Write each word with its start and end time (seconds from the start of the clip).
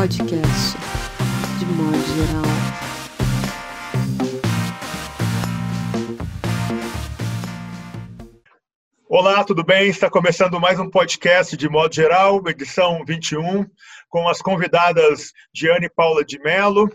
podcast, 0.00 0.78
de 1.58 1.66
modo 1.66 1.98
geral. 2.16 2.42
Olá, 9.06 9.44
tudo 9.44 9.62
bem? 9.62 9.90
Está 9.90 10.08
começando 10.08 10.58
mais 10.58 10.80
um 10.80 10.88
podcast 10.88 11.54
de 11.54 11.68
modo 11.68 11.94
geral, 11.94 12.42
edição 12.48 13.04
21, 13.04 13.66
com 14.08 14.26
as 14.26 14.40
convidadas 14.40 15.32
Diane 15.52 15.90
Paula 15.90 16.24
de 16.24 16.38
Mello, 16.38 16.90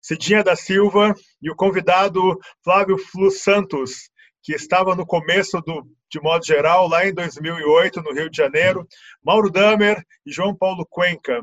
Cidinha 0.00 0.42
da 0.42 0.56
Silva 0.56 1.14
e 1.42 1.50
o 1.50 1.54
convidado 1.54 2.38
Flávio 2.64 2.96
Flu 2.96 3.30
Santos, 3.30 4.08
que 4.42 4.54
estava 4.54 4.96
no 4.96 5.04
começo 5.04 5.60
do 5.60 5.86
de 6.10 6.20
modo 6.20 6.44
geral, 6.44 6.88
lá 6.88 7.06
em 7.06 7.12
2008, 7.12 8.02
no 8.02 8.14
Rio 8.14 8.30
de 8.30 8.36
Janeiro, 8.36 8.88
Mauro 9.22 9.50
Damer 9.50 10.02
e 10.24 10.32
João 10.32 10.56
Paulo 10.56 10.86
Cuenca. 10.88 11.40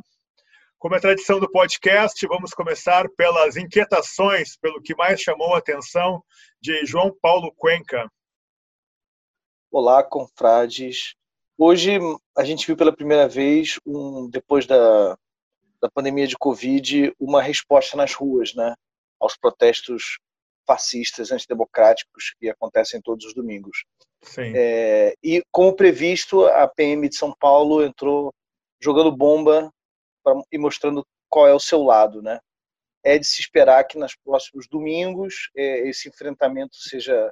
Como 0.79 0.93
é 0.93 0.99
tradição 0.99 1.39
do 1.39 1.49
podcast, 1.49 2.23
vamos 2.27 2.53
começar 2.53 3.09
pelas 3.17 3.57
inquietações, 3.57 4.55
pelo 4.57 4.79
que 4.79 4.95
mais 4.95 5.19
chamou 5.19 5.55
a 5.55 5.57
atenção 5.57 6.23
de 6.61 6.85
João 6.85 7.11
Paulo 7.19 7.51
Cuenca. 7.57 8.07
Olá, 9.71 10.03
confrades. 10.03 11.15
Hoje 11.57 11.97
a 12.37 12.43
gente 12.43 12.67
viu 12.67 12.77
pela 12.77 12.95
primeira 12.95 13.27
vez, 13.27 13.79
um, 13.87 14.29
depois 14.29 14.67
da, 14.67 15.17
da 15.81 15.89
pandemia 15.89 16.27
de 16.27 16.37
Covid, 16.37 17.11
uma 17.19 17.41
resposta 17.41 17.97
nas 17.97 18.13
ruas, 18.13 18.53
né, 18.53 18.75
aos 19.19 19.35
protestos 19.35 20.19
fascistas, 20.67 21.31
antidemocráticos 21.31 22.35
que 22.39 22.49
acontecem 22.49 23.01
todos 23.01 23.25
os 23.25 23.33
domingos. 23.33 23.83
É, 24.55 25.15
e, 25.23 25.41
como 25.51 25.75
previsto, 25.75 26.45
a 26.45 26.67
PM 26.67 27.09
de 27.09 27.15
São 27.15 27.33
Paulo 27.39 27.83
entrou 27.83 28.31
jogando 28.79 29.11
bomba 29.11 29.73
pra, 30.27 30.41
e 30.51 30.57
mostrando 30.57 31.07
qual 31.29 31.47
é 31.47 31.53
o 31.53 31.59
seu 31.59 31.81
lado. 31.83 32.21
Né? 32.21 32.39
É 33.03 33.17
de 33.17 33.25
se 33.25 33.41
esperar 33.41 33.83
que 33.85 33.97
nos 33.97 34.15
próximos 34.15 34.67
domingos 34.67 35.49
é, 35.55 35.87
esse 35.87 36.09
enfrentamento 36.09 36.75
seja 36.75 37.31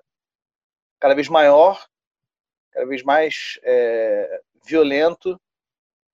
cada 1.00 1.14
vez 1.14 1.28
maior, 1.28 1.86
cada 2.72 2.86
vez 2.86 3.04
mais 3.04 3.60
é, 3.64 4.42
violento. 4.66 5.40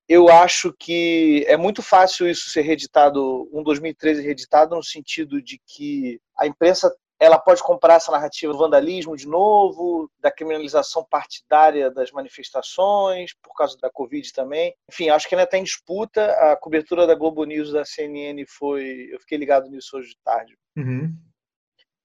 Eu 0.07 0.27
acho 0.29 0.73
que 0.73 1.45
é 1.47 1.55
muito 1.55 1.81
fácil 1.81 2.29
isso 2.29 2.49
ser 2.49 2.61
reeditado, 2.61 3.49
um 3.53 3.63
2013 3.63 4.21
reeditado, 4.21 4.75
no 4.75 4.83
sentido 4.83 5.41
de 5.41 5.61
que 5.65 6.19
a 6.37 6.47
imprensa 6.47 6.93
ela 7.21 7.37
pode 7.37 7.61
comprar 7.61 7.93
essa 7.97 8.11
narrativa 8.11 8.51
do 8.51 8.57
vandalismo 8.57 9.15
de 9.15 9.27
novo, 9.27 10.09
da 10.19 10.31
criminalização 10.31 11.05
partidária 11.07 11.91
das 11.91 12.11
manifestações, 12.11 13.31
por 13.43 13.53
causa 13.53 13.77
da 13.77 13.91
Covid 13.91 14.33
também. 14.33 14.75
Enfim, 14.91 15.09
acho 15.09 15.29
que 15.29 15.35
ainda 15.35 15.43
está 15.43 15.55
em 15.55 15.63
disputa. 15.63 16.31
A 16.51 16.57
cobertura 16.57 17.05
da 17.05 17.13
Globo 17.13 17.43
News 17.43 17.71
da 17.71 17.85
CNN 17.85 18.43
foi. 18.47 19.09
Eu 19.11 19.19
fiquei 19.19 19.37
ligado 19.37 19.69
nisso 19.69 19.97
hoje 19.97 20.09
de 20.09 20.17
tarde. 20.23 20.57
Uhum. 20.75 21.15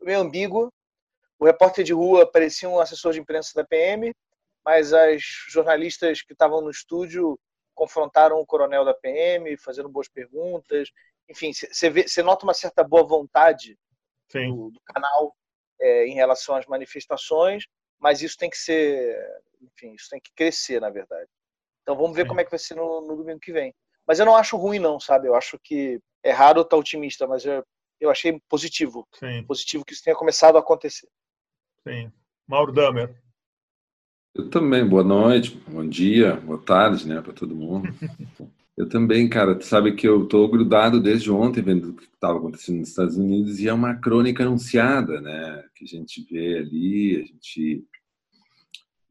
Meio 0.03 0.21
ambíguo. 0.21 0.71
O 1.39 1.47
repórter 1.47 1.83
de 1.83 1.95
rua 1.95 2.31
parecia 2.31 2.69
um 2.69 2.79
assessor 2.79 3.15
de 3.15 3.21
imprensa 3.21 3.53
da 3.55 3.65
PM, 3.65 4.13
mas 4.63 4.93
as 4.93 5.23
jornalistas 5.49 6.21
que 6.21 6.35
estavam 6.35 6.61
no 6.61 6.71
estúdio 6.71 7.39
confrontaram 7.75 8.39
o 8.39 8.45
coronel 8.45 8.85
da 8.85 8.93
PM, 8.93 9.57
fazendo 9.57 9.89
boas 9.89 10.11
perguntas. 10.11 10.91
Enfim, 11.27 11.53
você 11.55 12.23
nota 12.23 12.45
uma 12.45 12.53
certa 12.53 12.85
boa 12.85 13.03
vontade 13.03 13.79
do, 14.33 14.71
do, 14.71 14.81
canal 14.87 15.35
é, 15.81 16.07
em 16.07 16.15
relação 16.15 16.55
às 16.55 16.67
manifestações, 16.67 17.65
mas 17.99 18.23
isso 18.23 18.37
tem 18.37 18.51
que 18.51 18.59
ser, 18.59 19.17
enfim, 19.63 19.95
isso 19.95 20.09
tem 20.11 20.21
que 20.21 20.33
crescer, 20.35 20.81
na 20.81 20.91
verdade. 20.91 21.29
Então 21.83 21.97
vamos 21.97 22.17
ver 22.17 22.23
Sim. 22.23 22.29
como 22.29 22.41
é 22.41 22.45
que 22.45 22.51
vai 22.51 22.59
ser 22.59 22.75
no, 22.75 23.01
no, 23.01 23.17
domingo 23.17 23.41
que 23.41 23.53
vem. 23.53 23.75
Mas 24.07 24.19
eu 24.19 24.27
não 24.27 24.37
acho 24.37 24.57
ruim, 24.57 24.79
não, 24.79 24.99
sabe? 24.99 25.29
Eu 25.29 25.35
acho 25.35 25.59
que 25.63 26.01
é 26.23 26.33
raro 26.33 26.63
estar 26.63 26.77
otimista, 26.77 27.27
mas 27.27 27.45
eu, 27.45 27.65
eu 28.01 28.11
achei 28.11 28.41
positivo. 28.49 29.07
Sim. 29.15 29.45
Positivo 29.45 29.85
que 29.85 29.93
isso 29.93 30.03
tenha 30.03 30.17
começado 30.17 30.57
a 30.57 30.61
acontecer. 30.61 31.09
Sim. 31.87 32.13
Mauro 32.47 32.73
Damer. 32.73 33.17
Eu 34.35 34.51
também. 34.51 34.87
Boa 34.87 35.03
noite, 35.03 35.57
bom 35.67 35.89
dia, 35.89 36.37
boa 36.37 36.63
tarde, 36.63 37.09
né, 37.09 37.23
para 37.23 37.33
todo 37.33 37.55
mundo. 37.55 37.89
Eu 38.77 38.89
também, 38.89 39.29
cara. 39.29 39.55
Tu 39.55 39.65
sabe 39.65 39.95
que 39.95 40.07
eu 40.07 40.27
tô 40.27 40.47
grudado 40.49 41.01
desde 41.01 41.31
ontem 41.31 41.63
vendo 41.63 41.91
o 41.91 41.95
que 41.95 42.05
estava 42.05 42.39
acontecendo 42.39 42.79
nos 42.79 42.89
Estados 42.91 43.17
Unidos 43.17 43.59
e 43.59 43.69
é 43.69 43.73
uma 43.73 43.95
crônica 43.95 44.45
anunciada, 44.45 45.21
né? 45.21 45.65
Que 45.75 45.85
a 45.85 45.89
gente 45.89 46.27
vê 46.31 46.59
ali, 46.59 47.17
a 47.17 47.25
gente. 47.25 47.85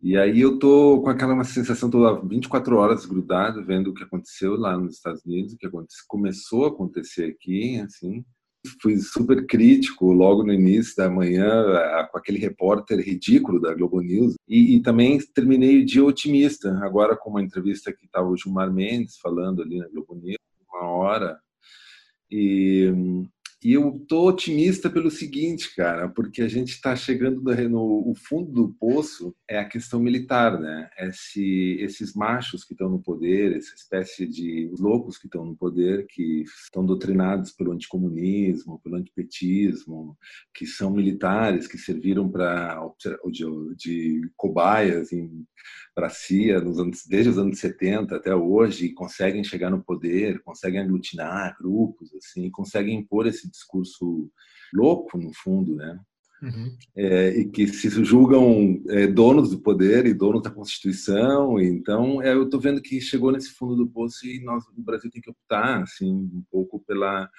E 0.02 0.18
aí 0.18 0.40
eu 0.40 0.60
tô 0.60 1.02
com 1.02 1.10
aquela 1.10 1.34
uma 1.34 1.44
sensação 1.44 1.90
toda 1.90 2.22
24 2.28 2.78
horas 2.78 3.06
grudado 3.06 3.66
vendo 3.66 3.90
o 3.90 3.94
que 3.94 4.04
aconteceu 4.04 4.56
lá 4.56 4.78
nos 4.78 4.96
Estados 4.98 5.26
Unidos, 5.26 5.54
o 5.54 5.58
que 5.58 5.68
começou 6.08 6.66
a 6.66 6.68
acontecer 6.70 7.26
aqui, 7.26 7.80
assim 7.80 8.24
fui 8.82 8.98
super 8.98 9.46
crítico 9.46 10.12
logo 10.12 10.44
no 10.44 10.54
início 10.54 10.96
da 10.96 11.10
manhã 11.10 11.64
com 12.12 12.18
aquele 12.18 12.40
repórter 12.40 13.00
ridículo 13.00 13.60
da 13.60 13.74
Globo 13.74 14.02
News. 14.02 14.36
E, 14.48 14.76
e 14.76 14.82
também 14.82 15.20
terminei 15.34 15.84
dia 15.84 16.04
otimista 16.04 16.78
agora 16.82 17.16
com 17.16 17.30
uma 17.30 17.42
entrevista 17.42 17.94
que 17.94 18.06
estava 18.06 18.28
o 18.28 18.38
Gilmar 18.38 18.72
Mendes 18.72 19.18
falando 19.18 19.62
ali 19.62 19.80
na 19.80 19.88
Globo 19.88 20.16
News 20.16 20.38
uma 20.70 20.90
hora. 20.90 21.40
E 22.30 22.92
e 23.66 23.74
eu 23.74 24.00
tô 24.08 24.28
otimista 24.28 24.92
pelo 24.92 25.10
seguinte, 25.10 25.76
cara, 25.76 26.08
porque 26.08 26.44
a 26.44 26.48
gente 26.48 26.70
está 26.70 26.96
chegando 26.96 27.42
no, 27.42 27.68
no 27.68 28.12
o 28.12 28.14
fundo 28.14 28.52
do 28.52 28.70
poço 28.70 29.36
é 29.50 29.58
a 29.58 29.66
questão 29.66 30.00
militar, 30.00 30.60
né? 30.60 30.88
Esse, 31.00 31.76
esses 31.80 32.14
machos 32.14 32.64
que 32.64 32.76
estão 32.76 32.88
no 32.88 33.02
poder, 33.02 33.58
essa 33.58 33.74
espécie 33.74 34.28
de 34.28 34.72
loucos 34.78 35.18
que 35.18 35.26
estão 35.26 35.44
no 35.44 35.56
poder, 35.56 36.06
que 36.06 36.44
estão 36.64 36.86
doutrinados 36.86 37.54
pelo 37.54 37.72
anticomunismo, 37.72 38.80
pelo 38.84 38.98
antipetismo, 38.98 40.16
que 40.54 40.68
são 40.68 40.92
militares, 40.92 41.66
que 41.66 41.80
serviram 41.80 42.30
para 42.30 42.80
de, 43.32 43.46
de 43.76 44.32
cobaias 44.38 45.12
para 45.96 46.08
a 46.08 46.10
CIA 46.10 46.60
nos 46.60 46.78
anos, 46.78 47.06
desde 47.08 47.30
os 47.30 47.38
anos 47.38 47.58
70 47.60 48.18
até 48.18 48.36
hoje, 48.36 48.90
conseguem 48.90 49.44
chegar 49.46 49.70
no 49.70 49.82
poder, 49.82 50.42
conseguem 50.44 50.82
aglutinar 50.82 51.56
grupos, 51.58 52.14
assim, 52.14 52.52
conseguem 52.52 53.00
impor 53.00 53.26
esse 53.26 53.50
discurso 53.50 54.30
louco, 54.74 55.18
no 55.18 55.32
fundo, 55.34 55.74
né? 55.74 55.98
Uhum. 56.44 56.78
É, 56.96 57.30
e 57.30 57.46
que 57.50 57.66
se 57.68 57.90
julgam 58.04 58.84
é, 58.90 59.08
donos 59.08 59.50
do 59.50 59.60
poder 59.60 60.06
e 60.06 60.14
donos 60.14 60.44
da 60.44 60.52
Constituição. 60.52 61.60
Então, 61.60 62.22
é, 62.22 62.34
eu 62.34 62.44
estou 62.44 62.60
vendo 62.60 62.82
que 62.82 63.00
chegou 63.00 63.32
nesse 63.32 63.52
fundo 63.52 63.76
do 63.76 63.88
poço 63.88 64.28
e 64.28 64.44
nós, 64.44 64.64
no 64.76 64.84
Brasil, 64.84 65.10
tem 65.10 65.22
que 65.22 65.30
optar 65.30 65.82
assim, 65.82 66.12
um 66.12 66.44
pouco 66.52 66.84
pela 66.86 67.30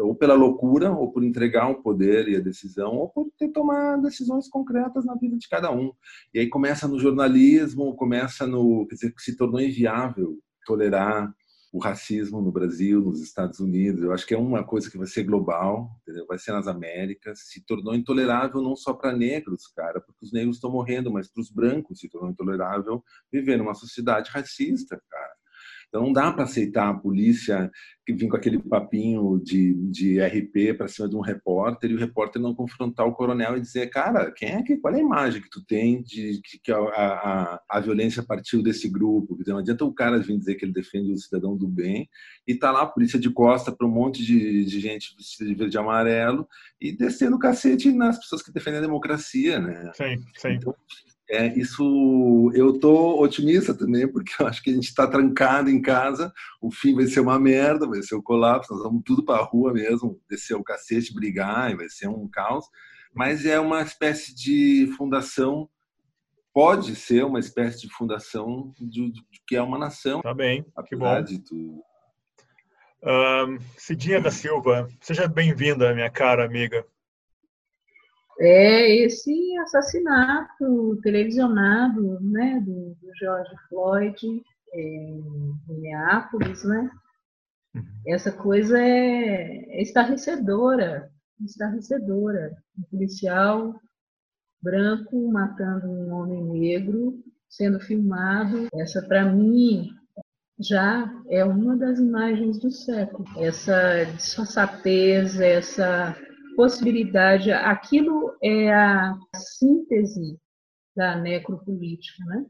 ou 0.00 0.14
pela 0.14 0.34
loucura, 0.34 0.92
ou 0.92 1.12
por 1.12 1.22
entregar 1.22 1.68
o 1.68 1.82
poder 1.82 2.28
e 2.28 2.36
a 2.36 2.40
decisão, 2.40 2.94
ou 2.94 3.08
por 3.08 3.30
ter 3.38 3.48
tomar 3.48 3.96
decisões 4.00 4.48
concretas 4.48 5.04
na 5.04 5.14
vida 5.14 5.36
de 5.36 5.48
cada 5.48 5.70
um. 5.70 5.92
E 6.32 6.38
aí 6.40 6.48
começa 6.48 6.86
no 6.86 6.98
jornalismo, 6.98 7.94
começa 7.96 8.46
no, 8.46 8.86
quer 8.86 8.94
dizer, 8.94 9.14
que 9.14 9.22
se 9.22 9.36
tornou 9.36 9.60
inviável 9.60 10.38
tolerar 10.64 11.32
o 11.72 11.78
racismo 11.78 12.40
no 12.40 12.50
Brasil, 12.50 13.00
nos 13.00 13.20
Estados 13.20 13.60
Unidos. 13.60 14.02
Eu 14.02 14.12
acho 14.12 14.26
que 14.26 14.34
é 14.34 14.38
uma 14.38 14.64
coisa 14.64 14.90
que 14.90 14.96
vai 14.96 15.06
ser 15.06 15.24
global, 15.24 15.90
entendeu? 16.02 16.26
vai 16.26 16.38
ser 16.38 16.52
nas 16.52 16.66
Américas. 16.66 17.40
Se 17.44 17.64
tornou 17.64 17.94
intolerável 17.94 18.62
não 18.62 18.74
só 18.74 18.94
para 18.94 19.16
negros, 19.16 19.66
cara, 19.68 20.00
porque 20.00 20.24
os 20.24 20.32
negros 20.32 20.56
estão 20.56 20.70
morrendo, 20.70 21.10
mas 21.12 21.28
para 21.28 21.40
os 21.40 21.50
brancos 21.50 22.00
se 22.00 22.08
tornou 22.08 22.30
intolerável 22.30 23.02
viver 23.30 23.58
numa 23.58 23.74
sociedade 23.74 24.30
racista, 24.30 25.00
cara. 25.10 25.37
Então 25.88 26.02
não 26.02 26.12
dá 26.12 26.30
para 26.32 26.44
aceitar 26.44 26.88
a 26.88 26.94
polícia 26.94 27.70
que 28.04 28.12
vem 28.14 28.28
com 28.28 28.36
aquele 28.36 28.58
papinho 28.58 29.38
de, 29.42 29.74
de 29.90 30.20
RP 30.20 30.76
para 30.76 30.88
cima 30.88 31.08
de 31.08 31.16
um 31.16 31.20
repórter 31.20 31.90
e 31.90 31.94
o 31.94 31.98
repórter 31.98 32.40
não 32.40 32.54
confrontar 32.54 33.06
o 33.06 33.12
coronel 33.12 33.56
e 33.56 33.60
dizer, 33.60 33.88
cara, 33.88 34.30
quem 34.30 34.50
é 34.50 34.62
que, 34.62 34.76
qual 34.76 34.94
é 34.94 34.98
a 34.98 35.02
imagem 35.02 35.42
que 35.42 35.50
tu 35.50 35.64
tem 35.64 36.02
de 36.02 36.40
que 36.62 36.72
a, 36.72 36.78
a, 36.78 37.60
a 37.68 37.80
violência 37.80 38.22
partiu 38.22 38.62
desse 38.62 38.88
grupo? 38.88 39.36
Dizer, 39.36 39.52
não 39.52 39.58
adianta 39.58 39.84
o 39.84 39.92
cara 39.92 40.18
vir 40.18 40.38
dizer 40.38 40.54
que 40.54 40.64
ele 40.64 40.72
defende 40.72 41.12
o 41.12 41.18
cidadão 41.18 41.56
do 41.56 41.68
bem 41.68 42.08
e 42.46 42.54
tá 42.54 42.70
lá 42.70 42.82
a 42.82 42.86
polícia 42.86 43.18
de 43.18 43.30
costa 43.30 43.72
para 43.72 43.86
um 43.86 43.90
monte 43.90 44.24
de, 44.24 44.64
de 44.64 44.80
gente 44.80 45.14
vestida 45.16 45.48
de 45.48 45.54
verde 45.54 45.76
e 45.76 45.78
amarelo 45.78 46.48
e 46.80 46.92
descendo 46.92 47.36
o 47.36 47.38
cacete 47.38 47.92
nas 47.92 48.18
pessoas 48.18 48.42
que 48.42 48.52
defendem 48.52 48.78
a 48.78 48.82
democracia, 48.82 49.58
né? 49.58 49.90
Sim, 49.94 50.16
sim. 50.36 50.52
Então, 50.52 50.74
é, 51.30 51.46
isso 51.58 52.50
eu 52.54 52.78
tô 52.78 53.22
otimista 53.22 53.74
também, 53.74 54.10
porque 54.10 54.32
eu 54.40 54.46
acho 54.46 54.62
que 54.62 54.70
a 54.70 54.72
gente 54.72 54.88
está 54.88 55.06
trancado 55.06 55.68
em 55.68 55.80
casa, 55.80 56.32
o 56.60 56.70
fim 56.70 56.94
vai 56.94 57.06
ser 57.06 57.20
uma 57.20 57.38
merda, 57.38 57.86
vai 57.86 58.02
ser 58.02 58.14
o 58.14 58.18
um 58.18 58.22
colapso, 58.22 58.72
nós 58.72 58.82
vamos 58.82 59.02
tudo 59.04 59.22
para 59.22 59.40
a 59.40 59.44
rua 59.44 59.72
mesmo, 59.72 60.18
descer 60.28 60.54
o 60.54 60.64
cacete, 60.64 61.14
brigar, 61.14 61.70
e 61.70 61.76
vai 61.76 61.88
ser 61.88 62.08
um 62.08 62.26
caos. 62.28 62.64
Mas 63.14 63.44
é 63.44 63.60
uma 63.60 63.82
espécie 63.82 64.34
de 64.34 64.90
fundação, 64.96 65.68
pode 66.52 66.96
ser 66.96 67.24
uma 67.24 67.38
espécie 67.38 67.82
de 67.82 67.92
fundação 67.92 68.72
de, 68.78 68.88
de, 68.88 69.12
de 69.12 69.42
que 69.46 69.54
é 69.54 69.62
uma 69.62 69.78
nação. 69.78 70.22
Tá 70.22 70.32
bem, 70.32 70.64
que 70.86 70.96
bom. 70.96 71.22
De 71.22 71.38
tudo. 71.40 71.82
Um, 73.02 73.58
Cidinha 73.76 74.20
da 74.20 74.30
Silva, 74.30 74.88
seja 75.00 75.28
bem-vinda, 75.28 75.94
minha 75.94 76.10
cara 76.10 76.44
amiga 76.44 76.84
é 78.38 78.94
esse 79.04 79.56
assassinato 79.58 80.96
televisionado 81.02 82.20
né, 82.20 82.60
do, 82.64 82.96
do 83.00 83.14
George 83.18 83.50
Floyd 83.68 84.42
é, 84.72 84.80
em 84.80 85.54
Minneapolis, 85.68 86.64
né? 86.64 86.90
Uhum. 87.74 87.82
Essa 88.06 88.30
coisa 88.30 88.78
é, 88.78 89.78
é 89.78 89.82
estarrecedora, 89.82 91.10
estarrecedora. 91.44 92.56
Um 92.78 92.82
policial 92.82 93.74
branco 94.62 95.30
matando 95.30 95.88
um 95.88 96.12
homem 96.12 96.44
negro, 96.44 97.22
sendo 97.48 97.80
filmado. 97.80 98.68
Essa, 98.74 99.02
para 99.02 99.24
mim, 99.24 99.90
já 100.60 101.12
é 101.28 101.44
uma 101.44 101.76
das 101.76 101.98
imagens 101.98 102.58
do 102.58 102.70
século. 102.70 103.24
Essa 103.36 104.04
disfarçatez, 104.04 105.40
essa 105.40 106.16
possibilidade, 106.58 107.52
aquilo 107.52 108.36
é 108.42 108.74
a 108.74 109.16
síntese 109.32 110.40
da 110.96 111.14
necropolítica, 111.14 112.24
né? 112.24 112.46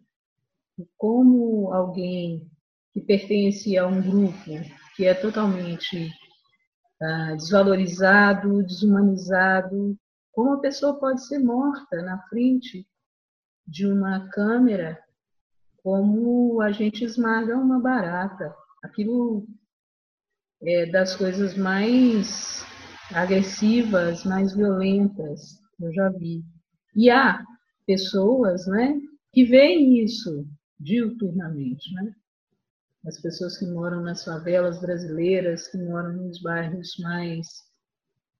Como 0.97 1.71
alguém 1.75 2.51
que 2.95 3.03
pertence 3.03 3.77
a 3.77 3.87
um 3.87 4.01
grupo 4.01 4.51
que 4.97 5.05
é 5.05 5.13
totalmente 5.13 6.11
ah, 7.03 7.35
desvalorizado, 7.35 8.63
desumanizado, 8.63 9.95
como 10.33 10.55
a 10.55 10.61
pessoa 10.61 10.99
pode 10.99 11.27
ser 11.27 11.41
morta 11.41 12.01
na 12.01 12.19
frente 12.29 12.89
de 13.67 13.87
uma 13.87 14.27
câmera, 14.31 14.99
como 15.83 16.63
a 16.63 16.73
gente 16.73 17.05
esmaga 17.05 17.59
uma 17.59 17.79
barata. 17.79 18.57
Aquilo 18.83 19.47
é 20.63 20.87
das 20.87 21.15
coisas 21.15 21.55
mais 21.59 22.67
agressivas, 23.13 24.25
mais 24.25 24.55
violentas 24.55 25.59
eu 25.81 25.93
já 25.93 26.09
vi. 26.11 26.45
E 26.95 27.11
há 27.11 27.43
pessoas 27.87 28.67
né, 28.67 29.01
que 29.33 29.45
veem 29.45 30.03
isso 30.03 30.47
diuturnamente. 30.79 31.93
Né? 31.95 32.13
As 33.07 33.21
pessoas 33.21 33.57
que 33.57 33.67
moram 33.67 34.03
nas 34.03 34.25
favelas 34.25 34.81
brasileiras, 34.81 35.69
que 35.69 35.79
moram 35.79 36.13
nos 36.13 36.43
bairros 36.43 36.97
mais 36.99 37.47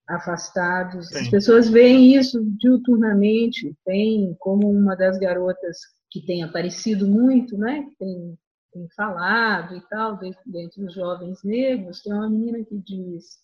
afastados, 0.09 1.09
Sim. 1.09 1.19
as 1.21 1.29
pessoas 1.29 1.69
veem 1.69 2.17
isso 2.17 2.43
diuturnamente. 2.59 3.77
Tem 3.85 4.35
como 4.41 4.71
uma 4.71 4.97
das 4.97 5.19
garotas 5.19 5.79
que 6.11 6.25
tem 6.27 6.43
aparecido 6.43 7.07
muito, 7.07 7.57
né? 7.57 7.83
que 7.83 7.97
tem, 7.97 8.39
tem 8.73 8.89
falado 8.97 9.77
e 9.77 9.81
tal, 9.89 10.19
dentre 10.19 10.85
os 10.85 10.95
jovens 10.95 11.43
negros, 11.45 12.03
tem 12.03 12.13
uma 12.13 12.29
menina 12.29 12.65
que 12.65 12.79
diz 12.79 13.39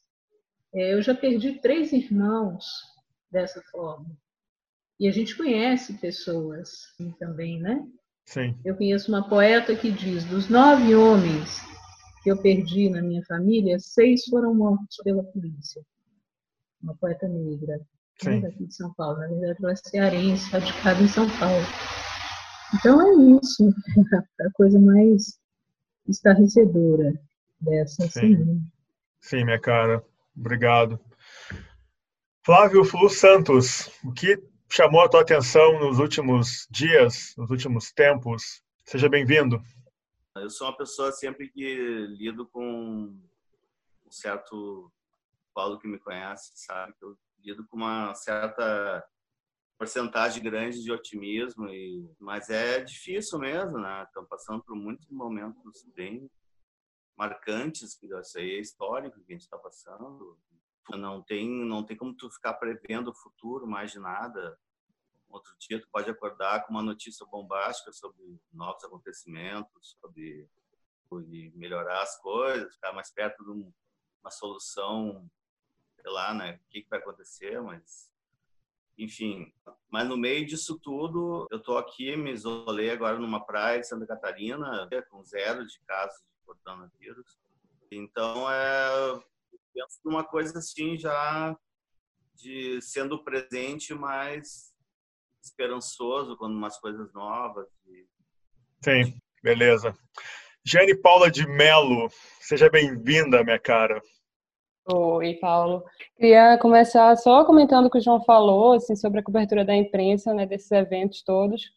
eu 0.75 1.01
já 1.03 1.15
perdi 1.15 1.61
três 1.61 1.93
irmãos 1.93 2.65
dessa 3.31 3.63
forma. 3.71 4.07
E 4.99 5.09
a 5.09 5.11
gente 5.11 5.37
conhece 5.37 5.95
pessoas 5.95 6.69
assim, 6.95 7.11
também, 7.13 7.61
né? 7.61 7.85
Sim. 8.27 8.59
Eu 8.65 8.77
conheço 8.77 9.11
uma 9.11 9.29
poeta 9.29 9.77
que 9.77 9.91
diz: 9.91 10.25
dos 10.25 10.49
nove 10.49 10.95
homens 10.95 11.61
que 12.23 12.31
eu 12.31 12.41
perdi 12.41 12.89
na 12.89 13.03
minha 13.03 13.23
família, 13.25 13.79
seis 13.79 14.25
foram 14.25 14.55
mortos 14.55 14.97
pela 15.05 15.23
polícia. 15.23 15.83
Uma 16.83 16.95
poeta 16.97 17.29
negra, 17.29 17.81
né, 18.25 18.41
daqui 18.41 18.67
de 18.67 18.75
São 18.75 18.93
Paulo. 18.95 19.19
Na 19.19 19.27
verdade, 19.27 19.59
ela 19.61 19.73
é 19.73 19.77
cearense, 19.77 20.51
radicada 20.51 21.03
em 21.03 21.09
São 21.09 21.29
Paulo. 21.39 21.65
Então 22.75 23.01
é 23.01 23.39
isso, 23.41 23.69
a 24.41 24.51
coisa 24.55 24.79
mais 24.79 25.39
estarrecedora 26.09 27.13
dessa 27.61 28.09
Sim. 28.09 28.11
semana. 28.11 28.61
Sim, 29.21 29.45
minha 29.45 29.61
cara. 29.61 30.05
Obrigado. 30.37 31.01
Flávio 32.45 32.85
Flu 32.85 33.09
Santos, 33.09 33.89
o 34.05 34.13
que 34.13 34.43
chamou 34.71 35.01
a 35.01 35.09
tua 35.09 35.23
atenção 35.23 35.79
nos 35.79 35.99
últimos 35.99 36.67
dias, 36.71 37.35
nos 37.39 37.51
últimos 37.51 37.93
tempos? 37.93 38.63
Seja 38.85 39.09
bem-vindo. 39.09 39.63
Eu 40.37 40.51
sou 40.51 40.67
uma 40.67 40.77
pessoa 40.77 41.13
sempre 41.13 41.49
que 41.49 42.07
lido 42.19 42.47
com 42.49 43.17
um 44.05 44.11
certo 44.11 44.93
Paulo 45.55 45.79
que 45.79 45.87
me 45.87 45.99
conhece, 45.99 46.51
sabe 46.55 46.93
que 46.99 47.05
eu 47.05 47.17
lido 47.39 47.65
com 47.69 47.77
uma 47.77 48.15
certa 48.15 49.05
porcentagem 49.79 50.43
grande 50.43 50.83
de 50.83 50.91
otimismo 50.91 51.69
e 51.69 52.09
mas 52.19 52.51
é 52.51 52.81
difícil 52.81 53.39
mesmo, 53.39 53.79
né? 53.79 54.03
Estão 54.03 54.25
passando 54.25 54.63
por 54.65 54.75
muitos 54.75 55.09
momentos 55.09 55.85
bem 55.95 56.29
marcantes, 57.17 57.95
que 57.95 58.07
isso 58.07 58.39
aí 58.39 58.57
é 58.57 58.61
histórico 58.61 59.21
que 59.21 59.33
a 59.33 59.35
gente 59.35 59.43
está 59.43 59.59
passando. 59.59 60.39
Não 60.91 61.23
tem, 61.23 61.49
não 61.49 61.85
tem 61.85 61.97
como 61.97 62.15
tu 62.15 62.31
ficar 62.31 62.55
prevendo 62.55 63.11
o 63.11 63.15
futuro 63.15 63.67
mais 63.67 63.93
de 63.93 63.99
nada. 63.99 64.59
Outro 65.29 65.55
dia 65.59 65.81
tu 65.81 65.89
pode 65.91 66.11
acordar 66.11 66.65
com 66.65 66.73
uma 66.73 66.83
notícia 66.83 67.25
bombástica 67.27 67.93
sobre 67.93 68.39
novos 68.53 68.85
acontecimentos, 68.85 69.97
sobre, 70.01 70.49
sobre 71.09 71.53
melhorar 71.55 72.03
as 72.03 72.21
coisas, 72.21 72.75
ficar 72.75 72.93
mais 72.93 73.11
perto 73.11 73.43
de 73.43 73.51
uma 73.51 74.31
solução, 74.31 75.29
sei 76.01 76.11
lá, 76.11 76.35
né? 76.35 76.61
O 76.65 76.71
que, 76.71 76.83
que 76.83 76.91
vai 76.91 76.99
acontecer, 76.99 77.61
mas 77.63 78.13
enfim, 78.97 79.53
mas 79.91 80.09
no 80.09 80.17
meio 80.17 80.47
disso 80.47 80.79
tudo, 80.79 81.49
eu 81.51 81.59
estou 81.59 81.79
aqui, 81.79 82.17
me 82.17 82.31
isolei 82.31 82.91
agora 82.91 83.19
numa 83.19 83.45
praia 83.45 83.81
de 83.81 83.89
Santa 83.89 84.07
Catarina, 84.07 84.89
com 85.11 85.25
zero 85.25 85.67
de 85.67 85.81
casos 85.81 86.23
coronavírus. 86.45 87.39
Então, 87.91 88.51
é, 88.51 89.21
penso 89.73 90.01
numa 90.05 90.25
coisa 90.25 90.59
assim 90.59 90.97
já 90.97 91.57
de 92.35 92.81
sendo 92.83 93.23
presente, 93.23 93.95
mais 93.95 94.73
esperançoso 95.43 96.37
quando 96.37 96.57
umas 96.57 96.79
coisas 96.79 97.13
novas. 97.13 97.69
E... 97.87 98.07
Sim, 98.83 99.19
beleza. 99.43 99.95
Jane 100.65 100.95
Paula 100.95 101.31
de 101.31 101.47
Melo, 101.47 102.09
seja 102.41 102.71
bem-vinda, 102.71 103.45
minha 103.45 103.59
cara. 103.59 104.01
Oi, 104.87 105.35
Paulo. 105.35 105.85
Queria 106.17 106.59
começar 106.59 107.17
só 107.17 107.45
comentando 107.45 107.87
o 107.87 107.91
que 107.91 107.99
o 107.99 108.01
João 108.01 108.23
falou 108.23 108.75
assim, 108.75 108.97
sobre 108.97 109.21
a 109.21 109.23
cobertura 109.23 109.65
da 109.65 109.75
imprensa, 109.75 110.35
né, 110.35 110.47
desses 110.47 110.71
eventos 110.71 111.23
todos. 111.23 111.71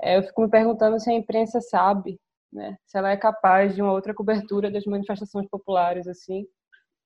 É, 0.00 0.16
eu 0.16 0.22
fico 0.22 0.42
me 0.42 0.48
perguntando 0.48 0.98
se 1.00 1.10
a 1.10 1.14
imprensa 1.14 1.60
sabe 1.60 2.18
né? 2.52 2.76
Se 2.86 2.98
ela 2.98 3.10
é 3.10 3.16
capaz 3.16 3.74
de 3.74 3.82
uma 3.82 3.92
outra 3.92 4.14
cobertura 4.14 4.70
das 4.70 4.84
manifestações 4.84 5.48
populares, 5.48 6.06
assim. 6.06 6.46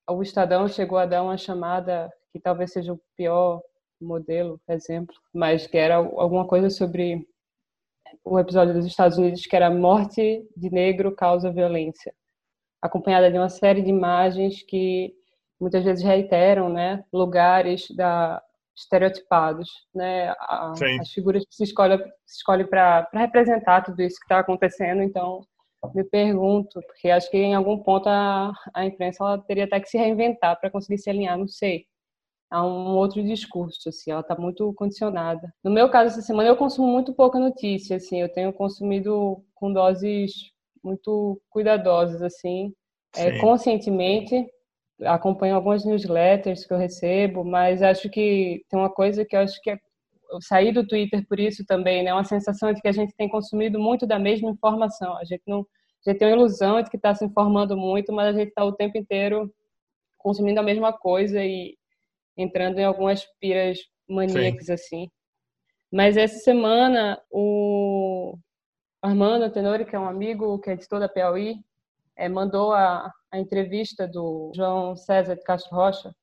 O 0.09 0.23
Estadão 0.23 0.69
chegou 0.69 0.99
a 0.99 1.07
dar 1.07 1.23
uma 1.23 1.37
chamada 1.37 2.11
que 2.33 2.41
talvez 2.41 2.73
seja 2.73 2.93
o 2.93 3.01
pior 3.17 3.63
modelo, 4.01 4.61
exemplo, 4.69 5.15
mas 5.33 5.67
que 5.67 5.77
era 5.77 5.97
alguma 5.97 6.47
coisa 6.47 6.69
sobre 6.71 7.27
um 8.27 8.39
episódio 8.39 8.75
dos 8.75 8.87
Estados 8.87 9.17
Unidos 9.17 9.47
que 9.47 9.57
era 9.57 9.71
morte 9.71 10.45
de 10.57 10.71
negro 10.71 11.15
causa 11.15 11.53
violência, 11.53 12.13
acompanhada 12.81 13.31
de 13.31 13.39
uma 13.39 13.49
série 13.49 13.83
de 13.83 13.91
imagens 13.91 14.63
que 14.63 15.15
muitas 15.61 15.85
vezes 15.85 16.05
reiteram, 16.05 16.69
né, 16.69 17.05
lugares 17.13 17.87
da 17.95 18.43
estereotipados, 18.77 19.69
né? 19.95 20.31
A, 20.39 20.73
as 21.01 21.11
figuras 21.13 21.45
que 21.45 21.55
se 21.55 21.65
escolhe 21.65 21.99
se 22.27 22.39
escolhe 22.39 22.65
para 22.65 23.09
representar 23.13 23.83
tudo 23.83 24.01
isso 24.03 24.19
que 24.19 24.25
está 24.25 24.39
acontecendo. 24.39 25.03
Então, 25.03 25.47
me 25.95 26.05
pergunto, 26.05 26.81
porque 26.87 27.11
acho 27.11 27.31
que 27.31 27.37
em 27.37 27.55
algum 27.55 27.79
ponto 27.79 28.09
a, 28.09 28.53
a 28.73 28.85
imprensa 28.85 29.25
ela 29.25 29.39
teria 29.39 29.65
até 29.65 29.81
que 29.81 29.89
se 29.89 29.99
reinventar 29.99 30.59
para 30.61 30.71
conseguir 30.71 30.99
se 30.99 31.11
alinhar, 31.11 31.37
não 31.37 31.49
sei. 31.49 31.87
A 32.51 32.65
um 32.65 32.97
outro 32.97 33.23
discurso, 33.23 33.89
assim, 33.89 34.11
ela 34.11 34.21
está 34.21 34.37
muito 34.37 34.73
condicionada. 34.75 35.53
No 35.65 35.71
meu 35.71 35.89
caso, 35.91 36.09
essa 36.09 36.23
semana 36.23 36.51
eu 36.51 36.57
consumo 36.57 36.87
muito 36.87 37.15
pouca 37.15 37.39
notícia, 37.39 37.97
assim, 37.97 38.21
eu 38.21 38.31
tenho 38.31 38.53
consumido 38.53 39.43
com 39.55 39.73
doses 39.73 40.53
muito 40.85 41.41
cuidadosas, 41.49 42.21
assim, 42.21 42.75
é, 43.17 43.39
conscientemente, 43.39 44.47
acompanho 45.07 45.55
algumas 45.55 45.85
newsletters 45.85 46.65
que 46.65 46.73
eu 46.73 46.79
recebo, 46.79 47.45
mas 47.45 47.83
acho 47.83 48.09
que 48.11 48.65
tem 48.69 48.79
uma 48.79 48.91
coisa 48.91 49.25
que 49.25 49.37
eu 49.37 49.41
acho 49.41 49.61
que 49.63 49.71
é 49.71 49.79
saí 50.41 50.73
do 50.73 50.87
Twitter 50.87 51.27
por 51.29 51.39
isso 51.39 51.65
também, 51.67 52.03
né? 52.03 52.13
Uma 52.13 52.25
sensação 52.25 52.73
de 52.73 52.81
que 52.81 52.89
a 52.89 52.93
gente 52.93 53.15
tem 53.15 53.29
consumido 53.29 53.79
muito 53.79 54.07
da 54.07 54.19
mesma 54.19 54.51
informação. 54.51 55.17
A 55.17 55.25
gente 55.25 55.43
não, 55.47 55.67
a 56.07 56.11
gente 56.11 56.19
tem 56.19 56.29
uma 56.29 56.37
ilusão 56.37 56.81
de 56.83 56.91
que 56.91 56.97
está 56.97 57.15
se 57.15 57.25
informando 57.25 57.77
muito, 57.77 58.13
mas 58.13 58.35
a 58.35 58.39
gente 58.39 58.49
está 58.49 58.65
o 58.65 58.73
tempo 58.73 58.97
inteiro 58.97 59.53
consumindo 60.19 60.61
a 60.61 60.63
mesma 60.63 60.93
coisa 60.93 61.45
e 61.45 61.77
entrando 62.37 62.79
em 62.79 62.85
algumas 62.85 63.27
piras 63.41 63.79
maníacas 64.09 64.67
Sim. 64.67 64.73
assim. 64.73 65.09
Mas 65.93 66.17
essa 66.17 66.39
semana 66.39 67.21
o 67.31 68.39
Armando 69.03 69.51
Tenori, 69.51 69.85
que 69.85 69.97
é 69.97 69.99
um 69.99 70.09
amigo 70.09 70.59
que 70.61 70.71
é 70.71 70.75
editor 70.75 71.01
da 71.01 71.09
Piauí, 71.09 71.57
é, 72.23 72.29
mandou 72.29 72.73
a, 72.73 73.11
a 73.33 73.39
entrevista 73.39 74.07
do 74.07 74.53
João 74.55 74.95
César 74.95 75.35
de 75.35 75.43
Castro 75.43 75.75
Rocha, 75.75 76.15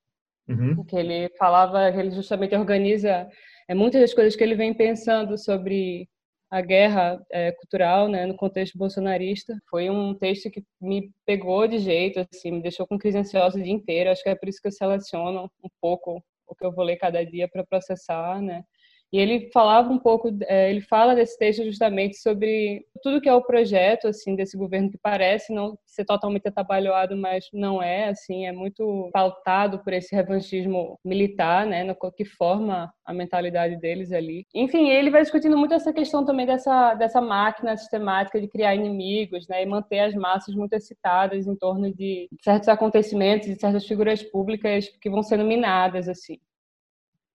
uhum. 0.48 0.82
que 0.84 0.96
ele 0.96 1.28
falava 1.38 1.92
que 1.92 1.98
ele 1.98 2.10
justamente 2.10 2.54
organiza 2.56 3.28
é, 3.68 3.74
muitas 3.74 4.00
das 4.00 4.14
coisas 4.14 4.34
que 4.34 4.42
ele 4.42 4.54
vem 4.54 4.72
pensando 4.72 5.36
sobre 5.36 6.08
a 6.50 6.62
guerra 6.62 7.22
é, 7.30 7.52
cultural, 7.52 8.08
né, 8.08 8.24
no 8.24 8.34
contexto 8.34 8.78
bolsonarista. 8.78 9.54
Foi 9.68 9.90
um 9.90 10.14
texto 10.14 10.50
que 10.50 10.64
me 10.80 11.12
pegou 11.26 11.68
de 11.68 11.78
jeito, 11.78 12.26
assim, 12.32 12.50
me 12.50 12.62
deixou 12.62 12.86
com 12.86 12.98
crise 12.98 13.18
ansiosa 13.18 13.58
o 13.58 13.62
dia 13.62 13.72
inteiro. 13.72 14.10
Acho 14.10 14.22
que 14.22 14.30
é 14.30 14.34
por 14.34 14.48
isso 14.48 14.60
que 14.60 14.68
eu 14.68 14.72
seleciono 14.72 15.50
um 15.62 15.68
pouco 15.82 16.24
o 16.46 16.54
que 16.54 16.64
eu 16.64 16.72
vou 16.72 16.84
ler 16.84 16.96
cada 16.96 17.22
dia 17.24 17.46
para 17.46 17.64
processar, 17.64 18.40
né. 18.40 18.64
E 19.12 19.18
ele 19.18 19.50
falava 19.52 19.92
um 19.92 19.98
pouco, 19.98 20.30
é, 20.44 20.70
ele 20.70 20.80
fala 20.80 21.14
desse 21.14 21.36
texto 21.36 21.64
justamente 21.64 22.16
sobre 22.18 22.84
tudo 23.02 23.20
que 23.20 23.28
é 23.28 23.34
o 23.34 23.42
projeto 23.42 24.06
assim 24.06 24.36
desse 24.36 24.56
governo 24.56 24.90
que 24.90 24.98
parece 24.98 25.52
não 25.52 25.76
ser 25.84 26.04
totalmente 26.04 26.46
atabalhoado, 26.46 27.16
mas 27.16 27.48
não 27.52 27.82
é 27.82 28.08
assim, 28.08 28.46
é 28.46 28.52
muito 28.52 29.10
pautado 29.12 29.80
por 29.82 29.92
esse 29.92 30.14
revanchismo 30.14 30.98
militar, 31.04 31.66
né, 31.66 31.82
no 31.82 31.96
que 32.12 32.24
forma 32.24 32.92
a 33.04 33.12
mentalidade 33.12 33.76
deles 33.76 34.12
ali. 34.12 34.46
Enfim, 34.54 34.88
ele 34.90 35.10
vai 35.10 35.22
discutindo 35.22 35.56
muito 35.56 35.74
essa 35.74 35.92
questão 35.92 36.24
também 36.24 36.46
dessa 36.46 36.94
dessa 36.94 37.20
máquina 37.20 37.76
sistemática 37.76 38.40
de 38.40 38.48
criar 38.48 38.74
inimigos, 38.76 39.48
né, 39.48 39.62
e 39.62 39.66
manter 39.66 40.00
as 40.00 40.14
massas 40.14 40.54
muito 40.54 40.72
excitadas 40.74 41.46
em 41.48 41.56
torno 41.56 41.92
de 41.92 42.28
certos 42.42 42.68
acontecimentos, 42.68 43.48
de 43.48 43.58
certas 43.58 43.84
figuras 43.86 44.22
públicas 44.22 44.88
que 45.00 45.10
vão 45.10 45.22
sendo 45.22 45.44
minadas 45.44 46.08
assim. 46.08 46.38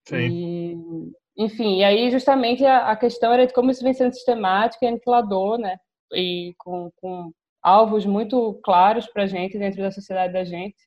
Sim. 0.07 0.17
E 0.17 1.24
enfim, 1.37 1.79
e 1.79 1.83
aí 1.83 2.11
justamente 2.11 2.65
a, 2.65 2.91
a, 2.91 2.95
questão 2.95 3.33
era 3.33 3.45
de 3.45 3.53
como 3.53 3.69
isso 3.71 3.83
vem 3.83 3.93
sendo 3.93 4.13
sistemático 4.13 4.85
e 4.85 4.87
aniquilador, 4.87 5.57
né? 5.57 5.77
E 6.13 6.53
com, 6.57 6.91
com 6.97 7.31
alvos 7.61 8.05
muito 8.05 8.59
claros 8.63 9.07
para 9.07 9.23
a 9.23 9.27
gente, 9.27 9.57
dentro 9.57 9.81
da 9.81 9.91
sociedade 9.91 10.33
da 10.33 10.43
gente. 10.45 10.77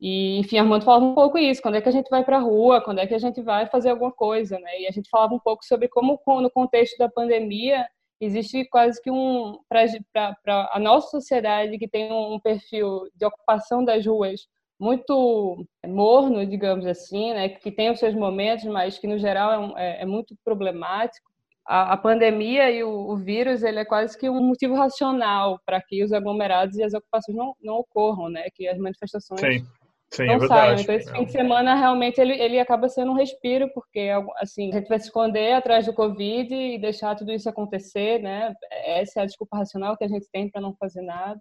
E, 0.00 0.38
enfim, 0.38 0.58
Armando 0.58 0.84
falava 0.84 1.04
um 1.04 1.14
pouco 1.14 1.38
isso, 1.38 1.62
quando 1.62 1.76
é 1.76 1.80
que 1.80 1.88
a 1.88 1.92
gente 1.92 2.10
vai 2.10 2.24
para 2.24 2.36
a 2.38 2.40
rua, 2.40 2.82
quando 2.82 2.98
é 2.98 3.06
que 3.06 3.14
a 3.14 3.18
gente 3.18 3.40
vai 3.40 3.66
fazer 3.66 3.90
alguma 3.90 4.12
coisa, 4.12 4.58
né? 4.58 4.80
E 4.80 4.86
a 4.88 4.90
gente 4.90 5.08
falava 5.08 5.34
um 5.34 5.38
pouco 5.38 5.64
sobre 5.64 5.88
como, 5.88 6.20
no 6.26 6.50
contexto 6.50 6.98
da 6.98 7.08
pandemia, 7.08 7.86
existe 8.20 8.64
quase 8.66 9.00
que 9.02 9.10
um, 9.10 9.58
para 9.68 10.68
a 10.72 10.78
nossa 10.80 11.08
sociedade 11.08 11.78
que 11.78 11.88
tem 11.88 12.12
um 12.12 12.38
perfil 12.40 13.08
de 13.14 13.24
ocupação 13.24 13.84
das 13.84 14.04
ruas 14.06 14.42
muito 14.82 15.64
morno, 15.86 16.44
digamos 16.44 16.84
assim, 16.86 17.32
né, 17.32 17.48
que 17.48 17.70
tem 17.70 17.92
os 17.92 18.00
seus 18.00 18.14
momentos, 18.16 18.64
mas 18.64 18.98
que 18.98 19.06
no 19.06 19.16
geral 19.16 19.52
é, 19.52 19.58
um, 19.58 19.78
é, 19.78 20.02
é 20.02 20.06
muito 20.06 20.34
problemático. 20.44 21.30
A, 21.64 21.92
a 21.92 21.96
pandemia 21.96 22.68
e 22.68 22.82
o, 22.82 22.90
o, 22.90 23.16
vírus 23.16 23.62
ele 23.62 23.78
é 23.78 23.84
quase 23.84 24.18
que 24.18 24.28
um 24.28 24.42
motivo 24.42 24.74
racional 24.74 25.60
para 25.64 25.80
que 25.80 26.02
os 26.02 26.12
aglomerados 26.12 26.76
e 26.76 26.82
as 26.82 26.92
ocupações 26.92 27.36
não, 27.36 27.54
não 27.62 27.74
ocorram, 27.76 28.28
né, 28.28 28.48
que 28.52 28.66
as 28.66 28.76
manifestações 28.76 29.40
Sim. 29.40 29.64
Sim, 30.10 30.26
não 30.26 30.34
é 30.34 30.46
saiam. 30.48 30.80
Então 30.80 30.94
esse 30.96 31.12
fim 31.12 31.24
de 31.24 31.32
semana 31.32 31.74
realmente 31.76 32.20
ele, 32.20 32.34
ele 32.38 32.58
acaba 32.58 32.88
sendo 32.88 33.12
um 33.12 33.16
respiro, 33.16 33.72
porque 33.72 34.10
assim 34.38 34.70
a 34.70 34.78
gente 34.78 34.88
vai 34.88 34.98
se 34.98 35.06
esconder 35.06 35.52
atrás 35.52 35.86
do 35.86 35.94
Covid 35.94 36.52
e 36.52 36.78
deixar 36.78 37.14
tudo 37.14 37.32
isso 37.32 37.48
acontecer, 37.48 38.20
né? 38.20 38.52
Essa 38.84 39.20
é 39.20 39.22
a 39.22 39.26
desculpa 39.26 39.56
racional 39.56 39.96
que 39.96 40.04
a 40.04 40.08
gente 40.08 40.26
tem 40.30 40.50
para 40.50 40.60
não 40.60 40.74
fazer 40.74 41.02
nada. 41.02 41.40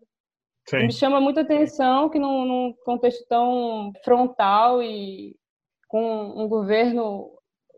Sim. 0.69 0.87
Me 0.87 0.91
chama 0.91 1.19
muita 1.19 1.41
atenção 1.41 2.09
que 2.09 2.19
num, 2.19 2.45
num 2.45 2.73
contexto 2.85 3.25
tão 3.27 3.91
frontal 4.03 4.81
e 4.81 5.35
com 5.87 6.41
um 6.41 6.47
governo 6.47 7.29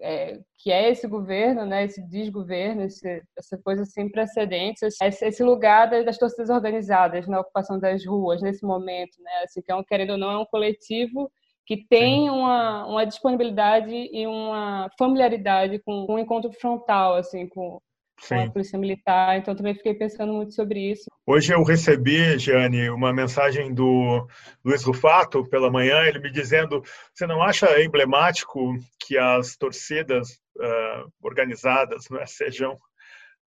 é, 0.02 0.40
que 0.58 0.72
é 0.72 0.92
esse 0.92 1.08
governo, 1.08 1.66
né, 1.66 1.86
esse 1.86 2.02
desgoverno, 2.10 2.84
esse, 2.84 3.24
essa 3.38 3.58
coisa 3.58 3.86
sem 3.86 4.10
precedentes, 4.10 4.82
esse, 5.02 5.26
esse 5.26 5.44
lugar 5.44 5.90
das 5.90 6.18
torcidas 6.18 6.50
organizadas 6.50 7.28
na 7.28 7.40
ocupação 7.40 7.80
das 7.80 8.06
ruas 8.06 8.42
nesse 8.42 8.66
momento, 8.66 9.22
né, 9.22 9.32
assim, 9.44 9.62
que 9.62 9.72
é 9.72 9.76
um, 9.76 9.84
querendo 9.84 10.12
ou 10.12 10.18
não 10.18 10.32
é 10.32 10.38
um 10.38 10.46
coletivo 10.46 11.32
que 11.66 11.86
tem 11.88 12.30
uma, 12.30 12.86
uma 12.86 13.06
disponibilidade 13.06 13.94
e 13.94 14.28
uma 14.28 14.90
familiaridade 14.98 15.80
com, 15.80 16.06
com 16.06 16.16
um 16.16 16.20
encontro 16.20 16.52
frontal, 16.52 17.16
assim, 17.16 17.48
com, 17.48 17.80
com 18.28 18.36
a 18.36 18.50
polícia 18.50 18.80
militar, 18.80 19.38
então 19.38 19.56
também 19.56 19.76
fiquei 19.76 19.94
pensando 19.94 20.34
muito 20.34 20.54
sobre 20.54 20.80
isso. 20.92 21.10
Hoje 21.26 21.54
eu 21.54 21.64
recebi, 21.64 22.38
Jane, 22.38 22.90
uma 22.90 23.14
mensagem 23.14 23.74
do 23.74 24.28
Luiz 24.64 24.84
Rufato 24.84 25.48
pela 25.50 25.72
manhã, 25.72 26.02
ele 26.04 26.20
me 26.20 26.32
dizendo: 26.32 26.84
você 27.14 27.26
não 27.26 27.42
acha 27.42 27.82
emblemático 27.82 28.76
que 29.00 29.18
as 29.18 29.56
torcidas 29.56 30.40
uh, 30.58 31.12
organizadas 31.22 32.10
né, 32.10 32.26
sejam 32.26 32.78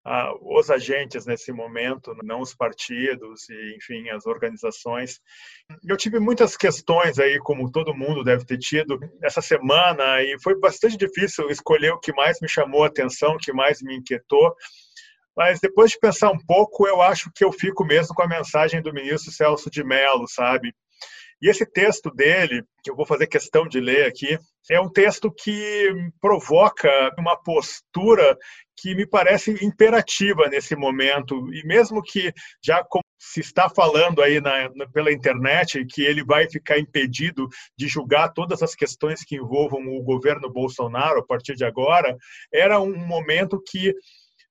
uh, 0.06 0.58
os 0.58 0.70
agentes 0.70 1.26
nesse 1.26 1.52
momento, 1.52 2.16
não 2.22 2.40
os 2.40 2.54
partidos 2.54 3.48
e, 3.50 3.76
enfim, 3.76 4.08
as 4.10 4.24
organizações? 4.24 5.20
Eu 5.86 5.96
tive 5.96 6.20
muitas 6.20 6.56
questões 6.56 7.18
aí, 7.18 7.38
como 7.40 7.70
todo 7.70 7.94
mundo 7.94 8.22
deve 8.22 8.44
ter 8.44 8.58
tido, 8.58 8.98
essa 9.22 9.42
semana, 9.42 10.22
e 10.22 10.40
foi 10.40 10.58
bastante 10.58 10.96
difícil 10.96 11.50
escolher 11.50 11.90
o 11.90 11.98
que 11.98 12.12
mais 12.12 12.38
me 12.40 12.48
chamou 12.48 12.84
a 12.84 12.86
atenção, 12.86 13.34
o 13.34 13.38
que 13.38 13.52
mais 13.52 13.82
me 13.82 13.96
inquietou. 13.96 14.54
Mas 15.36 15.60
depois 15.60 15.90
de 15.90 15.98
pensar 15.98 16.30
um 16.30 16.38
pouco, 16.38 16.86
eu 16.86 17.02
acho 17.02 17.30
que 17.34 17.44
eu 17.44 17.52
fico 17.52 17.84
mesmo 17.84 18.14
com 18.14 18.22
a 18.22 18.28
mensagem 18.28 18.80
do 18.80 18.94
ministro 18.94 19.32
Celso 19.32 19.68
de 19.68 19.84
Mello, 19.84 20.26
sabe? 20.28 20.72
E 21.42 21.50
esse 21.50 21.66
texto 21.66 22.10
dele, 22.10 22.62
que 22.82 22.90
eu 22.90 22.96
vou 22.96 23.04
fazer 23.04 23.26
questão 23.26 23.68
de 23.68 23.78
ler 23.78 24.06
aqui, 24.06 24.38
é 24.70 24.80
um 24.80 24.90
texto 24.90 25.30
que 25.30 25.92
provoca 26.20 26.90
uma 27.18 27.36
postura 27.36 28.36
que 28.76 28.94
me 28.94 29.06
parece 29.06 29.52
imperativa 29.64 30.48
nesse 30.48 30.76
momento. 30.76 31.52
E 31.52 31.64
mesmo 31.66 32.02
que 32.02 32.32
já 32.64 32.84
se 33.18 33.40
está 33.40 33.68
falando 33.68 34.22
aí 34.22 34.40
na, 34.40 34.68
na, 34.74 34.86
pela 34.88 35.12
internet 35.12 35.84
que 35.86 36.02
ele 36.02 36.22
vai 36.22 36.48
ficar 36.48 36.78
impedido 36.78 37.48
de 37.76 37.88
julgar 37.88 38.32
todas 38.32 38.62
as 38.62 38.74
questões 38.74 39.24
que 39.24 39.36
envolvam 39.36 39.80
o 39.86 40.02
governo 40.02 40.52
Bolsonaro 40.52 41.20
a 41.20 41.26
partir 41.26 41.54
de 41.54 41.64
agora, 41.64 42.16
era 42.52 42.80
um 42.80 42.94
momento 42.94 43.62
que 43.66 43.94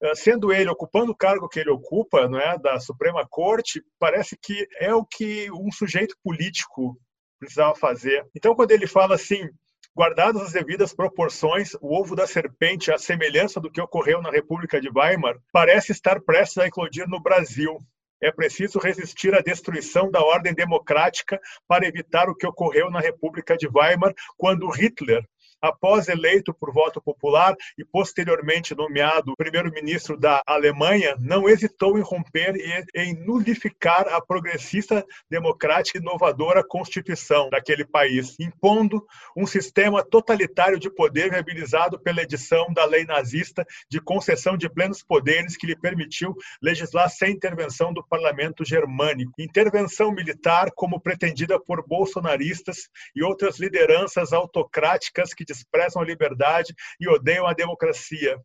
eh, 0.02 0.16
sendo 0.16 0.52
ele 0.52 0.70
ocupando 0.70 1.12
o 1.12 1.16
cargo 1.16 1.48
que 1.48 1.60
ele 1.60 1.70
ocupa, 1.70 2.28
não 2.28 2.40
é, 2.40 2.58
da 2.58 2.80
Suprema 2.80 3.26
Corte, 3.30 3.82
parece 4.00 4.38
que 4.42 4.68
é 4.80 4.94
o 4.94 5.06
que 5.06 5.50
um 5.52 5.72
sujeito 5.72 6.16
político 6.24 6.98
precisava 7.40 7.76
fazer. 7.76 8.26
Então, 8.36 8.56
quando 8.56 8.72
ele 8.72 8.88
fala 8.88 9.16
assim, 9.16 9.48
guardadas 9.96 10.42
as 10.42 10.52
devidas 10.52 10.94
proporções, 10.94 11.74
o 11.80 11.98
ovo 11.98 12.16
da 12.16 12.28
serpente, 12.28 12.92
à 12.92 12.98
semelhança 12.98 13.62
do 13.62 13.72
que 13.72 13.80
ocorreu 13.80 14.22
na 14.22 14.30
República 14.30 14.82
de 14.82 14.90
Weimar, 14.90 15.38
parece 15.54 15.94
estar 15.94 16.20
prestes 16.20 16.58
a 16.58 16.68
eclodir 16.68 17.08
no 17.08 17.22
Brasil. 17.22 17.78
É 18.22 18.32
preciso 18.32 18.78
resistir 18.80 19.34
à 19.34 19.40
destruição 19.40 20.12
da 20.12 20.22
ordem 20.22 20.54
democrática 20.54 21.40
para 21.68 21.88
evitar 21.88 22.30
o 22.30 22.36
que 22.36 22.46
ocorreu 22.46 22.90
na 22.90 23.00
República 23.00 23.56
de 23.56 23.68
Weimar, 23.68 24.14
quando 24.38 24.70
Hitler 24.70 25.24
após 25.66 26.08
eleito 26.08 26.54
por 26.54 26.72
voto 26.72 27.02
popular 27.02 27.56
e 27.78 27.84
posteriormente 27.84 28.76
nomeado 28.76 29.36
primeiro-ministro 29.36 30.18
da 30.18 30.42
Alemanha, 30.46 31.16
não 31.20 31.50
hesitou 31.50 31.98
em 31.98 32.02
romper 32.02 32.56
e 32.56 32.86
em 32.96 33.14
nulificar 33.26 34.08
a 34.10 34.22
progressista, 34.22 35.06
democrática 35.30 35.98
e 35.98 36.02
inovadora 36.02 36.64
Constituição 36.64 37.50
daquele 37.50 37.86
país, 37.86 38.36
impondo 38.40 39.06
um 39.36 39.46
sistema 39.46 40.04
totalitário 40.04 40.80
de 40.80 40.90
poder 40.90 41.32
viabilizado 41.32 42.00
pela 42.00 42.22
edição 42.22 42.72
da 42.74 42.86
lei 42.86 43.06
nazista 43.06 43.66
de 43.90 44.00
concessão 44.00 44.58
de 44.58 44.70
plenos 44.70 45.04
poderes 45.04 45.58
que 45.58 45.68
lhe 45.68 45.76
permitiu 45.76 46.36
legislar 46.62 47.10
sem 47.10 47.32
intervenção 47.32 47.94
do 47.94 48.06
parlamento 48.06 48.64
germânico. 48.64 49.32
Intervenção 49.40 50.12
militar 50.12 50.72
como 50.76 51.00
pretendida 51.00 51.60
por 51.60 51.86
bolsonaristas 51.88 52.90
e 53.16 53.24
outras 53.24 53.60
lideranças 53.60 54.34
autocráticas 54.34 55.34
que 55.34 55.46
desprezam 55.56 56.02
a 56.02 56.06
liberdade 56.06 56.74
e 57.00 57.08
odeiam 57.08 57.48
a 57.48 57.54
democracia. 57.54 58.38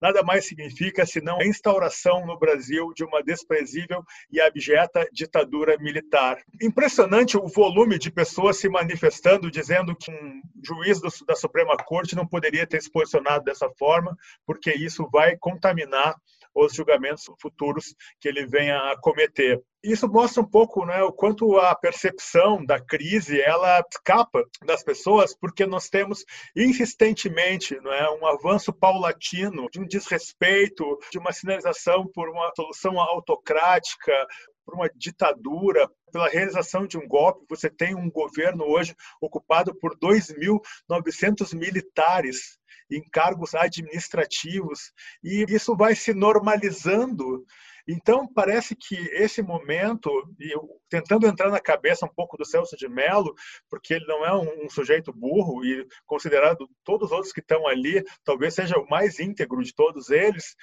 Nada 0.00 0.22
mais 0.22 0.46
significa 0.46 1.04
senão 1.04 1.40
a 1.40 1.46
instauração 1.46 2.26
no 2.26 2.38
Brasil 2.38 2.92
de 2.94 3.04
uma 3.04 3.22
desprezível 3.22 4.02
e 4.30 4.40
abjeta 4.40 5.06
ditadura 5.12 5.76
militar. 5.78 6.38
Impressionante 6.62 7.36
o 7.36 7.48
volume 7.48 7.98
de 7.98 8.10
pessoas 8.10 8.58
se 8.58 8.68
manifestando, 8.68 9.50
dizendo 9.50 9.94
que 9.96 10.10
um 10.10 10.40
juiz 10.64 11.00
da 11.26 11.34
Suprema 11.34 11.76
Corte 11.76 12.16
não 12.16 12.26
poderia 12.26 12.66
ter 12.66 12.82
se 12.82 12.90
posicionado 12.90 13.44
dessa 13.44 13.68
forma, 13.78 14.16
porque 14.46 14.72
isso 14.72 15.08
vai 15.10 15.36
contaminar 15.36 16.14
os 16.54 16.74
julgamentos 16.74 17.24
futuros 17.40 17.94
que 18.20 18.28
ele 18.28 18.46
venha 18.46 18.76
a 18.92 18.96
cometer. 19.00 19.62
Isso 19.82 20.08
mostra 20.08 20.42
um 20.42 20.48
pouco 20.48 20.86
né, 20.86 21.02
o 21.02 21.12
quanto 21.12 21.58
a 21.58 21.74
percepção 21.74 22.64
da 22.64 22.80
crise 22.80 23.38
ela 23.38 23.84
escapa 23.90 24.42
das 24.64 24.82
pessoas, 24.82 25.36
porque 25.36 25.66
nós 25.66 25.90
temos 25.90 26.24
insistentemente 26.56 27.78
né, 27.80 28.08
um 28.18 28.26
avanço 28.26 28.72
paulatino 28.72 29.68
de 29.70 29.80
um 29.80 29.86
desrespeito, 29.86 30.98
de 31.12 31.18
uma 31.18 31.32
sinalização 31.32 32.06
por 32.14 32.30
uma 32.30 32.50
solução 32.56 32.98
autocrática, 32.98 34.26
por 34.64 34.74
uma 34.74 34.88
ditadura, 34.88 35.86
pela 36.10 36.28
realização 36.28 36.86
de 36.86 36.96
um 36.96 37.06
golpe. 37.06 37.44
Você 37.50 37.68
tem 37.68 37.94
um 37.94 38.10
governo 38.10 38.64
hoje 38.64 38.94
ocupado 39.20 39.74
por 39.74 39.98
2.900 39.98 41.54
militares 41.54 42.58
em 42.90 43.02
cargos 43.10 43.54
administrativos, 43.54 44.92
e 45.22 45.44
isso 45.48 45.76
vai 45.76 45.94
se 45.94 46.12
normalizando. 46.14 47.44
Então, 47.86 48.26
parece 48.26 48.74
que 48.74 48.94
esse 49.12 49.42
momento, 49.42 50.10
eu, 50.40 50.80
tentando 50.88 51.26
entrar 51.26 51.50
na 51.50 51.60
cabeça 51.60 52.06
um 52.06 52.14
pouco 52.14 52.36
do 52.36 52.44
Celso 52.44 52.76
de 52.76 52.88
Mello, 52.88 53.34
porque 53.68 53.94
ele 53.94 54.06
não 54.06 54.24
é 54.24 54.34
um, 54.34 54.64
um, 54.64 54.70
sujeito 54.70 55.12
burro 55.12 55.64
e 55.64 55.86
considerado 56.06 56.66
todos 56.82 57.10
os 57.10 57.12
outros 57.12 57.32
que 57.32 57.40
estão 57.40 57.66
ali, 57.66 58.02
talvez 58.24 58.54
seja 58.54 58.78
o 58.78 58.88
mais 58.88 59.20
íntegro 59.20 59.62
de 59.62 59.74
todos 59.74 60.08
eles, 60.08 60.56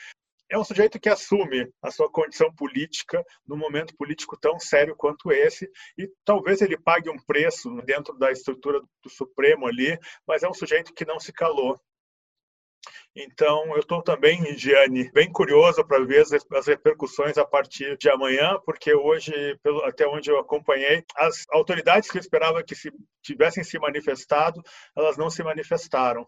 é 0.51 0.57
um 0.57 0.65
sujeito 0.65 0.99
que 0.99 1.07
assume 1.07 1.71
a 1.81 1.89
sua 1.89 2.11
condição 2.11 2.53
política 2.53 3.23
num 3.47 3.55
momento 3.55 3.95
político 3.95 4.37
tão 4.37 4.59
sério 4.59 4.95
quanto 4.97 5.31
esse, 5.31 5.69
e 5.97 6.11
talvez 6.25 6.61
ele 6.61 6.77
pague 6.77 7.09
um 7.09 7.17
preço 7.25 7.69
dentro 7.85 8.17
da 8.17 8.31
estrutura 8.31 8.81
do 8.81 9.09
Supremo 9.09 9.65
ali, 9.65 9.97
mas 10.27 10.43
é 10.43 10.49
um 10.49 10.53
sujeito 10.53 10.93
que 10.93 11.05
não 11.05 11.19
se 11.21 11.31
calou. 11.31 11.79
Então, 13.15 13.65
eu 13.73 13.79
estou 13.79 14.01
também, 14.01 14.57
Gianni, 14.57 15.11
bem 15.11 15.31
curioso 15.31 15.85
para 15.85 16.03
ver 16.05 16.21
as, 16.21 16.67
repercussões 16.67 17.37
a 17.37 17.45
partir 17.45 17.97
de 17.97 18.09
amanhã, 18.09 18.57
porque 18.65 18.93
hoje, 18.93 19.33
até 19.83 20.07
onde 20.07 20.31
eu 20.31 20.39
acompanhei, 20.39 21.03
as 21.15 21.45
autoridades 21.49 22.09
que 22.09 22.17
eu 22.17 22.21
esperava 22.21 22.63
que 22.63 22.73
se, 22.73 22.91
tivessem 23.21 23.63
se 23.63 23.77
manifestado, 23.77 24.61
elas 24.95 25.17
não 25.17 25.29
se 25.29 25.43
manifestaram. 25.43 26.25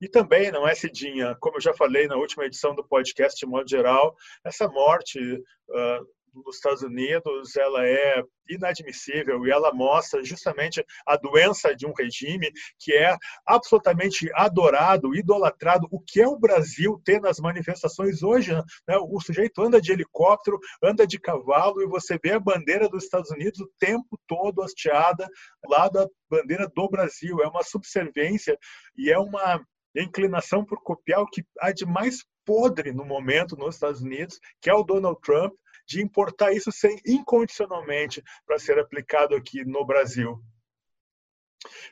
E 0.00 0.08
também, 0.08 0.52
não 0.52 0.68
é, 0.68 0.74
Cidinha, 0.74 1.36
como 1.40 1.56
eu 1.56 1.60
já 1.60 1.72
falei 1.74 2.06
na 2.06 2.16
última 2.16 2.44
edição 2.44 2.74
do 2.74 2.86
podcast, 2.86 3.38
de 3.38 3.50
modo 3.50 3.68
geral, 3.68 4.14
essa 4.44 4.68
morte 4.68 5.18
uh, 5.18 6.06
nos 6.44 6.56
Estados 6.56 6.82
Unidos 6.82 7.56
ela 7.56 7.86
é 7.86 8.22
inadmissível 8.48 9.46
e 9.46 9.50
ela 9.50 9.72
mostra 9.72 10.24
justamente 10.24 10.84
a 11.06 11.16
doença 11.16 11.74
de 11.74 11.86
um 11.86 11.92
regime 11.92 12.50
que 12.78 12.92
é 12.94 13.16
absolutamente 13.46 14.30
adorado, 14.34 15.14
idolatrado. 15.14 15.86
O 15.90 16.00
que 16.00 16.20
é 16.20 16.26
o 16.26 16.38
Brasil 16.38 17.00
ter 17.04 17.20
nas 17.20 17.38
manifestações 17.38 18.22
hoje? 18.22 18.52
Né? 18.86 18.96
O 18.98 19.20
sujeito 19.20 19.62
anda 19.62 19.80
de 19.80 19.92
helicóptero, 19.92 20.58
anda 20.82 21.06
de 21.06 21.18
cavalo 21.18 21.82
e 21.82 21.86
você 21.86 22.18
vê 22.22 22.32
a 22.32 22.40
bandeira 22.40 22.88
dos 22.88 23.04
Estados 23.04 23.30
Unidos 23.30 23.60
o 23.60 23.70
tempo 23.78 24.18
todo 24.26 24.62
hasteada 24.62 25.28
lá 25.66 25.88
da 25.88 26.08
bandeira 26.30 26.70
do 26.74 26.88
Brasil. 26.88 27.40
É 27.42 27.48
uma 27.48 27.62
subserviência 27.62 28.58
e 28.96 29.10
é 29.10 29.18
uma 29.18 29.60
inclinação 29.96 30.64
por 30.64 30.82
copiar 30.82 31.20
o 31.20 31.26
que 31.26 31.44
há 31.60 31.72
de 31.72 31.84
mais 31.84 32.24
podre 32.44 32.92
no 32.92 33.04
momento 33.04 33.56
nos 33.56 33.74
Estados 33.74 34.00
Unidos, 34.00 34.38
que 34.60 34.70
é 34.70 34.74
o 34.74 34.82
Donald 34.82 35.20
Trump, 35.20 35.52
de 35.88 36.02
importar 36.02 36.52
isso 36.52 36.70
sem 36.70 37.00
incondicionalmente 37.06 38.22
para 38.46 38.58
ser 38.58 38.78
aplicado 38.78 39.34
aqui 39.34 39.64
no 39.64 39.86
Brasil. 39.86 40.38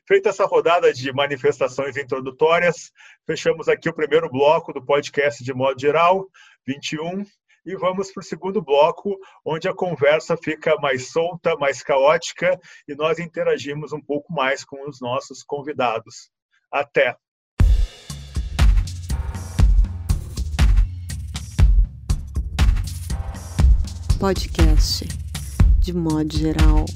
Feita 0.07 0.29
essa 0.29 0.45
rodada 0.45 0.93
de 0.93 1.13
manifestações 1.13 1.97
introdutórias, 1.97 2.93
fechamos 3.27 3.69
aqui 3.69 3.89
o 3.89 3.95
primeiro 3.95 4.31
bloco 4.31 4.73
do 4.73 4.85
podcast 4.85 5.43
de 5.43 5.53
modo 5.53 5.81
geral, 5.81 6.29
21, 6.67 7.25
e 7.65 7.75
vamos 7.75 8.13
para 8.13 8.21
o 8.21 8.25
segundo 8.25 8.63
bloco, 8.63 9.19
onde 9.45 9.67
a 9.67 9.75
conversa 9.75 10.37
fica 10.37 10.77
mais 10.77 11.11
solta, 11.11 11.57
mais 11.57 11.83
caótica 11.83 12.61
e 12.87 12.95
nós 12.95 13.19
interagimos 13.19 13.93
um 13.93 14.01
pouco 14.01 14.33
mais 14.33 14.63
com 14.63 14.89
os 14.89 15.01
nossos 15.01 15.43
convidados. 15.43 16.31
Até! 16.71 17.17
Podcast 24.19 25.05
de 25.79 25.93
modo 25.93 26.35
geral. 26.35 26.87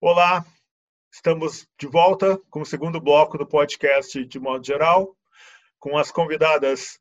Olá, 0.00 0.44
estamos 1.12 1.68
de 1.78 1.86
volta 1.86 2.36
com 2.50 2.62
o 2.62 2.66
segundo 2.66 3.00
bloco 3.00 3.38
do 3.38 3.46
podcast 3.46 4.24
de 4.24 4.40
modo 4.40 4.66
geral, 4.66 5.16
com 5.78 5.96
as 5.96 6.10
convidadas 6.10 6.98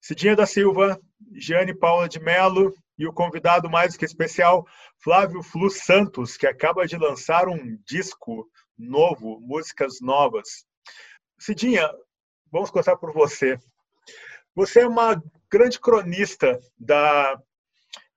Cidinha 0.00 0.34
da 0.34 0.46
Silva, 0.46 0.98
Jane 1.32 1.74
Paula 1.74 2.08
de 2.08 2.18
Melo 2.18 2.74
e 2.98 3.06
o 3.06 3.12
convidado 3.12 3.68
mais 3.68 3.94
que 3.94 4.06
especial, 4.06 4.66
Flávio 5.02 5.42
Flu 5.42 5.68
Santos, 5.68 6.38
que 6.38 6.46
acaba 6.46 6.86
de 6.86 6.96
lançar 6.96 7.46
um 7.46 7.78
disco 7.86 8.48
novo, 8.78 9.38
músicas 9.40 10.00
novas. 10.00 10.64
Cidinha, 11.38 11.90
vamos 12.54 12.70
começar 12.70 12.96
por 12.96 13.12
você. 13.12 13.58
Você 14.54 14.82
é 14.82 14.86
uma 14.86 15.20
grande 15.50 15.80
cronista 15.80 16.60
da, 16.78 17.36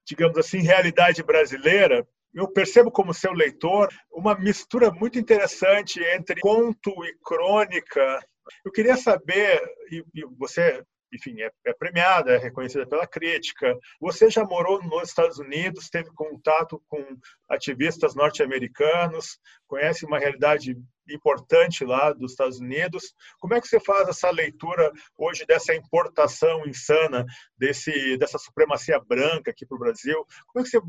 digamos 0.06 0.38
assim, 0.38 0.58
realidade 0.58 1.24
brasileira. 1.24 2.06
Eu 2.32 2.46
percebo 2.46 2.88
como 2.88 3.12
seu 3.12 3.32
leitor 3.32 3.92
uma 4.12 4.38
mistura 4.38 4.92
muito 4.92 5.18
interessante 5.18 6.00
entre 6.00 6.40
conto 6.40 7.04
e 7.04 7.18
crônica. 7.24 8.24
Eu 8.64 8.70
queria 8.70 8.96
saber, 8.96 9.60
e, 9.90 10.04
e 10.14 10.24
você 10.38 10.84
enfim, 11.12 11.40
é, 11.40 11.50
é, 11.66 11.72
premiada, 11.72 12.32
é 12.32 12.38
reconhecida 12.38 12.86
pela 12.86 13.06
crítica. 13.06 13.76
Você 13.98 14.30
já 14.30 14.44
morou 14.44 14.80
nos 14.84 15.08
Estados 15.08 15.38
Unidos, 15.38 15.88
teve 15.88 16.10
contato 16.14 16.80
com 16.86 17.02
ativistas 17.48 18.14
norte-americanos, 18.14 19.38
conhece 19.66 20.04
uma 20.04 20.18
realidade 20.18 20.76
importante 21.10 21.84
lá 21.84 22.12
dos 22.12 22.32
Estados 22.32 22.58
Unidos. 22.58 23.14
Como 23.38 23.54
é 23.54 23.60
que 23.60 23.68
você 23.68 23.80
faz 23.80 24.08
essa 24.08 24.30
leitura 24.30 24.92
hoje 25.16 25.44
dessa 25.46 25.74
importação 25.74 26.66
insana 26.66 27.24
desse 27.56 28.16
dessa 28.16 28.38
supremacia 28.38 29.00
branca 29.00 29.50
aqui 29.50 29.66
para 29.66 29.76
o 29.76 29.80
Brasil? 29.80 30.24
Como 30.46 30.64
é 30.64 30.68
que 30.68 30.70
você 30.70 30.80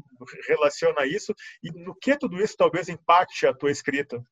relaciona 0.47 1.05
isso 1.05 1.33
e 1.63 1.71
no 1.71 1.95
que 1.95 2.17
tudo 2.17 2.39
isso 2.39 2.55
talvez 2.57 2.89
impacte 2.89 3.45
a 3.45 3.53
tua 3.53 3.71
escrita? 3.71 4.23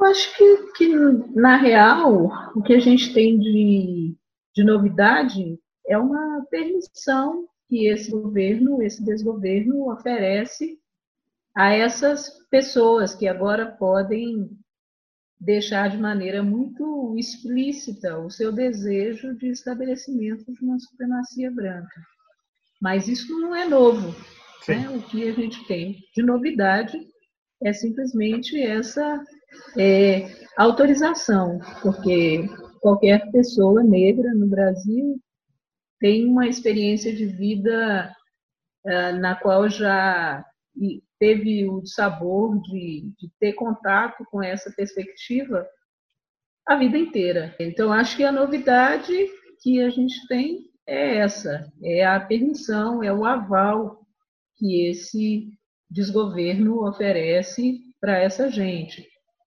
Eu 0.00 0.06
acho 0.06 0.36
que, 0.36 0.72
que 0.74 0.88
na 1.34 1.56
real 1.56 2.30
o 2.54 2.62
que 2.62 2.74
a 2.74 2.78
gente 2.78 3.12
tem 3.12 3.38
de 3.38 4.16
de 4.58 4.64
novidade 4.64 5.56
é 5.86 5.96
uma 5.96 6.44
permissão 6.50 7.46
que 7.68 7.86
esse 7.86 8.10
governo, 8.10 8.82
esse 8.82 9.04
desgoverno 9.04 9.88
oferece 9.88 10.80
a 11.54 11.72
essas 11.72 12.44
pessoas 12.50 13.14
que 13.14 13.28
agora 13.28 13.66
podem 13.66 14.50
deixar 15.40 15.88
de 15.88 15.98
maneira 15.98 16.42
muito 16.42 17.14
explícita 17.16 18.18
o 18.18 18.30
seu 18.30 18.52
desejo 18.52 19.34
de 19.36 19.48
estabelecimento 19.48 20.52
de 20.52 20.64
uma 20.64 20.78
supremacia 20.78 21.50
branca. 21.50 22.02
Mas 22.80 23.08
isso 23.08 23.32
não 23.40 23.54
é 23.54 23.66
novo. 23.66 24.14
Né? 24.68 24.88
O 24.90 25.02
que 25.02 25.28
a 25.28 25.32
gente 25.32 25.64
tem 25.66 25.98
de 26.14 26.22
novidade 26.22 26.98
é 27.62 27.72
simplesmente 27.72 28.60
essa 28.60 29.24
é, 29.76 30.28
autorização, 30.56 31.58
porque 31.82 32.48
qualquer 32.80 33.30
pessoa 33.30 33.82
negra 33.82 34.32
no 34.34 34.46
Brasil 34.46 35.20
tem 35.98 36.28
uma 36.28 36.46
experiência 36.46 37.14
de 37.14 37.26
vida 37.26 38.14
uh, 38.84 39.18
na 39.18 39.34
qual 39.34 39.68
já 39.68 40.44
teve 41.18 41.68
o 41.68 41.84
sabor 41.84 42.60
de, 42.62 43.12
de, 43.18 43.30
ter 43.40 43.54
contato 43.54 44.24
com 44.30 44.42
essa 44.42 44.70
perspectiva 44.70 45.66
a 46.66 46.76
vida 46.76 46.98
inteira. 46.98 47.54
Então, 47.58 47.92
acho 47.92 48.16
que 48.16 48.24
a 48.24 48.32
novidade 48.32 49.12
que 49.62 49.82
a 49.82 49.90
gente 49.90 50.26
tem 50.28 50.70
é 50.86 51.16
essa: 51.16 51.72
é 51.82 52.06
a 52.06 52.20
permissão, 52.20 53.02
é 53.02 53.12
o 53.12 53.24
aval 53.24 54.06
que 54.56 54.86
esse 54.86 55.48
desgoverno 55.90 56.86
oferece 56.86 57.80
para 58.00 58.18
essa 58.18 58.50
gente. 58.50 59.08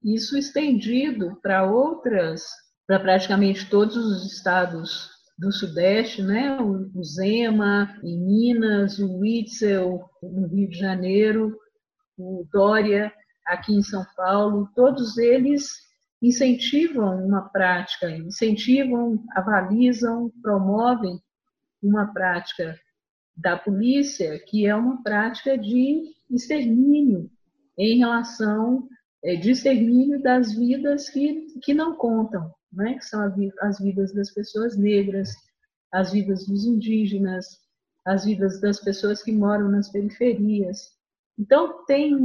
Isso 0.04 0.38
estendido 0.38 1.38
para 1.42 1.70
outras 1.70 2.44
para 2.88 3.00
praticamente 3.00 3.70
todos 3.70 3.96
os 3.96 4.34
estados 4.34 5.11
do 5.42 5.52
Sudeste, 5.52 6.22
né? 6.22 6.56
o 6.62 7.04
Zema 7.04 7.98
em 8.04 8.16
Minas, 8.16 9.00
o 9.00 9.18
Witzel 9.18 10.08
no 10.22 10.46
Rio 10.46 10.70
de 10.70 10.78
Janeiro, 10.78 11.58
o 12.16 12.46
Dória 12.54 13.12
aqui 13.48 13.74
em 13.74 13.82
São 13.82 14.06
Paulo, 14.16 14.70
todos 14.76 15.18
eles 15.18 15.68
incentivam 16.22 17.26
uma 17.26 17.50
prática, 17.50 18.08
incentivam, 18.12 19.18
avalizam, 19.36 20.32
promovem 20.44 21.20
uma 21.82 22.14
prática 22.14 22.80
da 23.36 23.58
polícia 23.58 24.38
que 24.46 24.68
é 24.68 24.76
uma 24.76 25.02
prática 25.02 25.58
de 25.58 26.04
extermínio 26.30 27.32
em 27.80 27.98
relação 27.98 28.88
eh, 29.24 29.38
de 29.38 29.50
extermínio 29.50 30.22
das 30.22 30.54
vidas 30.54 31.10
que, 31.10 31.48
que 31.64 31.74
não 31.74 31.96
contam, 31.96 32.54
né, 32.72 32.94
que 32.96 33.06
são 33.06 33.22
as 33.62 33.80
vidas 33.80 34.14
das 34.14 34.32
pessoas 34.34 34.78
negras, 34.78 35.30
as 35.92 36.12
vidas 36.12 36.46
dos 36.48 36.66
indígenas, 36.66 37.46
as 38.06 38.26
vidas 38.26 38.60
das 38.62 38.80
pessoas 38.80 39.22
que 39.22 39.32
moram 39.32 39.70
nas 39.70 39.92
periferias. 39.92 40.90
Então, 41.38 41.86
tem 41.86 42.16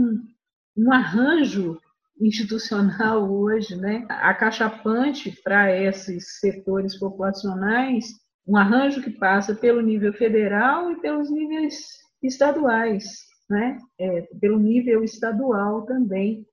um 0.76 0.92
arranjo 0.92 1.78
institucional 2.20 3.30
hoje, 3.30 3.76
né, 3.76 4.06
acachapante 4.08 5.30
para 5.42 5.74
esses 5.74 6.38
setores 6.38 6.98
populacionais, 6.98 8.06
um 8.46 8.56
arranjo 8.56 9.02
que 9.02 9.10
passa 9.10 9.54
pelo 9.54 9.82
nível 9.82 10.12
federal 10.12 10.90
e 10.92 11.00
pelos 11.00 11.30
níveis 11.30 11.76
estaduais, 12.22 13.04
né, 13.50 13.78
é, 13.98 14.22
pelo 14.40 14.58
nível 14.58 15.04
estadual 15.04 15.84
também, 15.84 16.46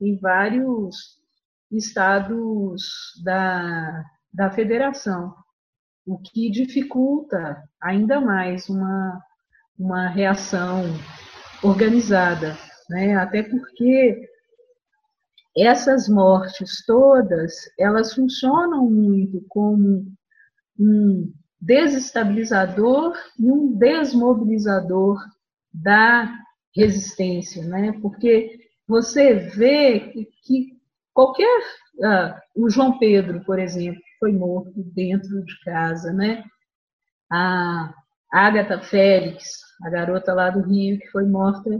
em 0.00 0.16
vários 0.18 1.19
estados 1.70 2.82
da, 3.22 4.04
da 4.32 4.50
federação, 4.50 5.34
o 6.06 6.18
que 6.18 6.50
dificulta 6.50 7.62
ainda 7.80 8.20
mais 8.20 8.68
uma, 8.68 9.20
uma 9.78 10.08
reação 10.08 10.82
organizada, 11.62 12.56
né? 12.88 13.14
até 13.16 13.42
porque 13.42 14.28
essas 15.56 16.08
mortes 16.08 16.84
todas, 16.86 17.52
elas 17.78 18.14
funcionam 18.14 18.88
muito 18.88 19.44
como 19.48 20.06
um 20.78 21.32
desestabilizador 21.60 23.14
e 23.38 23.50
um 23.50 23.76
desmobilizador 23.76 25.18
da 25.72 26.32
resistência, 26.74 27.64
né? 27.64 27.92
Porque 28.00 28.58
você 28.86 29.34
vê 29.34 30.00
que, 30.00 30.24
que 30.42 30.79
qualquer. 31.20 31.62
Ah, 32.02 32.40
o 32.56 32.70
João 32.70 32.98
Pedro, 32.98 33.44
por 33.44 33.58
exemplo, 33.58 34.00
foi 34.18 34.32
morto 34.32 34.72
dentro 34.94 35.44
de 35.44 35.60
casa, 35.60 36.12
né? 36.12 36.42
A 37.30 37.92
Agatha 38.32 38.80
Félix, 38.80 39.44
a 39.84 39.90
garota 39.90 40.32
lá 40.32 40.48
do 40.48 40.62
Rio, 40.62 40.98
que 40.98 41.08
foi 41.08 41.26
morta 41.26 41.70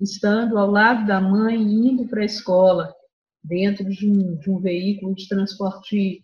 estando 0.00 0.58
ao 0.58 0.70
lado 0.70 1.06
da 1.06 1.20
mãe, 1.20 1.56
indo 1.56 2.06
para 2.06 2.22
a 2.22 2.26
escola, 2.26 2.94
dentro 3.42 3.84
de 3.84 4.08
um, 4.08 4.36
de 4.36 4.50
um 4.50 4.60
veículo 4.60 5.14
de 5.14 5.28
transporte 5.28 6.20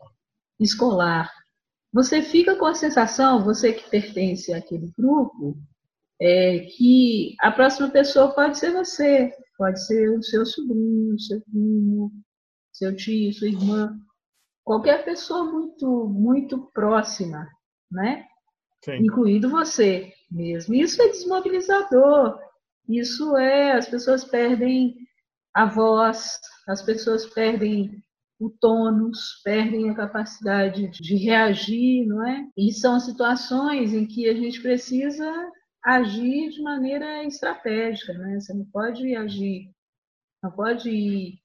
escolar. 0.59 1.31
Você 1.93 2.23
fica 2.23 2.55
com 2.57 2.67
a 2.67 2.75
sensação, 2.75 3.45
você 3.45 3.73
que 3.73 3.91
pertence 3.91 4.53
àquele 4.53 4.93
grupo, 4.97 5.57
é, 6.21 6.61
que 6.61 7.35
a 7.41 7.51
próxima 7.51 7.91
pessoa 7.91 8.33
pode 8.33 8.59
ser 8.59 8.73
você, 8.73 9.33
pode 9.57 9.85
ser 9.85 10.11
o 10.11 10.23
seu 10.23 10.47
sobrinho, 10.47 11.19
seu 11.19 11.41
primo, 11.43 12.13
seu 12.81 12.97
tio, 12.97 13.33
sua 13.35 13.49
irmã, 13.49 14.01
qualquer 14.65 15.05
pessoa 15.05 15.45
muito, 15.45 16.09
muito 16.09 16.59
próxima, 16.73 17.47
né? 17.93 18.27
Sim. 18.83 18.97
Incluindo 19.05 19.51
você 19.51 20.11
mesmo. 20.31 20.75
Isso 20.75 21.03
é 21.03 21.09
desmobilizador. 21.09 22.41
Isso 22.89 23.37
é, 23.37 23.73
as 23.73 23.87
pessoas 23.87 24.25
perdem 24.25 24.97
a 25.53 25.67
voz, 25.67 26.41
as 26.67 26.81
pessoas 26.81 27.27
perdem 27.27 28.03
o 28.39 28.49
tônus, 28.49 29.43
perdem 29.45 29.91
a 29.91 29.95
capacidade 29.95 30.89
de 30.93 31.17
reagir, 31.17 32.07
não 32.07 32.27
é? 32.27 32.49
E 32.57 32.73
são 32.73 32.99
situações 32.99 33.93
em 33.93 34.07
que 34.07 34.27
a 34.27 34.35
gente 34.35 34.63
precisa 34.63 35.31
agir 35.85 36.49
de 36.49 36.63
maneira 36.63 37.23
estratégica, 37.25 38.15
né? 38.15 38.41
Você 38.41 38.55
não 38.55 38.65
pode 38.65 39.15
agir, 39.15 39.71
não 40.43 40.51
pode 40.51 40.89
ir 40.89 41.40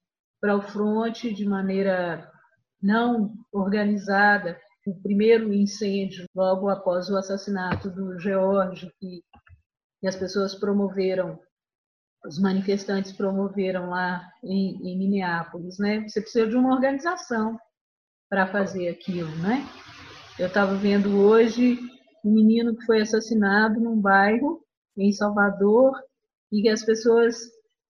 para 0.46 0.56
o 0.56 0.62
fronte 0.62 1.34
de 1.34 1.44
maneira 1.44 2.32
não 2.80 3.34
organizada. 3.52 4.56
O 4.86 4.94
primeiro 5.02 5.52
incêndio, 5.52 6.28
logo 6.36 6.70
após 6.70 7.10
o 7.10 7.18
assassinato 7.18 7.90
do 7.90 8.20
George, 8.20 8.92
que, 9.00 9.24
que 10.00 10.08
as 10.08 10.16
pessoas 10.16 10.54
promoveram, 10.54 11.40
os 12.24 12.40
manifestantes 12.40 13.12
promoveram 13.12 13.90
lá 13.90 14.22
em, 14.44 14.76
em 14.88 15.00
Minneapolis, 15.00 15.80
né? 15.80 16.08
Você 16.08 16.22
precisa 16.22 16.46
de 16.46 16.56
uma 16.56 16.76
organização 16.76 17.60
para 18.30 18.46
fazer 18.46 18.90
aquilo, 18.90 19.36
né? 19.38 19.68
Eu 20.38 20.46
estava 20.46 20.76
vendo 20.76 21.18
hoje 21.18 21.80
um 22.24 22.32
menino 22.32 22.78
que 22.78 22.86
foi 22.86 23.02
assassinado 23.02 23.80
num 23.80 24.00
bairro 24.00 24.64
em 24.96 25.12
Salvador 25.12 26.00
e 26.52 26.62
que 26.62 26.70
as 26.70 26.86
pessoas 26.86 27.36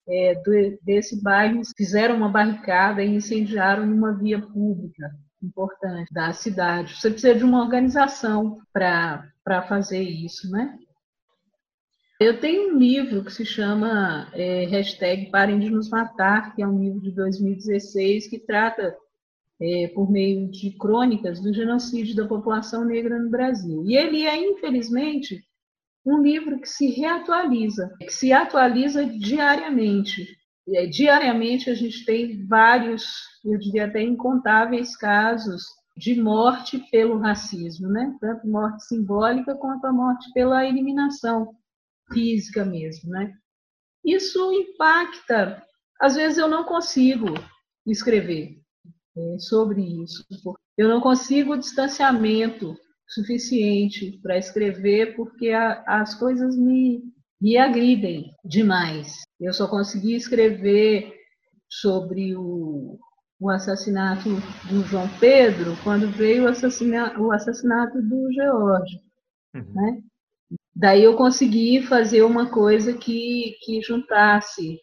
é, 0.08 0.36
do, 0.36 0.78
desse 0.84 1.22
bairro 1.22 1.62
fizeram 1.76 2.15
uma 2.15 2.30
barricada 2.30 3.04
e 3.04 3.15
incendiaram 3.15 3.84
uma 3.84 4.13
via 4.13 4.39
pública 4.39 5.12
importante 5.41 6.13
da 6.13 6.34
cidade. 6.34 6.96
Você 6.96 7.12
precisa 7.12 7.36
de 7.36 7.44
uma 7.44 7.62
organização 7.62 8.60
para 8.74 9.62
fazer 9.68 10.02
isso, 10.02 10.50
né? 10.50 10.78
Eu 12.20 12.39
tenho 12.39 12.74
um 12.74 12.80
livro 12.80 13.24
que 13.26 13.32
se 13.32 13.46
chama 13.46 14.30
é, 14.34 14.65
hashtag 14.65 15.30
Parem 15.30 15.60
de 15.60 15.70
Nos 15.70 15.89
Matar, 15.89 16.56
que 16.56 16.62
é 16.62 16.68
um 16.68 16.80
livro 16.80 17.02
de 17.02 17.12
2016 17.12 18.28
que 18.30 18.39
trata 18.39 18.96
é, 19.62 19.89
por 19.94 20.10
meio 20.10 20.50
de 20.50 20.72
crônicas 20.72 21.41
do 21.41 21.54
genocídio 21.54 22.15
da 22.15 22.26
população 22.26 22.86
negra 22.86 23.20
no 23.20 23.30
Brasil. 23.30 23.84
E 23.86 23.98
ele 23.98 24.26
é, 24.26 24.38
infelizmente, 24.38 25.44
um 26.06 26.22
livro 26.22 26.60
que 26.60 26.70
se 26.70 26.88
reatualiza, 26.91 27.94
que 28.00 28.12
se 28.12 28.32
atualiza 28.32 29.06
diariamente. 29.06 30.38
Diariamente 30.91 31.70
a 31.70 31.74
gente 31.74 32.06
tem 32.06 32.46
vários, 32.46 33.06
eu 33.44 33.58
diria 33.58 33.86
até 33.86 34.02
incontáveis 34.02 34.96
casos 34.96 35.63
de 35.98 36.20
morte 36.22 36.80
pelo 36.91 37.18
racismo, 37.18 37.88
né? 37.88 38.15
Tanto 38.20 38.48
morte 38.48 38.86
simbólica 38.86 39.56
quanto 39.56 39.86
a 39.86 39.94
morte 39.94 40.32
pela 40.34 40.65
eliminação 40.65 41.56
física 42.12 42.65
mesmo, 42.65 43.10
né? 43.10 43.34
Isso 44.04 44.52
impacta. 44.52 45.63
Às 46.00 46.15
vezes 46.15 46.38
eu 46.38 46.48
não 46.48 46.65
consigo 46.65 47.28
escrever, 47.88 48.60
é, 49.18 49.39
sobre 49.39 49.82
isso. 50.04 50.26
Eu 50.78 50.89
não 50.89 51.00
consigo 51.00 51.58
distanciamento 51.58 52.78
suficiente 53.08 54.20
para 54.22 54.38
escrever 54.38 55.15
porque 55.15 55.50
a, 55.50 55.84
as 55.88 56.15
coisas 56.15 56.58
me, 56.58 57.04
me 57.41 57.58
agridem 57.58 58.32
demais. 58.44 59.22
Eu 59.39 59.54
só 59.54 59.68
consegui 59.68 60.15
escrever 60.15 61.13
sobre 61.70 62.36
o, 62.36 62.98
o 63.39 63.50
assassinato 63.50 64.30
do 64.70 64.84
João 64.84 65.08
Pedro 65.20 65.76
quando 65.84 66.10
veio 66.12 66.46
o, 66.46 66.48
assassina, 66.48 67.20
o 67.20 67.32
assassinato 67.32 68.02
do 68.02 68.32
George. 68.34 69.00
Uhum. 69.54 69.74
Né? 69.74 70.02
Daí 70.76 71.04
eu 71.04 71.15
consegui 71.15 71.82
fazer 71.82 72.22
uma 72.24 72.50
coisa 72.50 72.94
que, 72.94 73.56
que 73.63 73.82
juntasse 73.82 74.80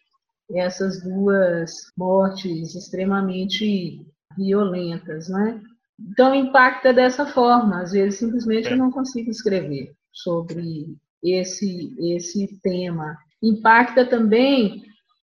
essas 0.51 1.01
duas 1.03 1.71
mortes 1.97 2.75
extremamente 2.75 4.05
violentas, 4.37 5.29
né? 5.29 5.61
Então 5.99 6.33
impacta 6.33 6.93
dessa 6.93 7.25
forma. 7.25 7.81
Às 7.81 7.91
vezes 7.91 8.19
simplesmente 8.19 8.69
eu 8.71 8.77
não 8.77 8.91
consigo 8.91 9.29
escrever 9.29 9.93
sobre 10.11 10.95
esse 11.23 11.93
esse 12.15 12.59
tema. 12.61 13.17
Impacta 13.41 14.05
também 14.05 14.83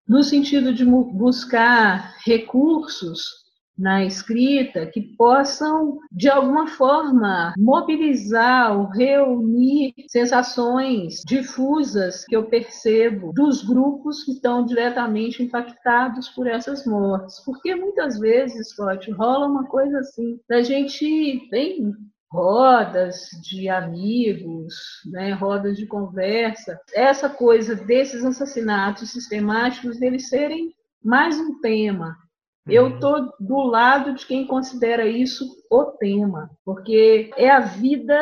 no 0.07 0.23
sentido 0.23 0.73
de 0.73 0.85
buscar 0.85 2.17
recursos 2.25 3.44
na 3.77 4.05
escrita 4.05 4.87
que 4.87 5.01
possam, 5.01 5.99
de 6.11 6.29
alguma 6.29 6.67
forma, 6.67 7.53
mobilizar 7.59 8.77
ou 8.77 8.87
reunir 8.87 9.95
sensações 10.09 11.23
difusas 11.27 12.25
que 12.25 12.37
eu 12.37 12.45
percebo 12.45 13.33
dos 13.33 13.65
grupos 13.65 14.23
que 14.25 14.33
estão 14.33 14.65
diretamente 14.65 15.43
impactados 15.43 16.29
por 16.29 16.47
essas 16.47 16.87
mortes. 16.87 17.41
Porque 17.45 17.75
muitas 17.75 18.19
vezes, 18.19 18.69
Scott, 18.71 19.11
rola 19.13 19.47
uma 19.47 19.67
coisa 19.67 19.99
assim, 19.99 20.39
da 20.49 20.63
gente 20.63 21.49
tem 21.51 21.93
rodas 22.31 23.29
de 23.43 23.69
amigos, 23.69 24.75
né, 25.07 25.33
rodas 25.33 25.77
de 25.77 25.87
conversa, 25.87 26.81
essa 26.93 27.29
coisa 27.29 27.77
desses 27.77 28.25
assassinatos 28.25 29.13
sistemáticos 29.13 30.01
deles 30.01 30.29
serem 30.29 30.75
mais 31.03 31.39
um 31.39 31.61
tema 31.61 32.17
eu 32.67 32.95
estou 32.95 33.19
uhum. 33.19 33.31
do 33.41 33.59
lado 33.59 34.15
de 34.15 34.27
quem 34.27 34.47
considera 34.47 35.07
isso 35.07 35.45
o 35.71 35.85
tema, 35.85 36.51
porque 36.65 37.31
é 37.37 37.51
a 37.51 37.61
vida 37.61 38.19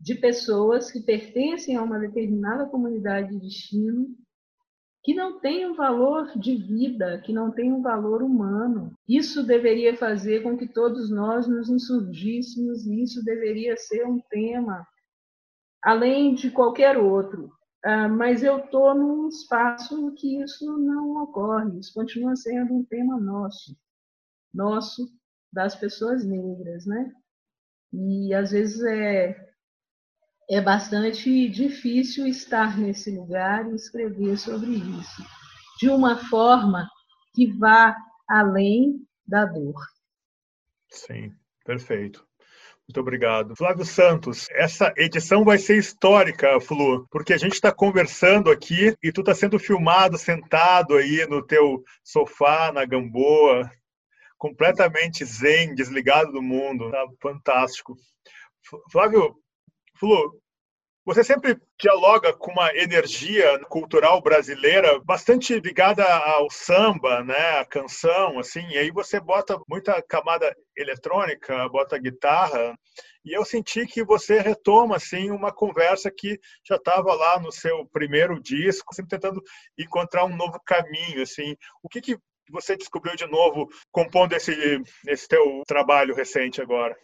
de 0.00 0.14
pessoas 0.14 0.90
que 0.90 1.00
pertencem 1.00 1.76
a 1.76 1.82
uma 1.82 1.98
determinada 1.98 2.66
comunidade 2.66 3.30
de 3.30 3.40
destino 3.40 4.06
que 5.02 5.14
não 5.14 5.40
tem 5.40 5.66
um 5.66 5.74
valor 5.74 6.38
de 6.38 6.54
vida, 6.54 7.20
que 7.24 7.32
não 7.32 7.50
tem 7.50 7.72
um 7.72 7.80
valor 7.80 8.22
humano. 8.22 8.92
Isso 9.08 9.42
deveria 9.42 9.96
fazer 9.96 10.42
com 10.42 10.56
que 10.56 10.66
todos 10.68 11.10
nós 11.10 11.46
nos 11.46 11.70
insurgíssemos, 11.70 12.86
e 12.86 13.02
isso 13.02 13.24
deveria 13.24 13.74
ser 13.76 14.06
um 14.06 14.20
tema, 14.28 14.86
além 15.82 16.34
de 16.34 16.50
qualquer 16.50 16.98
outro. 16.98 17.50
Uh, 17.84 18.08
mas 18.08 18.42
eu 18.42 18.58
estou 18.58 18.94
num 18.94 19.28
espaço 19.28 19.96
em 19.98 20.14
que 20.14 20.42
isso 20.42 20.76
não 20.78 21.22
ocorre, 21.22 21.78
isso 21.78 21.94
continua 21.94 22.34
sendo 22.34 22.74
um 22.74 22.84
tema 22.84 23.20
nosso, 23.20 23.76
nosso, 24.52 25.08
das 25.52 25.76
pessoas 25.76 26.24
negras, 26.24 26.86
né? 26.86 27.12
E 27.92 28.34
às 28.34 28.50
vezes 28.50 28.82
é, 28.82 29.48
é 30.50 30.60
bastante 30.60 31.48
difícil 31.48 32.26
estar 32.26 32.76
nesse 32.76 33.16
lugar 33.16 33.70
e 33.70 33.76
escrever 33.76 34.36
sobre 34.36 34.72
isso, 34.72 35.22
de 35.78 35.88
uma 35.88 36.16
forma 36.16 36.88
que 37.32 37.46
vá 37.46 37.96
além 38.28 39.06
da 39.26 39.44
dor. 39.46 39.80
Sim, 40.90 41.32
perfeito. 41.64 42.27
Muito 42.88 43.00
obrigado. 43.00 43.54
Flávio 43.54 43.84
Santos, 43.84 44.48
essa 44.50 44.94
edição 44.96 45.44
vai 45.44 45.58
ser 45.58 45.76
histórica, 45.76 46.58
Flu, 46.58 47.06
porque 47.10 47.34
a 47.34 47.36
gente 47.36 47.52
está 47.52 47.70
conversando 47.70 48.50
aqui 48.50 48.96
e 49.02 49.12
tu 49.12 49.20
está 49.20 49.34
sendo 49.34 49.58
filmado 49.58 50.16
sentado 50.16 50.96
aí 50.96 51.26
no 51.28 51.46
teu 51.46 51.84
sofá, 52.02 52.72
na 52.72 52.86
Gamboa, 52.86 53.70
completamente 54.38 55.22
zen, 55.22 55.74
desligado 55.74 56.32
do 56.32 56.40
mundo. 56.40 56.90
Tá 56.90 57.04
fantástico. 57.20 57.94
Flávio, 58.90 59.36
Flu, 59.98 60.40
Você 61.08 61.24
sempre 61.24 61.58
dialoga 61.80 62.34
com 62.34 62.50
uma 62.50 62.70
energia 62.76 63.58
cultural 63.60 64.20
brasileira 64.20 65.00
bastante 65.00 65.58
ligada 65.58 66.04
ao 66.04 66.50
samba, 66.50 67.24
né, 67.24 67.60
a 67.60 67.64
canção, 67.64 68.38
assim, 68.38 68.60
e 68.68 68.76
aí 68.76 68.90
você 68.90 69.18
bota 69.18 69.58
muita 69.66 70.02
camada 70.02 70.54
eletrônica, 70.76 71.66
bota 71.70 71.96
guitarra, 71.96 72.78
e 73.24 73.32
eu 73.32 73.42
senti 73.42 73.86
que 73.86 74.04
você 74.04 74.38
retoma 74.38 74.96
assim 74.96 75.30
uma 75.30 75.50
conversa 75.50 76.10
que 76.10 76.38
já 76.62 76.76
estava 76.76 77.14
lá 77.14 77.40
no 77.40 77.50
seu 77.50 77.86
primeiro 77.86 78.38
disco, 78.38 78.94
sempre 78.94 79.18
tentando 79.18 79.42
encontrar 79.78 80.26
um 80.26 80.36
novo 80.36 80.60
caminho, 80.62 81.22
assim. 81.22 81.56
O 81.82 81.88
que, 81.88 82.02
que 82.02 82.18
você 82.50 82.76
descobriu 82.76 83.16
de 83.16 83.26
novo 83.26 83.66
compondo 83.90 84.34
esse, 84.34 84.52
esse 85.06 85.26
teu 85.26 85.62
trabalho 85.66 86.14
recente 86.14 86.60
agora? 86.60 86.94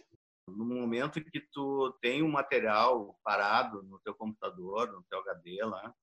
No 0.47 0.65
momento 0.65 1.25
que 1.25 1.41
tu 1.53 1.97
tem 2.01 2.23
um 2.23 2.31
material 2.31 3.19
parado 3.23 3.83
no 3.83 3.99
teu 4.01 4.15
computador, 4.15 4.93
no 4.93 5.03
teu 5.05 5.21
HD 5.21 5.65
lá, 5.65 5.95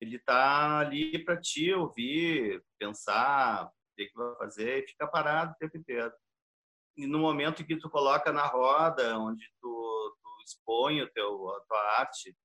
ele 0.00 0.18
tá 0.18 0.78
ali 0.78 1.24
para 1.24 1.40
te 1.40 1.72
ouvir, 1.72 2.64
pensar, 2.78 3.66
o 3.66 3.70
que, 3.96 4.10
vai 4.14 4.36
fazer 4.36 4.82
e 4.82 4.88
fica 4.88 5.06
parado 5.06 5.52
o 5.52 5.56
tempo 5.56 5.76
inteiro. 5.76 6.12
E 6.96 7.06
no 7.06 7.20
momento 7.20 7.64
que 7.64 7.78
tu 7.78 7.88
coloca 7.88 8.32
na 8.32 8.46
roda, 8.46 9.18
onde 9.18 9.48
tu, 9.60 10.16
tu 10.20 10.28
expõe 10.44 11.02
o 11.02 11.10
teu, 11.12 11.50
a 11.50 11.60
tua 11.60 12.00
arte 12.00 12.36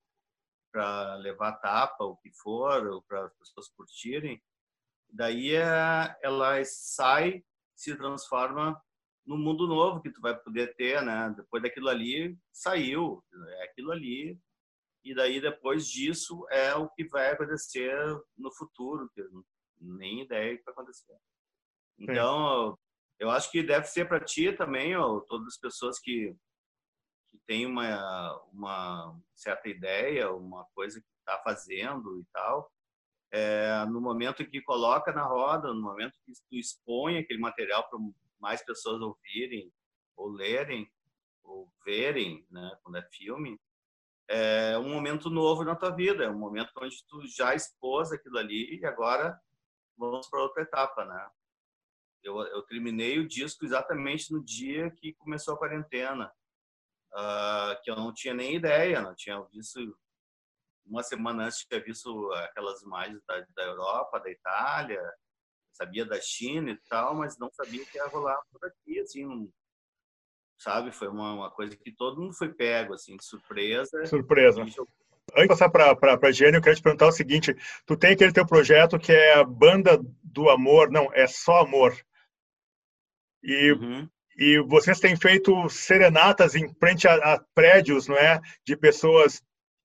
para 0.71 1.15
levar 1.15 1.53
tapa, 1.53 2.03
o 2.03 2.17
que 2.17 2.31
for, 2.41 3.03
para 3.07 3.25
as 3.25 3.33
pessoas 3.33 3.69
curtirem, 3.69 4.41
daí 5.09 5.55
é, 5.55 6.15
ela 6.21 6.63
sai, 6.63 7.43
se 7.75 7.95
transforma 7.95 8.79
no 9.27 9.37
mundo 9.37 9.67
novo 9.67 10.01
que 10.01 10.09
tu 10.09 10.21
vai 10.21 10.35
poder 10.35 10.73
ter, 10.75 11.01
né? 11.03 11.33
Depois 11.35 11.61
daquilo 11.61 11.89
ali 11.89 12.37
saiu, 12.51 13.21
é 13.59 13.63
aquilo 13.65 13.91
ali 13.91 14.39
e 15.03 15.13
daí 15.13 15.41
depois 15.41 15.87
disso 15.87 16.47
é 16.49 16.73
o 16.75 16.89
que 16.89 17.05
vai 17.07 17.31
acontecer 17.31 17.93
no 18.37 18.51
futuro, 18.53 19.09
que 19.13 19.21
eu 19.21 19.45
nem 19.79 20.21
ideia 20.21 20.57
que 20.57 20.63
vai 20.63 20.73
acontecer. 20.73 21.15
Então, 21.99 22.77
eu 23.19 23.29
acho 23.29 23.51
que 23.51 23.61
deve 23.61 23.85
ser 23.85 24.07
para 24.07 24.23
ti 24.23 24.53
também, 24.53 24.95
ó, 24.95 25.19
todas 25.21 25.47
as 25.47 25.57
pessoas 25.57 25.99
que 25.99 26.35
que 27.29 27.37
têm 27.45 27.65
uma 27.65 28.41
uma 28.53 29.19
certa 29.35 29.67
ideia, 29.67 30.31
uma 30.31 30.65
coisa 30.73 31.01
que 31.01 31.07
está 31.19 31.37
fazendo 31.43 32.19
e 32.21 32.25
tal, 32.31 32.71
é, 33.31 33.85
no 33.85 33.99
momento 33.99 34.45
que 34.49 34.61
coloca 34.61 35.11
na 35.11 35.23
roda, 35.23 35.73
no 35.73 35.81
momento 35.81 36.13
que 36.25 36.31
tu 36.49 36.55
expõe 36.55 37.17
aquele 37.17 37.39
material 37.39 37.87
para 37.89 37.99
mais 38.39 38.63
pessoas 38.63 39.01
ouvirem 39.01 39.71
ou 40.15 40.29
lerem 40.29 40.91
ou 41.43 41.71
verem, 41.85 42.45
né, 42.51 42.77
quando 42.83 42.97
é 42.97 43.09
filme, 43.11 43.59
é 44.29 44.77
um 44.77 44.89
momento 44.89 45.29
novo 45.29 45.63
na 45.63 45.75
tua 45.75 45.91
vida, 45.91 46.25
é 46.25 46.29
um 46.29 46.37
momento 46.37 46.71
onde 46.77 46.95
tu 47.07 47.25
já 47.25 47.55
expôs 47.55 48.11
aquilo 48.11 48.37
ali 48.37 48.77
e 48.77 48.85
agora 48.85 49.39
vamos 49.97 50.29
para 50.29 50.41
outra 50.41 50.63
etapa, 50.63 51.05
né? 51.05 51.29
Eu, 52.21 52.37
eu 52.41 52.61
terminei 52.63 53.19
o 53.19 53.27
disco 53.27 53.63
exatamente 53.63 54.33
no 54.33 54.43
dia 54.43 54.91
que 54.91 55.13
começou 55.13 55.53
a 55.53 55.57
quarentena, 55.57 56.29
uh, 57.13 57.81
que 57.81 57.89
eu 57.89 57.95
não 57.95 58.13
tinha 58.13 58.33
nem 58.33 58.55
ideia, 58.55 59.01
não 59.01 59.15
tinha 59.15 59.41
visto 59.43 59.79
uma 60.85 61.03
semana 61.03 61.45
antes 61.45 61.65
tinha 61.65 61.81
visto 61.81 62.31
aquelas 62.33 62.81
imagens 62.81 63.21
da, 63.25 63.45
da 63.55 63.63
Europa, 63.63 64.19
da 64.19 64.29
Itália, 64.29 65.01
sabia 65.77 66.05
da 66.05 66.19
China 66.19 66.71
e 66.71 66.77
tal, 66.89 67.15
mas 67.15 67.37
não 67.37 67.51
sabia 67.51 67.85
que 67.85 67.97
ia 67.97 68.07
rolar 68.07 68.39
por 68.51 68.65
aqui, 68.65 68.99
assim, 68.99 69.49
sabe? 70.57 70.91
Foi 70.91 71.07
uma, 71.07 71.33
uma, 71.33 71.51
coisa 71.51 71.75
que 71.77 71.91
todo 71.91 72.19
mundo 72.19 72.33
foi 72.33 72.51
pego, 72.51 72.93
assim, 72.93 73.15
de 73.15 73.23
surpresa. 73.23 74.05
Surpresa. 74.05 74.61
Antes 74.61 74.83
de 75.43 75.47
passar 75.47 75.69
para 75.69 76.19
a 76.21 76.31
Gênio, 76.31 76.57
eu 76.57 76.61
quero 76.61 76.75
te 76.75 76.81
perguntar 76.81 77.07
o 77.07 77.11
seguinte: 77.11 77.55
tu 77.85 77.95
tem 77.95 78.13
aquele 78.13 78.33
teu 78.33 78.45
projeto 78.45 78.97
que 78.97 79.11
é 79.11 79.35
a 79.35 79.43
Banda 79.43 79.99
do 80.23 80.49
Amor, 80.49 80.89
não, 80.89 81.11
é 81.13 81.27
só 81.27 81.59
amor. 81.59 81.95
E, 83.43 83.71
uhum. 83.73 84.09
e 84.37 84.59
vocês 84.61 84.99
têm 84.99 85.15
feito 85.15 85.69
serenatas 85.69 86.55
em 86.55 86.73
frente 86.75 87.07
a, 87.07 87.15
a 87.33 87.39
prédios, 87.53 88.07
não 88.07 88.17
é? 88.17 88.41
De 88.65 88.75
pessoas 88.75 89.41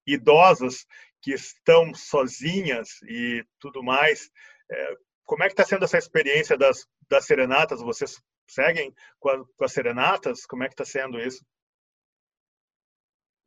idosas 0.07 0.87
que 1.20 1.33
estão 1.33 1.94
sozinhas 1.94 3.00
e 3.02 3.44
tudo 3.61 3.83
mais. 3.83 4.31
É, 4.70 4.96
como 5.33 5.45
é 5.45 5.47
que 5.47 5.55
está 5.55 5.64
sendo 5.64 5.87
essa 5.87 5.97
experiência 5.97 6.59
das, 6.59 6.87
das 7.09 7.25
serenatas? 7.25 7.81
Vocês 7.81 8.23
seguem 8.47 8.95
com, 9.18 9.31
a, 9.31 9.42
com 9.57 9.64
as 9.64 9.73
serenatas? 9.73 10.45
Como 10.45 10.62
é 10.62 10.68
que 10.68 10.75
está 10.75 10.85
sendo 10.85 11.18
isso? 11.18 11.42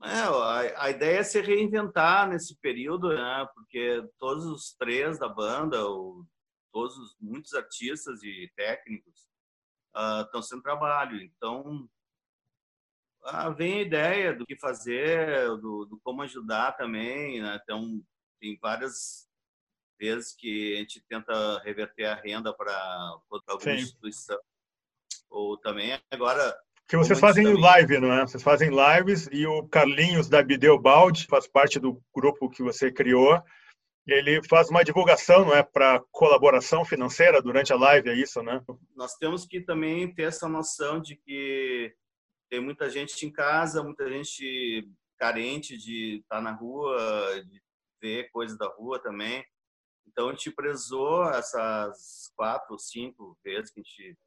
É, 0.04 0.08
a, 0.08 0.86
a, 0.86 0.90
ideia 0.90 1.20
é 1.20 1.24
se 1.24 1.40
reinventar 1.40 2.28
nesse 2.28 2.56
período, 2.56 3.10
né? 3.10 3.48
Porque 3.54 4.04
todos 4.18 4.48
os 4.48 4.74
três 4.74 5.20
da 5.20 5.30
banda, 5.30 5.86
ou 5.86 6.26
todos 6.74 6.98
os, 6.98 7.16
muitos 7.22 7.54
artistas 7.54 8.24
e 8.24 8.52
técnicos 8.56 9.28
estão 10.24 10.40
uh, 10.40 10.44
sem 10.44 10.60
trabalho. 10.64 11.22
Então, 11.22 11.88
uh, 13.26 13.54
vem 13.56 13.78
a 13.78 13.82
ideia 13.84 14.34
do 14.34 14.44
que 14.44 14.58
fazer, 14.58 15.50
do, 15.60 15.86
do 15.86 16.00
como 16.04 16.24
ajudar 16.24 16.72
também. 16.72 17.44
Né? 17.44 17.60
Então, 17.62 18.04
tem 18.40 18.58
várias 18.60 19.25
vezes 20.00 20.36
que 20.36 20.76
a 20.76 20.78
gente 20.80 21.02
tenta 21.08 21.60
reverter 21.60 22.06
a 22.06 22.16
renda 22.16 22.54
para 22.54 22.74
alguma 23.48 23.74
instituição. 23.74 24.40
Ou 25.30 25.58
também 25.58 26.00
agora. 26.12 26.56
Que 26.88 26.98
vocês 26.98 27.20
fazem 27.20 27.46
também... 27.46 27.62
live, 27.62 28.00
não 28.00 28.14
é? 28.14 28.22
Vocês 28.22 28.44
fazem 28.44 28.70
lives 28.70 29.28
e 29.32 29.46
o 29.46 29.68
Carlinhos 29.68 30.30
da 30.30 30.44
Bideobaldi 30.44 31.26
faz 31.26 31.48
parte 31.48 31.80
do 31.80 32.02
grupo 32.14 32.50
que 32.50 32.62
você 32.62 32.92
criou. 32.92 33.42
Ele 34.08 34.40
faz 34.48 34.70
uma 34.70 34.84
divulgação, 34.84 35.46
não 35.46 35.56
é, 35.56 35.64
para 35.64 36.00
colaboração 36.12 36.86
financeira 36.86 37.42
durante 37.42 37.74
a 37.74 37.76
live, 37.76 38.10
é 38.10 38.14
isso, 38.14 38.44
né? 38.44 38.64
Nós 38.96 39.16
temos 39.16 39.48
que 39.48 39.62
também 39.62 40.14
ter 40.14 40.24
essa 40.24 40.48
noção 40.48 41.02
de 41.02 41.16
que 41.16 41.92
tem 42.48 42.60
muita 42.60 42.88
gente 42.88 43.26
em 43.26 43.32
casa, 43.32 43.84
muita 43.84 44.08
gente 44.08 44.88
carente 45.18 45.76
de 45.76 46.20
estar 46.22 46.40
na 46.40 46.52
rua, 46.52 47.44
de 47.50 47.60
ver 48.00 48.30
coisas 48.32 48.58
da 48.58 48.68
rua 48.68 49.00
também. 49.00 49.44
Então, 50.08 50.30
a 50.30 50.32
gente 50.32 50.52
prezou 50.52 51.30
essas 51.30 52.32
quatro 52.36 52.78
cinco 52.78 53.38
vezes 53.44 53.72
que 53.72 53.80
a 53.80 53.84
gente 53.84 54.18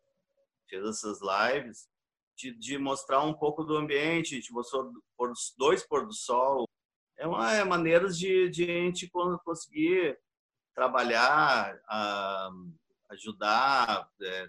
fez 0.69 0.85
essas 0.85 1.19
lives, 1.21 1.89
de, 2.37 2.57
de 2.57 2.79
mostrar 2.79 3.23
um 3.23 3.35
pouco 3.35 3.65
do 3.65 3.77
ambiente, 3.77 4.35
a 4.35 4.39
gente 4.39 4.53
mostrou 4.53 4.93
por, 5.17 5.33
dois 5.57 5.85
pôr 5.87 6.07
do 6.07 6.13
sol. 6.13 6.69
É 7.17 7.27
uma 7.27 7.53
é 7.53 7.65
de, 8.09 8.49
de 8.49 8.65
a 8.65 8.85
gente 8.85 9.11
conseguir 9.45 10.19
trabalhar, 10.75 11.81
a, 11.89 12.51
ajudar, 13.11 14.09
é, 14.23 14.47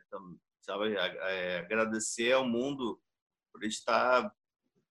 sabe, 0.62 0.96
é, 0.96 1.60
agradecer 1.60 2.34
ao 2.34 2.48
mundo 2.48 3.02
por 3.52 3.64
estar 3.64 4.32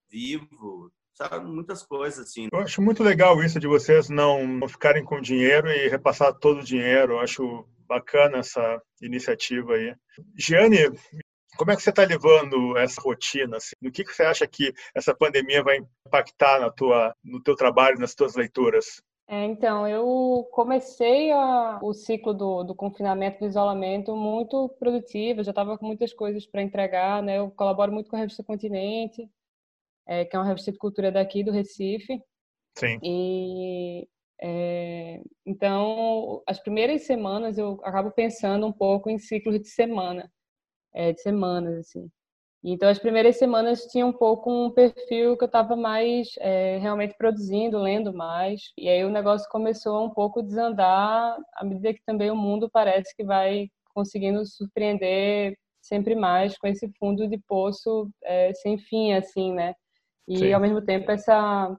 vivo, 0.08 0.92
sabe? 1.18 1.44
Muitas 1.44 1.82
coisas 1.82 2.28
assim. 2.28 2.48
Eu 2.52 2.60
acho 2.60 2.80
muito 2.80 3.02
legal 3.02 3.42
isso 3.42 3.58
de 3.58 3.66
vocês 3.66 4.08
não, 4.08 4.46
não 4.46 4.68
ficarem 4.68 5.04
com 5.04 5.20
dinheiro 5.20 5.68
e 5.68 5.88
repassar 5.88 6.32
todo 6.32 6.60
o 6.60 6.64
dinheiro. 6.64 7.14
Eu 7.14 7.20
acho 7.20 7.66
bacana 7.88 8.38
essa 8.38 8.80
iniciativa 9.02 9.74
aí. 9.74 9.94
Giane, 10.36 10.78
como 11.56 11.72
é 11.72 11.76
que 11.76 11.82
você 11.82 11.90
está 11.90 12.04
levando 12.04 12.76
essa 12.78 13.00
rotina? 13.00 13.56
Assim? 13.56 13.74
No 13.82 13.90
que, 13.90 14.04
que 14.04 14.14
você 14.14 14.22
acha 14.22 14.46
que 14.46 14.72
essa 14.94 15.14
pandemia 15.14 15.62
vai 15.62 15.78
impactar 16.06 16.60
na 16.60 16.70
tua, 16.70 17.12
no 17.24 17.42
teu 17.42 17.56
trabalho, 17.56 17.98
nas 17.98 18.14
tuas 18.14 18.36
leituras? 18.36 19.02
É, 19.30 19.44
então, 19.44 19.86
eu 19.86 20.48
comecei 20.52 21.30
a, 21.32 21.78
o 21.82 21.92
ciclo 21.92 22.32
do, 22.32 22.64
do, 22.64 22.74
confinamento, 22.74 23.40
do 23.40 23.46
isolamento, 23.46 24.16
muito 24.16 24.70
produtivo, 24.78 25.44
já 25.44 25.50
estava 25.50 25.76
com 25.76 25.86
muitas 25.86 26.14
coisas 26.14 26.46
para 26.46 26.62
entregar, 26.62 27.22
né? 27.22 27.38
Eu 27.38 27.50
colaboro 27.50 27.92
muito 27.92 28.08
com 28.08 28.16
a 28.16 28.20
revista 28.20 28.42
Continente, 28.42 29.28
é, 30.08 30.24
que 30.24 30.34
é 30.34 30.38
uma 30.38 30.46
revista 30.46 30.72
de 30.72 30.78
cultura 30.78 31.12
daqui 31.12 31.44
do 31.44 31.52
Recife. 31.52 32.20
Sim. 32.76 32.98
E 33.02 34.08
é, 34.40 35.20
então, 35.44 36.42
as 36.46 36.58
primeiras 36.60 37.02
semanas 37.02 37.58
eu 37.58 37.80
acabo 37.84 38.10
pensando 38.10 38.66
um 38.66 38.72
pouco 38.72 39.10
em 39.10 39.18
ciclos 39.18 39.60
de 39.60 39.68
semana, 39.68 40.30
é, 40.94 41.12
de 41.12 41.20
semanas 41.20 41.78
assim. 41.78 42.08
Então, 42.64 42.88
as 42.88 42.98
primeiras 42.98 43.36
semanas 43.36 43.84
tinha 43.86 44.04
um 44.04 44.12
pouco 44.12 44.50
um 44.50 44.70
perfil 44.72 45.36
que 45.36 45.44
eu 45.44 45.46
estava 45.46 45.76
mais 45.76 46.28
é, 46.38 46.78
realmente 46.78 47.14
produzindo, 47.16 47.78
lendo 47.78 48.12
mais. 48.12 48.60
E 48.76 48.88
aí 48.88 49.04
o 49.04 49.10
negócio 49.10 49.48
começou 49.48 49.96
a 49.96 50.04
um 50.04 50.10
pouco 50.10 50.42
desandar 50.42 51.36
à 51.54 51.64
medida 51.64 51.94
que 51.94 52.02
também 52.04 52.30
o 52.30 52.36
mundo 52.36 52.68
parece 52.72 53.14
que 53.14 53.24
vai 53.24 53.68
conseguindo 53.94 54.44
surpreender 54.44 55.56
sempre 55.80 56.14
mais 56.16 56.58
com 56.58 56.66
esse 56.66 56.90
fundo 56.98 57.28
de 57.28 57.38
poço 57.46 58.10
é, 58.24 58.52
sem 58.54 58.76
fim, 58.78 59.12
assim, 59.12 59.52
né? 59.52 59.74
E 60.28 60.38
Sim. 60.38 60.52
ao 60.52 60.60
mesmo 60.60 60.82
tempo 60.82 61.10
essa 61.10 61.76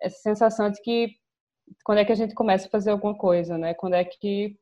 essa 0.00 0.18
sensação 0.18 0.70
de 0.70 0.80
que 0.82 1.16
quando 1.84 1.98
é 1.98 2.04
que 2.04 2.12
a 2.12 2.16
gente 2.16 2.34
começa 2.34 2.68
a 2.68 2.70
fazer 2.70 2.90
alguma 2.90 3.16
coisa, 3.16 3.56
né? 3.58 3.74
Quando 3.74 3.94
é 3.94 4.04
que 4.04 4.58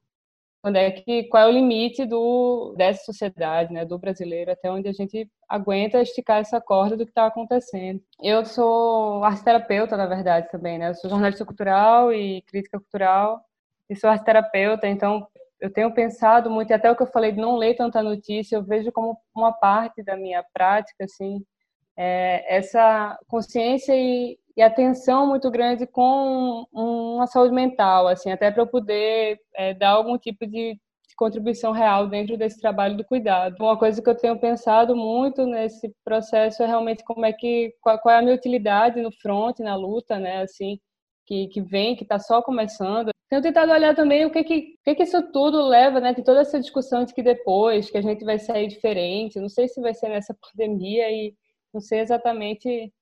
Onde 0.65 0.79
é 0.79 0.91
que 0.93 1.25
qual 1.25 1.43
é 1.43 1.47
o 1.49 1.51
limite 1.51 2.07
do 2.07 2.73
dessa 2.77 3.05
sociedade, 3.05 3.73
né, 3.73 3.85
do 3.85 3.99
brasileiro, 3.99 4.53
até 4.53 4.71
onde 4.71 4.89
a 4.89 4.93
gente 4.93 5.29
aguenta 5.49 6.01
esticar 6.01 6.39
essa 6.41 6.61
corda 6.61 6.97
do 6.97 7.05
que 7.05 7.11
está 7.11 7.27
acontecendo. 7.27 8.01
Eu 8.23 8.45
sou 8.45 9.25
arteterapeuta, 9.25 9.97
na 9.97 10.07
verdade, 10.07 10.49
também, 10.51 10.79
né? 10.79 10.91
Eu 10.91 10.95
sou 10.95 11.11
jornalista 11.11 11.45
cultural 11.45 12.13
e 12.13 12.43
crítica 12.43 12.79
cultural 12.79 13.45
e 13.91 13.97
sou 13.97 14.09
arteterapeuta, 14.09 14.87
então 14.87 15.27
eu 15.61 15.73
tenho 15.73 15.93
pensado 15.93 16.49
muito, 16.51 16.71
e 16.71 16.75
até 16.75 16.91
o 16.91 16.97
que 16.97 17.03
eu 17.03 17.07
falei 17.09 17.33
de 17.33 17.41
não 17.41 17.57
ler 17.57 17.75
tanta 17.75 18.03
notícia, 18.03 18.57
eu 18.57 18.65
vejo 18.65 18.93
como 18.93 19.19
uma 19.35 19.53
parte 19.53 20.03
da 20.03 20.17
minha 20.17 20.45
prática, 20.55 21.05
assim, 21.05 21.45
é, 21.97 22.57
essa 22.57 23.19
consciência 23.29 23.95
e, 23.95 24.39
e, 24.57 24.63
atenção 24.63 25.27
muito 25.27 25.51
grande 25.51 25.87
com 25.87 26.67
uma 26.73 27.27
saúde 27.27 27.55
mental, 27.55 28.09
assim, 28.09 28.31
até 28.31 28.51
para 28.51 28.63
eu 28.63 28.67
poder 28.67 29.39
é, 29.55 29.75
dar 29.75 29.91
algum 29.91 30.19
tipo 30.19 30.47
de, 30.47 30.79
contribuição 31.23 31.71
real 31.71 32.09
dentro 32.09 32.37
desse 32.37 32.61
trabalho 32.61 32.97
do 32.97 33.05
cuidado. 33.05 33.55
Uma 33.61 33.79
coisa 33.79 34.03
que 34.03 34.11
eu 34.11 34.15
tenho 34.15 34.39
pensado 34.41 34.97
muito 34.97 35.47
nesse 35.47 35.95
processo 36.05 36.63
é 36.65 36.67
realmente 36.67 37.05
como 37.05 37.25
é 37.25 37.33
que 37.33 37.73
qual, 37.81 37.97
qual 38.01 38.15
é 38.15 38.19
a 38.19 38.23
minha 38.23 38.35
utilidade 38.35 39.01
no 39.01 39.13
front, 39.13 39.61
na 39.61 39.77
luta, 39.77 40.19
né, 40.19 40.43
assim, 40.43 40.81
que, 41.25 41.47
que 41.49 41.61
vem, 41.61 41.95
que 41.95 42.03
está 42.03 42.19
só 42.19 42.43
começando. 42.43 43.11
Tenho 43.31 43.41
tentado 43.41 43.73
olhar 43.73 43.95
também 43.95 44.27
o 44.27 44.31
que 44.31 44.43
que, 44.43 44.59
o 44.59 44.85
que 44.85 44.95
que 44.97 45.03
isso 45.05 45.23
tudo 45.33 45.63
leva, 45.67 46.01
né? 46.01 46.13
Toda 46.13 46.41
essa 46.41 46.61
discussão 46.61 47.05
de 47.05 47.15
que 47.15 47.23
depois 47.23 47.89
que 47.89 47.97
a 47.97 48.03
gente 48.03 48.25
vai 48.25 48.39
sair 48.39 48.67
diferente, 48.67 49.41
não 49.41 49.49
sei 49.49 49.69
se 49.69 49.81
vai 49.81 49.95
ser 49.95 50.09
nessa 50.09 50.37
pandemia 50.43 51.11
e 51.11 51.35
não 51.73 51.81
sei 51.81 52.01
exatamente. 52.01 52.93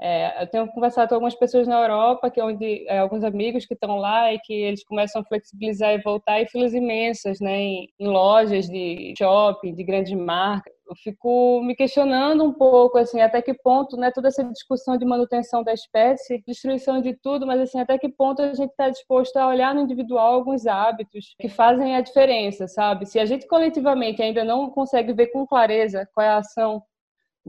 É, 0.00 0.42
eu 0.42 0.46
tenho 0.46 0.68
conversado 0.68 1.08
com 1.08 1.14
algumas 1.16 1.34
pessoas 1.34 1.66
na 1.66 1.80
Europa, 1.80 2.30
que 2.30 2.38
é 2.40 2.44
onde 2.44 2.86
é, 2.88 2.98
alguns 2.98 3.24
amigos 3.24 3.66
que 3.66 3.74
estão 3.74 3.96
lá 3.96 4.32
e 4.32 4.38
que 4.38 4.52
eles 4.54 4.84
começam 4.84 5.22
a 5.22 5.24
flexibilizar 5.24 5.92
e 5.92 6.02
voltar 6.02 6.40
e 6.40 6.46
filas 6.46 6.72
imensas, 6.72 7.40
né, 7.40 7.58
em, 7.58 7.88
em 7.98 8.06
lojas 8.06 8.68
de 8.68 9.12
shopping, 9.18 9.74
de 9.74 9.82
grandes 9.82 10.16
marcas. 10.16 10.72
Eu 10.88 10.94
fico 11.02 11.60
me 11.62 11.74
questionando 11.74 12.44
um 12.44 12.52
pouco, 12.52 12.96
assim, 12.96 13.20
até 13.20 13.42
que 13.42 13.52
ponto, 13.52 13.96
né, 13.96 14.12
toda 14.12 14.28
essa 14.28 14.44
discussão 14.44 14.96
de 14.96 15.04
manutenção 15.04 15.64
da 15.64 15.74
espécie, 15.74 16.42
destruição 16.46 17.02
de 17.02 17.14
tudo, 17.20 17.44
mas 17.44 17.60
assim, 17.60 17.80
até 17.80 17.98
que 17.98 18.08
ponto 18.08 18.40
a 18.40 18.54
gente 18.54 18.70
está 18.70 18.88
disposto 18.88 19.36
a 19.36 19.48
olhar 19.48 19.74
no 19.74 19.80
individual 19.82 20.34
alguns 20.34 20.64
hábitos 20.66 21.34
que 21.40 21.48
fazem 21.48 21.96
a 21.96 22.00
diferença, 22.00 22.68
sabe? 22.68 23.04
Se 23.04 23.18
a 23.18 23.26
gente 23.26 23.48
coletivamente 23.48 24.22
ainda 24.22 24.44
não 24.44 24.70
consegue 24.70 25.12
ver 25.12 25.26
com 25.26 25.44
clareza 25.46 26.08
qual 26.14 26.24
é 26.24 26.30
a 26.30 26.38
ação 26.38 26.82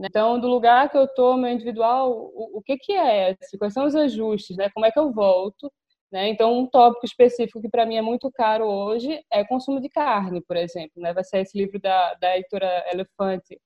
né? 0.00 0.06
Então, 0.08 0.40
do 0.40 0.48
lugar 0.48 0.88
que 0.90 0.96
eu 0.96 1.04
estou, 1.04 1.36
meu 1.36 1.50
individual, 1.50 2.10
o, 2.10 2.58
o 2.58 2.62
que, 2.62 2.78
que 2.78 2.92
é? 2.92 3.36
Quais 3.58 3.74
são 3.74 3.84
os 3.84 3.94
ajustes? 3.94 4.56
Né? 4.56 4.70
Como 4.70 4.86
é 4.86 4.90
que 4.90 4.98
eu 4.98 5.12
volto? 5.12 5.70
Né? 6.10 6.28
Então, 6.28 6.58
um 6.58 6.66
tópico 6.66 7.04
específico 7.04 7.60
que 7.60 7.68
para 7.68 7.84
mim 7.84 7.96
é 7.96 8.02
muito 8.02 8.30
caro 8.32 8.64
hoje 8.64 9.22
é 9.30 9.44
consumo 9.44 9.78
de 9.78 9.90
carne, 9.90 10.40
por 10.40 10.56
exemplo. 10.56 10.94
Né? 10.96 11.12
Vai 11.12 11.22
ser 11.22 11.40
esse 11.40 11.56
livro 11.56 11.78
da, 11.78 12.14
da 12.14 12.36
editora 12.36 12.84
Elefante, 12.90 13.60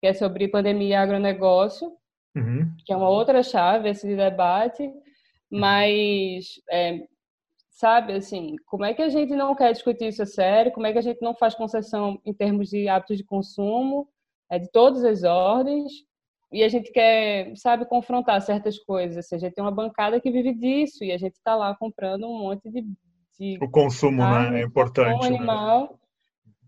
que 0.00 0.06
é 0.08 0.12
sobre 0.12 0.48
pandemia 0.48 0.88
e 0.88 0.94
agronegócio, 0.94 1.92
uhum. 2.36 2.74
que 2.84 2.92
é 2.92 2.96
uma 2.96 3.08
outra 3.08 3.42
chave 3.42 3.88
esse 3.88 4.16
debate. 4.16 4.92
Mas, 5.48 6.60
é, 6.70 7.06
sabe, 7.70 8.14
assim, 8.14 8.56
como 8.66 8.84
é 8.84 8.92
que 8.94 9.02
a 9.02 9.08
gente 9.08 9.32
não 9.34 9.54
quer 9.54 9.72
discutir 9.72 10.08
isso 10.08 10.22
a 10.22 10.26
sério? 10.26 10.72
Como 10.72 10.86
é 10.88 10.92
que 10.92 10.98
a 10.98 11.02
gente 11.02 11.22
não 11.22 11.36
faz 11.36 11.54
concessão 11.54 12.20
em 12.26 12.34
termos 12.34 12.68
de 12.68 12.88
hábitos 12.88 13.16
de 13.16 13.24
consumo? 13.24 14.08
É 14.50 14.58
de 14.58 14.70
todas 14.70 15.04
as 15.04 15.24
ordens, 15.24 15.92
e 16.50 16.62
a 16.62 16.68
gente 16.68 16.90
quer, 16.90 17.54
sabe, 17.56 17.84
confrontar 17.84 18.40
certas 18.40 18.78
coisas. 18.78 19.18
Assim, 19.18 19.36
a 19.36 19.38
gente 19.38 19.54
tem 19.54 19.62
uma 19.62 19.70
bancada 19.70 20.20
que 20.20 20.30
vive 20.30 20.54
disso, 20.54 21.04
e 21.04 21.12
a 21.12 21.18
gente 21.18 21.34
está 21.34 21.54
lá 21.54 21.74
comprando 21.76 22.26
um 22.26 22.38
monte 22.38 22.70
de. 22.70 22.86
de 23.38 23.58
o 23.62 23.70
consumo, 23.70 24.22
né? 24.22 24.60
É 24.60 24.64
importante. 24.64 25.26
Um 25.26 25.30
né? 25.30 25.36
animal 25.36 25.80
né? 25.82 25.88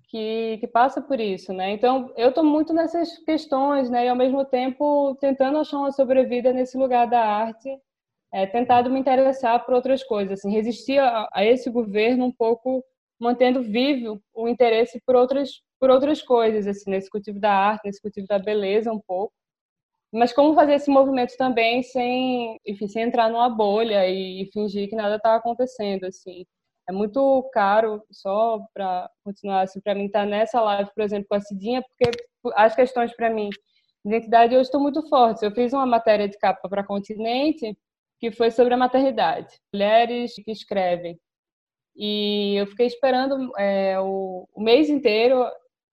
que, 0.08 0.58
que 0.58 0.66
passa 0.66 1.00
por 1.00 1.18
isso, 1.18 1.52
né? 1.52 1.72
Então, 1.72 2.12
eu 2.16 2.28
estou 2.28 2.44
muito 2.44 2.74
nessas 2.74 3.16
questões, 3.18 3.88
né? 3.88 4.04
E 4.04 4.08
ao 4.08 4.16
mesmo 4.16 4.44
tempo 4.44 5.16
tentando 5.20 5.58
achar 5.58 5.78
uma 5.78 5.92
sobrevida 5.92 6.52
nesse 6.52 6.76
lugar 6.76 7.06
da 7.06 7.24
arte, 7.24 7.70
é, 8.32 8.46
tentado 8.46 8.90
me 8.90 9.00
interessar 9.00 9.64
por 9.64 9.74
outras 9.74 10.04
coisas, 10.04 10.38
assim, 10.38 10.50
resistir 10.50 10.98
a, 10.98 11.28
a 11.32 11.44
esse 11.44 11.70
governo 11.70 12.26
um 12.26 12.32
pouco 12.32 12.84
mantendo 13.20 13.62
vivo 13.62 14.20
o 14.34 14.48
interesse 14.48 15.00
por 15.06 15.14
outras 15.14 15.62
por 15.80 15.90
outras 15.90 16.22
coisas, 16.22 16.66
assim, 16.66 16.90
nesse 16.90 17.08
cultivo 17.08 17.40
da 17.40 17.52
arte, 17.52 17.86
nesse 17.86 18.02
cultivo 18.02 18.26
da 18.26 18.38
beleza 18.38 18.92
um 18.92 19.00
pouco. 19.00 19.32
Mas 20.12 20.32
como 20.32 20.54
fazer 20.54 20.74
esse 20.74 20.90
movimento 20.90 21.36
também 21.38 21.82
sem, 21.82 22.58
enfim, 22.66 22.88
sem 22.88 23.04
entrar 23.04 23.30
numa 23.30 23.48
bolha 23.48 24.06
e, 24.08 24.50
fingir 24.52 24.88
que 24.90 24.96
nada 24.96 25.16
está 25.16 25.36
acontecendo, 25.36 26.04
assim. 26.04 26.44
É 26.88 26.92
muito 26.92 27.48
caro, 27.52 28.02
só 28.10 28.60
para 28.74 29.08
continuar, 29.24 29.62
assim, 29.62 29.80
para 29.80 29.94
mim 29.94 30.06
estar 30.06 30.20
tá 30.20 30.26
nessa 30.26 30.60
live, 30.60 30.90
por 30.94 31.02
exemplo, 31.04 31.26
com 31.28 31.36
a 31.36 31.40
Cidinha, 31.40 31.82
porque 31.82 32.10
as 32.56 32.74
questões 32.74 33.14
para 33.14 33.30
mim 33.30 33.48
de 34.04 34.16
identidade 34.16 34.54
hoje 34.54 34.62
estão 34.62 34.80
muito 34.80 35.08
fortes. 35.08 35.42
Eu 35.42 35.52
fiz 35.52 35.72
uma 35.72 35.86
matéria 35.86 36.28
de 36.28 36.36
capa 36.38 36.68
para 36.68 36.84
Continente 36.84 37.76
que 38.18 38.32
foi 38.32 38.50
sobre 38.50 38.74
a 38.74 38.76
maternidade. 38.76 39.58
Mulheres 39.72 40.34
que 40.34 40.50
escrevem. 40.50 41.18
E 42.02 42.54
eu 42.56 42.66
fiquei 42.66 42.86
esperando 42.86 43.52
é, 43.58 44.00
o, 44.00 44.48
o 44.54 44.62
mês 44.62 44.88
inteiro 44.88 45.44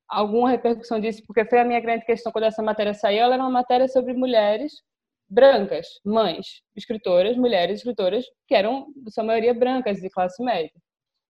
alguma 0.07 0.49
repercussão 0.49 1.01
disso, 1.01 1.21
porque 1.27 1.43
foi 1.43 1.59
a 1.59 1.65
minha 1.65 1.81
grande 1.81 2.05
questão 2.05 2.31
quando 2.31 2.45
essa 2.45 2.63
matéria 2.63 2.93
saiu. 2.93 3.23
Ela 3.23 3.33
era 3.33 3.43
uma 3.43 3.51
matéria 3.51 3.89
sobre 3.89 4.13
mulheres 4.13 4.71
brancas, 5.29 5.85
mães, 6.05 6.61
escritoras, 6.77 7.35
mulheres 7.35 7.79
escritoras, 7.79 8.23
que 8.47 8.55
eram, 8.55 8.87
na 9.03 9.11
sua 9.11 9.25
maioria, 9.25 9.53
brancas, 9.53 9.97
de 9.99 10.09
classe 10.09 10.41
média. 10.41 10.71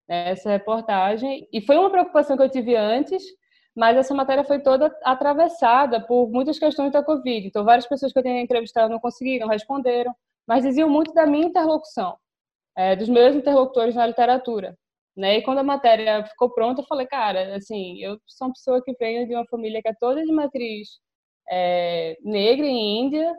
Essa 0.06 0.50
reportagem. 0.50 1.48
E 1.54 1.62
foi 1.62 1.78
uma 1.78 1.90
preocupação 1.90 2.36
que 2.36 2.44
eu 2.44 2.50
tive 2.50 2.76
antes, 2.76 3.24
mas 3.74 3.96
essa 3.96 4.14
matéria 4.14 4.44
foi 4.44 4.60
toda 4.60 4.94
atravessada 5.06 6.06
por 6.06 6.30
muitas 6.30 6.60
questões 6.60 6.92
da 6.92 7.02
Covid. 7.02 7.48
Então, 7.48 7.64
várias 7.64 7.88
pessoas 7.88 8.12
que 8.12 8.20
eu 8.20 8.24
tinha 8.24 8.42
entrevistado 8.42 8.90
não 8.90 9.00
conseguiram, 9.00 9.48
responderam, 9.48 10.14
mas 10.46 10.64
diziam 10.64 10.90
muito 10.90 11.14
da 11.14 11.26
minha 11.26 11.48
interlocução, 11.48 12.18
é, 12.78 12.96
dos 12.96 13.10
meus 13.10 13.36
interlocutores 13.36 13.96
na 13.96 14.06
literatura. 14.08 14.78
Né? 15.16 15.38
E 15.40 15.42
quando 15.42 15.58
a 15.60 15.64
matéria 15.64 16.24
ficou 16.26 16.54
pronta, 16.54 16.82
eu 16.82 16.86
falei, 16.86 17.08
cara, 17.08 17.56
assim, 17.56 18.00
eu 18.04 18.20
sou 18.28 18.48
uma 18.48 18.54
pessoa 18.54 18.84
que 18.84 18.94
venho 19.00 19.28
de 19.28 19.34
uma 19.34 19.48
família 19.48 19.82
que 19.82 19.90
é 19.90 19.94
toda 20.00 20.24
de 20.24 20.32
matriz 20.32 20.90
é, 21.50 22.16
negra 22.24 22.68
e 22.68 22.70
índia, 22.72 23.34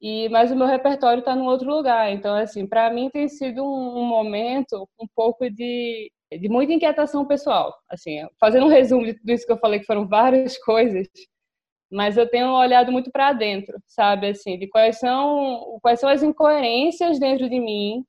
e 0.00 0.28
mas 0.28 0.50
o 0.52 0.56
meu 0.56 0.66
repertório 0.66 1.20
está 1.20 1.34
num 1.34 1.46
outro 1.46 1.68
lugar. 1.70 2.12
Então, 2.12 2.34
assim, 2.36 2.66
para 2.66 2.90
mim 2.90 3.08
tem 3.10 3.28
sido 3.28 3.64
um, 3.64 4.00
um, 4.00 4.04
momento 4.04 4.86
um 5.00 5.06
pouco 5.16 5.48
de, 5.50 6.10
de 6.38 6.48
muita 6.48 6.74
inquietação 6.74 7.26
pessoal. 7.26 7.74
Assim, 7.90 8.26
fazendo 8.40 8.66
um 8.66 8.70
resumo 8.70 9.06
de 9.06 9.14
tudo 9.14 9.32
isso 9.32 9.46
que 9.46 9.52
eu 9.52 9.58
falei, 9.58 9.80
que 9.80 9.86
foram 9.86 10.06
várias 10.06 10.58
coisas, 10.64 11.08
mas 11.90 12.16
eu 12.18 12.28
tenho 12.28 12.52
olhado 12.52 12.92
muito 12.92 13.10
para 13.10 13.32
dentro, 13.32 13.78
sabe, 13.86 14.28
assim, 14.28 14.58
de 14.58 14.68
quais 14.68 14.98
são 14.98 15.78
quais 15.82 16.00
são 16.00 16.10
as 16.10 16.22
incoerências 16.22 17.18
dentro 17.18 17.48
de 17.48 17.60
mim 17.60 18.04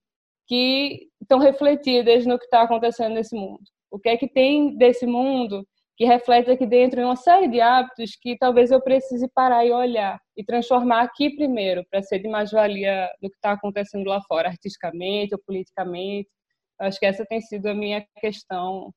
que 0.48 1.08
estão 1.22 1.40
refletidas 1.40 2.26
no 2.26 2.38
que 2.38 2.46
está 2.46 2.64
acontecendo 2.64 3.14
nesse 3.14 3.36
mundo. 3.36 3.64
O 3.92 4.00
que 4.00 4.10
é 4.10 4.18
que 4.18 4.28
tem 4.28 4.76
desse 4.78 5.06
mundo 5.06 5.66
que 5.96 6.06
reflete 6.06 6.50
aqui 6.50 6.66
dentro 6.66 7.00
em 7.00 7.04
uma 7.04 7.16
série 7.16 7.48
de 7.48 7.62
hábitos 7.62 8.18
que 8.20 8.36
talvez 8.38 8.72
eu 8.72 8.82
precise 8.82 9.28
parar 9.34 9.66
e 9.66 9.72
olhar 9.72 10.20
e 10.36 10.44
transformar 10.44 11.04
aqui 11.04 11.36
primeiro 11.36 11.86
para 11.90 12.02
ser 12.02 12.20
de 12.20 12.28
mais-valia 12.28 13.08
do 13.22 13.30
que 13.30 13.36
está 13.36 13.52
acontecendo 13.52 14.08
lá 14.08 14.20
fora, 14.22 14.50
artisticamente 14.50 15.36
ou 15.36 15.42
politicamente. 15.46 16.30
Acho 16.80 17.00
que 17.00 17.06
essa 17.06 17.26
tem 17.26 17.40
sido 17.42 17.68
a 17.68 17.74
minha 17.76 18.04
questão. 18.20 18.92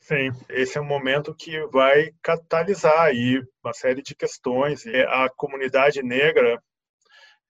Sim, 0.00 0.30
esse 0.50 0.76
é 0.76 0.80
um 0.80 0.84
momento 0.84 1.34
que 1.34 1.64
vai 1.68 2.10
catalisar 2.22 3.00
aí 3.00 3.40
uma 3.64 3.72
série 3.72 4.02
de 4.02 4.14
questões. 4.14 4.84
A 5.08 5.28
comunidade 5.34 6.02
negra 6.02 6.60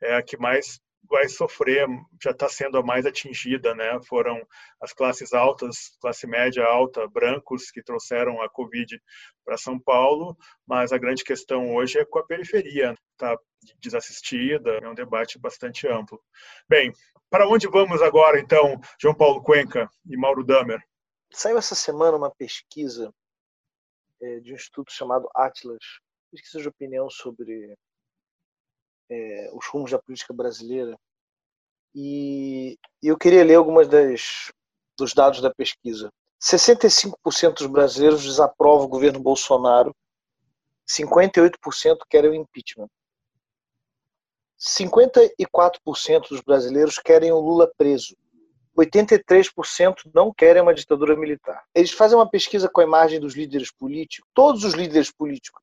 é 0.01 0.15
a 0.15 0.23
que 0.23 0.37
mais 0.37 0.79
vai 1.09 1.29
sofrer, 1.29 1.87
já 2.23 2.31
está 2.31 2.49
sendo 2.49 2.79
a 2.79 2.83
mais 2.83 3.07
atingida, 3.07 3.75
né? 3.75 3.99
Foram 4.07 4.47
as 4.81 4.93
classes 4.93 5.33
altas, 5.33 5.97
classe 6.01 6.27
média 6.27 6.65
alta, 6.65 7.07
brancos 7.09 7.71
que 7.71 7.83
trouxeram 7.83 8.41
a 8.43 8.49
Covid 8.49 9.01
para 9.45 9.57
São 9.57 9.79
Paulo, 9.79 10.37
mas 10.67 10.93
a 10.93 10.99
grande 10.99 11.25
questão 11.25 11.75
hoje 11.75 11.99
é 11.99 12.05
com 12.05 12.19
a 12.19 12.27
periferia, 12.27 12.95
está 13.13 13.37
desassistida, 13.81 14.79
é 14.83 14.89
um 14.89 14.95
debate 14.95 15.39
bastante 15.39 15.89
amplo. 15.89 16.21
Bem, 16.69 16.93
para 17.31 17.49
onde 17.49 17.67
vamos 17.67 18.01
agora, 18.03 18.39
então, 18.39 18.81
João 19.01 19.15
Paulo 19.15 19.43
Cuenca 19.43 19.89
e 20.07 20.17
Mauro 20.17 20.45
Damer? 20.45 20.81
Saiu 21.33 21.59
essa 21.59 21.75
semana 21.75 22.17
uma 22.17 22.31
pesquisa 22.31 23.13
é, 24.21 24.41
de 24.41 24.53
um 24.53 24.55
instituto 24.55 24.93
chamado 24.93 25.29
Atlas, 25.35 25.85
pesquisa 26.31 26.61
de 26.61 26.69
opinião 26.69 27.09
sobre 27.11 27.77
é, 29.11 29.51
os 29.53 29.67
rumos 29.67 29.91
da 29.91 29.99
política 29.99 30.33
brasileira. 30.33 30.99
E, 31.95 32.79
eu 33.03 33.17
queria 33.17 33.45
ler 33.45 33.57
algumas 33.57 33.89
das, 33.89 34.53
dos 34.97 35.15
dados 35.15 35.41
da 35.41 35.53
pesquisa. 35.53 36.13
65% 36.41 37.55
dos 37.55 37.67
brasileiros 37.67 38.25
desaprovam 38.25 38.87
o 38.87 38.89
governo 38.89 39.19
Bolsonaro, 39.19 39.95
58% 40.89 41.99
querem 42.09 42.31
o 42.31 42.35
impeachment. 42.35 42.89
54% 44.59 46.29
dos 46.31 46.41
brasileiros 46.41 46.99
querem 46.99 47.31
o 47.33 47.39
Lula 47.39 47.71
preso. 47.77 48.17
83% 48.77 50.11
não 50.15 50.33
querem 50.33 50.63
uma 50.63 50.75
ditadura 50.75 51.17
militar. 51.17 51.65
Eles 51.75 51.91
fazem 51.91 52.17
uma 52.17 52.29
pesquisa 52.29 52.69
com 52.69 52.81
a 52.81 52.85
imagem 52.85 53.19
dos 53.19 53.35
líderes 53.35 53.73
políticos. 53.73 54.29
Todos 54.33 54.65
os 54.65 54.75
líderes 54.75 55.11
políticos, 55.11 55.61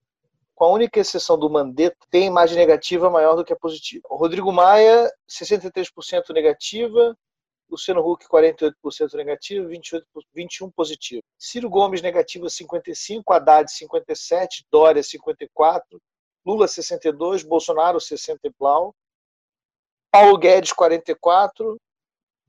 com 0.56 0.64
a 0.66 0.72
única 0.72 1.02
exceção 1.02 1.38
do 1.38 1.50
Mandetta, 1.50 1.98
têm 2.10 2.28
imagem 2.28 2.58
negativa 2.58 3.10
maior 3.10 3.36
do 3.36 3.44
que 3.44 3.52
a 3.52 3.58
positiva. 3.58 4.08
O 4.10 4.16
Rodrigo 4.16 4.52
Maia, 4.54 5.12
63% 5.30 6.34
negativa, 6.34 7.16
Luciano 7.70 8.00
Huck, 8.00 8.26
48% 8.28 8.74
negativo, 9.16 9.68
28, 9.68 10.08
21 10.34 10.72
positivo. 10.72 11.22
Ciro 11.38 11.70
Gomes, 11.70 12.02
negativo, 12.02 12.50
55, 12.50 13.34
Haddad, 13.34 13.70
57, 13.70 14.66
Dória, 14.72 15.04
54, 15.04 16.02
Lula, 16.46 16.68
62, 16.68 17.44
Bolsonaro, 17.44 18.00
60 18.00 18.40
e 18.48 18.52
blau, 18.58 18.96
Paulo 20.10 20.38
Guedes, 20.38 20.72
44, 20.72 21.78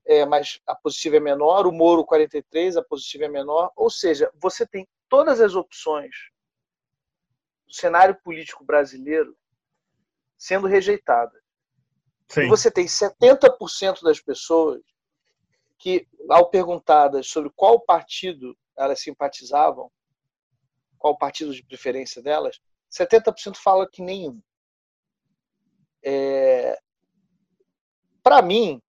é, 0.05 0.25
mas 0.25 0.61
a 0.65 0.73
positiva 0.73 1.17
é 1.17 1.19
menor, 1.19 1.67
o 1.67 1.71
Moro 1.73 2.05
43, 2.05 2.77
a 2.77 2.83
positiva 2.83 3.25
é 3.25 3.27
menor. 3.27 3.69
Ou 3.75 3.89
seja, 3.89 4.31
você 4.39 4.65
tem 4.65 4.87
todas 5.09 5.41
as 5.41 5.55
opções 5.55 6.15
do 7.67 7.73
cenário 7.73 8.15
político 8.23 8.63
brasileiro 8.63 9.37
sendo 10.37 10.67
rejeitadas. 10.67 11.41
Sim. 12.29 12.41
E 12.41 12.47
você 12.47 12.71
tem 12.71 12.85
70% 12.85 14.01
das 14.01 14.19
pessoas 14.19 14.81
que, 15.77 16.07
ao 16.29 16.49
perguntadas 16.49 17.27
sobre 17.27 17.51
qual 17.55 17.79
partido 17.79 18.57
elas 18.75 19.01
simpatizavam, 19.01 19.91
qual 20.97 21.17
partido 21.17 21.53
de 21.53 21.63
preferência 21.63 22.21
delas, 22.21 22.59
70% 22.91 23.55
fala 23.57 23.89
que 23.89 24.01
nenhum. 24.01 24.41
É... 26.03 26.79
Para 28.23 28.41
mim, 28.41 28.81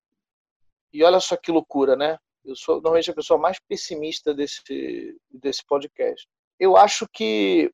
e 0.92 1.02
olha 1.04 1.20
só 1.20 1.36
que 1.36 1.52
loucura, 1.52 1.96
né? 1.96 2.18
Eu 2.44 2.56
sou 2.56 2.76
normalmente 2.76 3.10
a 3.10 3.14
pessoa 3.14 3.38
mais 3.38 3.58
pessimista 3.60 4.34
desse, 4.34 5.20
desse 5.30 5.64
podcast. 5.64 6.28
Eu 6.58 6.76
acho 6.76 7.06
que 7.08 7.72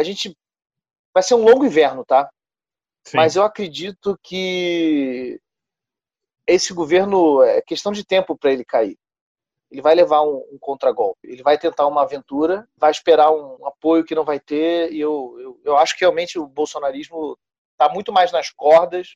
a 0.00 0.04
gente 0.04 0.36
vai 1.12 1.22
ser 1.22 1.34
um 1.34 1.44
longo 1.44 1.64
inverno, 1.64 2.04
tá? 2.04 2.30
Sim. 3.04 3.16
Mas 3.16 3.36
eu 3.36 3.42
acredito 3.42 4.18
que 4.22 5.40
esse 6.46 6.72
governo 6.72 7.42
é 7.42 7.62
questão 7.62 7.92
de 7.92 8.04
tempo 8.04 8.36
para 8.36 8.52
ele 8.52 8.64
cair. 8.64 8.98
Ele 9.70 9.80
vai 9.80 9.94
levar 9.94 10.22
um, 10.22 10.38
um 10.52 10.58
contragolpe. 10.58 11.20
Ele 11.28 11.42
vai 11.42 11.56
tentar 11.56 11.86
uma 11.86 12.02
aventura, 12.02 12.68
vai 12.76 12.90
esperar 12.90 13.30
um 13.30 13.64
apoio 13.66 14.04
que 14.04 14.14
não 14.14 14.24
vai 14.24 14.40
ter. 14.40 14.92
E 14.92 15.00
eu, 15.00 15.36
eu, 15.38 15.60
eu 15.64 15.76
acho 15.76 15.94
que 15.94 16.00
realmente 16.00 16.38
o 16.38 16.46
bolsonarismo 16.46 17.38
está 17.72 17.88
muito 17.88 18.12
mais 18.12 18.32
nas 18.32 18.50
cordas 18.50 19.14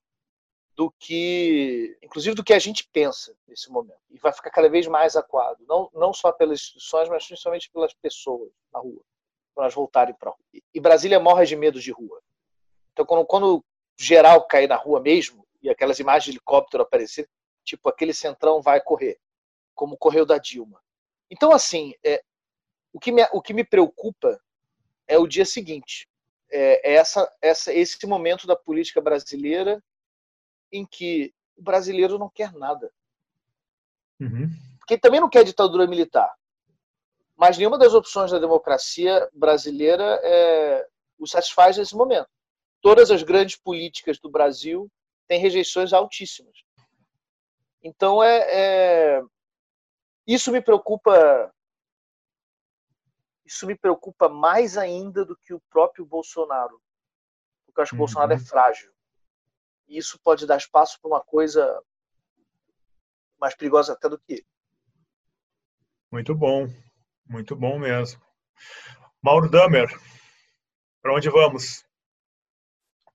do 0.77 0.93
que, 0.99 1.97
inclusive, 2.03 2.35
do 2.35 2.45
que 2.45 2.53
a 2.53 2.59
gente 2.59 2.89
pensa 2.93 3.35
nesse 3.47 3.71
momento. 3.71 4.01
E 4.11 4.19
vai 4.19 4.33
ficar 4.33 4.51
cada 4.51 4.69
vez 4.69 4.87
mais 4.87 5.17
aquado, 5.17 5.65
não, 5.69 5.91
não 5.93 6.13
só 6.13 6.33
pelas 6.33 6.61
instituições, 6.61 7.09
mas 7.09 7.27
principalmente 7.27 7.71
pelas 7.71 7.95
pessoas 7.95 8.51
na 8.73 8.81
rua, 8.81 9.01
quando 9.55 9.65
elas 9.65 9.75
voltarem 9.75 10.15
para 10.15 10.31
a 10.31 10.33
rua. 10.33 10.63
E 10.75 10.81
Brasília 10.81 11.21
morre 11.21 11.47
de 11.47 11.57
medo 11.57 11.81
de 11.81 11.93
rua. 11.93 12.21
Então, 12.93 13.07
quando, 13.07 13.27
quando 13.27 13.65
geral 13.97 14.47
cair 14.47 14.69
na 14.69 14.77
rua 14.77 15.01
mesmo, 15.01 15.47
e 15.63 15.71
aquelas 15.71 15.99
imagens 15.99 16.25
de 16.25 16.31
helicóptero 16.33 16.83
aparecer, 16.83 17.29
tipo, 17.65 17.89
aquele 17.89 18.13
centrão 18.13 18.61
vai 18.61 18.81
correr, 18.81 19.19
como 19.75 19.97
correu 19.97 20.27
da 20.27 20.39
Dilma. 20.39 20.83
Então, 21.31 21.53
assim, 21.53 21.95
é, 22.05 22.23
o, 22.93 23.01
que 23.01 23.11
me, 23.11 23.23
o 23.33 23.41
que 23.41 23.55
me 23.55 23.65
preocupa 23.65 24.39
é 25.07 25.19
o 25.19 25.27
dia 25.27 25.45
seguinte. 25.45 26.09
É, 26.51 26.93
é 26.93 26.95
essa, 26.95 27.33
essa, 27.41 27.73
esse 27.73 28.07
momento 28.07 28.47
da 28.47 28.55
política 28.55 29.01
brasileira 29.01 29.83
em 30.71 30.85
que 30.85 31.33
o 31.57 31.63
brasileiro 31.63 32.19
não 32.19 32.29
quer 32.29 32.53
nada. 32.53 32.93
Uhum. 34.21 34.49
Porque 34.79 34.99
também 34.99 35.21
não 35.21 35.31
quer 35.31 35.45
ditadura 35.45 35.87
militar. 35.87 36.33
Mas 37.37 37.59
nenhuma 37.59 37.79
das 37.79 37.95
opções 37.95 38.31
da 38.31 38.39
democracia 38.39 39.29
brasileira 39.33 40.21
é, 40.23 40.87
o 41.19 41.27
satisfaz 41.27 41.77
nesse 41.77 41.97
momento. 41.97 42.29
Todas 42.81 43.11
as 43.11 43.23
grandes 43.23 43.57
políticas 43.57 44.19
do 44.19 44.31
Brasil 44.31 44.91
têm 45.27 45.41
rejeições 45.41 45.93
altíssimas. 45.93 46.57
Então 47.83 48.23
é, 48.23 49.19
é 49.19 49.23
isso 50.27 50.51
me 50.53 50.61
preocupa 50.61 51.53
isso 53.45 53.67
me 53.67 53.77
preocupa 53.77 54.29
mais 54.29 54.79
ainda 54.79 55.25
do 55.25 55.37
que 55.37 55.53
o 55.53 55.61
próprio 55.69 56.07
Bolsonaro. 56.07 56.81
Porque 57.67 57.79
eu 57.79 57.83
acho 57.83 57.91
que 57.91 57.97
o 57.97 57.99
uhum. 57.99 58.07
Bolsonaro 58.07 58.33
é 58.33 58.39
frágil. 58.39 58.91
E 59.87 59.99
isso 59.99 60.19
pode 60.23 60.47
dar 60.47 60.57
espaço 60.57 60.99
para 61.01 61.09
uma 61.09 61.21
coisa 61.21 61.83
mais 63.39 63.55
perigosa 63.55 63.93
até 63.93 64.09
do 64.09 64.19
que 64.19 64.35
ele. 64.35 64.47
Muito 66.11 66.35
bom, 66.35 66.69
muito 67.27 67.55
bom 67.57 67.79
mesmo. 67.79 68.21
Mauro 69.23 69.51
Damer, 69.51 69.89
para 71.03 71.15
onde 71.15 71.29
vamos? 71.31 71.85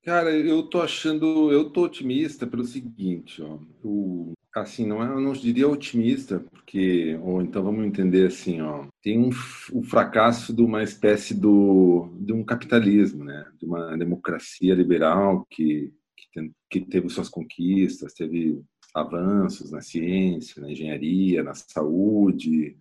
Cara, 0.04 0.32
eu 0.32 0.64
tô 0.64 0.82
achando, 0.82 1.52
eu 1.52 1.70
tô 1.70 1.84
otimista 1.84 2.48
pelo 2.48 2.64
seguinte, 2.64 3.42
ó, 3.42 3.60
o, 3.84 4.34
assim, 4.56 4.88
não 4.88 5.04
é, 5.04 5.08
eu 5.08 5.20
não 5.20 5.34
diria 5.34 5.68
otimista, 5.68 6.40
porque, 6.40 7.20
ou 7.22 7.42
então 7.42 7.62
vamos 7.62 7.86
entender 7.86 8.28
assim, 8.28 8.62
ó, 8.62 8.88
tem 9.04 9.20
um, 9.20 9.30
o 9.72 9.84
fracasso 9.84 10.54
de 10.54 10.62
uma 10.62 10.82
espécie 10.82 11.34
do, 11.34 12.10
de 12.22 12.34
um 12.34 12.44
capitalismo, 12.44 13.24
né, 13.24 13.46
de 13.60 13.66
uma 13.66 13.98
democracia 13.98 14.74
liberal 14.74 15.46
que 15.50 15.94
que, 16.20 16.30
tem, 16.34 16.56
que 16.70 16.82
teve 16.82 17.10
suas 17.10 17.30
conquistas, 17.30 18.14
teve 18.14 18.62
avanços 18.94 19.72
na 19.72 19.82
ciência, 19.82 20.62
na 20.62 20.72
engenharia, 20.72 21.44
na 21.44 21.54
saúde, 21.54 22.78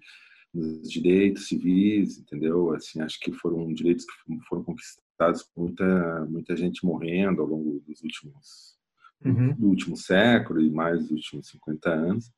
nos 0.54 0.90
direitos 0.90 1.48
civis, 1.48 2.18
entendeu? 2.18 2.72
Assim, 2.72 3.00
acho 3.00 3.18
que 3.20 3.32
foram 3.32 3.72
direitos 3.72 4.04
que 4.04 4.38
foram 4.48 4.64
conquistados 4.64 5.42
por 5.54 5.64
muita, 5.64 6.26
muita 6.26 6.56
gente 6.56 6.84
morrendo 6.84 7.42
ao 7.42 7.48
longo 7.48 7.82
dos 7.86 8.02
últimos 8.02 8.78
uhum. 9.24 9.54
do 9.54 9.68
último 9.68 9.96
século 9.96 10.60
e 10.60 10.70
mais 10.70 11.00
dos 11.00 11.10
últimos 11.10 11.48
50 11.48 11.90
anos. 11.90 12.30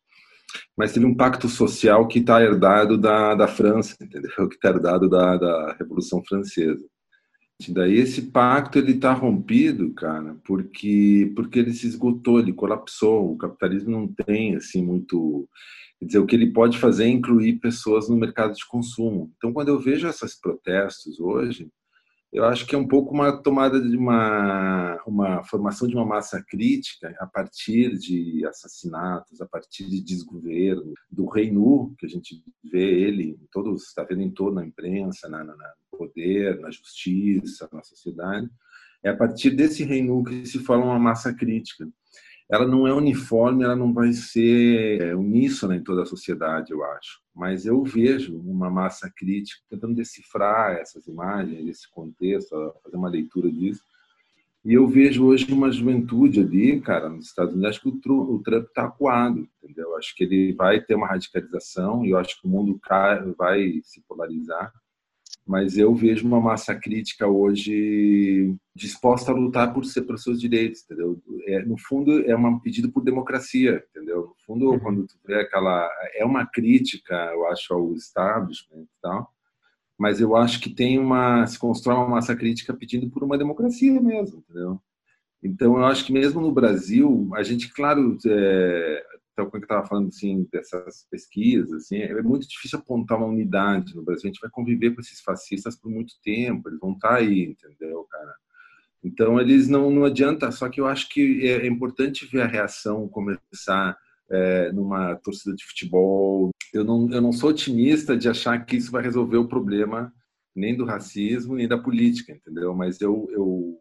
Mas 0.76 0.92
teve 0.92 1.06
um 1.06 1.14
pacto 1.14 1.48
social 1.48 2.08
que 2.08 2.18
está 2.18 2.42
herdado 2.42 2.98
da, 2.98 3.34
da 3.34 3.46
França, 3.46 3.96
entendeu? 4.00 4.30
Que 4.48 4.56
está 4.56 4.70
herdado 4.70 5.08
da, 5.08 5.36
da 5.36 5.72
Revolução 5.74 6.22
Francesa. 6.24 6.84
Daí 7.68 7.98
esse 7.98 8.22
pacto 8.22 8.78
ele 8.78 8.92
está 8.92 9.12
rompido, 9.12 9.92
cara, 9.94 10.36
porque 10.44 11.32
porque 11.34 11.58
ele 11.58 11.72
se 11.72 11.86
esgotou, 11.86 12.40
ele 12.40 12.52
colapsou. 12.52 13.32
O 13.32 13.36
capitalismo 13.36 13.90
não 13.90 14.08
tem 14.08 14.56
assim 14.56 14.84
muito, 14.84 15.48
quer 15.98 16.06
dizer, 16.06 16.18
o 16.18 16.26
que 16.26 16.36
ele 16.36 16.52
pode 16.52 16.78
fazer 16.78 17.04
é 17.04 17.08
incluir 17.08 17.60
pessoas 17.60 18.08
no 18.08 18.16
mercado 18.16 18.54
de 18.54 18.66
consumo. 18.66 19.32
Então, 19.36 19.52
quando 19.52 19.68
eu 19.68 19.78
vejo 19.78 20.08
esses 20.08 20.38
protestos 20.40 21.20
hoje, 21.20 21.68
eu 22.32 22.44
acho 22.44 22.64
que 22.66 22.74
é 22.76 22.78
um 22.78 22.86
pouco 22.86 23.12
uma 23.12 23.42
tomada 23.42 23.80
de 23.80 23.96
uma, 23.96 25.02
uma 25.04 25.44
formação 25.44 25.88
de 25.88 25.94
uma 25.94 26.06
massa 26.06 26.42
crítica 26.42 27.14
a 27.18 27.26
partir 27.26 27.98
de 27.98 28.46
assassinatos, 28.46 29.40
a 29.40 29.46
partir 29.46 29.88
de 29.88 30.00
desgoverno, 30.00 30.94
do 31.10 31.26
rei 31.26 31.50
nu, 31.50 31.92
que 31.98 32.06
a 32.06 32.08
gente 32.08 32.40
vê 32.62 33.02
ele, 33.02 33.36
todos 33.50 33.88
está 33.88 34.04
vendo 34.04 34.22
em 34.22 34.30
torno 34.30 34.60
na 34.60 34.66
imprensa, 34.66 35.28
na, 35.28 35.42
na, 35.42 35.54
no 35.54 35.98
poder, 35.98 36.60
na 36.60 36.70
justiça, 36.70 37.68
na 37.72 37.82
sociedade. 37.82 38.48
É 39.02 39.10
a 39.10 39.16
partir 39.16 39.50
desse 39.50 39.82
rei 39.82 40.02
nu 40.02 40.22
que 40.22 40.46
se 40.46 40.60
forma 40.60 40.84
uma 40.84 40.98
massa 40.98 41.34
crítica 41.34 41.88
ela 42.50 42.66
não 42.66 42.86
é 42.86 42.92
uniforme, 42.92 43.62
ela 43.62 43.76
não 43.76 43.92
vai 43.92 44.12
ser 44.12 45.00
é, 45.00 45.14
uníssona 45.14 45.76
em 45.76 45.82
toda 45.82 46.02
a 46.02 46.06
sociedade, 46.06 46.72
eu 46.72 46.84
acho. 46.84 47.20
Mas 47.34 47.64
eu 47.64 47.82
vejo 47.84 48.36
uma 48.38 48.68
massa 48.68 49.08
crítica 49.08 49.62
tentando 49.70 49.94
decifrar 49.94 50.72
essas 50.72 51.06
imagens, 51.06 51.68
esse 51.68 51.88
contexto, 51.88 52.74
fazer 52.82 52.96
uma 52.96 53.08
leitura 53.08 53.50
disso. 53.50 53.84
E 54.64 54.74
eu 54.74 54.86
vejo 54.88 55.24
hoje 55.24 55.50
uma 55.52 55.70
juventude 55.70 56.40
ali, 56.40 56.80
cara, 56.80 57.08
nos 57.08 57.26
Estados 57.26 57.54
Unidos, 57.54 57.70
acho 57.70 57.80
que 57.80 57.88
o 57.88 58.38
Trump 58.40 58.66
está 58.66 58.84
acuado, 58.84 59.48
entendeu? 59.62 59.96
Acho 59.96 60.14
que 60.14 60.24
ele 60.24 60.52
vai 60.52 60.80
ter 60.80 60.96
uma 60.96 61.06
radicalização 61.06 62.04
e 62.04 62.10
eu 62.10 62.18
acho 62.18 62.38
que 62.40 62.46
o 62.46 62.50
mundo 62.50 62.78
vai 63.38 63.80
se 63.84 64.02
polarizar 64.02 64.72
mas 65.50 65.76
eu 65.76 65.92
vejo 65.92 66.24
uma 66.28 66.40
massa 66.40 66.76
crítica 66.76 67.26
hoje 67.26 68.54
disposta 68.72 69.32
a 69.32 69.34
lutar 69.34 69.74
por 69.74 69.84
ser 69.84 70.02
pelos 70.02 70.22
seus 70.22 70.40
direitos, 70.40 70.84
entendeu? 70.84 71.20
É, 71.44 71.64
no 71.64 71.76
fundo 71.76 72.20
é 72.24 72.36
um 72.36 72.56
pedido 72.60 72.88
por 72.92 73.02
democracia, 73.02 73.84
entendeu? 73.90 74.28
No 74.28 74.34
fundo, 74.46 74.70
uhum. 74.70 74.78
quando 74.78 75.06
tu 75.08 75.18
vê 75.26 75.40
aquela 75.40 75.90
é 76.14 76.24
uma 76.24 76.46
crítica, 76.46 77.14
eu 77.34 77.48
acho 77.48 77.74
ao 77.74 77.92
establishment 77.94 78.82
e 78.82 79.02
tal, 79.02 79.28
mas 79.98 80.20
eu 80.20 80.36
acho 80.36 80.60
que 80.60 80.70
tem 80.70 81.00
uma 81.00 81.44
se 81.48 81.58
constrói 81.58 81.96
uma 81.96 82.06
massa 82.06 82.36
crítica 82.36 82.72
pedindo 82.72 83.10
por 83.10 83.24
uma 83.24 83.36
democracia 83.36 84.00
mesmo, 84.00 84.44
entendeu? 84.48 84.80
Então 85.42 85.78
eu 85.78 85.84
acho 85.84 86.04
que 86.06 86.12
mesmo 86.12 86.40
no 86.40 86.52
Brasil 86.52 87.28
a 87.34 87.42
gente, 87.42 87.72
claro, 87.74 88.16
é, 88.24 89.04
então, 89.40 89.50
quando 89.50 89.62
eu 89.62 89.66
estava 89.66 89.86
falando 89.86 90.08
assim 90.08 90.46
dessas 90.52 91.06
pesquisas, 91.10 91.72
assim, 91.72 91.96
é 91.96 92.22
muito 92.22 92.46
difícil 92.46 92.78
apontar 92.78 93.16
uma 93.16 93.26
unidade 93.26 93.94
no 93.94 94.02
Brasil. 94.02 94.28
A 94.28 94.32
gente 94.32 94.40
vai 94.40 94.50
conviver 94.50 94.94
com 94.94 95.00
esses 95.00 95.20
fascistas 95.20 95.76
por 95.76 95.90
muito 95.90 96.14
tempo, 96.22 96.68
eles 96.68 96.78
vão 96.78 96.92
estar 96.92 97.08
tá 97.08 97.14
aí, 97.16 97.44
entendeu, 97.44 98.06
cara? 98.10 98.34
Então, 99.02 99.40
eles 99.40 99.66
não, 99.66 99.90
não 99.90 100.04
adianta, 100.04 100.52
só 100.52 100.68
que 100.68 100.78
eu 100.78 100.86
acho 100.86 101.08
que 101.08 101.48
é, 101.48 101.62
é 101.62 101.66
importante 101.66 102.26
ver 102.26 102.42
a 102.42 102.46
reação 102.46 103.08
começar 103.08 103.96
é, 104.30 104.70
numa 104.72 105.14
torcida 105.16 105.56
de 105.56 105.64
futebol. 105.64 106.50
Eu 106.72 106.84
não, 106.84 107.10
eu 107.10 107.22
não 107.22 107.32
sou 107.32 107.48
otimista 107.50 108.14
de 108.16 108.28
achar 108.28 108.58
que 108.66 108.76
isso 108.76 108.92
vai 108.92 109.02
resolver 109.02 109.38
o 109.38 109.48
problema 109.48 110.12
nem 110.54 110.76
do 110.76 110.84
racismo 110.84 111.54
nem 111.54 111.66
da 111.66 111.78
política, 111.78 112.32
entendeu? 112.32 112.74
Mas 112.74 113.00
eu, 113.00 113.26
eu 113.30 113.78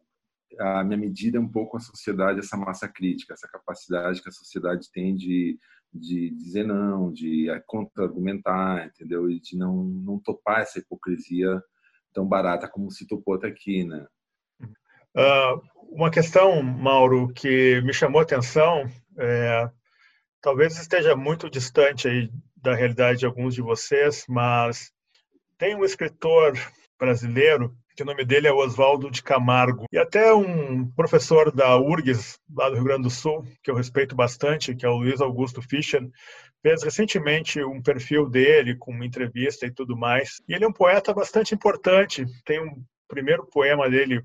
a 0.58 0.84
minha 0.84 0.98
medida 0.98 1.38
é 1.38 1.42
um 1.42 1.48
pouco 1.48 1.78
a 1.78 1.80
sociedade, 1.80 2.40
essa 2.40 2.58
massa 2.58 2.88
crítica, 2.88 3.34
essa 3.34 3.48
capacidade 3.48 4.22
que 4.22 4.30
a 4.30 4.32
sociedade 4.32 4.90
tem 4.92 5.16
de, 5.16 5.60
de 5.94 6.30
dizer 6.32 6.66
não, 6.66 7.12
de 7.12 7.48
contra-argumentar, 7.68 8.88
entendeu? 8.88 9.30
E 9.30 9.40
de 9.40 9.58
não, 9.58 9.84
não 9.84 10.20
topar 10.20 10.62
essa 10.62 10.80
hipocrisia 10.80 11.62
tão 12.14 12.26
barata 12.26 12.68
como 12.68 12.90
se 12.92 13.08
topou 13.08 13.36
até 13.36 13.48
aqui, 13.48 13.84
né? 13.84 14.06
Uh, 15.16 15.62
uma 15.92 16.12
questão, 16.12 16.62
Mauro, 16.62 17.32
que 17.34 17.82
me 17.82 17.94
chamou 17.94 18.20
a 18.20 18.24
atenção, 18.24 18.86
é, 19.18 19.70
talvez 20.42 20.78
esteja 20.78 21.16
muito 21.16 21.50
distante 21.50 22.08
aí 22.08 22.30
da 22.56 22.76
realidade 22.76 23.20
de 23.20 23.26
alguns 23.26 23.56
de 23.56 23.62
vocês, 23.62 24.26
mas 24.28 24.92
tem 25.58 25.76
um 25.76 25.84
escritor 25.84 26.54
brasileiro 26.98 27.76
que 28.00 28.04
o 28.04 28.06
nome 28.06 28.24
dele 28.24 28.48
é 28.48 28.54
Oswaldo 28.54 29.12
de 29.12 29.22
Camargo. 29.22 29.84
E 29.92 29.98
até 29.98 30.34
um 30.34 30.90
professor 30.92 31.52
da 31.52 31.78
URGS, 31.78 32.40
lá 32.56 32.70
do 32.70 32.76
Rio 32.76 32.86
Grande 32.86 33.04
do 33.04 33.10
Sul, 33.10 33.46
que 33.62 33.70
eu 33.70 33.76
respeito 33.76 34.16
bastante, 34.16 34.74
que 34.74 34.86
é 34.86 34.90
o 34.90 34.96
Luiz 34.96 35.20
Augusto 35.20 35.62
Fischer, 35.62 36.08
fez 36.62 36.82
recentemente 36.82 37.62
um 37.62 37.82
perfil 37.82 38.30
dele 38.30 38.78
com 38.78 38.92
uma 38.92 39.06
entrevista 39.06 39.66
e 39.66 39.72
tudo 39.72 39.98
mais. 39.98 40.42
E 40.48 40.54
ele 40.54 40.64
é 40.64 40.68
um 40.70 40.72
poeta 40.72 41.14
bastante 41.14 41.54
importante. 41.54 42.26
Tem 42.46 42.62
um 42.62 42.82
primeiro 43.06 43.46
poema 43.46 43.90
dele 43.90 44.24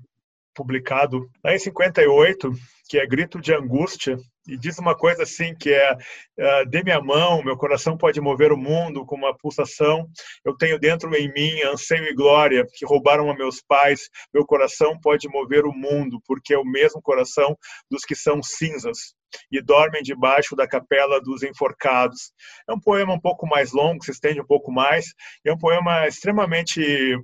publicado 0.55 1.29
lá 1.43 1.53
em 1.53 1.59
58, 1.59 2.51
que 2.87 2.97
é 2.97 3.05
Grito 3.05 3.39
de 3.39 3.53
Angústia, 3.53 4.17
e 4.47 4.57
diz 4.57 4.77
uma 4.77 4.95
coisa 4.95 5.23
assim 5.23 5.55
que 5.55 5.73
é 5.73 5.93
uh, 5.93 6.69
dê 6.69 6.83
minha 6.83 7.01
mão, 7.01 7.43
meu 7.43 7.57
coração 7.57 7.97
pode 7.97 8.21
mover 8.21 8.51
o 8.51 8.57
mundo 8.57 9.05
com 9.05 9.15
uma 9.15 9.35
pulsação, 9.35 10.07
eu 10.43 10.55
tenho 10.55 10.79
dentro 10.79 11.13
em 11.15 11.31
mim 11.33 11.61
anseio 11.63 12.05
e 12.05 12.13
glória 12.13 12.65
que 12.73 12.85
roubaram 12.85 13.29
a 13.29 13.35
meus 13.35 13.61
pais, 13.61 14.09
meu 14.33 14.45
coração 14.45 14.99
pode 14.99 15.27
mover 15.27 15.65
o 15.65 15.73
mundo, 15.73 16.21
porque 16.25 16.53
é 16.53 16.57
o 16.57 16.65
mesmo 16.65 17.01
coração 17.01 17.57
dos 17.89 18.03
que 18.03 18.15
são 18.15 18.41
cinzas 18.41 19.15
e 19.51 19.61
dormem 19.61 20.01
debaixo 20.01 20.55
da 20.55 20.67
capela 20.67 21.21
dos 21.21 21.43
enforcados. 21.43 22.31
É 22.67 22.73
um 22.73 22.79
poema 22.79 23.13
um 23.13 23.19
pouco 23.19 23.47
mais 23.47 23.71
longo, 23.71 24.03
se 24.03 24.11
estende 24.11 24.41
um 24.41 24.45
pouco 24.45 24.71
mais, 24.71 25.13
é 25.45 25.51
um 25.51 25.57
poema 25.57 26.07
extremamente 26.07 26.81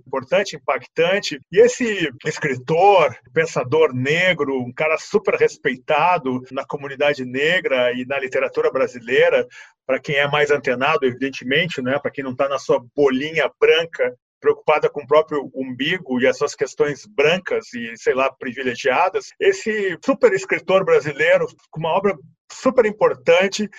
importante, 0.08 0.56
impactante. 0.56 1.40
E 1.52 1.60
esse 1.60 2.10
escritor, 2.26 3.16
pensador 3.34 3.94
negro, 3.94 4.62
um 4.62 4.74
cara 4.74 4.98
super 4.98 5.36
respeitado 5.36 6.42
na 6.52 6.66
comunidade 6.66 7.26
negra 7.26 7.92
e 7.94 8.06
na 8.06 8.20
literatura 8.20 8.72
brasileira, 8.72 9.48
para 9.86 10.00
quem 10.00 10.16
é 10.16 10.28
mais 10.28 10.52
antenado, 10.52 11.06
evidentemente, 11.06 11.82
né, 11.82 12.00
para 12.00 12.12
quem 12.12 12.24
não 12.24 12.32
está 12.32 12.48
na 12.48 12.58
sua 12.58 12.82
bolinha 12.96 13.50
branca 13.60 14.16
preocupada 14.42 14.90
com 14.90 15.04
o 15.04 15.08
próprio 15.08 15.50
umbigo 15.56 16.20
e 16.20 16.28
as 16.28 16.38
suas 16.38 16.56
questões 16.56 17.06
brancas 17.06 17.72
e, 17.74 17.96
sei 17.96 18.14
lá, 18.14 18.30
privilegiadas. 18.34 19.28
Esse 19.40 19.98
super 20.04 20.34
escritor 20.34 20.84
brasileiro, 20.84 21.46
com 21.70 21.80
uma 21.80 21.96
obra 21.96 22.18
super 22.52 22.86
importante, 22.86 23.70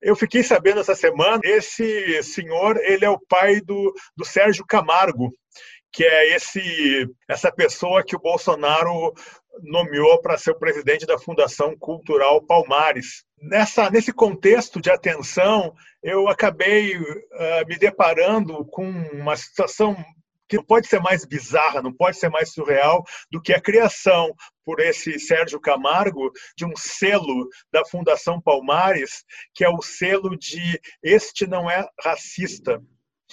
eu 0.00 0.14
fiquei 0.14 0.42
sabendo 0.42 0.80
essa 0.80 0.94
semana, 0.94 1.40
esse 1.42 2.22
senhor, 2.22 2.76
ele 2.82 3.04
é 3.04 3.10
o 3.10 3.20
pai 3.28 3.60
do, 3.60 3.92
do 4.16 4.24
Sérgio 4.24 4.66
Camargo, 4.66 5.32
que 5.92 6.04
é 6.04 6.34
esse 6.34 7.06
essa 7.28 7.52
pessoa 7.52 8.02
que 8.04 8.16
o 8.16 8.20
Bolsonaro 8.20 9.12
nomeou 9.60 10.20
para 10.20 10.38
ser 10.38 10.52
o 10.52 10.58
presidente 10.58 11.06
da 11.06 11.18
Fundação 11.18 11.76
Cultural 11.76 12.40
Palmares. 12.42 13.24
Nessa, 13.40 13.90
nesse 13.90 14.12
contexto 14.12 14.80
de 14.80 14.90
atenção, 14.90 15.74
eu 16.02 16.28
acabei 16.28 16.96
uh, 16.96 17.66
me 17.66 17.76
deparando 17.76 18.64
com 18.66 18.88
uma 19.12 19.36
situação 19.36 19.96
que 20.48 20.56
não 20.56 20.64
pode 20.64 20.86
ser 20.86 21.00
mais 21.00 21.24
bizarra, 21.24 21.80
não 21.80 21.92
pode 21.92 22.18
ser 22.18 22.28
mais 22.28 22.52
surreal 22.52 23.02
do 23.30 23.40
que 23.40 23.54
a 23.54 23.60
criação 23.60 24.34
por 24.64 24.80
esse 24.80 25.18
Sérgio 25.18 25.58
Camargo 25.58 26.30
de 26.54 26.66
um 26.66 26.76
selo 26.76 27.48
da 27.72 27.82
Fundação 27.86 28.38
Palmares, 28.38 29.24
que 29.54 29.64
é 29.64 29.68
o 29.70 29.80
selo 29.80 30.36
de 30.36 30.78
este 31.02 31.46
não 31.46 31.70
é 31.70 31.88
racista 32.04 32.82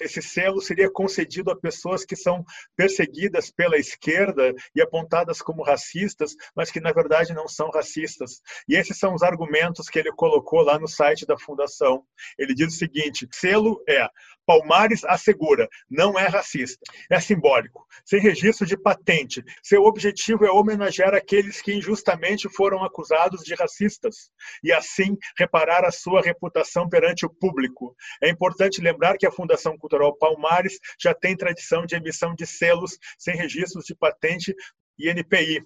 esse 0.02 0.22
selo 0.22 0.62
seria 0.62 0.89
concedido 0.89 1.52
a 1.52 1.60
pessoas 1.60 2.06
que 2.06 2.16
são 2.16 2.43
perseguidas 2.76 3.52
pela 3.52 3.78
esquerda 3.78 4.54
e 4.76 4.82
apontadas 4.82 5.41
como 5.41 5.64
racistas, 5.64 6.36
mas 6.56 6.72
que 6.72 6.80
na 6.80 6.91
verdade 6.91 7.34
não 7.34 7.47
são 7.47 7.70
racistas. 7.70 8.41
E 8.68 8.76
esses 8.76 8.97
são 8.97 9.14
os 9.14 9.24
argumentos 9.24 9.89
que 9.89 10.00
ele 10.00 10.12
colocou 10.12 10.62
lá 10.62 10.80
no 10.80 10.88
site 10.88 11.26
da 11.26 11.38
fundação. 11.38 12.04
Ele 12.38 12.54
diz 12.54 12.74
o 12.74 12.78
seguinte: 12.78 13.28
selo 13.32 13.82
é 13.88 14.08
Palmares 14.50 15.06
assegura, 15.06 15.70
não 15.88 16.18
é 16.18 16.26
racista, 16.26 16.80
é 17.12 17.20
simbólico, 17.20 17.86
sem 18.04 18.20
registro 18.20 18.66
de 18.66 18.76
patente. 18.76 19.43
Seu 19.62 19.84
objetivo 19.84 20.43
é 20.43 20.50
homenagear 20.50 21.14
aqueles 21.14 21.62
que 21.62 21.72
injustamente 21.72 22.50
foram 22.50 22.84
acusados 22.84 23.41
de 23.41 23.54
racistas 23.54 24.32
e 24.64 24.74
assim 24.74 25.16
reparar 25.38 25.86
a 25.86 25.91
sua 25.91 26.20
reputação 26.20 26.89
perante 26.89 27.28
o 27.28 27.30
público. 27.30 27.95
É 28.24 28.28
importante 28.28 28.82
lembrar 28.82 29.20
que 29.20 29.28
a 29.28 29.32
Fundação 29.32 29.78
Cultural 29.89 30.15
Palmares 30.15 30.79
já 30.99 31.15
tem 31.15 31.35
tradição 31.35 31.83
de 31.83 31.95
emissão 31.95 32.35
de 32.35 32.45
selos 32.45 32.99
sem 33.17 33.35
registros 33.35 33.85
de 33.85 33.95
patente 33.95 34.55
e 34.99 35.09
NPI. 35.09 35.63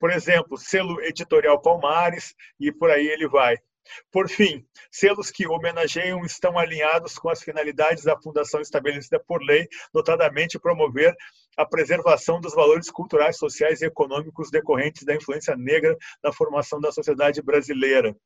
Por 0.00 0.10
exemplo, 0.10 0.56
selo 0.56 0.98
editorial 1.02 1.60
Palmares 1.60 2.34
e 2.58 2.72
por 2.72 2.90
aí 2.90 3.06
ele 3.06 3.28
vai. 3.28 3.56
Por 4.10 4.28
fim, 4.28 4.66
selos 4.90 5.30
que 5.30 5.46
homenageiam 5.46 6.24
estão 6.24 6.58
alinhados 6.58 7.18
com 7.18 7.28
as 7.28 7.42
finalidades 7.42 8.02
da 8.02 8.18
fundação 8.18 8.60
estabelecida 8.60 9.20
por 9.20 9.42
lei, 9.42 9.68
notadamente 9.94 10.58
promover 10.58 11.14
a 11.56 11.64
preservação 11.64 12.40
dos 12.40 12.54
valores 12.54 12.90
culturais, 12.90 13.36
sociais 13.36 13.82
e 13.82 13.86
econômicos 13.86 14.50
decorrentes 14.50 15.04
da 15.04 15.14
influência 15.14 15.54
negra 15.54 15.96
na 16.24 16.32
formação 16.32 16.80
da 16.80 16.90
sociedade 16.90 17.40
brasileira. 17.42 18.16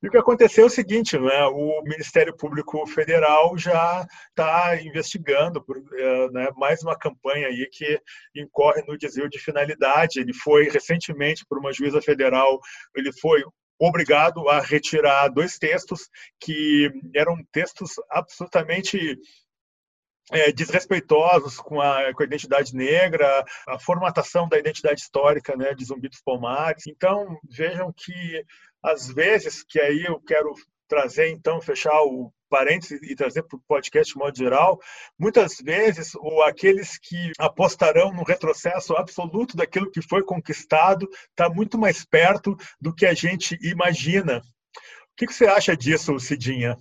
E 0.00 0.06
o 0.06 0.10
que 0.10 0.16
aconteceu 0.16 0.64
é 0.64 0.66
o 0.68 0.70
seguinte, 0.70 1.18
né? 1.18 1.44
o 1.46 1.82
Ministério 1.82 2.36
Público 2.36 2.86
Federal 2.86 3.58
já 3.58 4.06
está 4.30 4.80
investigando 4.80 5.64
eh, 5.92 6.30
né, 6.30 6.48
mais 6.56 6.82
uma 6.84 6.96
campanha 6.96 7.48
aí 7.48 7.68
que 7.72 8.00
incorre 8.34 8.82
no 8.86 8.96
desvio 8.96 9.28
de 9.28 9.40
finalidade. 9.40 10.20
Ele 10.20 10.32
foi 10.32 10.68
recentemente 10.68 11.44
por 11.48 11.58
uma 11.58 11.72
juíza 11.72 12.00
federal, 12.00 12.60
ele 12.94 13.10
foi 13.12 13.42
obrigado 13.76 14.48
a 14.48 14.60
retirar 14.60 15.28
dois 15.28 15.58
textos 15.58 16.08
que 16.40 16.90
eram 17.14 17.36
textos 17.50 17.92
absolutamente 18.10 19.18
é, 20.32 20.52
desrespeitosos 20.52 21.56
com 21.56 21.80
a, 21.80 22.12
com 22.12 22.22
a, 22.22 22.26
identidade 22.26 22.74
negra, 22.74 23.44
a 23.66 23.78
formatação 23.78 24.48
da 24.48 24.58
identidade 24.58 25.00
histórica 25.00 25.56
né, 25.56 25.74
de 25.74 25.84
Zumbi 25.84 26.08
dos 26.08 26.20
Palmares. 26.20 26.86
Então, 26.86 27.38
vejam 27.48 27.92
que, 27.96 28.44
às 28.82 29.08
vezes, 29.08 29.62
que 29.62 29.80
aí 29.80 30.04
eu 30.04 30.20
quero 30.20 30.52
trazer, 30.88 31.28
então, 31.28 31.60
fechar 31.60 32.02
o 32.02 32.32
parênteses 32.48 33.00
e 33.02 33.14
trazer 33.14 33.42
para 33.42 33.56
o 33.56 33.62
podcast 33.68 34.12
de 34.12 34.18
modo 34.18 34.36
geral, 34.36 34.80
muitas 35.18 35.58
vezes 35.58 36.14
ou 36.14 36.42
aqueles 36.42 36.98
que 36.98 37.32
apostarão 37.38 38.12
no 38.12 38.24
retrocesso 38.24 38.96
absoluto 38.96 39.56
daquilo 39.56 39.90
que 39.90 40.00
foi 40.00 40.22
conquistado 40.22 41.06
está 41.30 41.48
muito 41.48 41.78
mais 41.78 42.04
perto 42.04 42.56
do 42.80 42.94
que 42.94 43.04
a 43.04 43.12
gente 43.12 43.58
imagina. 43.62 44.38
O 44.38 44.42
que, 45.16 45.26
que 45.26 45.34
você 45.34 45.46
acha 45.46 45.76
disso, 45.76 46.18
Cidinha? 46.18 46.76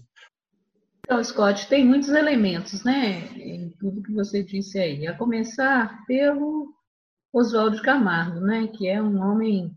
Então, 1.08 1.24
Scott, 1.24 1.70
tem 1.70 1.86
muitos 1.86 2.10
elementos, 2.10 2.84
né, 2.84 3.30
em 3.38 3.70
tudo 3.80 4.04
que 4.04 4.12
você 4.12 4.44
disse 4.44 4.78
aí. 4.78 5.08
A 5.08 5.18
começar 5.18 6.06
pelo 6.06 6.74
Oswaldo 7.32 7.82
Camargo, 7.82 8.42
né, 8.42 8.68
que 8.68 8.90
é 8.90 9.02
um 9.02 9.18
homem 9.22 9.74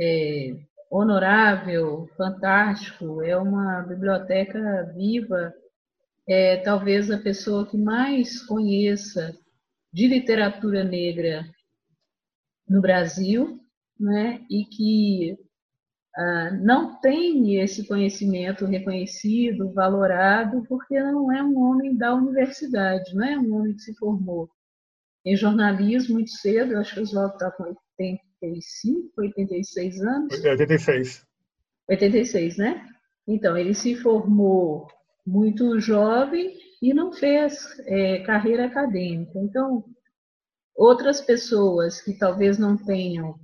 é, 0.00 0.56
honorável, 0.90 2.08
fantástico, 2.16 3.20
é 3.22 3.36
uma 3.36 3.82
biblioteca 3.82 4.90
viva, 4.96 5.52
é 6.26 6.56
talvez 6.56 7.10
a 7.10 7.18
pessoa 7.18 7.66
que 7.66 7.76
mais 7.76 8.42
conheça 8.46 9.38
de 9.92 10.06
literatura 10.08 10.82
negra 10.82 11.44
no 12.66 12.80
Brasil, 12.80 13.60
né? 14.00 14.42
e 14.48 14.64
que 14.64 15.36
ah, 16.16 16.50
não 16.52 16.98
tem 17.00 17.60
esse 17.60 17.86
conhecimento 17.86 18.64
reconhecido, 18.64 19.72
valorado, 19.72 20.64
porque 20.68 20.98
não 20.98 21.30
é 21.30 21.42
um 21.42 21.58
homem 21.58 21.94
da 21.94 22.14
universidade, 22.14 23.14
não 23.14 23.24
é 23.24 23.38
um 23.38 23.54
homem 23.54 23.74
que 23.74 23.82
se 23.82 23.94
formou 23.94 24.50
em 25.26 25.36
jornalismo 25.36 26.14
muito 26.14 26.30
cedo, 26.30 26.78
acho 26.78 26.94
que 26.94 27.00
o 27.00 27.02
Oswaldo 27.02 27.34
está 27.34 27.50
com 27.50 27.64
85, 27.64 29.10
86 29.18 30.00
anos. 30.00 30.44
86. 30.44 31.26
86, 31.88 32.56
né? 32.56 32.88
Então, 33.26 33.56
ele 33.56 33.74
se 33.74 33.96
formou 33.96 34.86
muito 35.26 35.80
jovem 35.80 36.56
e 36.80 36.94
não 36.94 37.12
fez 37.12 37.76
é, 37.80 38.20
carreira 38.20 38.66
acadêmica. 38.66 39.38
Então, 39.40 39.84
outras 40.76 41.20
pessoas 41.20 42.00
que 42.00 42.16
talvez 42.16 42.56
não 42.56 42.76
tenham 42.76 43.36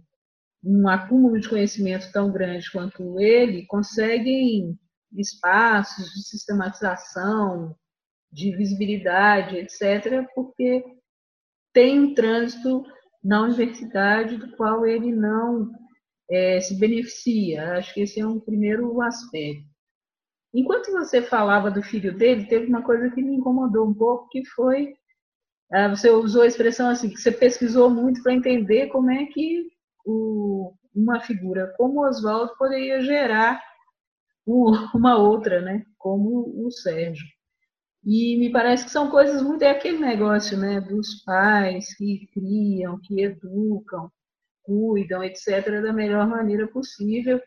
um 0.64 0.88
acúmulo 0.88 1.40
de 1.40 1.48
conhecimento 1.48 2.10
tão 2.12 2.30
grande 2.30 2.70
quanto 2.70 3.20
ele 3.20 3.66
conseguem 3.66 4.78
espaços 5.12 6.10
de 6.12 6.22
sistematização, 6.22 7.74
de 8.30 8.56
visibilidade, 8.56 9.56
etc., 9.56 10.26
porque 10.34 10.84
tem 11.72 12.00
um 12.00 12.14
trânsito 12.14 12.84
na 13.22 13.42
universidade 13.42 14.36
do 14.36 14.56
qual 14.56 14.86
ele 14.86 15.12
não 15.12 15.70
é, 16.30 16.60
se 16.60 16.78
beneficia. 16.78 17.76
Acho 17.76 17.92
que 17.92 18.00
esse 18.00 18.20
é 18.20 18.26
um 18.26 18.40
primeiro 18.40 19.00
aspecto. 19.02 19.70
Enquanto 20.54 20.92
você 20.92 21.22
falava 21.22 21.70
do 21.70 21.82
filho 21.82 22.16
dele, 22.16 22.46
teve 22.46 22.66
uma 22.66 22.82
coisa 22.82 23.10
que 23.10 23.22
me 23.22 23.36
incomodou 23.36 23.88
um 23.88 23.94
pouco, 23.94 24.28
que 24.28 24.44
foi 24.46 24.94
é, 25.72 25.88
você 25.88 26.10
usou 26.10 26.42
a 26.42 26.46
expressão 26.46 26.90
assim 26.90 27.08
que 27.08 27.16
você 27.18 27.32
pesquisou 27.32 27.88
muito 27.88 28.22
para 28.22 28.34
entender 28.34 28.88
como 28.88 29.10
é 29.10 29.24
que 29.24 29.71
o, 30.04 30.74
uma 30.94 31.20
figura 31.20 31.72
como 31.76 32.06
Oswaldo 32.06 32.56
poderia 32.56 33.02
gerar 33.02 33.62
uma 34.46 35.16
outra, 35.18 35.60
né? 35.60 35.84
Como 35.98 36.66
o 36.66 36.70
Sérgio. 36.70 37.26
E 38.04 38.36
me 38.38 38.50
parece 38.50 38.84
que 38.84 38.90
são 38.90 39.10
coisas 39.10 39.40
muito 39.42 39.62
é 39.62 39.70
aquele 39.70 39.98
negócio, 39.98 40.58
né? 40.58 40.80
Dos 40.80 41.22
pais 41.24 41.94
que 41.96 42.26
criam, 42.32 42.98
que 43.00 43.22
educam, 43.22 44.10
cuidam, 44.62 45.22
etc., 45.22 45.80
da 45.82 45.92
melhor 45.92 46.26
maneira 46.26 46.66
possível 46.66 47.40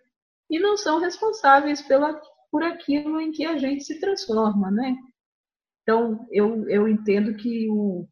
e 0.50 0.60
não 0.60 0.78
são 0.78 1.00
responsáveis 1.00 1.82
pela, 1.82 2.22
por 2.52 2.64
aquilo 2.64 3.20
em 3.20 3.32
que 3.32 3.46
a 3.46 3.58
gente 3.58 3.84
se 3.84 4.00
transforma, 4.00 4.72
né? 4.72 4.96
Então, 5.82 6.26
eu, 6.32 6.68
eu 6.70 6.88
entendo 6.88 7.36
que 7.36 7.68
o, 7.70 8.08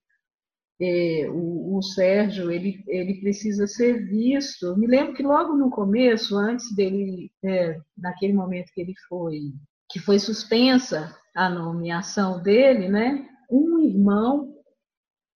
é, 0.82 1.30
o, 1.30 1.78
o, 1.78 1.82
Sérgio 1.82 2.51
ele, 2.51 2.84
ele 2.88 3.19
precisa 3.21 3.67
ser 3.67 4.05
visto. 4.07 4.76
Me 4.78 4.88
lembro 4.88 5.13
que 5.13 5.24
logo 5.24 5.55
no 5.55 5.69
começo, 5.69 6.36
antes 6.38 6.74
dele, 6.76 7.32
é, 7.43 7.80
naquele 7.97 8.34
momento 8.34 8.71
que 8.74 8.82
ele 8.82 8.93
foi 9.07 9.53
que 9.89 9.99
foi 9.99 10.17
suspensa 10.17 11.15
a 11.36 11.47
nomeação 11.49 12.41
dele, 12.41 12.89
né? 12.89 13.28
Um 13.49 13.80
irmão 13.80 14.51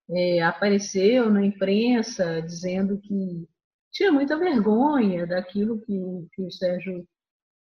é, 0.09 0.41
apareceu 0.41 1.29
na 1.29 1.45
imprensa 1.45 2.41
dizendo 2.41 2.99
que 2.99 3.47
tinha 3.91 4.11
muita 4.11 4.37
vergonha 4.37 5.27
daquilo 5.27 5.79
que, 5.81 5.93
que 6.33 6.41
o 6.41 6.51
Sérgio 6.51 7.07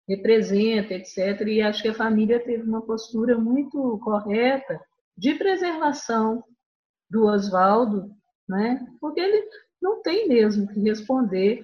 representa, 0.07 0.93
etc. 0.93 1.41
E 1.47 1.61
acho 1.61 1.82
que 1.82 1.89
a 1.89 1.93
família 1.93 2.39
teve 2.39 2.63
uma 2.63 2.86
postura 2.86 3.38
muito 3.38 3.99
correta 4.03 4.80
de 5.17 5.34
preservação 5.36 6.43
do 7.16 7.28
Oswaldo, 7.28 8.11
né? 8.47 8.86
porque 8.99 9.22
ele 9.22 9.47
não 9.82 10.01
tem 10.01 10.28
mesmo 10.28 10.68
que 10.68 10.82
responder 10.82 11.63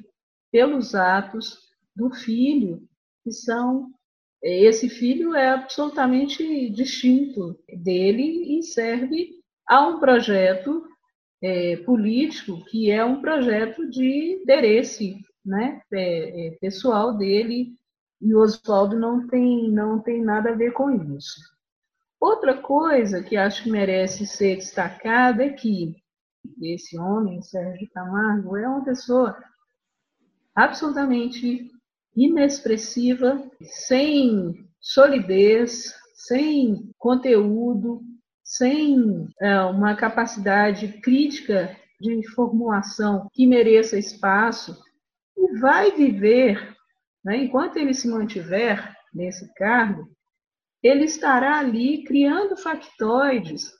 pelos 0.49 0.95
atos 0.95 1.60
do 1.93 2.10
filho, 2.10 2.82
que 3.24 3.32
são. 3.32 3.91
Esse 4.41 4.89
filho 4.89 5.36
é 5.36 5.49
absolutamente 5.49 6.70
distinto 6.72 7.60
dele 7.84 8.58
e 8.58 8.64
serve 8.64 9.30
a 9.68 9.88
um 9.88 9.99
projeto 9.99 10.84
é, 11.43 11.78
político 11.78 12.64
que 12.66 12.89
é 12.89 13.06
um 13.06 13.22
projeto 13.22 13.88
de 13.88 14.39
interesse 14.41 15.16
né, 15.45 15.82
é, 15.93 16.47
é, 16.47 16.52
pessoal 16.60 17.16
dele 17.18 17.74
e 18.20 18.34
o 18.34 18.39
Oswaldo 18.39 18.97
não 18.97 19.28
tem, 19.28 19.70
não 19.70 19.99
tem 19.99 20.24
nada 20.24 20.52
a 20.52 20.56
ver 20.56 20.72
com 20.74 20.89
isso. 21.16 21.39
Outra 22.22 22.61
coisa 22.61 23.24
que 23.24 23.36
acho 23.36 23.63
que 23.63 23.72
merece 23.72 24.28
ser 24.28 24.57
destacada 24.57 25.43
é 25.43 25.49
que 25.49 25.95
esse 26.61 26.95
homem, 26.99 27.41
Sérgio 27.41 27.89
Camargo, 27.91 28.55
é 28.55 28.67
uma 28.67 28.86
pessoa 28.86 29.36
absolutamente 30.53 31.67
inexpressiva, 32.15 33.43
sem 33.63 34.53
solidez, 34.80 35.95
sem 36.13 36.91
conteúdo, 36.99 38.01
sem 38.43 39.28
é, 39.41 39.59
uma 39.61 39.95
capacidade 39.95 40.99
crítica 41.01 41.76
de 41.99 42.28
formulação 42.30 43.28
que 43.34 43.47
mereça 43.47 43.97
espaço, 43.97 44.78
e 45.36 45.57
vai 45.59 45.91
viver, 45.91 46.76
né, 47.24 47.38
enquanto 47.38 47.78
ele 47.78 47.95
se 47.95 48.07
mantiver 48.07 48.95
nesse 49.11 49.51
cargo, 49.55 50.07
ele 50.82 51.05
estará 51.05 51.59
ali 51.59 52.03
criando 52.03 52.57
factoides 52.57 53.71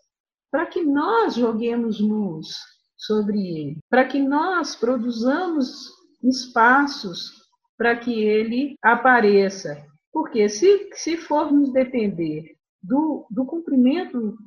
para 0.52 0.66
que 0.66 0.84
nós 0.84 1.36
joguemos 1.36 2.00
luz 2.00 2.58
sobre 2.98 3.40
ele, 3.40 3.78
para 3.90 4.06
que 4.06 4.20
nós 4.20 4.76
produzamos 4.76 5.90
espaços 6.24 7.42
para 7.78 7.96
que 7.96 8.24
ele 8.24 8.76
apareça. 8.82 9.84
Porque 10.12 10.48
se, 10.50 10.90
se 10.94 11.18
formos 11.18 11.72
depender 11.72 12.56
do, 12.84 13.26
do 13.30 13.46
cumprimento 13.46 14.38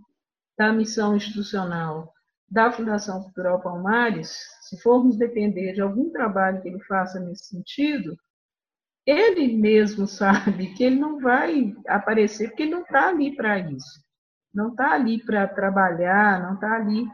da 0.56 0.72
missão 0.72 1.16
institucional 1.16 2.12
da 2.48 2.70
Fundação 2.70 3.22
Cultural 3.24 3.60
Palmares, 3.60 4.38
se 4.60 4.80
formos 4.80 5.16
depender 5.16 5.72
de 5.72 5.80
algum 5.80 6.10
trabalho 6.10 6.62
que 6.62 6.68
ele 6.68 6.80
faça 6.84 7.18
nesse 7.18 7.46
sentido, 7.46 8.16
ele 9.06 9.56
mesmo 9.56 10.06
sabe 10.08 10.74
que 10.74 10.84
ele 10.84 10.96
não 10.96 11.20
vai 11.20 11.74
aparecer 11.86 12.48
porque 12.48 12.64
ele 12.64 12.72
não 12.72 12.82
está 12.82 13.08
ali 13.08 13.34
para 13.34 13.58
isso. 13.58 14.02
Não 14.52 14.68
está 14.68 14.92
ali 14.92 15.22
para 15.24 15.48
trabalhar, 15.48 16.42
não 16.42 16.54
está 16.54 16.76
ali 16.76 17.04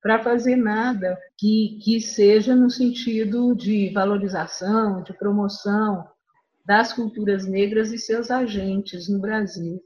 para 0.00 0.22
fazer 0.22 0.56
nada 0.56 1.18
que, 1.36 1.78
que 1.82 2.00
seja 2.00 2.54
no 2.54 2.70
sentido 2.70 3.54
de 3.54 3.90
valorização, 3.92 5.02
de 5.02 5.12
promoção 5.12 6.06
das 6.64 6.92
culturas 6.92 7.46
negras 7.46 7.92
e 7.92 7.98
seus 7.98 8.30
agentes 8.30 9.08
no 9.08 9.20
Brasil. 9.20 9.82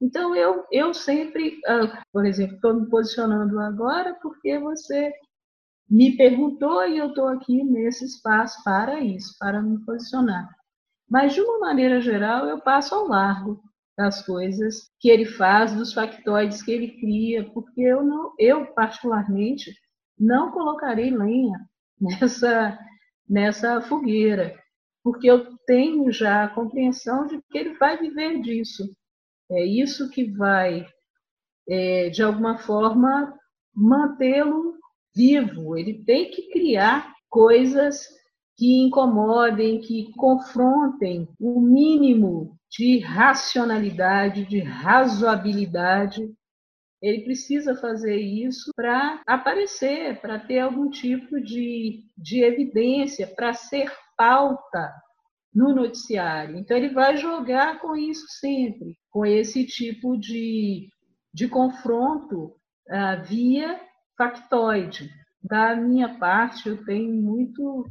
Então, 0.00 0.34
eu, 0.34 0.64
eu 0.70 0.94
sempre, 0.94 1.60
ah, 1.66 2.02
por 2.12 2.24
exemplo, 2.24 2.56
estou 2.56 2.74
me 2.74 2.88
posicionando 2.88 3.58
agora 3.60 4.14
porque 4.22 4.58
você 4.58 5.12
me 5.88 6.16
perguntou 6.16 6.86
e 6.86 6.98
eu 6.98 7.08
estou 7.08 7.28
aqui 7.28 7.62
nesse 7.64 8.04
espaço 8.04 8.62
para 8.64 9.00
isso, 9.00 9.36
para 9.38 9.62
me 9.62 9.78
posicionar. 9.84 10.48
Mas, 11.08 11.34
de 11.34 11.40
uma 11.40 11.58
maneira 11.58 12.00
geral, 12.00 12.46
eu 12.46 12.60
passo 12.60 12.94
ao 12.94 13.06
largo 13.06 13.62
das 13.96 14.24
coisas 14.24 14.90
que 14.98 15.08
ele 15.08 15.24
faz, 15.24 15.74
dos 15.74 15.92
factoides 15.92 16.62
que 16.62 16.72
ele 16.72 16.98
cria, 16.98 17.48
porque 17.52 17.80
eu, 17.80 18.02
não, 18.02 18.34
eu 18.38 18.66
particularmente, 18.74 19.72
não 20.18 20.50
colocarei 20.50 21.10
lenha 21.10 21.58
nessa, 22.00 22.78
nessa 23.28 23.80
fogueira, 23.82 24.58
porque 25.02 25.30
eu 25.30 25.56
tenho 25.66 26.10
já 26.10 26.44
a 26.44 26.48
compreensão 26.48 27.26
de 27.26 27.40
que 27.50 27.58
ele 27.58 27.74
vai 27.74 27.98
viver 27.98 28.40
disso. 28.40 28.84
É 29.50 29.64
isso 29.64 30.10
que 30.10 30.24
vai, 30.32 30.86
é, 31.68 32.08
de 32.08 32.22
alguma 32.22 32.58
forma, 32.58 33.38
mantê-lo 33.74 34.74
vivo. 35.14 35.76
Ele 35.76 36.02
tem 36.04 36.30
que 36.30 36.48
criar 36.50 37.12
coisas 37.28 38.08
que 38.56 38.80
incomodem, 38.82 39.80
que 39.80 40.12
confrontem 40.12 41.28
o 41.40 41.60
mínimo 41.60 42.56
de 42.70 42.98
racionalidade, 42.98 44.44
de 44.46 44.60
razoabilidade. 44.60 46.32
Ele 47.02 47.22
precisa 47.22 47.74
fazer 47.74 48.16
isso 48.16 48.70
para 48.74 49.20
aparecer, 49.26 50.20
para 50.20 50.38
ter 50.38 50.60
algum 50.60 50.88
tipo 50.88 51.40
de, 51.40 52.04
de 52.16 52.42
evidência, 52.42 53.26
para 53.26 53.52
ser 53.52 53.92
pauta 54.16 54.92
no 55.54 55.74
noticiário. 55.74 56.56
Então, 56.56 56.76
ele 56.76 56.88
vai 56.88 57.16
jogar 57.16 57.80
com 57.80 57.94
isso 57.94 58.26
sempre, 58.40 58.96
com 59.10 59.24
esse 59.24 59.64
tipo 59.66 60.16
de, 60.16 60.88
de 61.32 61.46
confronto 61.48 62.56
uh, 62.88 63.22
via 63.24 63.80
factoide. 64.16 65.10
Da 65.42 65.76
minha 65.76 66.18
parte, 66.18 66.68
eu 66.68 66.84
tenho 66.84 67.12
muito 67.12 67.86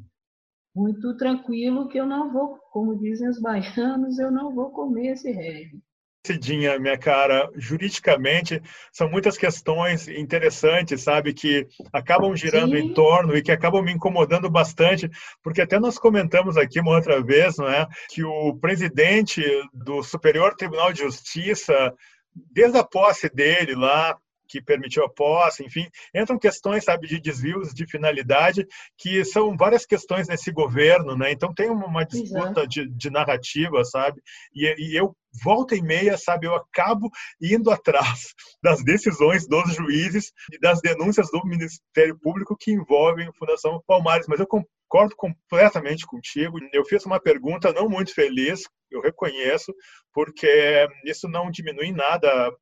muito 0.76 1.16
tranquilo 1.18 1.88
que 1.88 2.00
eu 2.00 2.06
não 2.06 2.32
vou, 2.32 2.58
como 2.72 2.98
dizem 2.98 3.30
os 3.30 3.40
baianos, 3.40 4.18
eu 4.20 4.32
não 4.32 4.54
vou 4.54 4.72
comer 4.72 5.14
esse 5.14 5.32
reggae. 5.32 5.82
Cidinha, 6.26 6.80
minha 6.80 6.98
cara, 6.98 7.52
juridicamente 7.58 8.62
são 8.94 9.10
muitas 9.10 9.38
questões 9.38 10.08
interessantes, 10.08 11.02
sabe, 11.02 11.34
que 11.34 11.68
acabam 11.92 12.34
girando 12.34 12.78
Sim. 12.78 12.84
em 12.84 12.94
torno 12.94 13.36
e 13.36 13.42
que 13.42 13.52
acabam 13.52 13.84
me 13.84 13.92
incomodando 13.92 14.50
bastante, 14.50 15.10
porque 15.44 15.62
até 15.62 15.78
nós 15.78 16.00
comentamos 16.00 16.56
aqui 16.56 16.80
uma 16.80 16.92
outra 16.96 17.22
vez, 17.22 17.58
não 17.58 17.68
é, 17.68 17.86
que 18.08 18.24
o 18.24 18.56
presidente 18.56 19.44
do 19.74 20.02
Superior 20.02 20.56
Tribunal 20.56 20.94
de 20.94 21.02
Justiça, 21.02 21.94
desde 22.34 22.78
a 22.78 22.86
posse 22.86 23.30
dele 23.30 23.76
lá, 23.76 24.18
que 24.54 24.62
permitiu 24.62 25.04
a 25.04 25.10
posse, 25.10 25.66
enfim, 25.66 25.88
entram 26.14 26.38
questões, 26.38 26.84
sabe, 26.84 27.08
de 27.08 27.20
desvios 27.20 27.74
de 27.74 27.88
finalidade, 27.88 28.68
que 28.96 29.26
são 29.26 29.58
várias 29.58 29.84
questões 29.84 30.28
nesse 30.28 30.52
governo, 30.52 31.18
né? 31.18 31.32
Então 31.32 31.52
tem 31.52 31.72
uma 31.72 32.06
disputa 32.06 32.68
de, 32.68 32.88
de, 32.88 33.10
narrativa, 33.10 33.84
sabe? 33.84 34.22
E, 34.54 34.76
e 34.78 34.96
eu 34.96 35.16
volta 35.44 35.76
e 35.76 35.82
meia, 35.82 36.16
sabe, 36.20 36.46
eu 36.46 36.54
acabo 36.54 37.10
indo 37.42 37.72
atrás 37.72 38.36
das 38.62 38.84
decisões 38.84 39.48
dos 39.48 39.74
juízes 39.74 40.32
e 40.52 40.60
das 40.60 40.80
denúncias 40.82 41.32
do 41.32 41.44
Ministério 41.44 42.16
Público 42.20 42.56
que 42.56 42.72
envolvem 42.72 43.28
a 43.28 43.34
Fundação 43.34 43.82
Palmares, 43.88 44.28
mas 44.28 44.40
eu 44.40 44.46
concordo 44.46 45.16
completamente 45.16 46.06
contigo. 46.06 46.60
Eu 46.72 46.86
fiz 46.86 47.04
uma 47.08 47.20
pergunta 47.20 47.74
não 47.74 47.90
muito 47.90 48.14
feliz, 48.14 48.62
eu 48.92 49.02
reconheço, 49.02 49.74
porque 50.14 50.88
isso 51.06 51.28
não 51.28 51.50
diminui 51.50 51.92
nada 51.92 52.56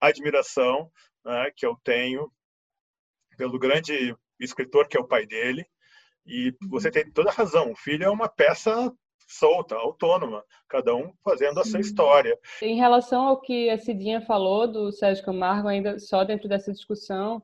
a 0.00 0.08
admiração 0.08 0.90
né, 1.24 1.50
que 1.56 1.66
eu 1.66 1.76
tenho 1.82 2.30
pelo 3.36 3.58
grande 3.58 4.14
escritor 4.40 4.88
que 4.88 4.96
é 4.96 5.00
o 5.00 5.06
pai 5.06 5.26
dele. 5.26 5.66
E 6.26 6.54
você 6.68 6.90
tem 6.90 7.10
toda 7.10 7.30
a 7.30 7.32
razão. 7.32 7.72
O 7.72 7.76
filho 7.76 8.04
é 8.04 8.10
uma 8.10 8.28
peça 8.28 8.92
solta, 9.28 9.76
autônoma, 9.76 10.42
cada 10.68 10.94
um 10.94 11.12
fazendo 11.22 11.60
a 11.60 11.64
sua 11.64 11.80
história. 11.80 12.36
Em 12.62 12.76
relação 12.76 13.28
ao 13.28 13.40
que 13.40 13.68
a 13.68 13.78
Cidinha 13.78 14.22
falou 14.22 14.66
do 14.66 14.90
Sérgio 14.90 15.24
Camargo, 15.24 15.68
ainda 15.68 15.98
só 15.98 16.24
dentro 16.24 16.48
dessa 16.48 16.72
discussão, 16.72 17.42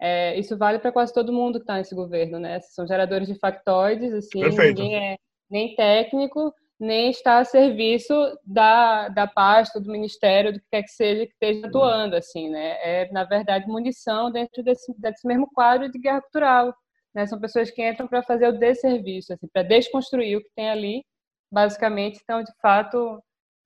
é, 0.00 0.38
isso 0.38 0.56
vale 0.56 0.78
para 0.78 0.92
quase 0.92 1.12
todo 1.12 1.32
mundo 1.32 1.58
que 1.58 1.64
está 1.64 1.76
nesse 1.76 1.94
governo, 1.94 2.38
né? 2.38 2.60
São 2.60 2.86
geradores 2.86 3.26
de 3.26 3.34
factoides, 3.34 4.12
assim, 4.12 4.40
Perfeito. 4.40 4.80
ninguém 4.80 4.96
é 4.96 5.16
nem 5.50 5.74
técnico, 5.74 6.52
nem 6.78 7.10
está 7.10 7.38
a 7.38 7.44
serviço 7.44 8.14
da, 8.44 9.08
da 9.08 9.26
pasta, 9.26 9.80
do 9.80 9.90
ministério, 9.90 10.52
do 10.52 10.60
que 10.60 10.66
quer 10.70 10.82
que 10.82 10.90
seja 10.90 11.26
que 11.26 11.32
esteja 11.32 11.66
atuando, 11.66 12.16
assim, 12.16 12.50
né? 12.50 12.76
É, 12.82 13.12
na 13.12 13.24
verdade, 13.24 13.66
munição 13.66 14.30
dentro 14.30 14.62
desse, 14.62 14.92
desse 14.98 15.26
mesmo 15.26 15.48
quadro 15.54 15.90
de 15.90 15.98
guerra 15.98 16.20
cultural. 16.22 16.74
Né? 17.14 17.26
São 17.26 17.40
pessoas 17.40 17.70
que 17.70 17.88
entram 17.88 18.08
para 18.08 18.22
fazer 18.22 18.48
o 18.48 18.58
desserviço, 18.58 19.32
assim, 19.32 19.46
para 19.52 19.62
desconstruir 19.62 20.36
o 20.36 20.42
que 20.42 20.50
tem 20.56 20.68
ali, 20.68 21.04
basicamente. 21.50 22.20
Então, 22.22 22.42
de 22.42 22.52
fato, 22.60 22.96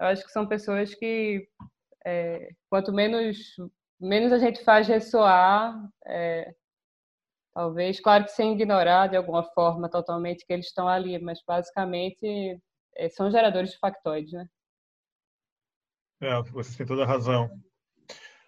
eu 0.00 0.06
acho 0.06 0.24
que 0.24 0.32
são 0.32 0.46
pessoas 0.46 0.94
que, 0.94 1.48
é, 2.04 2.50
quanto 2.70 2.92
menos 2.92 3.36
menos 4.00 4.32
a 4.32 4.38
gente 4.38 4.62
faz 4.62 4.86
ressoar, 4.86 5.74
é, 6.06 6.54
talvez, 7.54 8.00
claro 8.00 8.24
que 8.24 8.30
sem 8.32 8.52
ignorar 8.52 9.09
de 9.09 9.16
alguma 9.16 9.42
forma 9.42 9.88
totalmente 9.88 10.46
que 10.46 10.52
eles 10.52 10.66
estão 10.66 10.88
ali, 10.88 11.18
mas 11.18 11.40
basicamente 11.46 12.61
são 13.11 13.30
geradores 13.30 13.70
de 13.70 13.78
factoides, 13.78 14.32
né? 14.32 14.49
É, 16.20 16.42
você 16.51 16.76
tem 16.76 16.86
toda 16.86 17.05
a 17.05 17.07
razão, 17.07 17.49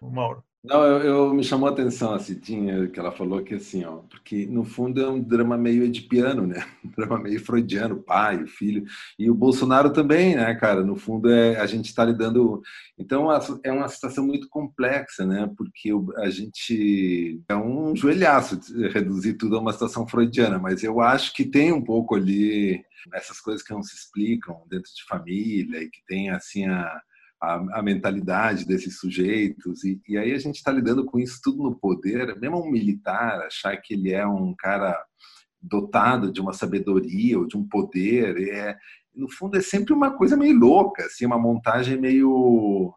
Mauro. 0.01 0.45
Não, 0.63 0.85
eu, 0.85 0.99
eu, 1.01 1.35
me 1.35 1.43
chamou 1.43 1.71
a 1.71 1.73
atenção 1.73 2.13
a 2.13 2.19
Citinha, 2.19 2.87
que 2.89 3.01
ela 3.01 3.11
falou 3.11 3.43
que 3.43 3.55
assim, 3.55 3.83
ó, 3.83 3.97
porque 4.11 4.45
no 4.47 4.63
fundo 4.63 5.01
é 5.01 5.09
um 5.09 5.19
drama 5.19 5.57
meio 5.57 5.83
edipiano, 5.85 6.47
né? 6.47 6.63
Um 6.85 6.91
drama 6.91 7.19
meio 7.19 7.43
freudiano, 7.43 8.03
pai, 8.03 8.47
filho. 8.47 8.85
E 9.19 9.31
o 9.31 9.35
Bolsonaro 9.35 9.91
também, 9.91 10.37
né, 10.37 10.55
cara? 10.55 10.83
No 10.85 10.97
fundo 10.97 11.31
é 11.31 11.59
a 11.59 11.65
gente 11.65 11.87
está 11.87 12.05
lidando. 12.05 12.61
Então 12.99 13.31
é 13.65 13.73
uma 13.73 13.89
situação 13.89 14.27
muito 14.27 14.49
complexa, 14.51 15.25
né? 15.25 15.51
Porque 15.57 15.91
a 16.19 16.29
gente 16.29 17.43
é 17.49 17.57
um 17.57 17.97
joelhaço 17.97 18.61
reduzir 18.93 19.35
tudo 19.35 19.57
a 19.57 19.61
uma 19.61 19.73
situação 19.73 20.07
freudiana, 20.07 20.59
mas 20.59 20.83
eu 20.85 21.01
acho 21.01 21.33
que 21.33 21.45
tem 21.47 21.73
um 21.73 21.83
pouco 21.83 22.15
ali 22.17 22.85
essas 23.15 23.41
coisas 23.41 23.63
que 23.63 23.73
não 23.73 23.83
se 23.83 23.95
explicam 23.95 24.61
dentro 24.69 24.91
de 24.95 25.05
família 25.09 25.83
e 25.83 25.89
que 25.89 26.05
tem 26.07 26.29
assim 26.29 26.67
a 26.67 27.01
a, 27.41 27.79
a 27.79 27.83
mentalidade 27.83 28.67
desses 28.67 28.99
sujeitos. 28.99 29.85
E, 29.85 30.01
e 30.07 30.19
aí 30.19 30.33
a 30.33 30.39
gente 30.39 30.57
está 30.57 30.71
lidando 30.71 31.05
com 31.05 31.19
isso 31.19 31.41
tudo 31.43 31.63
no 31.63 31.75
poder, 31.75 32.39
mesmo 32.39 32.63
um 32.63 32.71
militar 32.71 33.41
achar 33.43 33.77
que 33.79 33.95
ele 33.95 34.13
é 34.13 34.27
um 34.27 34.55
cara 34.55 34.97
dotado 35.61 36.33
de 36.33 36.41
uma 36.41 36.53
sabedoria 36.53 37.39
ou 37.39 37.47
de 37.47 37.57
um 37.57 37.67
poder, 37.67 38.49
é, 38.49 38.77
no 39.15 39.31
fundo 39.31 39.57
é 39.57 39.61
sempre 39.61 39.93
uma 39.93 40.17
coisa 40.17 40.37
meio 40.37 40.59
louca, 40.59 41.05
assim, 41.05 41.27
uma 41.27 41.39
montagem 41.39 41.99
meio 41.99 42.95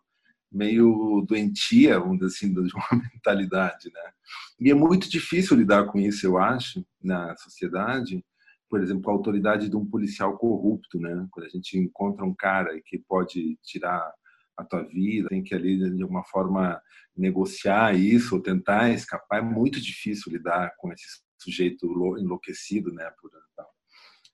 meio 0.52 1.26
doentia, 1.28 2.00
vamos 2.00 2.20
dizer 2.20 2.28
assim, 2.28 2.54
de 2.64 2.76
uma 2.76 3.02
mentalidade, 3.14 3.92
né? 3.92 4.12
E 4.60 4.70
é 4.70 4.74
muito 4.74 5.10
difícil 5.10 5.58
lidar 5.58 5.86
com 5.86 6.00
isso, 6.00 6.26
eu 6.28 6.38
acho, 6.38 6.86
na 7.02 7.36
sociedade, 7.38 8.24
por 8.70 8.82
exemplo, 8.82 9.10
a 9.10 9.14
autoridade 9.14 9.68
de 9.68 9.76
um 9.76 9.86
policial 9.86 10.38
corrupto, 10.38 11.00
né? 11.00 11.28
Quando 11.32 11.48
a 11.48 11.50
gente 11.50 11.78
encontra 11.78 12.24
um 12.24 12.36
cara 12.36 12.80
que 12.86 13.00
pode 13.00 13.58
tirar 13.64 14.14
a 14.58 14.64
tua 14.64 14.84
vida, 14.84 15.30
tem 15.30 15.44
que 15.44 15.56
ali 15.56 15.78
de 15.78 16.02
alguma 16.02 16.24
forma 16.24 16.82
negociar 17.16 17.96
isso 17.96 18.36
ou 18.36 18.42
tentar 18.42 18.92
escapar. 18.92 19.40
É 19.40 19.42
muito 19.42 19.82
difícil 19.82 20.32
lidar 20.32 20.74
com 20.78 20.92
esse 20.92 21.06
sujeito 21.40 21.86
enlouquecido, 22.18 22.92
né? 22.92 23.10
Por, 23.22 23.32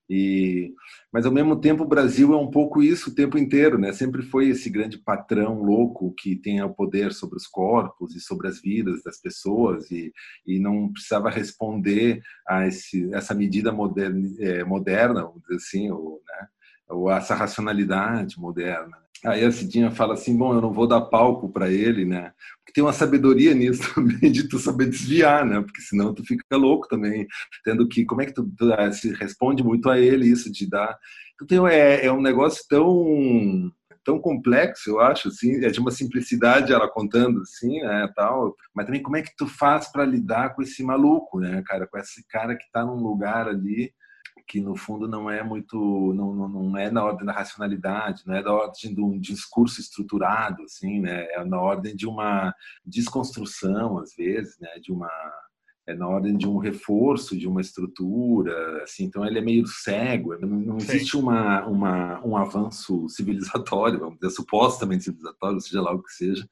e, 0.09 0.74
mas 1.13 1.26
ao 1.26 1.32
mesmo 1.32 1.55
tempo 1.61 1.84
o 1.84 1.88
Brasil 1.88 2.34
é 2.34 2.38
um 2.38 2.49
pouco 2.49 2.82
isso 2.82 3.11
o 3.11 3.15
tempo 3.15 3.38
inteiro, 3.38 3.78
né? 3.78 3.93
Sempre 3.93 4.24
foi 4.24 4.49
esse 4.49 4.67
grande 4.67 4.97
patrão 4.97 5.61
louco 5.61 6.13
que 6.17 6.36
tem 6.36 6.61
o 6.63 6.74
poder 6.74 7.13
sobre 7.13 7.38
os 7.38 7.45
corpos 7.45 8.15
e 8.15 8.20
sobre 8.20 8.47
as 8.47 8.59
vidas 8.59 9.03
das 9.03 9.22
pessoas 9.22 9.91
e, 9.91 10.11
e 10.47 10.59
não 10.59 10.91
precisava 10.91 11.30
responder 11.30 12.24
a 12.47 12.65
esse, 12.65 13.13
essa 13.13 13.36
medida 13.36 13.72
moderna, 13.72 14.28
é, 14.39 14.63
moderna, 14.63 15.30
assim, 15.51 15.91
ou, 15.91 16.20
né? 16.28 16.47
ou 16.89 17.11
essa 17.11 17.36
racionalidade 17.36 18.39
moderna. 18.39 18.97
Aí 19.26 19.43
a 19.43 19.51
Cidinha 19.51 19.91
fala 19.91 20.13
assim, 20.13 20.38
bom, 20.38 20.53
eu 20.53 20.61
não 20.61 20.72
vou 20.72 20.88
dar 20.88 21.01
palco 21.01 21.49
para 21.49 21.70
ele, 21.70 22.05
né? 22.05 22.32
Porque 22.57 22.74
tem 22.74 22.84
uma 22.84 22.93
sabedoria 22.93 23.53
nisso 23.53 23.82
também 23.93 24.32
de 24.32 24.47
tu 24.47 24.57
saber 24.57 24.89
desviar, 24.89 25.45
né? 25.45 25.61
Porque 25.61 25.82
senão 25.82 26.13
tu 26.13 26.24
fica 26.24 26.55
louco 26.55 26.88
também, 26.88 27.28
tendo 27.63 27.88
que 27.88 28.05
como 28.05 28.22
é 28.22 28.26
que 28.26 28.34
tu, 28.34 28.49
tu 28.57 28.74
ah, 28.74 28.91
se 28.91 29.13
responde 29.13 29.63
muito 29.63 29.89
a 29.89 29.99
ele 29.99 30.28
isso 30.28 30.51
de 30.51 30.70
dar. 30.70 30.97
Então 31.41 31.67
é, 31.67 32.05
é 32.05 32.11
um 32.11 32.22
negócio 32.22 32.63
tão 32.70 33.72
tão 34.03 34.20
complexo, 34.20 34.89
eu 34.89 34.99
acho, 34.99 35.28
assim, 35.28 35.63
é 35.63 35.70
de 35.70 35.80
uma 35.80 35.91
simplicidade 35.91 36.74
ela 36.74 36.89
contando 36.89 37.41
assim, 37.41 37.80
né, 37.82 38.11
tal. 38.15 38.55
Mas 38.74 38.86
também 38.86 39.03
como 39.03 39.17
é 39.17 39.22
que 39.22 39.36
tu 39.38 39.45
faz 39.45 39.91
para 39.91 40.05
lidar 40.05 40.55
com 40.55 40.63
esse 40.63 40.82
maluco, 40.82 41.39
né, 41.39 41.61
cara, 41.65 41.86
com 41.86 41.97
esse 41.97 42.26
cara 42.28 42.55
que 42.55 42.63
está 42.63 42.84
num 42.84 42.95
lugar 42.95 43.47
ali 43.47 43.93
que 44.50 44.60
no 44.60 44.76
fundo 44.76 45.08
não 45.08 45.30
é 45.30 45.43
muito, 45.43 45.78
não, 46.16 46.34
não, 46.34 46.50
não, 46.50 46.78
é 46.78 46.89
na 46.89 47.06
ordem 47.06 47.24
da 47.24 47.32
racionalidade, 47.32 48.24
não 48.26 48.34
é 48.34 48.41
da 48.41 48.52
ordem 48.52 48.95
de 48.95 49.00
um 49.00 49.20
discurso 49.20 49.80
estruturado, 49.80 50.64
assim, 50.64 51.00
né? 51.00 51.28
É 51.34 51.45
na 51.45 51.62
ordem 51.62 51.95
de 51.95 52.08
uma 52.08 52.52
desconstrução, 52.84 54.00
às 54.00 54.16
vezes, 54.16 54.58
né? 54.60 54.80
De 54.82 54.91
uma 54.91 55.08
é 55.90 55.96
na 55.96 56.08
ordem 56.08 56.38
de 56.38 56.48
um 56.48 56.58
reforço 56.58 57.36
de 57.36 57.48
uma 57.48 57.62
estrutura, 57.62 58.84
assim, 58.84 59.06
então 59.06 59.26
ele 59.26 59.40
é 59.40 59.42
meio 59.42 59.66
cego, 59.66 60.38
não, 60.40 60.78
existe 60.78 61.18
uma, 61.18 61.66
uma, 61.66 62.24
um 62.24 62.38
avanço 62.38 63.08
civilizatório, 63.10 64.00
vamos 64.00 64.20
dizer, 64.20 64.30
supostamente 64.36 65.06
civilizatório, 65.06 65.60
seja 65.60 65.82
lá 65.82 65.92
o 65.92 66.04
que 66.04 66.12
seja, 66.12 66.48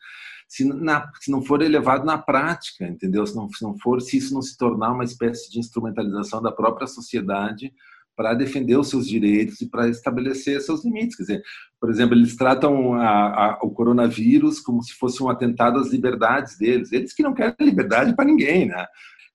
se, 0.47 0.63
na, 0.65 1.11
se 1.19 1.29
não 1.29 1.43
for 1.43 1.61
elevado 1.61 2.05
na 2.05 2.17
prática, 2.17 2.87
entendeu? 2.87 3.27
Se 3.27 3.35
não, 3.35 3.47
se 3.49 3.61
não 3.61 3.77
for, 3.77 4.01
se 4.01 4.17
isso 4.17 4.33
não 4.33 4.41
se 4.41 4.57
tornar 4.57 4.93
uma 4.93 5.03
espécie 5.03 5.51
de 5.51 5.59
instrumentalização 5.59 6.41
da 6.41 6.51
própria 6.51 6.87
sociedade 6.87 7.71
para 8.15 8.33
defender 8.33 8.75
os 8.75 8.89
seus 8.89 9.07
direitos 9.07 9.61
e 9.61 9.69
para 9.69 9.87
estabelecer 9.87 10.59
seus 10.61 10.83
limites. 10.83 11.15
Quer 11.15 11.23
dizer, 11.23 11.43
por 11.79 11.91
exemplo, 11.91 12.15
eles 12.15 12.35
tratam 12.35 12.95
a, 12.95 13.07
a, 13.07 13.59
o 13.61 13.69
coronavírus 13.69 14.59
como 14.59 14.81
se 14.81 14.93
fosse 14.93 15.21
um 15.21 15.29
atentado 15.29 15.77
às 15.77 15.91
liberdades 15.91 16.57
deles. 16.57 16.91
Eles 16.91 17.13
que 17.13 17.21
não 17.21 17.35
querem 17.35 17.55
liberdade 17.59 18.15
para 18.15 18.25
ninguém, 18.25 18.65
né? 18.65 18.87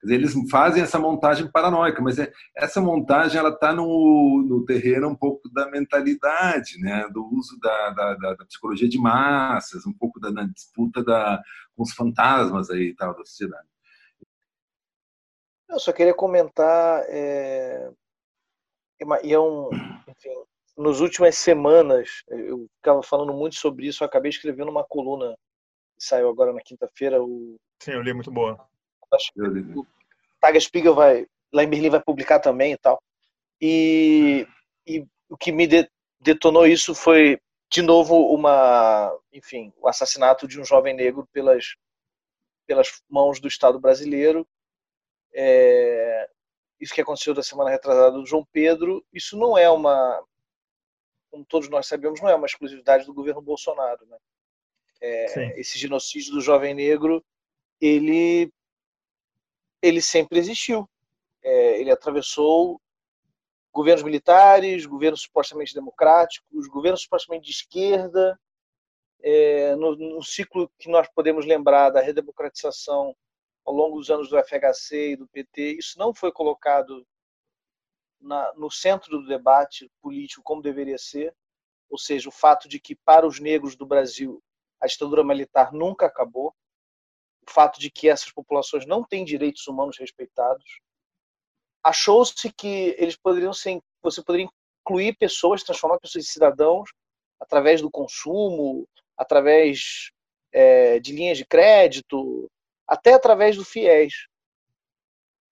Dizer, 0.02 0.16
eles 0.16 0.34
fazem 0.50 0.82
essa 0.82 0.98
montagem 0.98 1.48
paranoica, 1.48 2.02
mas 2.02 2.18
é, 2.18 2.32
essa 2.56 2.80
montagem 2.80 3.38
ela 3.38 3.50
está 3.50 3.72
no, 3.72 4.44
no 4.44 4.64
terreno 4.64 5.08
um 5.08 5.14
pouco 5.14 5.48
da 5.50 5.70
mentalidade, 5.70 6.76
né? 6.80 7.08
do 7.12 7.24
uso 7.24 7.56
da, 7.60 7.90
da, 7.90 8.14
da, 8.16 8.34
da 8.34 8.44
psicologia 8.44 8.88
de 8.88 8.98
massas, 8.98 9.86
um 9.86 9.92
pouco 9.92 10.18
da 10.18 10.30
disputa 10.44 11.04
da, 11.04 11.40
com 11.76 11.84
os 11.84 11.92
fantasmas 11.92 12.68
aí 12.68 12.88
e 12.88 12.96
tal 12.96 13.14
da 13.14 13.24
sociedade. 13.24 13.68
Eu 15.70 15.78
só 15.78 15.92
queria 15.92 16.14
comentar, 16.14 17.04
é, 17.08 17.88
e 19.22 19.32
é 19.32 19.38
um, 19.38 19.70
enfim, 20.08 20.34
nas 20.76 20.98
últimas 20.98 21.36
semanas 21.36 22.24
eu 22.28 22.66
ficava 22.76 23.04
falando 23.04 23.32
muito 23.32 23.54
sobre 23.54 23.86
isso, 23.86 24.02
eu 24.02 24.08
acabei 24.08 24.30
escrevendo 24.30 24.70
uma 24.70 24.84
coluna 24.84 25.32
que 25.96 26.04
saiu 26.04 26.28
agora 26.28 26.52
na 26.52 26.60
quinta-feira. 26.60 27.22
O... 27.22 27.56
Sim, 27.80 27.92
eu 27.92 28.02
li 28.02 28.12
muito 28.12 28.30
boa 28.32 28.71
Acho 29.12 29.30
que 29.32 30.88
o 30.88 30.94
vai, 30.94 31.26
lá 31.52 31.62
em 31.62 31.68
Berlim 31.68 31.90
vai 31.90 32.02
publicar 32.02 32.40
também 32.40 32.72
e 32.72 32.78
tal. 32.78 33.02
E, 33.60 34.46
e 34.86 35.06
o 35.28 35.36
que 35.36 35.52
me 35.52 35.68
detonou 36.20 36.66
isso 36.66 36.94
foi, 36.94 37.38
de 37.70 37.82
novo, 37.82 38.34
uma, 38.34 39.16
enfim, 39.32 39.72
o 39.78 39.88
assassinato 39.88 40.48
de 40.48 40.60
um 40.60 40.64
jovem 40.64 40.94
negro 40.94 41.28
pelas, 41.32 41.76
pelas 42.66 43.02
mãos 43.08 43.40
do 43.40 43.48
Estado 43.48 43.78
brasileiro. 43.78 44.46
É, 45.34 46.28
isso 46.80 46.94
que 46.94 47.00
aconteceu 47.00 47.32
da 47.32 47.42
semana 47.42 47.70
retrasada 47.70 48.12
do 48.12 48.26
João 48.26 48.46
Pedro, 48.52 49.04
isso 49.12 49.38
não 49.38 49.56
é 49.56 49.70
uma, 49.70 50.22
como 51.30 51.44
todos 51.46 51.68
nós 51.70 51.86
sabemos, 51.86 52.20
não 52.20 52.28
é 52.28 52.34
uma 52.34 52.46
exclusividade 52.46 53.06
do 53.06 53.14
governo 53.14 53.40
Bolsonaro. 53.40 54.04
Né? 54.06 54.18
É, 55.00 55.60
esse 55.60 55.78
genocídio 55.78 56.32
do 56.32 56.40
jovem 56.40 56.74
negro, 56.74 57.24
ele 57.80 58.52
ele 59.82 60.00
sempre 60.00 60.38
existiu. 60.38 60.88
É, 61.42 61.80
ele 61.80 61.90
atravessou 61.90 62.80
governos 63.72 64.02
militares, 64.02 64.86
governos 64.86 65.22
supostamente 65.22 65.74
democráticos, 65.74 66.68
governos 66.68 67.02
supostamente 67.02 67.46
de 67.46 67.52
esquerda, 67.52 68.38
é, 69.22 69.74
no, 69.76 69.96
no, 69.96 70.22
ciclo 70.22 70.70
que 70.78 70.90
nós 70.90 71.08
podemos 71.14 71.46
lembrar 71.46 71.90
da 71.90 72.00
redemocratização 72.00 73.16
ao 73.64 73.72
longo 73.72 73.96
dos 73.96 74.10
anos 74.10 74.28
do 74.28 74.36
FHC 74.36 75.12
e 75.12 75.16
do 75.16 75.28
PT, 75.28 75.76
isso 75.78 75.98
não 75.98 76.12
foi 76.12 76.32
colocado 76.32 77.06
na, 78.20 78.52
no 78.54 78.70
centro 78.70 79.18
do 79.18 79.26
debate 79.26 79.90
político 80.00 80.42
como 80.42 80.60
deveria 80.60 80.98
ser, 80.98 81.34
ou 81.88 81.96
seja, 81.96 82.28
o 82.28 82.32
fato 82.32 82.68
de 82.68 82.80
que 82.80 82.96
para 82.96 83.26
os 83.26 83.38
negros 83.38 83.76
do 83.76 83.86
Brasil 83.86 84.42
a 84.80 84.86
ditadura 84.86 85.22
militar 85.22 85.72
nunca 85.72 86.06
acabou, 86.06 86.52
o 87.46 87.50
fato 87.50 87.80
de 87.80 87.90
que 87.90 88.08
essas 88.08 88.30
populações 88.30 88.86
não 88.86 89.02
têm 89.02 89.24
direitos 89.24 89.66
humanos 89.66 89.98
respeitados. 89.98 90.80
Achou-se 91.82 92.52
que 92.52 92.94
eles 92.98 93.16
poderiam 93.16 93.52
ser, 93.52 93.80
você 94.02 94.22
poderia 94.22 94.48
incluir 94.80 95.16
pessoas, 95.16 95.62
transformar 95.62 95.98
pessoas 95.98 96.24
em 96.24 96.28
cidadãos 96.28 96.90
através 97.40 97.80
do 97.80 97.90
consumo, 97.90 98.86
através 99.16 100.10
é, 100.52 101.00
de 101.00 101.12
linhas 101.12 101.38
de 101.38 101.44
crédito, 101.44 102.48
até 102.86 103.14
através 103.14 103.56
do 103.56 103.64
FIES. 103.64 104.28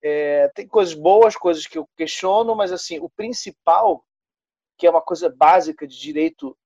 É, 0.03 0.49
tem 0.55 0.66
coisas 0.66 0.95
boas, 0.95 1.36
coisas 1.36 1.66
que 1.66 1.78
eu 1.78 1.88
questiono, 1.97 2.55
mas 2.55 2.72
assim 2.72 2.99
o 3.01 3.11
principal, 3.11 4.05
que 4.78 4.86
é 4.86 4.91
uma 4.91 5.03
coisa 5.03 5.28
básica 5.28 5.86
de 5.86 5.99
direito, 5.99 6.57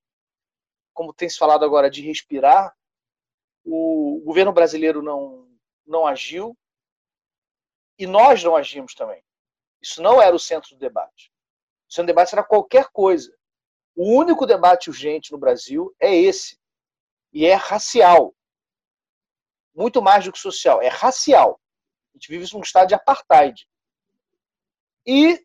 como 0.92 1.12
tem 1.12 1.28
se 1.28 1.38
falado 1.38 1.64
agora, 1.64 1.90
de 1.90 2.02
respirar, 2.02 2.74
o 3.64 4.20
governo 4.24 4.52
brasileiro 4.52 5.02
não, 5.02 5.48
não 5.86 6.06
agiu 6.06 6.56
e 7.98 8.06
nós 8.06 8.42
não 8.42 8.56
agimos 8.56 8.94
também. 8.94 9.22
Isso 9.80 10.02
não 10.02 10.20
era 10.20 10.34
o 10.34 10.38
centro 10.38 10.70
do 10.70 10.78
debate. 10.78 11.32
O 11.88 11.92
centro 11.92 12.06
do 12.06 12.14
debate 12.14 12.34
era 12.34 12.44
qualquer 12.44 12.88
coisa. 12.92 13.34
O 13.94 14.18
único 14.18 14.46
debate 14.46 14.90
urgente 14.90 15.30
no 15.30 15.38
Brasil 15.38 15.94
é 16.00 16.14
esse. 16.14 16.58
E 17.32 17.46
é 17.46 17.54
racial. 17.54 18.34
Muito 19.74 20.02
mais 20.02 20.24
do 20.24 20.32
que 20.32 20.38
social. 20.38 20.82
É 20.82 20.88
racial. 20.88 21.60
A 22.12 22.18
gente 22.18 22.28
vive 22.28 22.52
num 22.54 22.60
estado 22.60 22.88
de 22.88 22.94
apartheid. 22.94 23.68
E 25.06 25.44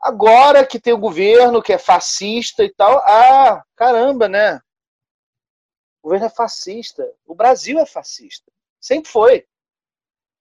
agora 0.00 0.66
que 0.66 0.80
tem 0.80 0.92
o 0.92 0.98
governo 0.98 1.62
que 1.62 1.72
é 1.72 1.78
fascista 1.78 2.64
e 2.64 2.72
tal, 2.74 2.98
ah, 2.98 3.62
caramba, 3.74 4.28
né? 4.28 4.60
O 6.06 6.08
governo 6.08 6.26
é 6.26 6.30
fascista. 6.30 7.12
O 7.26 7.34
Brasil 7.34 7.80
é 7.80 7.84
fascista. 7.84 8.52
Sempre 8.80 9.10
foi. 9.10 9.44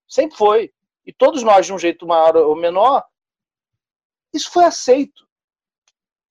Sempre 0.08 0.38
foi. 0.38 0.72
E 1.04 1.12
todos 1.12 1.42
nós, 1.42 1.66
de 1.66 1.74
um 1.74 1.80
jeito 1.80 2.06
maior 2.06 2.36
ou 2.36 2.56
menor, 2.56 3.04
isso 4.32 4.52
foi 4.52 4.64
aceito. 4.64 5.28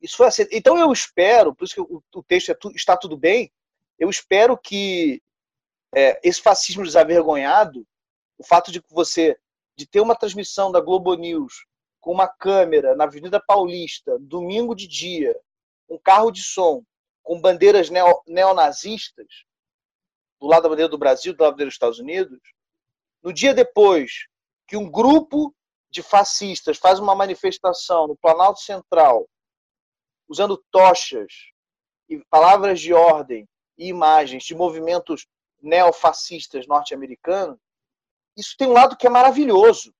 Isso 0.00 0.16
foi 0.16 0.28
aceito. 0.28 0.50
Então 0.52 0.78
eu 0.78 0.92
espero, 0.92 1.52
por 1.52 1.64
isso 1.64 1.74
que 1.74 1.80
o, 1.80 2.22
texto 2.22 2.52
é 2.52 2.56
está 2.76 2.96
tudo 2.96 3.16
bem, 3.16 3.52
eu 3.98 4.08
espero 4.08 4.56
que 4.56 5.20
é, 5.92 6.20
esse 6.22 6.40
fascismo 6.40 6.84
desavergonhado, 6.84 7.84
o 8.38 8.44
fato 8.44 8.70
de 8.70 8.80
você 8.88 9.36
de 9.76 9.84
ter 9.84 10.00
uma 10.00 10.14
transmissão 10.14 10.70
da 10.70 10.80
Globo 10.80 11.12
News 11.16 11.66
com 12.00 12.12
uma 12.12 12.28
câmera 12.28 12.94
na 12.94 13.02
Avenida 13.02 13.42
Paulista, 13.44 14.16
domingo 14.20 14.76
de 14.76 14.86
dia, 14.86 15.36
um 15.88 15.98
carro 15.98 16.30
de 16.30 16.44
som, 16.44 16.84
com 17.24 17.40
bandeiras 17.40 17.90
neo, 17.90 18.22
neonazistas, 18.26 19.26
do 20.38 20.46
lado 20.46 20.64
da 20.64 20.68
bandeira 20.68 20.88
do 20.88 20.98
Brasil, 20.98 21.32
do 21.32 21.40
lado 21.40 21.50
da 21.50 21.54
bandeira 21.54 21.68
dos 21.68 21.74
Estados 21.74 21.98
Unidos, 21.98 22.38
no 23.22 23.32
dia 23.32 23.54
depois 23.54 24.28
que 24.68 24.76
um 24.76 24.88
grupo 24.88 25.52
de 25.90 26.02
fascistas 26.02 26.76
faz 26.76 27.00
uma 27.00 27.14
manifestação 27.14 28.06
no 28.06 28.16
Planalto 28.16 28.60
Central, 28.60 29.26
usando 30.28 30.62
tochas 30.70 31.32
e 32.08 32.18
palavras 32.28 32.80
de 32.80 32.92
ordem 32.92 33.48
e 33.78 33.88
imagens 33.88 34.44
de 34.44 34.54
movimentos 34.54 35.26
neofascistas 35.62 36.66
norte-americanos, 36.66 37.58
isso 38.36 38.54
tem 38.58 38.68
um 38.68 38.72
lado 38.72 38.96
que 38.96 39.06
é 39.06 39.10
maravilhoso, 39.10 39.94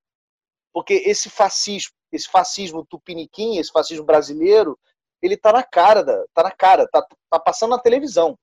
porque 0.72 0.94
esse 0.94 1.30
fascismo, 1.30 1.94
esse 2.12 2.28
fascismo 2.28 2.84
tupiniquim, 2.84 3.56
esse 3.58 3.70
fascismo 3.70 4.04
brasileiro, 4.04 4.78
ele 5.24 5.38
tá 5.38 5.52
na 5.52 5.62
cara, 5.62 6.04
da, 6.04 6.22
tá 6.34 6.42
na 6.42 6.50
cara, 6.50 6.86
tá, 6.86 7.06
tá 7.30 7.40
passando 7.40 7.70
na 7.70 7.78
televisão. 7.78 8.38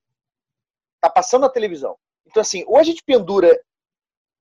Tá 1.00 1.12
passando 1.12 1.44
na 1.44 1.50
televisão. 1.50 1.96
Então, 2.26 2.42
assim, 2.42 2.64
ou 2.66 2.76
a 2.78 2.84
gente 2.84 3.04
pendura 3.04 3.62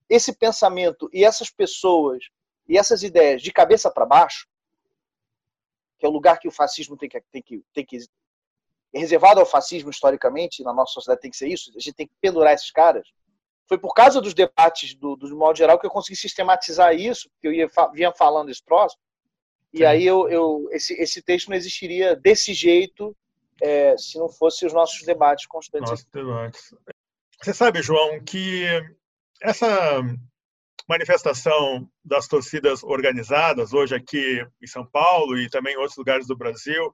esse 0.08 0.32
pensamento 0.32 1.10
e 1.12 1.22
essas 1.22 1.50
pessoas 1.50 2.24
e 2.66 2.78
essas 2.78 3.02
ideias 3.02 3.42
de 3.42 3.52
cabeça 3.52 3.90
para 3.90 4.06
baixo, 4.06 4.48
que 5.98 6.06
é 6.06 6.08
o 6.08 6.12
lugar 6.12 6.38
que 6.38 6.48
o 6.48 6.52
fascismo 6.52 6.96
tem 6.96 7.10
que, 7.10 7.20
tem 7.30 7.42
que, 7.42 7.62
tem 7.74 7.84
que 7.84 7.98
é 8.94 8.98
reservado 8.98 9.38
ao 9.38 9.46
fascismo 9.46 9.90
historicamente, 9.90 10.64
na 10.64 10.72
nossa 10.72 10.94
sociedade 10.94 11.20
tem 11.20 11.30
que 11.30 11.36
ser 11.36 11.48
isso, 11.48 11.70
a 11.76 11.80
gente 11.80 11.94
tem 11.94 12.06
que 12.06 12.14
pendurar 12.22 12.54
esses 12.54 12.70
caras. 12.70 13.06
Foi 13.68 13.78
por 13.78 13.92
causa 13.92 14.20
dos 14.20 14.32
debates 14.32 14.94
do, 14.94 15.14
do 15.14 15.36
modo 15.36 15.56
geral 15.56 15.78
que 15.78 15.86
eu 15.86 15.90
consegui 15.90 16.16
sistematizar 16.16 16.94
isso, 16.94 17.28
porque 17.30 17.48
eu 17.48 17.52
ia, 17.52 17.68
vinha 17.92 18.12
falando 18.12 18.50
esse 18.50 18.64
próximo, 18.64 19.00
e 19.72 19.84
aí 19.84 20.04
eu, 20.04 20.28
eu 20.28 20.68
esse, 20.72 20.94
esse 20.94 21.22
texto 21.22 21.48
não 21.48 21.56
existiria 21.56 22.16
desse 22.16 22.52
jeito 22.52 23.16
é, 23.62 23.96
se 23.96 24.18
não 24.18 24.28
fosse 24.28 24.66
os 24.66 24.72
nossos 24.72 25.04
debates 25.04 25.46
constantes. 25.46 25.90
Nossos 25.90 26.06
debates. 26.12 26.74
Você 27.40 27.54
sabe, 27.54 27.82
João, 27.82 28.20
que 28.22 28.66
essa 29.40 30.02
manifestação 30.88 31.88
das 32.04 32.26
torcidas 32.26 32.82
organizadas 32.82 33.72
hoje 33.72 33.94
aqui 33.94 34.44
em 34.60 34.66
São 34.66 34.84
Paulo 34.84 35.38
e 35.38 35.48
também 35.48 35.74
em 35.74 35.78
outros 35.78 35.96
lugares 35.96 36.26
do 36.26 36.36
Brasil, 36.36 36.92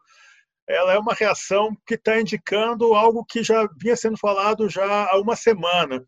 ela 0.68 0.93
é 0.93 0.99
uma 0.99 1.14
reação 1.14 1.74
que 1.87 1.95
está 1.95 2.20
indicando 2.20 2.93
algo 2.95 3.24
que 3.24 3.43
já 3.43 3.66
vinha 3.81 3.97
sendo 3.97 4.18
falado 4.18 4.68
já 4.68 5.07
há 5.07 5.18
uma 5.18 5.35
semana. 5.35 6.05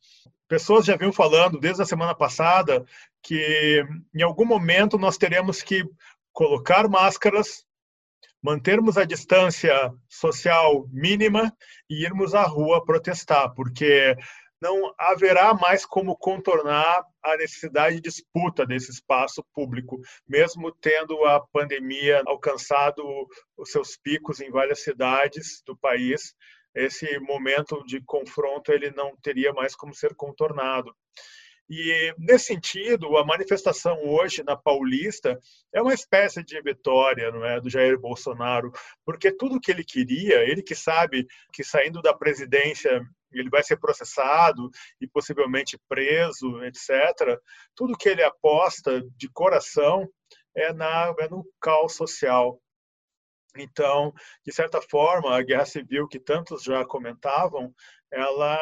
Pessoas 0.47 0.85
já 0.85 0.97
vinham 0.97 1.13
falando 1.13 1.59
desde 1.59 1.83
a 1.83 1.87
semana 1.87 2.15
passada 2.15 2.85
que 3.23 3.85
em 4.15 4.23
algum 4.23 4.45
momento 4.45 4.99
nós 4.99 5.17
teremos 5.17 5.63
que 5.63 5.85
colocar 6.39 6.89
máscaras, 6.89 7.67
mantermos 8.41 8.97
a 8.97 9.05
distância 9.05 9.93
social 10.09 10.87
mínima 10.93 11.53
e 11.91 12.05
irmos 12.05 12.33
à 12.33 12.45
rua 12.45 12.85
protestar, 12.85 13.53
porque 13.57 14.17
não 14.63 14.95
haverá 14.97 15.53
mais 15.53 15.85
como 15.85 16.17
contornar 16.17 17.05
a 17.25 17.37
necessidade 17.37 17.97
de 17.97 18.03
disputa 18.03 18.65
desse 18.65 18.93
espaço 18.93 19.45
público, 19.53 20.01
mesmo 20.29 20.71
tendo 20.71 21.25
a 21.25 21.45
pandemia 21.53 22.23
alcançado 22.25 23.03
os 23.57 23.73
seus 23.73 23.97
picos 23.97 24.39
em 24.39 24.49
várias 24.49 24.85
cidades 24.85 25.61
do 25.67 25.77
país. 25.77 26.37
Esse 26.73 27.19
momento 27.19 27.83
de 27.85 28.01
confronto 28.05 28.71
ele 28.71 28.93
não 28.93 29.17
teria 29.17 29.53
mais 29.53 29.75
como 29.75 29.93
ser 29.93 30.15
contornado. 30.15 30.95
E, 31.71 32.15
nesse 32.19 32.47
sentido, 32.47 33.17
a 33.19 33.25
manifestação 33.27 34.03
hoje 34.05 34.43
na 34.43 34.57
Paulista 34.57 35.39
é 35.73 35.83
uma 35.83 35.93
espécie 35.93 36.43
de 36.43 36.61
vitória 36.63 37.31
não 37.31 37.45
é, 37.45 37.61
do 37.61 37.69
Jair 37.69 37.99
Bolsonaro, 37.99 38.73
porque 39.05 39.31
tudo 39.31 39.61
que 39.61 39.71
ele 39.71 39.85
queria, 39.85 40.43
ele 40.49 40.63
que 40.63 40.75
sabe 40.75 41.27
que 41.53 41.63
saindo 41.63 42.01
da 42.01 42.15
presidência 42.15 43.03
ele 43.31 43.51
vai 43.51 43.63
ser 43.63 43.77
processado 43.77 44.71
e 44.99 45.07
possivelmente 45.07 45.79
preso, 45.87 46.63
etc. 46.65 47.39
Tudo 47.75 47.97
que 47.99 48.09
ele 48.09 48.23
aposta 48.23 49.03
de 49.17 49.29
coração 49.29 50.09
é, 50.57 50.73
na, 50.73 51.15
é 51.19 51.29
no 51.29 51.45
caos 51.61 51.95
social. 51.95 52.59
Então, 53.57 54.13
de 54.45 54.53
certa 54.53 54.81
forma, 54.81 55.37
a 55.37 55.43
guerra 55.43 55.67
civil 55.67 56.07
que 56.09 56.19
tantos 56.19 56.63
já 56.63 56.85
comentavam, 56.85 57.75
ela, 58.11 58.59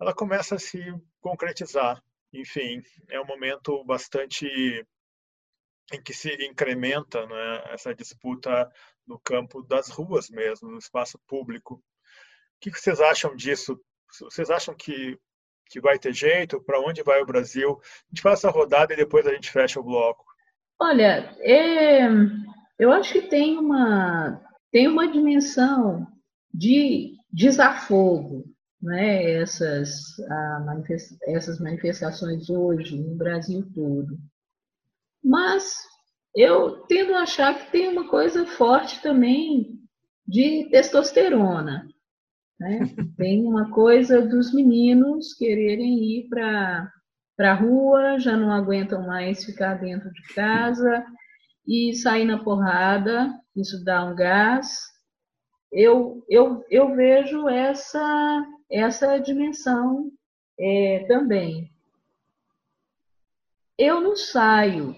ela 0.00 0.14
começa 0.14 0.54
a 0.54 0.58
se 0.58 0.80
concretizar. 1.20 2.02
Enfim, 2.32 2.82
é 3.08 3.20
um 3.20 3.26
momento 3.26 3.82
bastante 3.84 4.46
em 5.92 6.02
que 6.02 6.14
se 6.14 6.32
incrementa 6.46 7.26
né, 7.26 7.64
essa 7.72 7.94
disputa 7.94 8.70
no 9.06 9.18
campo 9.18 9.62
das 9.62 9.88
ruas 9.88 10.30
mesmo, 10.30 10.70
no 10.70 10.78
espaço 10.78 11.18
público. 11.26 11.74
O 11.74 11.80
que 12.60 12.70
vocês 12.70 13.00
acham 13.00 13.34
disso? 13.34 13.80
Vocês 14.20 14.50
acham 14.50 14.74
que, 14.74 15.18
que 15.66 15.80
vai 15.80 15.98
ter 15.98 16.12
jeito? 16.12 16.62
Para 16.62 16.80
onde 16.80 17.02
vai 17.02 17.20
o 17.20 17.26
Brasil? 17.26 17.80
A 17.82 18.08
gente 18.10 18.22
faz 18.22 18.38
essa 18.38 18.50
rodada 18.50 18.92
e 18.92 18.96
depois 18.96 19.26
a 19.26 19.32
gente 19.32 19.50
fecha 19.50 19.80
o 19.80 19.84
bloco. 19.84 20.24
Olha, 20.78 21.36
é, 21.40 22.08
eu 22.78 22.92
acho 22.92 23.12
que 23.12 23.22
tem 23.22 23.58
uma, 23.58 24.40
tem 24.70 24.86
uma 24.88 25.10
dimensão 25.10 26.06
de 26.52 27.16
desafogo 27.32 28.44
né, 28.82 29.40
essas, 29.40 30.16
essas 31.26 31.60
manifestações 31.60 32.48
hoje 32.48 32.98
no 32.98 33.14
Brasil 33.14 33.66
todo. 33.74 34.18
Mas 35.22 35.76
eu 36.34 36.86
tendo 36.86 37.14
a 37.14 37.22
achar 37.22 37.58
que 37.58 37.70
tem 37.70 37.88
uma 37.88 38.08
coisa 38.08 38.46
forte 38.46 39.02
também 39.02 39.78
de 40.26 40.68
testosterona. 40.70 41.86
Né? 42.58 42.80
Tem 43.16 43.44
uma 43.44 43.70
coisa 43.70 44.20
dos 44.20 44.52
meninos 44.52 45.34
quererem 45.34 45.98
ir 46.04 46.28
para 46.28 46.90
a 47.38 47.54
rua, 47.54 48.18
já 48.18 48.36
não 48.36 48.52
aguentam 48.52 49.06
mais 49.06 49.44
ficar 49.44 49.74
dentro 49.74 50.10
de 50.12 50.22
casa 50.34 51.04
e 51.66 51.94
sair 51.94 52.24
na 52.24 52.42
porrada, 52.42 53.32
isso 53.56 53.82
dá 53.82 54.04
um 54.04 54.14
gás. 54.14 54.78
Eu, 55.72 56.24
eu, 56.28 56.64
eu 56.68 56.94
vejo 56.94 57.48
essa 57.48 58.44
essa 58.70 59.18
dimensão 59.18 60.12
é, 60.58 61.04
também. 61.08 61.70
Eu 63.76 64.00
não 64.00 64.14
saio 64.14 64.96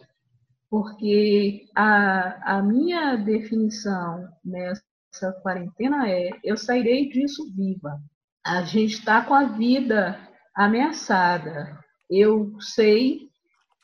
porque 0.68 1.66
a, 1.74 2.56
a 2.56 2.62
minha 2.62 3.16
definição 3.16 4.28
nessa 4.44 5.32
quarentena 5.42 6.08
é: 6.08 6.30
eu 6.42 6.56
sairei 6.56 7.08
disso 7.08 7.52
viva. 7.54 8.00
A 8.44 8.62
gente 8.62 8.94
está 8.94 9.22
com 9.22 9.34
a 9.34 9.44
vida 9.44 10.18
ameaçada. 10.54 11.78
Eu 12.10 12.58
sei 12.60 13.30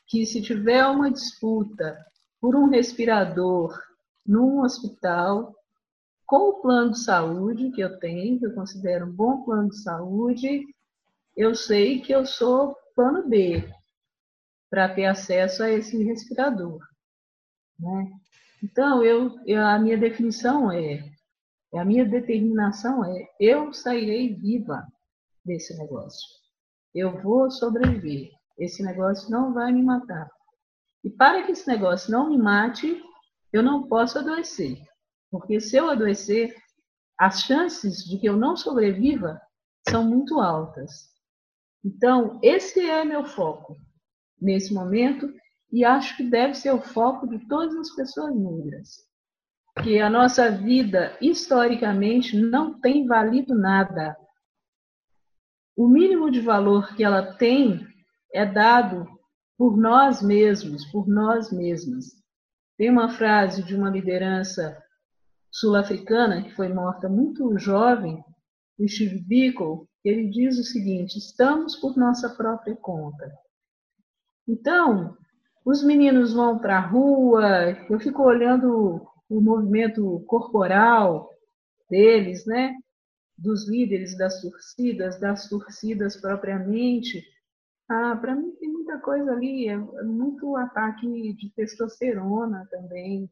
que 0.07 0.25
se 0.25 0.41
tiver 0.41 0.85
uma 0.87 1.11
disputa 1.11 1.97
por 2.41 2.55
um 2.55 2.67
respirador 2.67 3.79
num 4.25 4.61
hospital, 4.61 5.55
com 6.29 6.49
o 6.49 6.61
plano 6.61 6.91
de 6.91 6.99
saúde 6.99 7.71
que 7.71 7.81
eu 7.81 7.97
tenho, 7.97 8.37
que 8.37 8.45
eu 8.45 8.53
considero 8.53 9.07
um 9.07 9.11
bom 9.11 9.43
plano 9.43 9.69
de 9.69 9.81
saúde, 9.81 10.63
eu 11.35 11.55
sei 11.55 12.01
que 12.01 12.13
eu 12.13 12.23
sou 12.23 12.77
plano 12.95 13.27
B 13.27 13.67
para 14.69 14.93
ter 14.93 15.05
acesso 15.05 15.63
a 15.63 15.71
esse 15.71 16.03
respirador. 16.03 16.79
Né? 17.79 18.11
Então, 18.63 19.03
eu, 19.03 19.39
a 19.57 19.79
minha 19.79 19.97
definição 19.97 20.71
é, 20.71 21.03
a 21.73 21.83
minha 21.83 22.05
determinação 22.05 23.03
é, 23.03 23.27
eu 23.39 23.73
sairei 23.73 24.35
viva 24.35 24.85
desse 25.43 25.75
negócio. 25.79 26.27
Eu 26.93 27.19
vou 27.23 27.49
sobreviver. 27.49 28.29
Esse 28.55 28.83
negócio 28.83 29.31
não 29.31 29.51
vai 29.51 29.71
me 29.71 29.81
matar. 29.81 30.29
E 31.03 31.09
para 31.09 31.41
que 31.43 31.53
esse 31.53 31.67
negócio 31.67 32.11
não 32.11 32.29
me 32.29 32.37
mate, 32.37 33.01
eu 33.51 33.63
não 33.63 33.87
posso 33.87 34.19
adoecer. 34.19 34.88
Porque 35.31 35.59
se 35.59 35.77
eu 35.77 35.89
adoecer, 35.89 36.55
as 37.17 37.41
chances 37.41 38.03
de 38.03 38.17
que 38.17 38.27
eu 38.27 38.37
não 38.37 38.55
sobreviva 38.55 39.39
são 39.87 40.03
muito 40.03 40.39
altas. 40.39 41.09
Então, 41.83 42.39
esse 42.41 42.79
é 42.79 43.03
meu 43.03 43.25
foco 43.25 43.77
nesse 44.41 44.73
momento 44.73 45.31
e 45.71 45.85
acho 45.85 46.17
que 46.17 46.23
deve 46.23 46.55
ser 46.55 46.71
o 46.71 46.81
foco 46.81 47.27
de 47.27 47.47
todas 47.47 47.75
as 47.75 47.95
pessoas 47.95 48.35
negras. 48.35 49.07
Que 49.83 49.99
a 49.99 50.09
nossa 50.09 50.49
vida, 50.49 51.17
historicamente, 51.21 52.35
não 52.35 52.79
tem 52.79 53.05
valido 53.05 53.55
nada. 53.55 54.17
O 55.75 55.87
mínimo 55.87 56.29
de 56.29 56.41
valor 56.41 56.95
que 56.95 57.03
ela 57.03 57.33
tem 57.35 57.87
é 58.33 58.45
dado 58.45 59.07
por 59.57 59.77
nós 59.77 60.21
mesmos, 60.21 60.85
por 60.85 61.07
nós 61.07 61.51
mesmas. 61.51 62.05
Tem 62.77 62.89
uma 62.89 63.09
frase 63.09 63.63
de 63.63 63.75
uma 63.75 63.89
liderança 63.89 64.81
sul-africana 65.51 66.43
que 66.43 66.55
foi 66.55 66.69
morta 66.69 67.09
muito 67.09 67.57
jovem, 67.57 68.23
o 68.77 68.87
Steve 68.87 69.19
Biko, 69.19 69.87
ele 70.03 70.29
diz 70.29 70.57
o 70.57 70.63
seguinte: 70.63 71.17
estamos 71.17 71.75
por 71.75 71.97
nossa 71.97 72.29
própria 72.29 72.75
conta. 72.75 73.31
Então, 74.47 75.17
os 75.65 75.83
meninos 75.83 76.33
vão 76.33 76.57
para 76.57 76.77
a 76.77 76.87
rua, 76.87 77.71
eu 77.89 77.99
fico 77.99 78.23
olhando 78.23 79.05
o 79.29 79.41
movimento 79.41 80.23
corporal 80.25 81.29
deles, 81.89 82.45
né? 82.45 82.75
Dos 83.37 83.69
líderes 83.69 84.17
das 84.17 84.41
torcidas, 84.41 85.19
das 85.19 85.47
torcidas 85.47 86.19
propriamente. 86.19 87.23
Ah, 87.87 88.15
para 88.15 88.35
mim 88.35 88.51
tem 88.55 88.69
muita 88.69 88.99
coisa 88.99 89.31
ali, 89.31 89.67
é 89.67 89.77
muito 90.03 90.55
ataque 90.55 91.33
de 91.33 91.49
testosterona 91.55 92.67
também, 92.69 93.29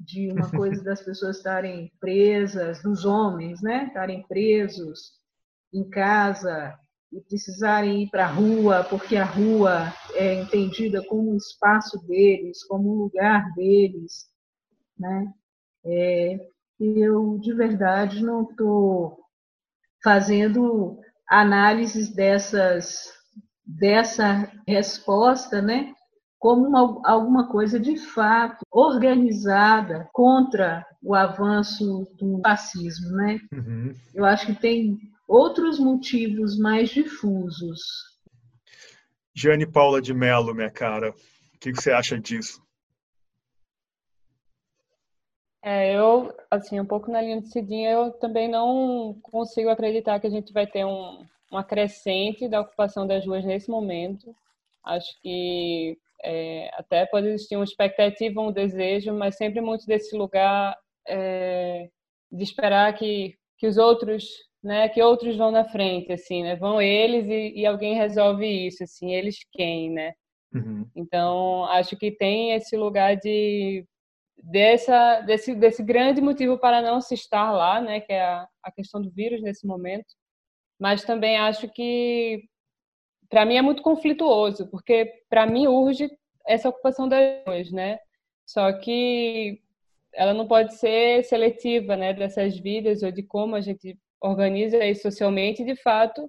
de 0.00 0.32
uma 0.32 0.50
coisa 0.50 0.82
das 0.82 1.02
pessoas 1.02 1.36
estarem 1.36 1.92
presas, 2.00 2.82
dos 2.82 3.04
homens, 3.04 3.60
né? 3.60 3.86
Estarem 3.88 4.26
presos 4.26 5.12
em 5.72 5.88
casa 5.88 6.74
e 7.12 7.20
precisarem 7.20 8.04
ir 8.04 8.10
para 8.10 8.24
a 8.24 8.32
rua, 8.32 8.82
porque 8.84 9.16
a 9.16 9.24
rua 9.24 9.92
é 10.14 10.34
entendida 10.34 11.04
como 11.06 11.32
um 11.32 11.36
espaço 11.36 11.98
deles, 12.06 12.64
como 12.64 12.90
um 12.90 12.98
lugar 13.02 13.52
deles, 13.54 14.26
né? 14.98 15.32
É, 15.84 16.38
eu 16.78 17.38
de 17.38 17.52
verdade 17.52 18.22
não 18.22 18.42
estou 18.42 19.18
fazendo 20.02 20.98
análises 21.28 22.14
dessas 22.14 23.12
dessa 23.64 24.50
resposta, 24.66 25.62
né, 25.62 25.94
como 26.40 26.66
uma, 26.66 27.02
alguma 27.04 27.46
coisa 27.48 27.78
de 27.78 27.98
fato 27.98 28.64
organizada 28.70 30.08
contra 30.10 30.86
o 31.02 31.14
avanço 31.14 32.08
do 32.18 32.40
fascismo, 32.40 33.10
né? 33.10 33.38
Uhum. 33.52 33.92
Eu 34.14 34.24
acho 34.24 34.46
que 34.46 34.54
tem 34.54 34.98
outros 35.28 35.78
motivos 35.78 36.58
mais 36.58 36.88
difusos. 36.88 37.80
Jane 39.34 39.70
Paula 39.70 40.00
de 40.00 40.14
Mello, 40.14 40.54
minha 40.54 40.70
cara, 40.70 41.10
o 41.10 41.58
que, 41.60 41.72
você 41.72 41.92
acha 41.92 42.18
disso? 42.18 42.62
É, 45.62 45.94
eu, 45.94 46.34
assim, 46.50 46.80
um 46.80 46.86
pouco 46.86 47.10
na 47.10 47.20
linha 47.20 47.42
de 47.42 47.48
Cidinha, 47.48 47.90
eu 47.90 48.12
também 48.12 48.48
não 48.48 49.14
consigo 49.22 49.68
acreditar 49.68 50.18
que 50.18 50.26
a 50.26 50.30
gente 50.30 50.54
vai 50.54 50.66
ter 50.66 50.86
um, 50.86 51.22
uma 51.52 51.62
crescente 51.62 52.48
da 52.48 52.62
ocupação 52.62 53.06
das 53.06 53.26
ruas 53.26 53.44
nesse 53.44 53.70
momento. 53.70 54.34
Acho 54.82 55.20
que 55.20 55.98
é, 56.24 56.70
até 56.74 57.06
pode 57.06 57.28
existir 57.28 57.56
uma 57.56 57.64
expectativa, 57.64 58.40
um 58.40 58.52
desejo, 58.52 59.12
mas 59.12 59.36
sempre 59.36 59.60
muito 59.60 59.86
desse 59.86 60.16
lugar 60.16 60.76
é, 61.08 61.88
de 62.30 62.42
esperar 62.42 62.92
que, 62.94 63.34
que 63.58 63.66
os 63.66 63.76
outros, 63.76 64.24
né, 64.62 64.88
que 64.88 65.02
outros 65.02 65.36
vão 65.36 65.50
na 65.50 65.64
frente, 65.64 66.12
assim, 66.12 66.42
né, 66.42 66.56
vão 66.56 66.80
eles 66.80 67.26
e, 67.28 67.60
e 67.60 67.66
alguém 67.66 67.94
resolve 67.94 68.46
isso, 68.46 68.84
assim, 68.84 69.14
eles 69.14 69.36
quem, 69.52 69.90
né? 69.90 70.12
Uhum. 70.52 70.88
Então 70.96 71.64
acho 71.66 71.96
que 71.96 72.10
tem 72.10 72.52
esse 72.52 72.76
lugar 72.76 73.16
de 73.16 73.86
dessa 74.42 75.20
desse 75.20 75.54
desse 75.54 75.82
grande 75.82 76.20
motivo 76.20 76.58
para 76.58 76.82
não 76.82 77.00
se 77.00 77.14
estar 77.14 77.52
lá, 77.52 77.80
né, 77.80 78.00
que 78.00 78.12
é 78.12 78.22
a, 78.22 78.48
a 78.64 78.72
questão 78.72 79.00
do 79.00 79.10
vírus 79.10 79.42
nesse 79.42 79.66
momento 79.66 80.14
mas 80.80 81.04
também 81.04 81.36
acho 81.36 81.68
que 81.68 82.42
para 83.30 83.46
mim 83.46 83.56
é 83.56 83.62
muito 83.62 83.82
conflituoso, 83.82 84.66
porque 84.68 85.22
para 85.28 85.46
mim 85.46 85.68
urge 85.68 86.10
essa 86.46 86.68
ocupação 86.68 87.08
das 87.08 87.44
ruas, 87.46 87.70
né? 87.70 87.98
Só 88.44 88.72
que 88.72 89.60
ela 90.12 90.34
não 90.34 90.46
pode 90.48 90.74
ser 90.74 91.24
seletiva, 91.24 91.96
né, 91.96 92.12
dessas 92.12 92.58
vidas 92.58 93.02
ou 93.02 93.12
de 93.12 93.22
como 93.22 93.54
a 93.54 93.60
gente 93.60 93.96
organiza 94.20 94.84
isso 94.84 95.02
socialmente. 95.02 95.64
De 95.64 95.76
fato, 95.76 96.28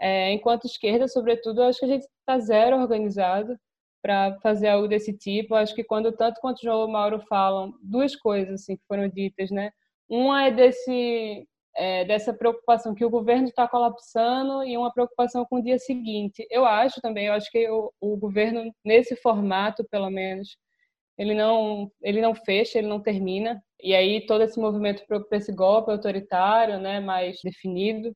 é, 0.00 0.32
enquanto 0.32 0.66
esquerda, 0.66 1.08
sobretudo, 1.08 1.62
acho 1.62 1.80
que 1.80 1.86
a 1.86 1.88
gente 1.88 2.04
está 2.04 2.38
zero 2.38 2.78
organizado 2.78 3.58
para 4.00 4.38
fazer 4.40 4.68
algo 4.68 4.86
desse 4.86 5.12
tipo. 5.12 5.54
Acho 5.56 5.74
que 5.74 5.82
quando 5.82 6.12
tanto 6.12 6.40
quanto 6.40 6.58
o 6.58 6.62
João 6.62 6.82
e 6.82 6.84
o 6.84 6.88
Mauro 6.88 7.20
falam, 7.28 7.74
duas 7.82 8.14
coisas 8.14 8.62
assim 8.62 8.76
que 8.76 8.84
foram 8.86 9.08
ditas, 9.08 9.50
né? 9.50 9.72
Uma 10.08 10.46
é 10.46 10.50
desse 10.52 11.47
é, 11.76 12.04
dessa 12.04 12.32
preocupação 12.34 12.94
que 12.94 13.04
o 13.04 13.10
governo 13.10 13.48
está 13.48 13.68
colapsando 13.68 14.64
e 14.64 14.76
uma 14.76 14.92
preocupação 14.92 15.44
com 15.44 15.56
o 15.56 15.62
dia 15.62 15.78
seguinte. 15.78 16.46
Eu 16.50 16.64
acho 16.64 17.00
também, 17.00 17.26
eu 17.26 17.32
acho 17.34 17.50
que 17.50 17.68
o, 17.70 17.92
o 18.00 18.16
governo 18.16 18.72
nesse 18.84 19.16
formato, 19.16 19.84
pelo 19.90 20.10
menos, 20.10 20.56
ele 21.16 21.34
não 21.34 21.90
ele 22.02 22.20
não 22.20 22.34
fecha, 22.34 22.78
ele 22.78 22.88
não 22.88 23.00
termina. 23.00 23.62
E 23.80 23.94
aí 23.94 24.24
todo 24.26 24.42
esse 24.42 24.58
movimento 24.58 25.04
para 25.06 25.38
esse 25.38 25.52
golpe 25.52 25.90
autoritário, 25.90 26.78
né, 26.80 27.00
mais 27.00 27.38
definido, 27.42 28.14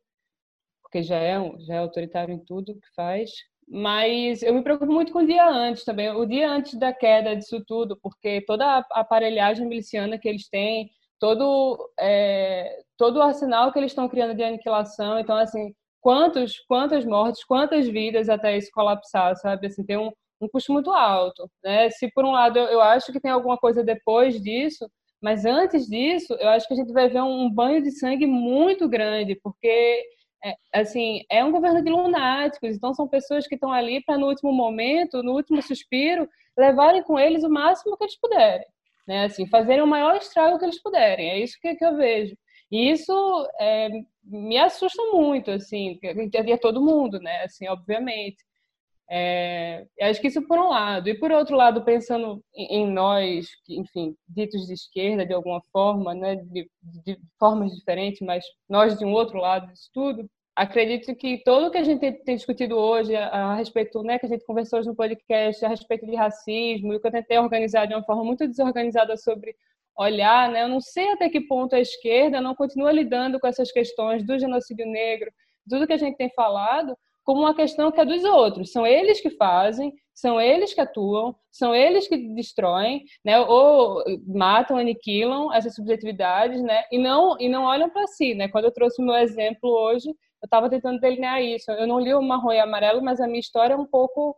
porque 0.82 1.02
já 1.02 1.16
é 1.18 1.36
já 1.60 1.74
é 1.76 1.78
autoritário 1.78 2.34
em 2.34 2.44
tudo 2.44 2.74
que 2.74 2.94
faz. 2.96 3.30
Mas 3.68 4.42
eu 4.42 4.54
me 4.54 4.62
preocupo 4.62 4.92
muito 4.92 5.12
com 5.12 5.20
o 5.20 5.26
dia 5.26 5.48
antes 5.48 5.84
também, 5.84 6.10
o 6.10 6.26
dia 6.26 6.50
antes 6.50 6.74
da 6.78 6.92
queda 6.92 7.34
disso 7.34 7.64
tudo, 7.66 7.98
porque 8.02 8.42
toda 8.42 8.66
a 8.66 8.84
aparelhagem 9.00 9.66
miliciana 9.66 10.18
que 10.18 10.28
eles 10.28 10.48
têm, 10.48 10.90
todo 11.22 11.88
é, 12.00 12.80
todo 12.98 13.18
o 13.18 13.22
arsenal 13.22 13.72
que 13.72 13.78
eles 13.78 13.92
estão 13.92 14.08
criando 14.08 14.34
de 14.34 14.42
aniquilação. 14.42 15.20
Então, 15.20 15.36
assim, 15.36 15.72
quantos 16.00 16.58
quantas 16.66 17.04
mortes, 17.04 17.44
quantas 17.44 17.86
vidas 17.86 18.28
até 18.28 18.56
isso 18.58 18.72
colapsar, 18.72 19.36
sabe? 19.36 19.68
Assim, 19.68 19.84
tem 19.84 19.96
um, 19.96 20.10
um 20.40 20.48
custo 20.48 20.72
muito 20.72 20.90
alto, 20.90 21.48
né? 21.62 21.88
Se 21.90 22.10
por 22.12 22.24
um 22.24 22.32
lado 22.32 22.58
eu, 22.58 22.64
eu 22.66 22.80
acho 22.80 23.12
que 23.12 23.20
tem 23.20 23.30
alguma 23.30 23.56
coisa 23.56 23.84
depois 23.84 24.42
disso, 24.42 24.90
mas 25.22 25.44
antes 25.44 25.86
disso, 25.86 26.34
eu 26.40 26.48
acho 26.48 26.66
que 26.66 26.74
a 26.74 26.76
gente 26.76 26.92
vai 26.92 27.08
ver 27.08 27.22
um, 27.22 27.44
um 27.44 27.50
banho 27.50 27.80
de 27.80 27.92
sangue 27.92 28.26
muito 28.26 28.88
grande, 28.88 29.36
porque 29.44 30.04
é, 30.44 30.54
assim, 30.74 31.22
é 31.30 31.44
um 31.44 31.52
governo 31.52 31.84
de 31.84 31.90
lunáticos, 31.90 32.74
então 32.76 32.92
são 32.94 33.06
pessoas 33.06 33.46
que 33.46 33.54
estão 33.54 33.72
ali 33.72 34.02
para 34.04 34.18
no 34.18 34.26
último 34.26 34.52
momento, 34.52 35.22
no 35.22 35.34
último 35.34 35.62
suspiro, 35.62 36.28
levarem 36.58 37.02
com 37.04 37.16
eles 37.18 37.44
o 37.44 37.48
máximo 37.48 37.96
que 37.96 38.04
eles 38.04 38.18
puderem 38.18 38.66
né? 39.06 39.24
Assim, 39.24 39.46
fazerem 39.48 39.82
o 39.82 39.86
maior 39.86 40.16
estrago 40.16 40.58
que 40.58 40.64
eles 40.64 40.82
puderem. 40.82 41.30
É 41.30 41.38
isso 41.40 41.58
que, 41.60 41.74
que 41.74 41.84
eu 41.84 41.96
vejo. 41.96 42.36
E 42.70 42.90
isso 42.90 43.12
é, 43.60 43.88
me 44.24 44.56
assusta 44.58 45.02
muito, 45.12 45.50
assim, 45.50 45.98
é 46.02 46.56
todo 46.56 46.80
mundo, 46.80 47.18
né? 47.20 47.42
Assim, 47.44 47.68
obviamente. 47.68 48.42
É, 49.10 49.86
acho 50.00 50.20
que 50.22 50.28
isso 50.28 50.46
por 50.46 50.58
um 50.58 50.70
lado. 50.70 51.08
E 51.08 51.14
por 51.18 51.30
outro 51.30 51.54
lado, 51.54 51.84
pensando 51.84 52.42
em, 52.54 52.86
nós, 52.90 53.46
enfim, 53.68 54.16
ditos 54.26 54.66
de 54.66 54.72
esquerda 54.72 55.26
de 55.26 55.34
alguma 55.34 55.60
forma, 55.70 56.14
né, 56.14 56.36
de, 56.36 56.70
de, 57.04 57.18
formas 57.38 57.72
diferentes, 57.74 58.20
mas 58.22 58.42
nós 58.66 58.98
de 58.98 59.04
um 59.04 59.12
outro 59.12 59.38
lado 59.38 59.66
disso 59.66 59.90
tudo, 59.92 60.30
acredito 60.54 61.14
que 61.14 61.42
tudo 61.44 61.70
que 61.70 61.78
a 61.78 61.82
gente 61.82 62.12
tem 62.24 62.36
discutido 62.36 62.76
hoje 62.76 63.14
a, 63.16 63.54
respeito, 63.54 64.02
né, 64.02 64.18
que 64.18 64.26
a 64.26 64.28
gente 64.28 64.44
conversou 64.44 64.78
hoje 64.78 64.88
no 64.88 64.94
podcast, 64.94 65.64
a 65.64 65.68
respeito 65.68 66.06
de 66.06 66.14
racismo, 66.14 66.92
e 66.92 66.96
o 66.96 67.00
que 67.00 67.06
eu 67.06 67.12
tentei 67.12 67.38
organizar 67.38 67.86
de 67.86 67.94
uma 67.94 68.02
forma 68.04 68.24
muito 68.24 68.46
desorganizada 68.46 69.16
sobre 69.16 69.54
olhar, 69.96 70.50
né, 70.50 70.62
eu 70.62 70.68
não 70.68 70.80
sei 70.80 71.10
até 71.10 71.28
que 71.28 71.40
ponto 71.40 71.74
a 71.74 71.80
esquerda 71.80 72.40
não 72.40 72.54
continua 72.54 72.92
lidando 72.92 73.38
com 73.40 73.46
essas 73.46 73.70
questões 73.70 74.24
do 74.24 74.38
genocídio 74.38 74.86
negro, 74.86 75.30
tudo 75.68 75.86
que 75.86 75.92
a 75.92 75.98
gente 75.98 76.16
tem 76.16 76.30
falado, 76.30 76.96
como 77.24 77.40
uma 77.40 77.54
questão 77.54 77.92
que 77.92 78.00
é 78.00 78.04
dos 78.04 78.24
outros. 78.24 78.72
São 78.72 78.86
eles 78.86 79.20
que 79.20 79.30
fazem, 79.30 79.92
são 80.12 80.40
eles 80.40 80.74
que 80.74 80.80
atuam, 80.80 81.34
são 81.50 81.74
eles 81.74 82.08
que 82.08 82.16
destroem, 82.34 83.04
né? 83.24 83.38
Ou 83.40 84.02
matam, 84.26 84.76
aniquilam 84.76 85.52
essas 85.52 85.74
subjetividades, 85.74 86.60
né? 86.62 86.82
E 86.90 86.98
não 86.98 87.36
e 87.38 87.48
não 87.48 87.64
olham 87.64 87.88
para 87.90 88.06
si, 88.08 88.34
né? 88.34 88.48
Quando 88.48 88.64
eu 88.66 88.72
trouxe 88.72 89.00
o 89.00 89.04
meu 89.04 89.14
exemplo 89.14 89.70
hoje, 89.70 90.12
eu 90.42 90.46
estava 90.46 90.68
tentando 90.68 90.98
delinear 90.98 91.40
isso. 91.40 91.70
Eu 91.70 91.86
não 91.86 92.00
li 92.00 92.12
o 92.12 92.20
Marrom 92.20 92.52
e 92.52 92.58
Amarelo, 92.58 93.02
mas 93.02 93.20
a 93.20 93.26
minha 93.26 93.40
história 93.40 93.74
é 93.74 93.76
um 93.76 93.86
pouco 93.86 94.34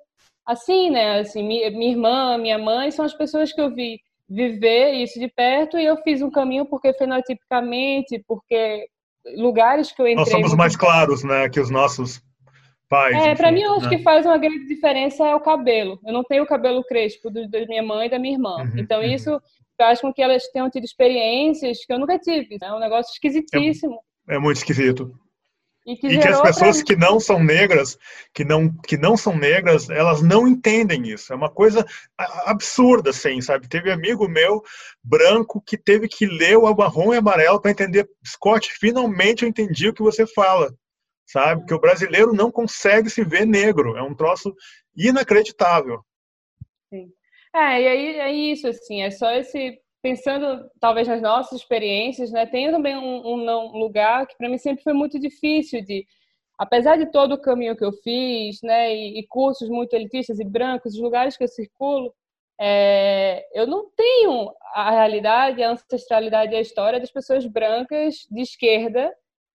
assim, 0.46 0.90
né? 0.90 1.20
Assim, 1.20 1.42
minha, 1.42 1.70
minha 1.70 1.90
irmã, 1.90 2.38
minha 2.38 2.58
mãe 2.58 2.90
são 2.90 3.04
as 3.04 3.14
pessoas 3.14 3.52
que 3.52 3.60
eu 3.60 3.74
vi 3.74 3.98
viver 4.28 4.92
isso 4.92 5.18
de 5.18 5.28
perto 5.28 5.78
e 5.78 5.84
eu 5.84 5.96
fiz 5.98 6.22
um 6.22 6.30
caminho 6.30 6.66
porque 6.66 6.92
fenotipicamente, 6.92 8.22
porque 8.26 8.86
lugares 9.36 9.92
que 9.92 10.00
eu 10.00 10.06
entrei. 10.06 10.24
Nós 10.24 10.30
somos 10.30 10.54
mais 10.54 10.76
claros, 10.76 11.24
né, 11.24 11.48
que 11.48 11.60
os 11.60 11.70
nossos 11.70 12.20
pais. 12.88 13.16
É, 13.16 13.34
para 13.34 13.50
mim, 13.50 13.62
eu 13.62 13.74
acho 13.74 13.88
né? 13.88 13.96
que 13.96 14.02
faz 14.02 14.26
uma 14.26 14.36
grande 14.36 14.66
diferença 14.66 15.26
é 15.26 15.34
o 15.34 15.40
cabelo. 15.40 15.98
Eu 16.04 16.12
não 16.12 16.22
tenho 16.22 16.44
o 16.44 16.46
cabelo 16.46 16.84
crespo 16.84 17.30
do, 17.30 17.48
da 17.48 17.66
minha 17.66 17.82
mãe 17.82 18.06
e 18.06 18.10
da 18.10 18.18
minha 18.18 18.34
irmã. 18.34 18.56
Uhum, 18.56 18.78
então, 18.78 19.00
uhum. 19.00 19.06
isso 19.06 19.40
faz 19.76 20.00
com 20.00 20.12
que 20.12 20.22
elas 20.22 20.46
tenham 20.48 20.70
tido 20.70 20.84
experiências 20.84 21.84
que 21.84 21.92
eu 21.92 21.98
nunca 21.98 22.18
tive. 22.18 22.58
É 22.62 22.72
um 22.72 22.78
negócio 22.78 23.12
esquisitíssimo. 23.12 23.98
É, 24.28 24.36
é 24.36 24.38
muito 24.38 24.58
esquisito. 24.58 25.12
E 25.86 25.96
que, 25.96 26.06
e 26.06 26.18
que 26.18 26.28
as 26.28 26.40
pessoas 26.40 26.78
pra... 26.78 26.86
que 26.86 26.96
não 26.96 27.20
são 27.20 27.42
negras, 27.42 27.98
que 28.32 28.42
não, 28.42 28.72
que 28.72 28.96
não 28.96 29.18
são 29.18 29.36
negras, 29.36 29.90
elas 29.90 30.22
não 30.22 30.48
entendem 30.48 31.08
isso. 31.08 31.30
É 31.30 31.36
uma 31.36 31.50
coisa 31.50 31.86
absurda, 32.46 33.10
assim, 33.10 33.40
sabe? 33.42 33.68
Teve 33.68 33.92
amigo 33.92 34.26
meu, 34.26 34.62
branco, 35.02 35.60
que 35.60 35.76
teve 35.76 36.08
que 36.08 36.24
ler 36.24 36.56
o 36.56 36.74
marrom 36.74 37.12
e 37.12 37.18
amarelo 37.18 37.60
para 37.60 37.70
entender. 37.70 38.08
Scott, 38.26 38.72
finalmente 38.72 39.42
eu 39.42 39.48
entendi 39.48 39.88
o 39.88 39.92
que 39.92 40.02
você 40.02 40.26
fala, 40.26 40.74
sabe? 41.26 41.66
Que 41.66 41.74
o 41.74 41.80
brasileiro 41.80 42.32
não 42.32 42.50
consegue 42.50 43.10
se 43.10 43.22
ver 43.22 43.44
negro. 43.44 43.94
É 43.94 44.02
um 44.02 44.14
troço 44.14 44.54
inacreditável. 44.96 46.00
Sim. 46.88 47.10
É, 47.54 47.82
e 47.82 47.88
aí 47.88 48.06
é 48.20 48.32
isso, 48.32 48.66
assim, 48.66 49.02
é 49.02 49.10
só 49.10 49.30
esse 49.32 49.78
pensando 50.04 50.70
talvez 50.78 51.08
nas 51.08 51.22
nossas 51.22 51.60
experiências, 51.60 52.30
né, 52.30 52.44
tem 52.44 52.70
também 52.70 52.94
um, 52.94 53.26
um 53.26 53.78
lugar 53.78 54.26
que 54.26 54.36
para 54.36 54.50
mim 54.50 54.58
sempre 54.58 54.84
foi 54.84 54.92
muito 54.92 55.18
difícil 55.18 55.82
de, 55.82 56.06
apesar 56.58 56.98
de 56.98 57.10
todo 57.10 57.32
o 57.32 57.40
caminho 57.40 57.74
que 57.74 57.82
eu 57.82 57.90
fiz, 57.90 58.60
né, 58.62 58.94
e, 58.94 59.18
e 59.18 59.26
cursos 59.26 59.66
muito 59.66 59.94
elitistas 59.94 60.38
e 60.38 60.44
brancos, 60.44 60.92
os 60.92 61.00
lugares 61.00 61.38
que 61.38 61.44
eu 61.44 61.48
circulo, 61.48 62.14
é, 62.60 63.46
eu 63.58 63.66
não 63.66 63.88
tenho 63.96 64.52
a 64.74 64.90
realidade, 64.90 65.62
a 65.62 65.70
ancestralidade 65.70 66.52
e 66.52 66.56
a 66.56 66.60
história 66.60 67.00
das 67.00 67.10
pessoas 67.10 67.46
brancas 67.46 68.26
de 68.30 68.42
esquerda 68.42 69.10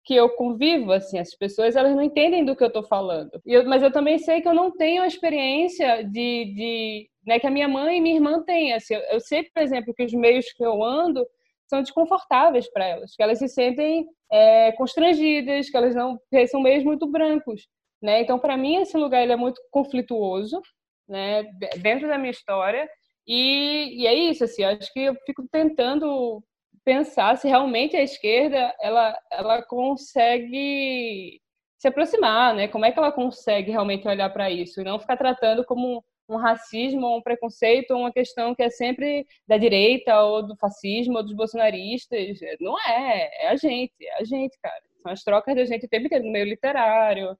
que 0.04 0.14
eu 0.14 0.28
convivo, 0.30 0.92
assim, 0.92 1.18
as 1.18 1.34
pessoas 1.34 1.76
elas 1.76 1.94
não 1.94 2.02
entendem 2.02 2.44
do 2.44 2.54
que 2.54 2.62
eu 2.62 2.68
estou 2.68 2.84
falando. 2.84 3.30
Eu, 3.44 3.64
mas 3.66 3.82
eu 3.82 3.90
também 3.90 4.18
sei 4.18 4.42
que 4.42 4.48
eu 4.48 4.54
não 4.54 4.70
tenho 4.70 5.02
a 5.02 5.06
experiência 5.06 6.02
de, 6.04 6.44
de 6.54 7.10
né, 7.26 7.38
que 7.38 7.46
a 7.46 7.50
minha 7.50 7.66
mãe 7.66 7.98
e 7.98 8.00
minha 8.00 8.16
irmã 8.16 8.42
têm. 8.44 8.74
Assim, 8.74 8.94
eu, 8.94 9.00
eu 9.12 9.20
sei, 9.20 9.44
por 9.44 9.62
exemplo, 9.62 9.94
que 9.94 10.04
os 10.04 10.12
meios 10.12 10.52
que 10.52 10.64
eu 10.64 10.82
ando 10.84 11.26
são 11.66 11.80
desconfortáveis 11.80 12.70
para 12.70 12.86
elas, 12.86 13.16
que 13.16 13.22
elas 13.22 13.38
se 13.38 13.48
sentem 13.48 14.06
é, 14.30 14.72
constrangidas, 14.72 15.70
que 15.70 15.76
elas 15.76 15.94
não 15.94 16.18
são 16.50 16.60
meios 16.60 16.84
muito 16.84 17.06
brancos, 17.10 17.66
né? 18.02 18.20
Então, 18.20 18.38
para 18.38 18.56
mim, 18.56 18.76
esse 18.76 18.96
lugar 18.98 19.22
ele 19.22 19.32
é 19.32 19.36
muito 19.36 19.60
conflituoso, 19.70 20.60
né? 21.08 21.44
Dentro 21.78 22.08
da 22.08 22.18
minha 22.18 22.30
história 22.30 22.86
e, 23.26 24.02
e 24.02 24.06
é 24.06 24.14
isso, 24.14 24.44
assim. 24.44 24.64
Acho 24.64 24.92
que 24.92 25.00
eu 25.00 25.14
fico 25.26 25.46
tentando 25.50 26.42
pensar 26.84 27.36
se 27.36 27.48
realmente 27.48 27.96
a 27.96 28.02
esquerda 28.02 28.74
ela 28.80 29.18
ela 29.30 29.62
consegue 29.62 31.40
se 31.78 31.88
aproximar, 31.88 32.54
né? 32.54 32.68
Como 32.68 32.84
é 32.84 32.92
que 32.92 32.98
ela 32.98 33.12
consegue 33.12 33.70
realmente 33.70 34.06
olhar 34.08 34.30
para 34.30 34.50
isso 34.50 34.80
e 34.80 34.84
não 34.84 34.98
ficar 34.98 35.16
tratando 35.16 35.64
como 35.64 36.04
um 36.28 36.36
racismo, 36.36 37.16
um 37.16 37.22
preconceito, 37.22 37.94
uma 37.94 38.12
questão 38.12 38.54
que 38.54 38.62
é 38.62 38.70
sempre 38.70 39.26
da 39.46 39.58
direita 39.58 40.18
ou 40.22 40.46
do 40.46 40.56
fascismo 40.56 41.16
ou 41.18 41.22
dos 41.22 41.34
bolsonaristas. 41.34 42.38
Não 42.60 42.78
é, 42.80 43.44
é 43.44 43.48
a 43.48 43.56
gente, 43.56 43.92
é 44.00 44.20
a 44.20 44.24
gente, 44.24 44.58
cara. 44.62 44.80
São 45.02 45.12
as 45.12 45.22
trocas 45.22 45.54
da 45.54 45.64
gente 45.66 45.84
o 45.84 45.88
tempo 45.88 46.06
inteiro 46.06 46.24
no 46.24 46.32
meio 46.32 46.46
literário 46.46 47.36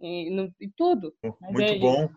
e, 0.00 0.30
no, 0.30 0.52
e 0.60 0.68
tudo. 0.76 1.12
Mas 1.22 1.52
Muito 1.52 1.72
é 1.72 1.78
bom. 1.78 2.08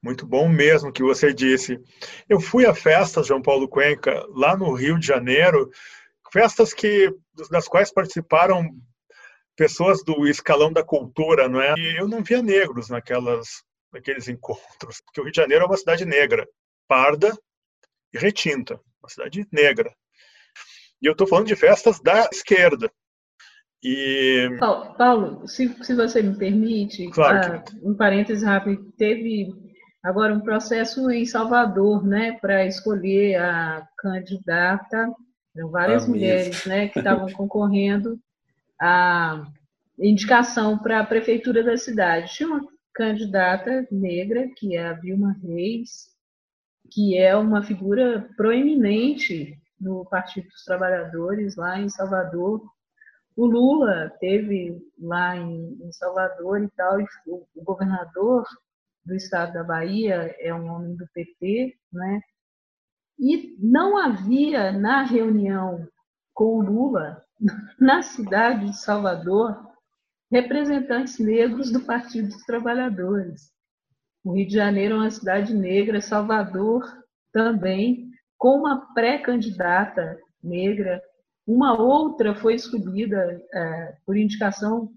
Muito 0.00 0.26
bom 0.26 0.48
mesmo 0.48 0.92
que 0.92 1.02
você 1.02 1.32
disse. 1.32 1.80
Eu 2.28 2.38
fui 2.38 2.66
a 2.66 2.74
festas, 2.74 3.26
João 3.26 3.40
Paulo 3.40 3.66
Cuenca, 3.66 4.22
lá 4.28 4.54
no 4.54 4.72
Rio 4.74 4.98
de 4.98 5.06
Janeiro, 5.06 5.70
festas 6.34 6.74
que 6.74 7.14
das 7.48 7.68
quais 7.68 7.92
participaram 7.92 8.68
pessoas 9.56 10.02
do 10.02 10.26
escalão 10.26 10.72
da 10.72 10.82
cultura, 10.82 11.48
não 11.48 11.60
é? 11.60 11.74
E 11.78 12.00
eu 12.00 12.08
não 12.08 12.24
via 12.24 12.42
negros 12.42 12.88
naquelas 12.88 13.46
naqueles 13.92 14.26
encontros, 14.26 15.00
porque 15.04 15.20
o 15.20 15.22
Rio 15.22 15.32
de 15.32 15.40
Janeiro 15.40 15.62
é 15.62 15.66
uma 15.68 15.76
cidade 15.76 16.04
negra, 16.04 16.44
parda 16.88 17.32
e 18.12 18.18
retinta, 18.18 18.80
uma 19.00 19.08
cidade 19.08 19.46
negra. 19.52 19.94
E 21.00 21.06
eu 21.06 21.12
estou 21.12 21.28
falando 21.28 21.46
de 21.46 21.54
festas 21.54 22.00
da 22.00 22.28
esquerda. 22.32 22.90
E... 23.80 24.48
Paulo, 24.58 24.96
Paulo 24.96 25.48
se, 25.48 25.72
se 25.84 25.94
você 25.94 26.20
me 26.22 26.36
permite, 26.36 27.08
claro 27.10 27.58
ah, 27.58 27.64
um 27.84 27.94
parênteses 27.94 28.42
rápido, 28.42 28.90
teve 28.98 29.52
agora 30.02 30.34
um 30.34 30.40
processo 30.40 31.08
em 31.08 31.24
Salvador, 31.24 32.04
né, 32.04 32.36
para 32.40 32.66
escolher 32.66 33.36
a 33.36 33.86
candidata, 33.96 35.14
eram 35.56 35.70
várias 35.70 36.06
mulheres, 36.06 36.64
né, 36.66 36.88
que 36.88 36.98
estavam 36.98 37.30
concorrendo 37.32 38.18
à 38.80 39.46
indicação 39.98 40.76
para 40.78 41.00
a 41.00 41.06
prefeitura 41.06 41.62
da 41.62 41.76
cidade. 41.76 42.34
Tinha 42.34 42.48
uma 42.48 42.66
candidata 42.92 43.86
negra, 43.90 44.48
que 44.56 44.76
é 44.76 44.86
a 44.86 44.92
Vilma 44.92 45.36
Reis, 45.42 46.08
que 46.90 47.16
é 47.18 47.36
uma 47.36 47.62
figura 47.62 48.28
proeminente 48.36 49.58
no 49.80 50.04
Partido 50.04 50.48
dos 50.48 50.64
Trabalhadores, 50.64 51.56
lá 51.56 51.78
em 51.78 51.88
Salvador. 51.88 52.62
O 53.36 53.46
Lula 53.46 54.12
teve 54.20 54.80
lá 54.98 55.36
em, 55.36 55.90
Salvador 55.92 56.62
e 56.62 56.68
tal, 56.76 57.00
e 57.00 57.06
o, 57.26 57.46
governador 57.56 58.44
do 59.04 59.14
estado 59.14 59.52
da 59.52 59.64
Bahia 59.64 60.34
é 60.38 60.54
um 60.54 60.66
homem 60.72 60.94
do 60.94 61.06
PT, 61.12 61.76
né? 61.92 62.20
E 63.18 63.56
não 63.58 63.96
havia 63.96 64.72
na 64.72 65.02
reunião 65.02 65.86
com 66.32 66.58
o 66.58 66.62
Lula, 66.62 67.22
na 67.78 68.02
cidade 68.02 68.70
de 68.70 68.76
Salvador, 68.76 69.74
representantes 70.30 71.18
negros 71.18 71.70
do 71.70 71.80
Partido 71.80 72.28
dos 72.28 72.42
Trabalhadores. 72.44 73.52
O 74.24 74.32
Rio 74.32 74.48
de 74.48 74.54
Janeiro 74.54 74.94
é 74.94 74.98
uma 74.98 75.10
cidade 75.10 75.54
negra, 75.54 76.00
Salvador 76.00 76.82
também, 77.32 78.10
com 78.38 78.58
uma 78.58 78.92
pré-candidata 78.94 80.18
negra. 80.42 81.02
Uma 81.46 81.80
outra 81.80 82.34
foi 82.34 82.54
escolhida 82.54 83.40
é, 83.52 83.96
por 84.04 84.16
indicação 84.16 84.90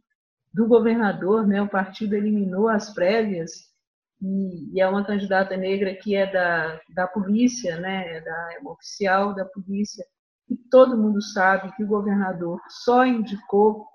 do 0.53 0.67
governador, 0.67 1.45
né? 1.45 1.61
o 1.61 1.69
partido 1.69 2.15
eliminou 2.15 2.67
as 2.67 2.93
prévias, 2.93 3.51
e, 4.21 4.75
e, 4.75 4.81
é 4.81 4.87
uma 4.87 5.05
candidata 5.05 5.55
negra 5.55 5.93
que 5.95 6.15
é 6.15 6.31
da, 6.31 6.79
da 6.93 7.07
polícia, 7.07 7.77
né? 7.79 8.17
é, 8.17 8.21
da, 8.21 8.53
é 8.53 8.59
uma 8.59 8.71
oficial 8.71 9.35
da 9.35 9.45
polícia, 9.45 10.05
e 10.49 10.55
todo 10.69 10.97
mundo 10.97 11.21
sabe 11.21 11.75
que 11.75 11.83
o 11.83 11.87
governador 11.87 12.59
só 12.69 13.05
indicou 13.05 13.85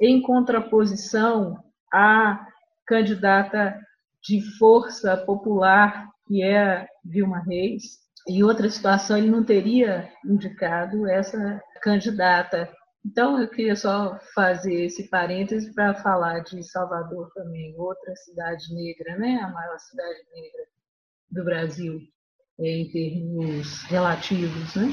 em 0.00 0.22
contraposição 0.22 1.62
à 1.92 2.46
candidata 2.86 3.78
de 4.22 4.40
força 4.58 5.16
popular, 5.16 6.08
que 6.26 6.42
é 6.42 6.86
Vilma 7.04 7.38
Reis. 7.40 7.98
Em 8.28 8.42
outra 8.42 8.68
situação, 8.68 9.16
ele 9.16 9.30
não 9.30 9.42
teria 9.42 10.10
indicado 10.24 11.08
essa 11.08 11.60
candidata. 11.82 12.70
Então, 13.04 13.40
eu 13.40 13.48
queria 13.48 13.76
só 13.76 14.18
fazer 14.34 14.84
esse 14.84 15.08
parêntese 15.08 15.72
para 15.72 15.94
falar 15.94 16.40
de 16.40 16.62
Salvador 16.62 17.30
também, 17.34 17.74
outra 17.78 18.14
cidade 18.16 18.74
negra, 18.74 19.16
né? 19.16 19.40
a 19.42 19.48
maior 19.48 19.78
cidade 19.78 20.18
negra 20.34 20.66
do 21.30 21.44
Brasil, 21.44 22.00
em 22.58 22.90
termos 22.90 23.82
relativos. 23.84 24.74
Né? 24.74 24.88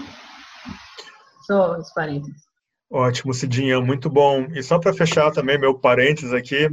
Só 1.46 1.78
os 1.78 1.92
parênteses. 1.94 2.48
Ótimo, 2.90 3.34
Cidinha, 3.34 3.82
muito 3.82 4.10
bom. 4.10 4.46
E 4.54 4.64
só 4.64 4.80
para 4.80 4.94
fechar 4.94 5.32
também 5.32 5.60
meu 5.60 5.78
parênteses 5.78 6.32
aqui, 6.32 6.70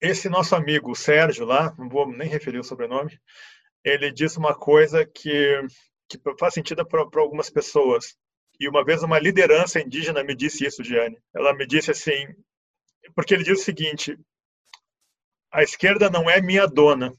esse 0.00 0.28
nosso 0.28 0.54
amigo 0.54 0.94
Sérgio 0.94 1.46
lá, 1.46 1.74
não 1.78 1.88
vou 1.88 2.06
nem 2.06 2.28
referir 2.28 2.58
o 2.58 2.64
sobrenome, 2.64 3.18
ele 3.82 4.12
disse 4.12 4.38
uma 4.38 4.54
coisa 4.54 5.06
que, 5.06 5.66
que 6.08 6.20
faz 6.38 6.52
sentido 6.52 6.84
para 6.84 7.00
algumas 7.20 7.48
pessoas. 7.48 8.14
E 8.58 8.68
uma 8.68 8.84
vez 8.84 9.02
uma 9.02 9.18
liderança 9.18 9.80
indígena 9.80 10.24
me 10.24 10.34
disse 10.34 10.64
isso, 10.64 10.82
Diane. 10.82 11.18
Ela 11.34 11.54
me 11.54 11.66
disse 11.66 11.90
assim: 11.90 12.26
porque 13.14 13.34
ele 13.34 13.44
diz 13.44 13.60
o 13.60 13.64
seguinte: 13.64 14.18
a 15.52 15.62
esquerda 15.62 16.10
não 16.10 16.28
é 16.28 16.40
minha 16.40 16.66
dona, 16.66 17.12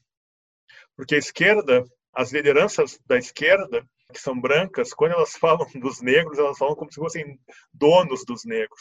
porque 0.96 1.14
a 1.14 1.18
esquerda, 1.18 1.84
as 2.12 2.32
lideranças 2.32 2.98
da 3.06 3.16
esquerda, 3.16 3.84
que 4.12 4.20
são 4.20 4.38
brancas, 4.40 4.92
quando 4.92 5.12
elas 5.12 5.32
falam 5.38 5.66
dos 5.74 6.00
negros, 6.00 6.38
elas 6.38 6.58
falam 6.58 6.74
como 6.74 6.92
se 6.92 7.00
fossem 7.00 7.38
donos 7.72 8.24
dos 8.24 8.44
negros. 8.44 8.80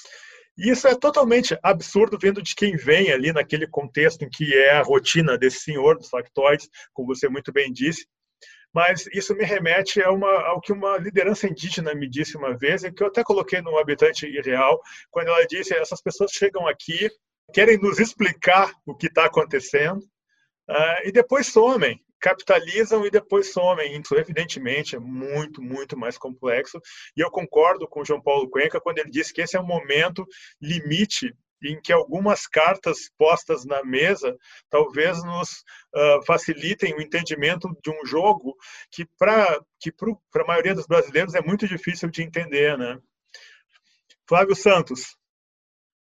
E 0.57 0.71
isso 0.71 0.88
é 0.88 0.95
totalmente 0.95 1.57
absurdo 1.61 2.17
vindo 2.19 2.41
de 2.41 2.55
quem 2.55 2.75
vem 2.75 3.11
ali 3.11 3.31
naquele 3.31 3.67
contexto 3.67 4.23
em 4.23 4.29
que 4.29 4.55
é 4.55 4.71
a 4.71 4.81
rotina 4.81 5.38
desse 5.38 5.59
senhor 5.59 5.97
dos 5.97 6.09
factoides, 6.09 6.67
como 6.93 7.13
você 7.13 7.29
muito 7.29 7.51
bem 7.51 7.71
disse. 7.71 8.07
Mas 8.78 9.08
isso 9.12 9.34
me 9.34 9.44
remete 9.44 10.04
a 10.04 10.12
uma, 10.12 10.32
ao 10.49 10.62
que 10.62 10.72
uma 10.72 10.99
liderança 10.99 11.48
indígena 11.48 11.95
me 11.95 12.08
disse 12.08 12.38
uma 12.38 12.56
vez, 12.56 12.84
e 12.84 12.91
que 12.91 13.02
eu 13.02 13.08
até 13.08 13.24
coloquei 13.24 13.60
no 13.60 13.76
Habitante 13.76 14.28
Irreal, 14.28 14.80
quando 15.10 15.30
ela 15.30 15.48
disse: 15.48 15.74
essas 15.74 15.99
pessoas 15.99 16.30
chegam 16.30 16.68
aqui, 16.68 17.10
querem 17.52 17.80
nos 17.80 17.98
explicar 17.98 18.72
o 18.86 18.95
que 18.95 19.08
está 19.08 19.26
acontecendo, 19.26 19.98
uh, 20.70 21.08
e 21.08 21.12
depois 21.12 21.48
somem 21.48 21.99
capitalizam 22.20 23.06
e 23.06 23.12
depois 23.12 23.52
somem. 23.52 23.99
Isso, 23.99 24.16
evidentemente, 24.16 24.95
é 24.95 24.99
muito, 24.99 25.62
muito 25.62 25.95
mais 25.95 26.18
complexo. 26.18 26.80
E 27.16 27.22
eu 27.22 27.30
concordo 27.30 27.88
com 27.88 28.02
o 28.02 28.06
João 28.06 28.22
Paulo 28.22 28.49
Cuenca 28.49 28.82
quando 28.82 28.98
ele 28.98 29.12
disse 29.12 29.32
que 29.32 29.41
esse 29.41 29.56
é 29.56 29.60
um 29.60 29.66
momento 29.66 30.26
limite 30.60 31.32
em 31.63 31.79
que 31.81 31.91
algumas 31.91 32.47
cartas 32.47 33.09
postas 33.17 33.65
na 33.65 33.84
mesa 33.84 34.38
talvez 34.69 35.23
nos 35.23 35.63
uh, 35.95 36.25
facilitem 36.25 36.93
o 36.93 37.01
entendimento 37.01 37.69
de 37.84 37.89
um 37.89 38.05
jogo 38.05 38.55
que 38.91 39.05
para 39.17 39.59
que 39.79 39.91
para 39.91 40.43
a 40.43 40.47
maioria 40.47 40.75
dos 40.75 40.88
brasileiros 40.88 41.35
é 41.35 41.41
muito 41.41 41.67
difícil 41.67 42.09
de 42.09 42.23
entender, 42.23 42.77
né? 42.77 42.99
Flávio 44.27 44.55
Santos. 44.55 45.17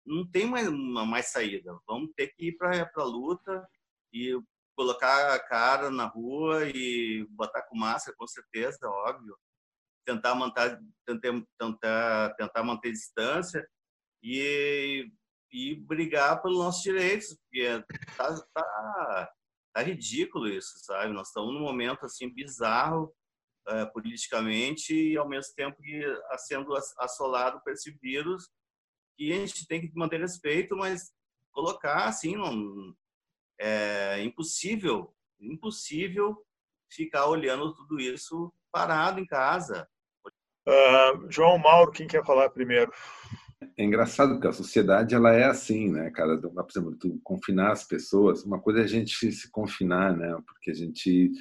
Não 0.06 0.26
tem 0.30 0.46
mais, 0.46 0.68
mais 0.70 1.30
saída. 1.30 1.78
Vamos 1.86 2.10
ter 2.16 2.28
que 2.28 2.48
ir 2.48 2.56
para 2.56 2.90
a 2.96 3.04
luta 3.04 3.66
e 4.12 4.38
colocar 4.76 5.34
a 5.34 5.38
cara 5.38 5.90
na 5.90 6.06
rua 6.06 6.68
e 6.68 7.26
botar 7.30 7.62
com 7.62 7.76
máscara, 7.76 8.16
com 8.16 8.26
certeza, 8.26 8.78
óbvio. 8.86 9.36
Tentar 10.04 10.34
manter, 10.34 10.78
tentar, 11.06 12.34
tentar, 12.34 12.62
manter 12.62 12.92
distância 12.92 13.66
e, 14.22 15.10
e 15.54 15.76
brigar 15.76 16.42
pelos 16.42 16.58
nossos 16.58 16.82
direitos, 16.82 17.38
porque 17.38 17.64
tá, 18.16 18.44
tá, 18.52 19.32
tá 19.72 19.82
ridículo 19.82 20.48
isso, 20.48 20.72
sabe? 20.78 21.12
Nós 21.12 21.28
estamos 21.28 21.54
num 21.54 21.60
momento 21.60 22.04
assim 22.04 22.28
bizarro 22.28 23.14
uh, 23.68 23.92
politicamente 23.92 24.92
e 24.92 25.16
ao 25.16 25.28
mesmo 25.28 25.54
tempo 25.54 25.80
que 25.80 26.02
sendo 26.38 26.74
assolado 26.98 27.60
por 27.62 27.72
esse 27.72 27.92
vírus 28.02 28.50
que 29.16 29.32
a 29.32 29.36
gente 29.36 29.64
tem 29.68 29.80
que 29.80 29.96
manter 29.96 30.18
respeito, 30.18 30.76
mas 30.76 31.12
colocar 31.52 32.06
assim, 32.06 32.34
não, 32.34 32.92
é 33.60 34.20
impossível, 34.24 35.14
impossível 35.38 36.44
ficar 36.90 37.26
olhando 37.26 37.72
tudo 37.76 38.00
isso 38.00 38.52
parado 38.72 39.20
em 39.20 39.26
casa. 39.26 39.88
Uh, 40.66 41.30
João 41.30 41.58
Mauro, 41.58 41.92
quem 41.92 42.08
quer 42.08 42.24
falar 42.24 42.50
primeiro? 42.50 42.92
É 43.76 43.84
engraçado 43.84 44.34
porque 44.34 44.48
a 44.48 44.52
sociedade 44.52 45.14
ela 45.14 45.32
é 45.32 45.44
assim, 45.44 45.90
né, 45.90 46.10
cara? 46.10 46.38
Por 46.38 46.66
exemplo, 46.70 46.96
tu 46.96 47.20
confinar 47.22 47.72
as 47.72 47.84
pessoas, 47.84 48.44
uma 48.44 48.60
coisa 48.60 48.80
é 48.80 48.84
a 48.84 48.88
gente 48.88 49.30
se 49.32 49.50
confinar, 49.50 50.16
né? 50.16 50.36
Porque 50.46 50.70
a 50.70 50.74
gente 50.74 51.32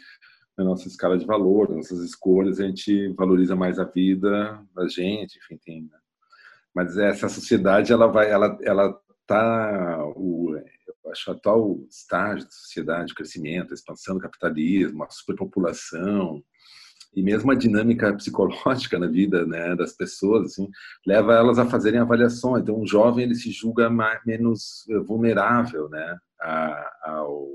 na 0.57 0.63
nossa 0.63 0.87
escala 0.87 1.17
de 1.17 1.25
valor, 1.25 1.69
nas 1.69 1.89
nossas 1.89 2.05
escolhas, 2.05 2.59
a 2.59 2.67
gente 2.67 3.09
valoriza 3.13 3.55
mais 3.55 3.79
a 3.79 3.85
vida 3.85 4.63
da 4.75 4.87
gente, 4.87 5.39
enfim, 5.39 5.57
tem, 5.57 5.81
né? 5.81 5.97
mas 6.73 6.97
essa 6.97 7.29
sociedade 7.29 7.93
ela 7.93 8.07
vai 8.07 8.29
ela 8.31 8.57
ela 8.63 8.99
tá 9.25 10.03
o 10.15 10.55
acho, 11.11 11.31
atual 11.31 11.79
estágio 11.89 12.45
da 12.45 12.51
sociedade, 12.51 13.13
crescimento, 13.13 13.73
expansão 13.73 14.15
do 14.15 14.21
capitalismo, 14.21 15.03
a 15.03 15.09
superpopulação 15.09 16.43
e 17.15 17.21
mesmo 17.21 17.51
a 17.51 17.55
dinâmica 17.55 18.13
psicológica 18.13 18.97
na 18.97 19.07
vida 19.07 19.45
né, 19.45 19.75
das 19.75 19.93
pessoas, 19.93 20.45
assim, 20.47 20.67
leva 21.05 21.33
elas 21.33 21.59
a 21.59 21.65
fazerem 21.65 21.99
avaliações. 21.99 22.63
Então, 22.63 22.79
um 22.79 22.87
jovem 22.87 23.25
ele 23.25 23.35
se 23.35 23.51
julga 23.51 23.89
mais, 23.89 24.19
menos 24.25 24.85
eh, 24.89 24.99
vulnerável 24.99 25.89
né, 25.89 26.17
ao, 27.03 27.47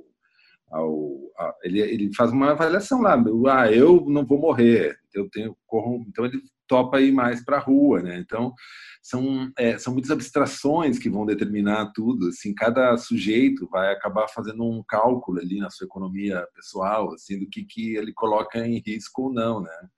ao, 0.70 1.18
a, 1.39 1.55
ele, 1.62 1.80
ele 1.80 2.14
faz 2.14 2.30
uma 2.30 2.52
avaliação 2.52 3.01
lá. 3.01 3.22
Ah, 3.48 3.72
eu 3.72 4.05
não 4.09 4.24
vou 4.24 4.39
morrer. 4.39 4.97
Eu 5.12 5.28
tenho 5.30 5.56
corro, 5.66 6.05
então 6.09 6.24
ele 6.24 6.40
topa 6.69 7.01
ir 7.01 7.12
mais 7.12 7.45
para 7.45 7.57
a 7.57 7.61
rua, 7.61 8.03
né? 8.03 8.19
Então 8.19 8.55
são 9.03 9.51
é, 9.59 9.78
são 9.78 9.93
muitas 9.93 10.11
abstrações 10.11 10.99
que 10.99 11.11
vão 11.11 11.27
determinar 11.27 11.93
tudo. 11.95 12.28
Assim, 12.28 12.55
cada 12.55 12.97
sujeito 12.97 13.69
vai 13.70 13.93
acabar 13.93 14.28
fazendo 14.28 14.62
um 14.65 14.82
cálculo 14.86 15.40
ali 15.40 15.59
na 15.59 15.70
sua 15.70 15.86
economia 15.86 16.47
pessoal, 16.55 17.12
assim, 17.15 17.39
do 17.39 17.49
que 17.49 17.65
que 17.65 17.97
ele 17.97 18.12
coloca 18.12 18.59
em 18.59 18.82
risco 18.85 19.23
ou 19.23 19.32
não, 19.32 19.62
né? 19.62 19.89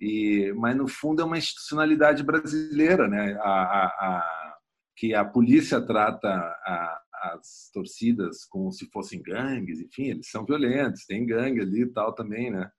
E, 0.00 0.52
mas 0.56 0.76
no 0.76 0.88
fundo 0.88 1.20
é 1.20 1.24
uma 1.24 1.36
institucionalidade 1.36 2.22
brasileira, 2.22 3.06
né? 3.06 3.36
A, 3.42 3.50
a, 3.50 3.84
a 3.86 4.50
que 4.96 5.14
a 5.14 5.24
polícia 5.24 5.80
trata 5.80 6.28
as 7.22 7.70
torcidas 7.72 8.44
como 8.44 8.70
se 8.70 8.86
fossem 8.90 9.22
gangues, 9.22 9.80
enfim, 9.80 10.10
eles 10.10 10.30
são 10.30 10.44
violentos, 10.44 11.06
tem 11.06 11.24
gangue 11.24 11.60
ali 11.60 11.82
e 11.82 11.92
tal 11.92 12.14
também, 12.14 12.50
né? 12.50 12.70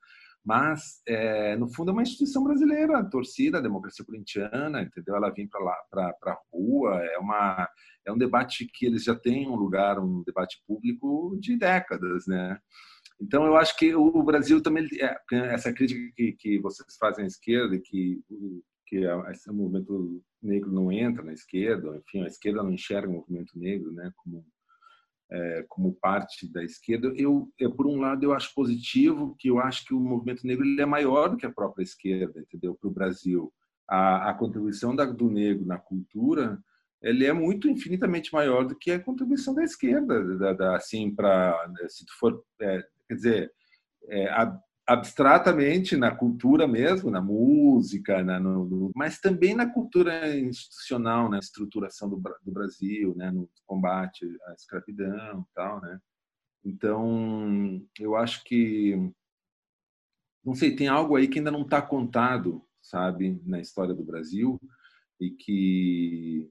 Mas, 0.43 1.01
é, 1.07 1.55
no 1.55 1.71
fundo, 1.71 1.91
é 1.91 1.93
uma 1.93 2.01
instituição 2.01 2.43
brasileira, 2.43 2.97
a 2.97 3.05
torcida, 3.05 3.59
a 3.59 3.61
democracia 3.61 4.03
corintiana, 4.03 4.81
entendeu? 4.81 5.15
Ela 5.15 5.29
vem 5.29 5.47
para 5.47 5.63
lá, 5.63 5.75
para 5.89 6.31
a 6.31 6.37
rua, 6.51 6.99
é, 7.03 7.17
uma, 7.19 7.69
é 8.05 8.11
um 8.11 8.17
debate 8.17 8.67
que 8.73 8.87
eles 8.87 9.03
já 9.03 9.15
têm 9.15 9.47
um 9.47 9.55
lugar, 9.55 9.99
um 9.99 10.23
debate 10.25 10.61
público 10.65 11.37
de 11.39 11.57
décadas, 11.57 12.25
né? 12.27 12.57
Então, 13.21 13.45
eu 13.45 13.55
acho 13.55 13.77
que 13.77 13.93
o 13.93 14.23
Brasil 14.23 14.63
também, 14.63 14.87
é, 14.99 15.15
essa 15.53 15.71
crítica 15.71 16.01
que, 16.15 16.31
que 16.33 16.59
vocês 16.59 16.97
fazem 16.99 17.23
à 17.23 17.27
esquerda, 17.27 17.77
que, 17.77 18.19
que 18.87 19.05
esse 19.29 19.51
movimento 19.51 20.23
negro 20.41 20.71
não 20.71 20.91
entra 20.91 21.23
na 21.23 21.33
esquerda, 21.33 21.95
enfim, 21.97 22.23
a 22.23 22.27
esquerda 22.27 22.63
não 22.63 22.71
enxerga 22.71 23.09
o 23.09 23.13
movimento 23.13 23.57
negro 23.57 23.91
né, 23.91 24.11
como 24.17 24.43
é, 25.31 25.65
como 25.69 25.95
parte 25.95 26.51
da 26.51 26.63
esquerda, 26.63 27.13
eu, 27.15 27.49
eu, 27.57 27.71
por 27.71 27.87
um 27.87 27.99
lado 27.99 28.23
eu 28.23 28.33
acho 28.33 28.53
positivo 28.53 29.35
que 29.39 29.49
eu 29.49 29.59
acho 29.59 29.85
que 29.85 29.93
o 29.93 29.99
movimento 29.99 30.45
negro 30.45 30.65
ele 30.65 30.81
é 30.81 30.85
maior 30.85 31.29
do 31.29 31.37
que 31.37 31.45
a 31.45 31.51
própria 31.51 31.83
esquerda, 31.83 32.39
entendeu? 32.39 32.75
Para 32.75 32.89
o 32.89 32.93
Brasil, 32.93 33.53
a, 33.87 34.29
a 34.29 34.33
contribuição 34.33 34.95
da, 34.95 35.05
do 35.05 35.29
negro 35.29 35.65
na 35.65 35.77
cultura 35.77 36.59
ele 37.01 37.25
é 37.25 37.33
muito 37.33 37.67
infinitamente 37.67 38.31
maior 38.31 38.65
do 38.65 38.75
que 38.75 38.91
a 38.91 38.99
contribuição 38.99 39.55
da 39.55 39.63
esquerda, 39.63 40.37
da, 40.37 40.53
da 40.53 40.75
assim 40.75 41.13
para 41.13 41.57
se 41.87 42.05
tu 42.05 42.13
for, 42.19 42.43
é, 42.61 42.83
quer 43.07 43.15
dizer, 43.15 43.51
é, 44.07 44.29
a, 44.29 44.55
abstratamente 44.87 45.95
na 45.95 46.13
cultura 46.13 46.67
mesmo, 46.67 47.09
na 47.09 47.21
música, 47.21 48.23
na, 48.23 48.39
no, 48.39 48.91
mas 48.95 49.19
também 49.19 49.55
na 49.55 49.65
cultura 49.71 50.37
institucional, 50.37 51.29
na 51.29 51.39
estruturação 51.39 52.09
do, 52.09 52.21
do, 52.43 52.51
Brasil, 52.51 53.15
né, 53.15 53.31
no 53.31 53.49
combate 53.65 54.25
à 54.47 54.53
escravidão, 54.53 55.45
tal, 55.53 55.81
né. 55.81 55.99
Então, 56.63 57.81
eu 57.99 58.15
acho 58.15 58.43
que 58.43 59.11
não 60.43 60.55
sei, 60.55 60.75
tem 60.75 60.87
algo 60.87 61.15
aí 61.15 61.27
que 61.27 61.39
ainda 61.39 61.51
não 61.51 61.61
está 61.61 61.81
contado, 61.81 62.63
sabe, 62.81 63.39
na 63.45 63.59
história 63.59 63.93
do 63.93 64.03
Brasil 64.03 64.59
e 65.19 65.29
que 65.29 66.49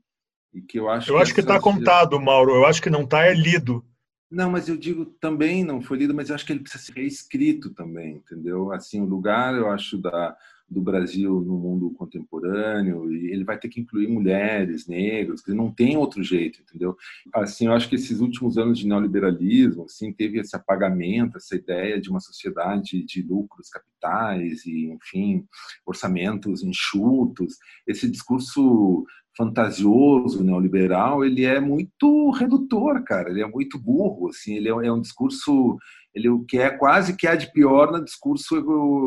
e 0.52 0.62
que 0.62 0.78
eu 0.78 0.89
acho 0.89 1.11
eu 1.11 1.16
que 1.16 1.23
acho 1.23 1.35
que 1.35 1.40
está 1.40 1.61
contado, 1.61 2.20
Mauro. 2.20 2.52
Eu 2.55 2.66
acho 2.66 2.82
que 2.82 2.90
não 2.90 3.02
está 3.02 3.24
é 3.24 3.32
lido. 3.32 3.85
Não, 4.31 4.48
mas 4.51 4.69
eu 4.69 4.77
digo 4.77 5.05
também 5.05 5.65
não 5.65 5.81
foi 5.81 5.98
lido, 5.98 6.15
mas 6.15 6.28
eu 6.28 6.36
acho 6.36 6.47
que 6.47 6.52
ele 6.52 6.61
precisa 6.61 6.85
ser 6.85 6.93
reescrito 6.93 7.70
também, 7.70 8.16
entendeu? 8.16 8.73
Assim, 8.73 9.01
o 9.01 9.05
lugar, 9.05 9.57
eu 9.57 9.69
acho, 9.69 9.98
da, 9.98 10.36
do 10.70 10.81
Brasil 10.81 11.40
no 11.40 11.59
mundo 11.59 11.90
contemporâneo, 11.90 13.12
e 13.12 13.32
ele 13.32 13.43
vai 13.43 13.59
ter 13.59 13.69
que 13.69 13.81
incluir 13.81 14.07
mulheres, 14.07 14.86
negros, 14.86 15.43
que 15.43 15.52
não 15.52 15.73
tem 15.73 15.97
outro 15.97 16.23
jeito, 16.23 16.61
entendeu? 16.61 16.97
Assim, 17.35 17.66
eu 17.66 17.73
acho 17.73 17.89
que 17.89 17.97
esses 17.97 18.20
últimos 18.20 18.57
anos 18.57 18.78
de 18.78 18.86
neoliberalismo, 18.86 19.85
assim, 19.85 20.12
teve 20.12 20.39
esse 20.39 20.55
apagamento, 20.55 21.36
essa 21.36 21.57
ideia 21.57 22.01
de 22.01 22.09
uma 22.09 22.20
sociedade 22.20 23.02
de 23.05 23.23
lucros 23.23 23.69
capitais 23.69 24.65
e, 24.65 24.86
enfim, 24.86 25.44
orçamentos 25.85 26.62
enxutos, 26.62 27.59
esse 27.85 28.09
discurso 28.09 29.05
fantasioso 29.36 30.43
neoliberal, 30.43 31.24
ele 31.24 31.44
é 31.44 31.61
muito 31.61 32.31
redutor, 32.31 33.02
cara. 33.05 33.31
Ele 33.31 33.43
é 33.43 33.47
muito 33.47 33.78
burro, 33.78 34.28
assim. 34.28 34.55
Ele 34.55 34.69
é, 34.69 34.73
é 34.73 34.93
um 34.93 35.01
discurso, 35.01 35.78
ele 36.15 36.28
o 36.28 36.44
que 36.44 36.59
é 36.59 36.70
quase 36.70 37.16
que 37.16 37.27
é 37.27 37.36
de 37.36 37.52
pior 37.52 37.93
no 37.93 38.05
discurso 38.05 38.57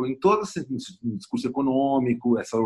em 0.06 0.18
todo 0.18 0.44
no 1.02 1.18
discurso 1.18 1.48
econômico, 1.48 2.40
essa 2.40 2.58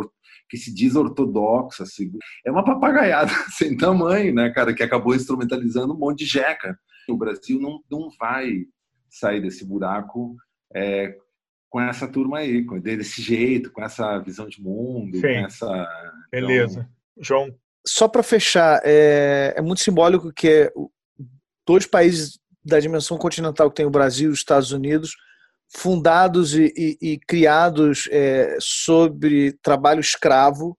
que 0.49 0.57
se 0.57 0.73
diz 0.73 0.95
ortodoxa, 0.95 1.83
assim. 1.83 2.11
É 2.45 2.51
uma 2.51 2.63
papagaiada 2.63 3.31
sem 3.51 3.75
tamanho, 3.75 4.33
né, 4.33 4.49
cara, 4.51 4.73
que 4.73 4.83
acabou 4.83 5.15
instrumentalizando 5.15 5.93
um 5.93 5.97
monte 5.97 6.19
de 6.19 6.25
jeca. 6.25 6.77
O 7.09 7.17
Brasil 7.17 7.59
não 7.59 7.79
não 7.89 8.09
vai 8.19 8.65
sair 9.09 9.41
desse 9.41 9.65
buraco 9.65 10.35
é, 10.75 11.15
com 11.69 11.81
essa 11.81 12.07
turma 12.07 12.39
aí, 12.39 12.65
desse 12.81 13.21
jeito, 13.21 13.71
com 13.71 13.83
essa 13.83 14.19
visão 14.19 14.47
de 14.47 14.61
mundo, 14.61 15.15
Sim. 15.15 15.21
com 15.21 15.45
essa 15.45 15.87
Beleza. 16.31 16.81
Então, 16.81 16.96
João? 17.19 17.53
só 17.87 18.07
para 18.07 18.21
fechar, 18.21 18.81
é, 18.83 19.53
é, 19.55 19.61
muito 19.61 19.81
simbólico 19.81 20.31
que 20.33 20.71
dois 21.65 21.85
países 21.85 22.37
da 22.63 22.79
dimensão 22.79 23.17
continental 23.17 23.69
que 23.69 23.77
tem 23.77 23.85
o 23.85 23.91
Brasil 23.91 24.29
e 24.29 24.33
os 24.33 24.39
Estados 24.39 24.71
Unidos, 24.71 25.15
fundados 25.73 26.53
e, 26.53 26.73
e, 26.75 26.97
e 27.01 27.19
criados 27.19 28.07
é, 28.11 28.57
sobre 28.59 29.53
trabalho 29.61 30.01
escravo, 30.01 30.77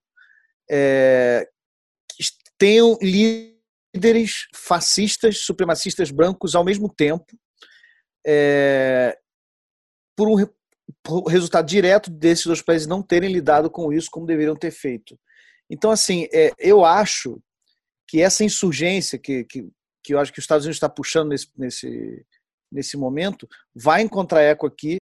é, 0.69 1.47
tenham 2.59 2.97
líderes 3.01 4.47
fascistas, 4.53 5.39
supremacistas 5.39 6.11
brancos 6.11 6.53
ao 6.53 6.63
mesmo 6.63 6.93
tempo, 6.93 7.25
é, 8.25 9.17
por 10.15 10.27
um 10.29 10.47
por 11.03 11.25
resultado 11.25 11.67
direto 11.67 12.09
desses 12.09 12.45
dois 12.45 12.61
países 12.63 12.87
não 12.87 13.01
terem 13.01 13.31
lidado 13.31 13.69
com 13.69 13.93
isso 13.93 14.09
como 14.11 14.25
deveriam 14.25 14.55
ter 14.55 14.71
feito. 14.71 15.17
Então, 15.69 15.91
assim, 15.91 16.27
é, 16.33 16.51
eu 16.57 16.83
acho 16.83 17.41
que 18.07 18.21
essa 18.21 18.43
insurgência 18.43 19.19
que, 19.19 19.43
que, 19.45 19.69
que 20.03 20.13
eu 20.13 20.19
acho 20.19 20.33
que 20.33 20.39
os 20.39 20.43
Estados 20.43 20.65
Unidos 20.65 20.77
está 20.77 20.89
puxando 20.89 21.29
nesse, 21.29 21.47
nesse, 21.55 22.25
nesse 22.71 22.97
momento 22.97 23.47
vai 23.75 24.01
encontrar 24.01 24.41
eco 24.41 24.65
aqui. 24.65 24.97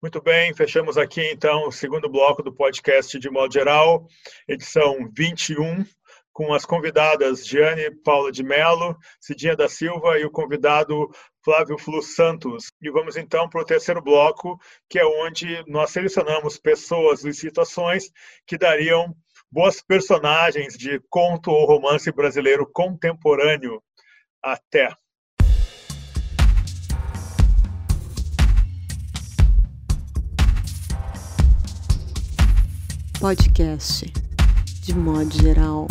Muito 0.00 0.22
bem, 0.22 0.54
fechamos 0.54 0.96
aqui 0.96 1.20
então 1.32 1.66
o 1.66 1.72
segundo 1.72 2.08
bloco 2.08 2.42
do 2.42 2.54
podcast 2.54 3.18
de 3.18 3.28
modo 3.28 3.52
geral, 3.52 4.06
edição 4.46 5.10
21, 5.12 5.84
com 6.32 6.54
as 6.54 6.64
convidadas 6.64 7.44
Giane 7.44 7.90
Paula 8.04 8.30
de 8.30 8.44
Mello, 8.44 8.96
Cidinha 9.20 9.56
da 9.56 9.68
Silva 9.68 10.20
e 10.20 10.24
o 10.24 10.30
convidado 10.30 11.10
Flávio 11.42 11.76
Flu 11.76 12.00
Santos. 12.00 12.70
E 12.80 12.88
vamos 12.90 13.16
então 13.16 13.48
para 13.48 13.60
o 13.60 13.64
terceiro 13.64 14.00
bloco, 14.00 14.56
que 14.88 15.00
é 15.00 15.04
onde 15.04 15.64
nós 15.66 15.90
selecionamos 15.90 16.56
pessoas 16.56 17.24
e 17.24 17.34
situações 17.34 18.12
que 18.46 18.56
dariam 18.56 19.16
boas 19.50 19.80
personagens 19.80 20.76
de 20.76 21.00
conto 21.08 21.50
ou 21.50 21.66
romance 21.66 22.12
brasileiro 22.12 22.70
contemporâneo. 22.70 23.82
Até! 24.42 24.94
Podcast 33.18 34.04
de 34.82 34.94
modo 34.94 35.32
geral. 35.42 35.88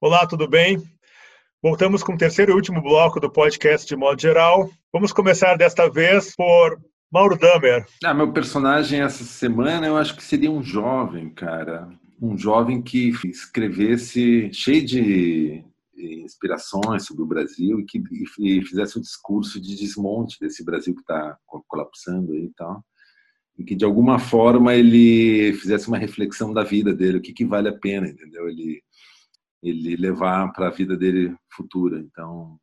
Olá, 0.00 0.26
tudo 0.26 0.48
bem? 0.48 0.82
Voltamos 1.62 2.02
com 2.02 2.14
o 2.14 2.18
terceiro 2.18 2.50
e 2.50 2.54
último 2.56 2.82
bloco 2.82 3.20
do 3.20 3.30
podcast 3.30 3.86
de 3.86 3.94
modo 3.94 4.20
geral. 4.20 4.68
Vamos 4.92 5.12
começar 5.12 5.56
desta 5.56 5.88
vez 5.88 6.34
por 6.34 6.76
Mauro 7.08 7.38
Damer. 7.38 7.86
Ah, 8.02 8.12
meu 8.12 8.32
personagem 8.32 9.00
essa 9.00 9.22
semana 9.22 9.86
eu 9.86 9.96
acho 9.96 10.16
que 10.16 10.24
seria 10.24 10.50
um 10.50 10.60
jovem, 10.60 11.30
cara. 11.30 11.88
Um 12.20 12.36
jovem 12.36 12.82
que 12.82 13.12
escrevesse 13.24 14.50
cheio 14.52 14.84
de 14.84 15.64
inspirações 15.96 17.06
sobre 17.06 17.22
o 17.22 17.26
Brasil 17.26 17.78
e 17.78 17.84
que 17.84 18.02
e 18.40 18.64
fizesse 18.64 18.98
um 18.98 19.02
discurso 19.02 19.60
de 19.60 19.76
desmonte 19.76 20.40
desse 20.40 20.64
Brasil 20.64 20.96
que 20.96 21.02
está 21.02 21.38
colapsando 21.68 22.32
aí 22.32 22.46
e 22.46 22.52
tal. 22.56 22.84
E 23.56 23.62
que 23.62 23.76
de 23.76 23.84
alguma 23.84 24.18
forma 24.18 24.74
ele 24.74 25.52
fizesse 25.52 25.86
uma 25.86 25.98
reflexão 25.98 26.52
da 26.52 26.64
vida 26.64 26.92
dele, 26.92 27.18
o 27.18 27.22
que, 27.22 27.32
que 27.32 27.44
vale 27.44 27.68
a 27.68 27.78
pena, 27.78 28.08
entendeu? 28.08 28.48
Ele 28.48 28.82
ele 29.62 29.96
levar 29.96 30.52
para 30.52 30.68
a 30.68 30.72
vida 30.72 30.96
dele 30.96 31.34
futura. 31.54 32.00
Então, 32.00 32.58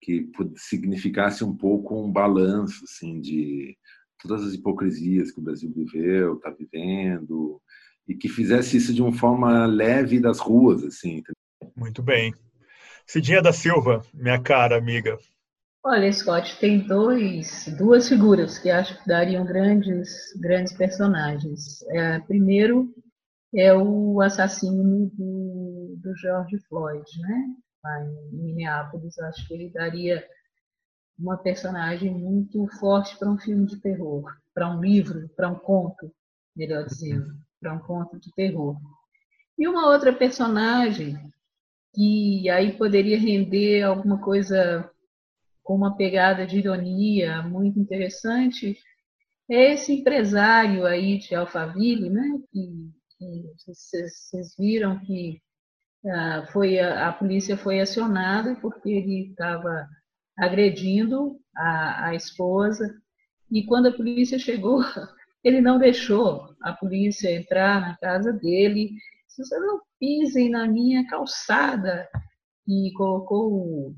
que 0.00 0.30
significasse 0.56 1.44
um 1.44 1.54
pouco 1.54 2.00
um 2.00 2.10
balanço 2.10 2.84
assim 2.84 3.20
de 3.20 3.76
todas 4.20 4.44
as 4.44 4.54
hipocrisias 4.54 5.30
que 5.30 5.38
o 5.38 5.42
Brasil 5.42 5.72
viveu, 5.72 6.36
está 6.36 6.50
vivendo, 6.50 7.60
e 8.06 8.14
que 8.14 8.28
fizesse 8.28 8.76
isso 8.76 8.94
de 8.94 9.02
uma 9.02 9.12
forma 9.12 9.66
leve 9.66 10.18
das 10.18 10.38
ruas, 10.38 10.82
assim. 10.82 11.22
Muito 11.76 12.02
bem. 12.02 12.32
Cidinha 13.06 13.42
da 13.42 13.52
Silva, 13.52 14.02
minha 14.12 14.40
cara 14.40 14.76
amiga. 14.76 15.18
Olha, 15.84 16.12
Scott, 16.12 16.58
tem 16.58 16.80
dois, 16.80 17.72
duas 17.78 18.08
figuras 18.08 18.58
que 18.58 18.68
acho 18.68 19.00
que 19.00 19.08
dariam 19.08 19.44
grandes, 19.46 20.10
grandes 20.40 20.72
personagens. 20.72 21.82
É, 21.90 22.18
primeiro, 22.20 22.92
é 23.54 23.74
o 23.74 24.20
assassino 24.20 25.10
do, 25.14 25.96
do 25.96 26.16
George 26.16 26.58
Floyd, 26.68 27.04
né? 27.20 27.46
Em 28.32 28.36
Minneapolis, 28.36 29.18
acho 29.18 29.46
que 29.46 29.54
ele 29.54 29.70
daria 29.70 30.22
uma 31.18 31.36
personagem 31.36 32.12
muito 32.12 32.66
forte 32.78 33.16
para 33.16 33.30
um 33.30 33.38
filme 33.38 33.66
de 33.66 33.80
terror, 33.80 34.36
para 34.54 34.70
um 34.70 34.80
livro, 34.80 35.28
para 35.36 35.48
um 35.48 35.54
conto, 35.54 36.12
melhor 36.54 36.84
dizendo, 36.84 37.34
para 37.60 37.72
um 37.72 37.78
conto 37.78 38.18
de 38.20 38.32
terror. 38.32 38.76
E 39.58 39.66
uma 39.66 39.88
outra 39.90 40.12
personagem 40.12 41.16
que 41.94 42.48
aí 42.50 42.76
poderia 42.76 43.18
render 43.18 43.82
alguma 43.82 44.20
coisa 44.20 44.88
com 45.62 45.74
uma 45.74 45.96
pegada 45.96 46.46
de 46.46 46.58
ironia 46.58 47.42
muito 47.42 47.78
interessante 47.78 48.78
é 49.50 49.72
esse 49.72 49.92
empresário 49.94 50.86
aí 50.86 51.18
de 51.18 51.34
Alphaville, 51.34 52.10
né, 52.10 52.38
que 52.52 52.90
vocês 53.66 54.54
viram 54.58 54.98
que 55.00 55.40
ah, 56.06 56.46
foi 56.52 56.78
a, 56.78 57.12
polícia 57.12 57.56
foi 57.56 57.80
acionada 57.80 58.54
porque 58.60 58.88
ele 58.88 59.30
estava 59.30 59.88
agredindo 60.38 61.40
a, 61.56 62.08
a 62.08 62.14
esposa. 62.14 62.94
E 63.50 63.64
quando 63.66 63.88
a 63.88 63.96
polícia 63.96 64.38
chegou 64.38 64.80
ele 65.42 65.60
não 65.60 65.78
deixou 65.78 66.54
a 66.62 66.72
polícia 66.72 67.30
entrar 67.30 67.80
na 67.80 67.96
casa 67.96 68.32
dele. 68.32 68.90
Se 69.26 69.44
você 69.44 69.58
não 69.58 69.80
pisem 69.98 70.50
na 70.50 70.66
minha 70.66 71.06
calçada 71.06 72.08
e 72.66 72.92
colocou 72.96 73.52
o, 73.52 73.96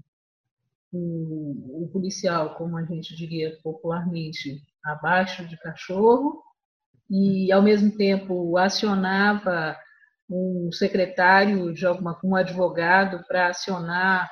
o, 0.93 1.85
o 1.85 1.91
policial 1.93 2.57
como 2.57 2.77
a 2.77 2.85
gente 2.85 3.15
diria 3.17 3.59
popularmente 3.63 4.63
abaixo 4.85 5.47
de 5.47 5.57
cachorro 5.59 6.43
e, 7.11 7.51
ao 7.51 7.63
mesmo 7.63 7.91
tempo, 7.97 8.57
acionava 8.57 9.77
um 10.29 10.71
secretário 10.73 11.75
de 11.75 11.85
alguma, 11.85 12.19
um 12.23 12.37
advogado 12.37 13.25
para 13.27 13.49
acionar 13.49 14.31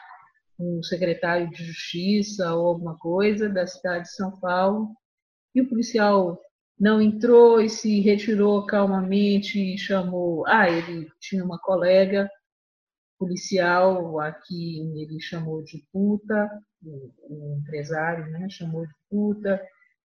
um 0.59 0.83
secretário 0.83 1.51
de 1.51 1.65
justiça 1.65 2.55
ou 2.55 2.69
alguma 2.69 2.97
coisa 2.99 3.49
da 3.49 3.67
cidade 3.67 4.05
de 4.05 4.15
São 4.15 4.39
Paulo. 4.39 4.95
E 5.55 5.61
o 5.61 5.69
policial 5.69 6.41
não 6.79 7.03
entrou 7.03 7.61
e 7.61 7.69
se 7.69 8.01
retirou 8.01 8.65
calmamente 8.65 9.59
e 9.59 9.79
chamou. 9.79 10.47
Ah, 10.47 10.69
ele 10.71 11.11
tinha 11.21 11.45
uma 11.45 11.59
colega 11.59 12.31
policial 13.19 14.21
aqui, 14.21 14.81
ele 14.97 15.21
chamou 15.21 15.63
de 15.65 15.85
puta, 15.93 16.49
o, 16.83 17.59
empresário 17.61 18.31
né, 18.31 18.49
chamou 18.49 18.87
de 18.87 18.95
puta, 19.11 19.61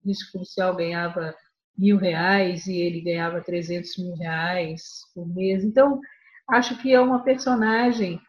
disse 0.05 0.25
que 0.25 0.31
o 0.31 0.41
policial 0.41 0.75
ganhava 0.75 1.35
mil 1.79 1.97
reais 1.99 2.67
e 2.67 2.77
ele 2.77 3.01
ganhava 3.01 3.41
300 3.41 3.97
mil 3.99 4.15
reais 4.17 5.01
por 5.15 5.27
mês. 5.27 5.65
Então, 5.65 6.01
acho 6.49 6.81
que 6.81 6.93
é 6.93 7.01
uma 7.01 7.23
personagem 7.23 8.21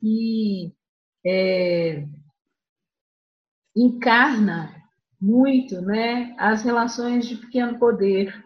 que 0.00 0.72
é, 1.24 2.04
encarna 3.74 4.74
muito 5.20 5.80
né, 5.80 6.34
as 6.38 6.62
relações 6.62 7.26
de 7.26 7.36
pequeno 7.36 7.78
poder 7.78 8.44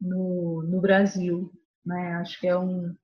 no, 0.00 0.62
no 0.62 0.80
Brasil. 0.80 1.50
Né? 1.84 2.14
Acho 2.14 2.40
que 2.40 2.46
é 2.46 2.56
um, 2.56 2.94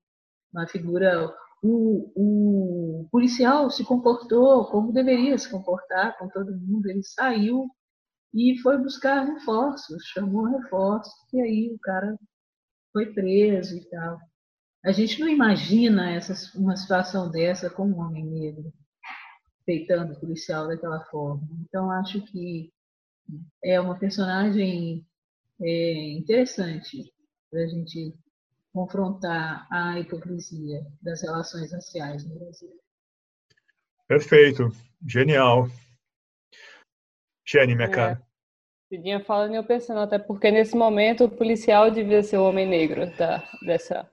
uma 0.53 0.67
figura. 0.67 1.35
O, 1.61 2.13
o 2.15 3.09
policial 3.11 3.69
se 3.69 3.85
comportou 3.85 4.67
como 4.67 4.93
deveria 4.93 5.37
se 5.37 5.51
comportar 5.51 6.17
com 6.17 6.29
todo 6.29 6.57
mundo, 6.57 6.87
ele 6.89 7.03
saiu 7.03 7.69
e 8.35 8.59
foi 8.59 8.79
buscar 8.79 9.25
reforços, 9.25 10.05
chamou 10.07 10.45
reforços, 10.45 11.13
e 11.33 11.41
aí 11.41 11.73
o 11.75 11.79
cara 11.79 12.17
foi 12.93 13.13
preso 13.13 13.77
e 13.77 13.85
tal. 13.89 14.19
A 14.85 14.93
gente 14.93 15.21
não 15.21 15.29
imagina 15.29 16.11
essa, 16.13 16.57
uma 16.57 16.77
situação 16.77 17.31
dessa 17.31 17.69
com 17.69 17.87
um 17.87 17.99
homem 17.99 18.25
negro 18.25 18.73
peitando 19.67 20.19
policial 20.19 20.67
daquela 20.67 21.05
forma. 21.07 21.47
Então, 21.61 21.91
acho 21.91 22.23
que 22.23 22.73
é 23.63 23.79
uma 23.79 23.99
personagem 23.99 25.07
é, 25.61 26.13
interessante 26.13 27.13
para 27.51 27.65
a 27.65 27.67
gente 27.67 28.15
confrontar 28.73 29.67
a 29.71 29.99
hipocrisia 29.99 30.87
das 31.03 31.23
relações 31.23 31.73
raciais 31.73 32.25
no 32.25 32.39
Brasil. 32.39 32.71
Perfeito, 34.07 34.71
genial. 35.07 35.69
Jenny, 37.51 37.75
minha 37.75 37.89
é. 37.89 37.91
cara. 37.91 38.23
Cidinha 38.89 39.25
fala 39.25 39.55
eu 39.55 39.65
pensando, 39.65 40.01
até 40.01 40.19
porque 40.19 40.51
nesse 40.51 40.77
momento 40.77 41.25
o 41.25 41.31
policial 41.31 41.91
devia 41.91 42.23
ser 42.23 42.37
o 42.39 42.45
homem 42.45 42.67
negro 42.67 43.07
da, 43.17 43.43
dessa 43.65 44.09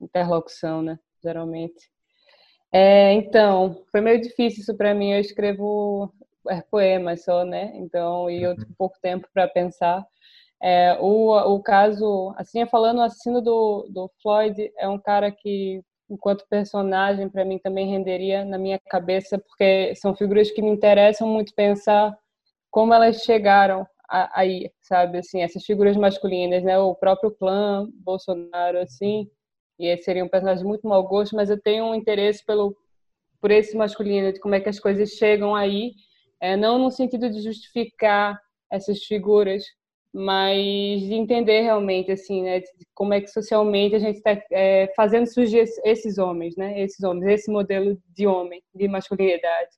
interlocução, 0.00 0.82
né? 0.82 0.98
Geralmente. 1.22 1.90
É, 2.72 3.12
então, 3.12 3.84
foi 3.90 4.00
meio 4.00 4.20
difícil 4.20 4.60
isso 4.60 4.76
para 4.76 4.94
mim. 4.94 5.12
Eu 5.12 5.20
escrevo 5.20 6.12
é 6.48 6.60
poema 6.60 7.16
só, 7.16 7.44
né? 7.44 7.72
Então, 7.74 8.30
e 8.30 8.42
eu 8.42 8.54
tive 8.54 8.72
pouco 8.78 8.96
tempo 9.00 9.28
para 9.34 9.48
pensar. 9.48 10.06
É, 10.62 10.96
o, 11.00 11.32
o 11.54 11.62
caso, 11.62 12.32
assim, 12.36 12.64
falando 12.66 13.00
assim 13.00 13.32
do, 13.42 13.88
do 13.90 14.10
Floyd, 14.22 14.72
é 14.78 14.88
um 14.88 14.98
cara 14.98 15.30
que, 15.32 15.82
enquanto 16.08 16.46
personagem, 16.48 17.28
para 17.28 17.44
mim 17.44 17.58
também 17.58 17.90
renderia 17.90 18.44
na 18.44 18.58
minha 18.58 18.78
cabeça, 18.78 19.38
porque 19.38 19.94
são 19.96 20.14
figuras 20.14 20.50
que 20.50 20.62
me 20.62 20.70
interessam 20.70 21.28
muito 21.28 21.52
pensar 21.54 22.16
como 22.76 22.92
elas 22.92 23.22
chegaram 23.22 23.86
aí, 24.06 24.70
sabe? 24.82 25.16
Assim, 25.16 25.40
essas 25.40 25.64
figuras 25.64 25.96
masculinas, 25.96 26.62
né? 26.62 26.78
O 26.78 26.94
próprio 26.94 27.30
clã 27.30 27.88
Bolsonaro, 28.04 28.76
assim, 28.80 29.30
e 29.78 29.86
esse 29.86 30.02
seria 30.04 30.22
um 30.22 30.28
personagem 30.28 30.62
muito 30.62 30.86
mau 30.86 31.02
gosto, 31.08 31.34
mas 31.34 31.48
eu 31.48 31.58
tenho 31.58 31.86
um 31.86 31.94
interesse 31.94 32.44
pelo 32.44 32.76
por 33.40 33.50
esse 33.50 33.74
masculino, 33.74 34.30
de 34.30 34.40
como 34.40 34.54
é 34.54 34.60
que 34.60 34.68
as 34.68 34.78
coisas 34.78 35.08
chegam 35.12 35.54
aí, 35.54 35.92
é, 36.38 36.54
não 36.54 36.78
no 36.78 36.90
sentido 36.90 37.30
de 37.30 37.40
justificar 37.40 38.38
essas 38.70 39.02
figuras, 39.04 39.64
mas 40.12 41.00
de 41.00 41.14
entender 41.14 41.62
realmente 41.62 42.12
assim, 42.12 42.42
né, 42.42 42.60
como 42.94 43.14
é 43.14 43.22
que 43.22 43.28
socialmente 43.28 43.94
a 43.94 43.98
gente 43.98 44.16
está 44.16 44.38
é, 44.52 44.92
fazendo 44.94 45.26
surgir 45.26 45.64
esses 45.82 46.18
homens, 46.18 46.54
né, 46.56 46.78
esses 46.78 47.02
homens, 47.02 47.40
esse 47.40 47.50
modelo 47.50 47.98
de 48.14 48.26
homem, 48.26 48.62
de 48.74 48.86
masculinidade. 48.86 49.70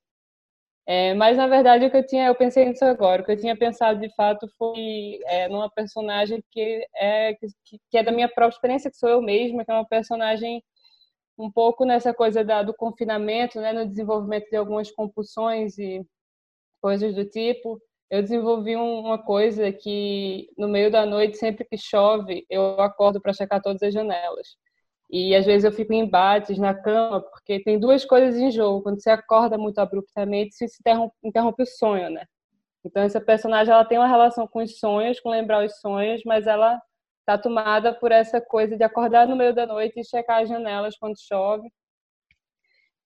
É, 0.91 1.13
mas 1.13 1.37
na 1.37 1.47
verdade 1.47 1.85
o 1.85 1.91
que 1.91 1.99
eu 1.99 2.07
tinha, 2.07 2.29
eu 2.29 2.35
pensei 2.35 2.65
nisso 2.65 2.83
agora. 2.85 3.21
O 3.21 3.25
que 3.25 3.33
eu 3.33 3.37
tinha 3.39 3.55
pensado 3.55 4.01
de 4.01 4.09
fato 4.15 4.49
foi 4.57 5.21
é, 5.27 5.47
numa 5.47 5.71
personagem 5.71 6.43
que 6.51 6.83
é 6.97 7.35
que, 7.35 7.47
que, 7.91 7.99
é 7.99 8.03
da 8.03 8.11
minha 8.11 8.27
própria 8.29 8.57
experiência, 8.57 8.91
que 8.91 8.97
sou 8.97 9.11
eu 9.11 9.21
mesma, 9.21 9.67
que 9.67 9.71
é 9.71 9.75
uma 9.75 9.87
personagem 9.87 10.65
um 11.39 11.51
pouco 11.51 11.85
nessa 11.85 12.15
coisa 12.15 12.45
da, 12.45 12.63
do 12.63 12.75
confinamento, 12.75 13.61
né, 13.61 13.73
no 13.73 13.87
desenvolvimento 13.89 14.49
de 14.51 14.57
algumas 14.57 14.91
compulsões 14.91 15.79
e 15.79 16.03
coisas 16.83 17.15
do 17.15 17.25
tipo. 17.27 17.81
Eu 18.11 18.23
desenvolvi 18.23 18.77
um, 18.77 19.01
uma 19.01 19.19
coisa 19.23 19.73
que 19.73 20.49
no 20.59 20.69
meio 20.69 20.91
da 20.91 21.07
noite, 21.07 21.39
sempre 21.39 21.65
que 21.67 21.79
chove, 21.79 22.47
eu 22.51 22.81
acordo 22.81 23.21
para 23.21 23.35
checar 23.35 23.63
todas 23.63 23.83
as 23.83 23.95
janelas. 23.95 24.57
E 25.11 25.35
às 25.35 25.47
vezes 25.47 25.65
eu 25.65 25.73
fico 25.73 25.93
em 25.93 26.01
embates 26.01 26.59
na 26.59 26.75
cama, 26.75 27.21
porque 27.21 27.63
tem 27.63 27.79
duas 27.79 28.05
coisas 28.05 28.39
em 28.39 28.51
jogo. 28.51 28.83
Quando 28.83 29.01
você 29.01 29.11
acorda 29.11 29.57
muito 29.57 29.79
abruptamente, 29.79 30.55
se 30.55 30.65
interrompe, 30.81 31.15
interrompe 31.25 31.63
o 31.63 31.67
sonho, 31.67 32.11
né? 32.11 32.27
Então 32.85 33.03
essa 33.03 33.21
personagem 33.21 33.73
ela 33.73 33.85
tem 33.85 33.99
uma 33.99 34.07
relação 34.07 34.47
com 34.47 34.63
os 34.63 34.79
sonhos, 34.79 35.19
com 35.21 35.31
lembrar 35.31 35.65
os 35.65 35.81
sonhos, 35.81 36.23
mas 36.25 36.47
ela 36.47 36.81
tá 37.25 37.39
tomada 37.39 37.93
por 37.95 38.13
essa 38.13 38.41
coisa 38.41 38.77
de 38.77 38.85
acordar 38.85 39.27
no 39.27 39.37
meio 39.37 39.55
da 39.55 39.67
noite 39.67 39.99
e 40.01 40.05
checar 40.05 40.43
as 40.43 40.49
janelas 40.49 40.97
quando 40.99 41.19
chove. 41.19 41.69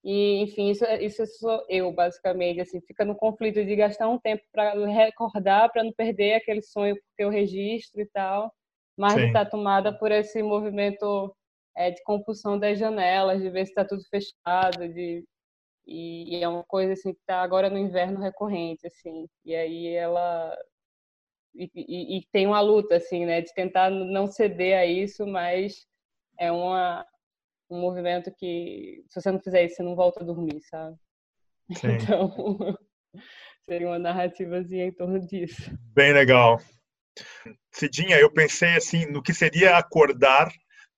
E, 0.05 0.43
enfim, 0.43 0.71
isso, 0.71 0.85
isso 1.01 1.25
sou 1.39 1.65
eu, 1.69 1.93
basicamente. 1.93 2.61
Assim, 2.61 2.81
fica 2.81 3.05
no 3.05 3.15
conflito 3.15 3.65
de 3.65 3.77
gastar 3.77 4.09
um 4.09 4.19
tempo 4.19 4.43
para 4.53 4.75
recordar, 4.87 5.71
para 5.73 5.85
não 5.85 5.93
perder 5.93 6.35
aquele 6.35 6.63
sonho 6.63 6.97
porque 6.97 7.23
eu 7.23 7.31
registro 7.31 8.01
e 8.01 8.07
tal, 8.07 8.53
mas 8.97 9.17
está 9.17 9.45
tomada 9.45 9.97
por 9.97 10.11
esse 10.11 10.43
movimento 10.43 11.35
é, 11.77 11.91
de 11.91 12.03
compulsão 12.05 12.59
das 12.59 12.79
janelas, 12.79 13.41
de 13.41 13.51
ver 13.51 13.65
se 13.67 13.73
está 13.73 13.85
tudo 13.85 14.03
fechado, 14.09 14.89
de 14.89 15.25
e, 15.87 16.39
e, 16.39 16.43
é 16.45 16.49
uma 16.49 16.63
coisa 16.65 16.93
assim 16.93 17.13
que 17.13 17.21
está 17.21 17.43
agora 17.43 17.69
no 17.69 17.79
inverno 17.79 18.21
recorrente, 18.21 18.87
assim. 18.87 19.27
E 19.45 19.55
aí 19.55 19.89
ela 19.89 20.57
e, 21.55 21.71
e, 21.75 22.19
e, 22.19 22.27
tem 22.33 22.47
uma 22.47 22.61
luta 22.61 22.97
assim, 22.97 23.27
né, 23.27 23.41
de 23.41 23.53
tentar 23.53 23.91
não 23.91 24.27
ceder 24.27 24.79
a 24.79 24.87
isso, 24.87 25.27
mas 25.27 25.87
é 26.39 26.51
uma 26.51 27.05
um 27.69 27.81
movimento 27.81 28.31
que 28.37 29.03
se 29.09 29.21
você 29.21 29.33
não 29.33 29.41
fizer 29.41 29.65
isso, 29.65 29.77
você 29.77 29.83
não 29.83 29.97
volta 29.97 30.23
a 30.23 30.27
dormir, 30.27 30.61
sabe? 30.63 30.97
Sim. 31.75 31.99
Então 33.63 33.69
seria 33.69 33.87
uma 33.87 33.99
narrativazinha 33.99 34.87
em 34.87 34.93
torno 34.93 35.21
disso. 35.21 35.71
Bem 35.95 36.13
legal. 36.13 36.59
Cidinha, 37.71 38.19
eu 38.19 38.33
pensei 38.33 38.75
assim 38.77 39.07
no 39.07 39.23
que 39.23 39.33
seria 39.33 39.77
acordar 39.77 40.51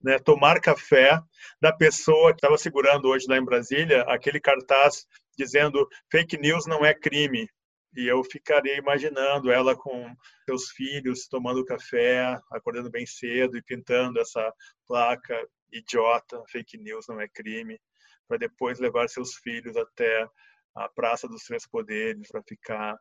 né, 0.04 0.18
tomar 0.18 0.60
café 0.60 1.18
da 1.60 1.72
pessoa 1.72 2.32
que 2.32 2.36
estava 2.36 2.58
segurando 2.58 3.08
hoje 3.08 3.26
lá 3.26 3.38
em 3.38 3.44
Brasília 3.44 4.02
aquele 4.02 4.38
cartaz 4.38 5.06
dizendo 5.36 5.88
fake 6.10 6.36
news 6.36 6.66
não 6.66 6.84
é 6.84 6.92
crime. 6.92 7.48
E 7.96 8.06
eu 8.06 8.22
ficaria 8.24 8.76
imaginando 8.76 9.50
ela 9.50 9.74
com 9.74 10.14
seus 10.44 10.70
filhos 10.70 11.26
tomando 11.26 11.64
café, 11.64 12.38
acordando 12.52 12.90
bem 12.90 13.06
cedo 13.06 13.56
e 13.56 13.62
pintando 13.62 14.20
essa 14.20 14.52
placa 14.86 15.34
idiota, 15.72 16.42
fake 16.48 16.76
news 16.76 17.06
não 17.08 17.20
é 17.20 17.28
crime, 17.28 17.80
para 18.28 18.36
depois 18.36 18.78
levar 18.78 19.08
seus 19.08 19.36
filhos 19.36 19.76
até 19.76 20.28
a 20.76 20.88
Praça 20.88 21.28
dos 21.28 21.44
Três 21.44 21.66
Poderes 21.66 22.28
para 22.28 22.42
ficar 22.42 22.96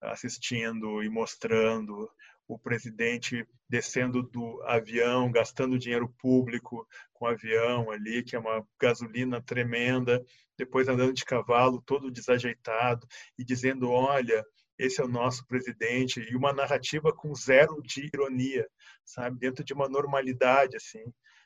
assistindo 0.00 1.02
e 1.02 1.08
mostrando 1.08 2.08
o 2.48 2.58
presidente 2.58 3.46
descendo 3.68 4.22
do 4.22 4.62
avião, 4.64 5.30
gastando 5.30 5.78
dinheiro 5.78 6.08
público 6.18 6.88
com 7.12 7.26
o 7.26 7.28
avião 7.28 7.90
ali, 7.90 8.24
que 8.24 8.34
é 8.34 8.38
uma 8.38 8.66
gasolina 8.80 9.42
tremenda, 9.42 10.24
depois 10.56 10.88
andando 10.88 11.12
de 11.12 11.24
cavalo, 11.24 11.82
todo 11.82 12.10
desajeitado, 12.10 13.06
e 13.38 13.44
dizendo: 13.44 13.90
olha, 13.90 14.44
esse 14.78 15.00
é 15.00 15.04
o 15.04 15.08
nosso 15.08 15.46
presidente, 15.46 16.20
e 16.20 16.34
uma 16.34 16.52
narrativa 16.52 17.12
com 17.12 17.34
zero 17.34 17.82
de 17.82 18.06
ironia, 18.06 18.66
sabe? 19.04 19.38
Dentro 19.38 19.62
de 19.62 19.74
uma 19.74 19.88
normalidade, 19.88 20.76
assim, 20.76 21.04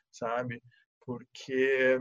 sabe? 0.09 0.61
porque 1.05 1.99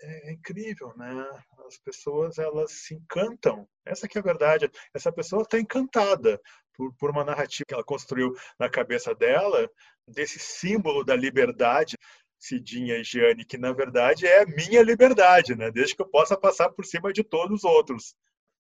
é 0.00 0.32
incrível, 0.32 0.92
né? 0.96 1.28
As 1.66 1.76
pessoas 1.78 2.38
elas 2.38 2.70
se 2.70 2.94
encantam. 2.94 3.68
Essa 3.84 4.06
que 4.06 4.16
é 4.16 4.20
a 4.20 4.24
verdade. 4.24 4.70
Essa 4.94 5.12
pessoa 5.12 5.42
está 5.42 5.58
encantada 5.58 6.40
por, 6.74 6.94
por 6.94 7.10
uma 7.10 7.24
narrativa 7.24 7.64
que 7.66 7.74
ela 7.74 7.84
construiu 7.84 8.34
na 8.58 8.68
cabeça 8.68 9.14
dela 9.14 9.68
desse 10.06 10.38
símbolo 10.38 11.04
da 11.04 11.16
liberdade, 11.16 11.96
Cidinha 12.38 12.98
e 12.98 13.04
Gianni, 13.04 13.44
que 13.44 13.56
na 13.56 13.72
verdade 13.72 14.26
é 14.26 14.44
minha 14.44 14.82
liberdade, 14.82 15.54
né? 15.54 15.70
Desde 15.70 15.96
que 15.96 16.02
eu 16.02 16.08
possa 16.08 16.36
passar 16.36 16.68
por 16.70 16.84
cima 16.84 17.12
de 17.12 17.24
todos 17.24 17.58
os 17.58 17.64
outros, 17.64 18.14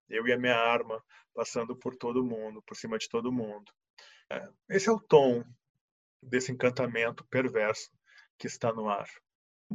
eu 0.09 0.25
e 0.25 0.31
a 0.31 0.37
minha 0.37 0.55
arma 0.55 1.03
passando 1.33 1.75
por 1.75 1.95
todo 1.95 2.23
mundo, 2.23 2.61
por 2.63 2.77
cima 2.77 2.97
de 2.97 3.09
todo 3.09 3.31
mundo. 3.31 3.71
É, 4.29 4.47
esse 4.69 4.87
é 4.87 4.91
o 4.91 4.99
tom 4.99 5.43
desse 6.21 6.51
encantamento 6.51 7.25
perverso 7.25 7.89
que 8.37 8.47
está 8.47 8.71
no 8.71 8.87
ar. 8.87 9.07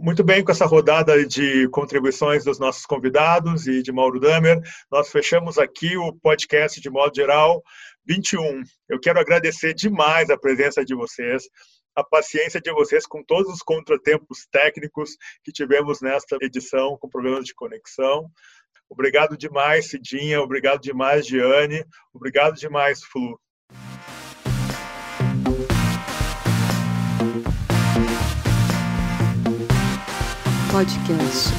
Muito 0.00 0.22
bem, 0.22 0.44
com 0.44 0.52
essa 0.52 0.64
rodada 0.64 1.26
de 1.26 1.68
contribuições 1.70 2.44
dos 2.44 2.60
nossos 2.60 2.86
convidados 2.86 3.66
e 3.66 3.82
de 3.82 3.90
Mauro 3.90 4.20
Damer, 4.20 4.60
nós 4.88 5.10
fechamos 5.10 5.58
aqui 5.58 5.96
o 5.96 6.12
podcast 6.12 6.80
de 6.80 6.88
modo 6.88 7.12
geral 7.16 7.60
21. 8.06 8.62
Eu 8.88 9.00
quero 9.00 9.18
agradecer 9.18 9.74
demais 9.74 10.30
a 10.30 10.38
presença 10.38 10.84
de 10.84 10.94
vocês, 10.94 11.42
a 11.96 12.04
paciência 12.04 12.60
de 12.60 12.72
vocês 12.72 13.06
com 13.06 13.24
todos 13.24 13.52
os 13.52 13.60
contratempos 13.60 14.46
técnicos 14.52 15.16
que 15.42 15.50
tivemos 15.50 16.00
nesta 16.00 16.36
edição, 16.40 16.96
com 16.96 17.08
problemas 17.08 17.44
de 17.44 17.54
conexão. 17.54 18.30
Obrigado 18.88 19.36
demais, 19.36 19.90
Cidinha. 19.90 20.40
Obrigado 20.40 20.80
demais, 20.80 21.26
Giane. 21.26 21.84
Obrigado 22.14 22.54
demais, 22.54 23.02
Flu. 23.02 23.36
Podcast 30.70 31.52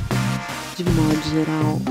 de 0.78 0.84
modo 0.84 1.22
geral. 1.22 1.82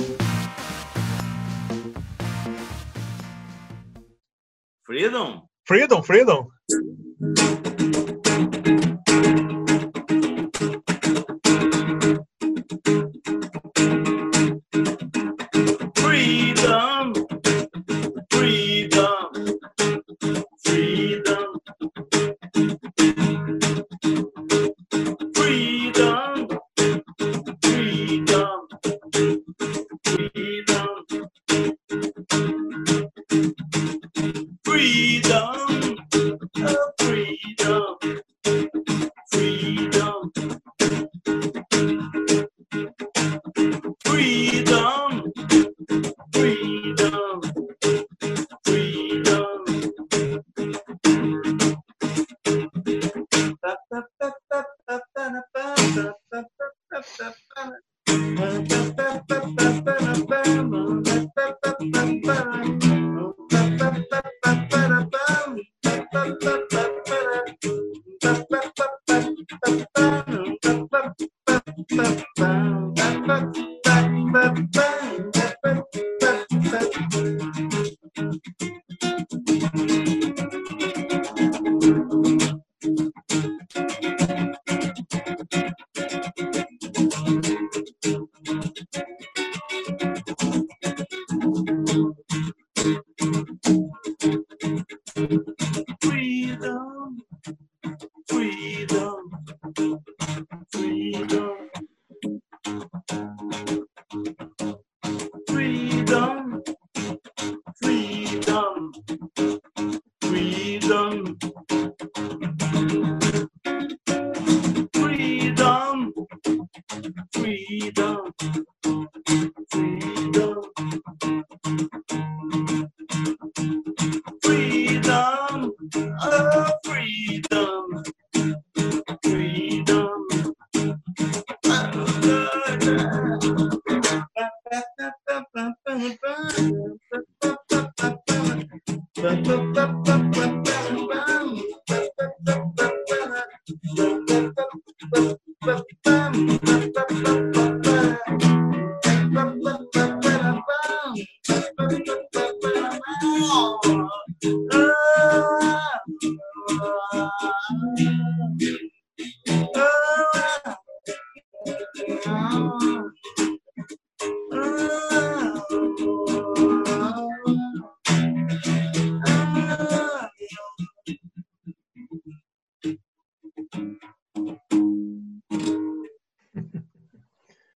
Freedom? 4.83 5.49
Freedom, 5.65 6.03
freedom. 6.03 6.49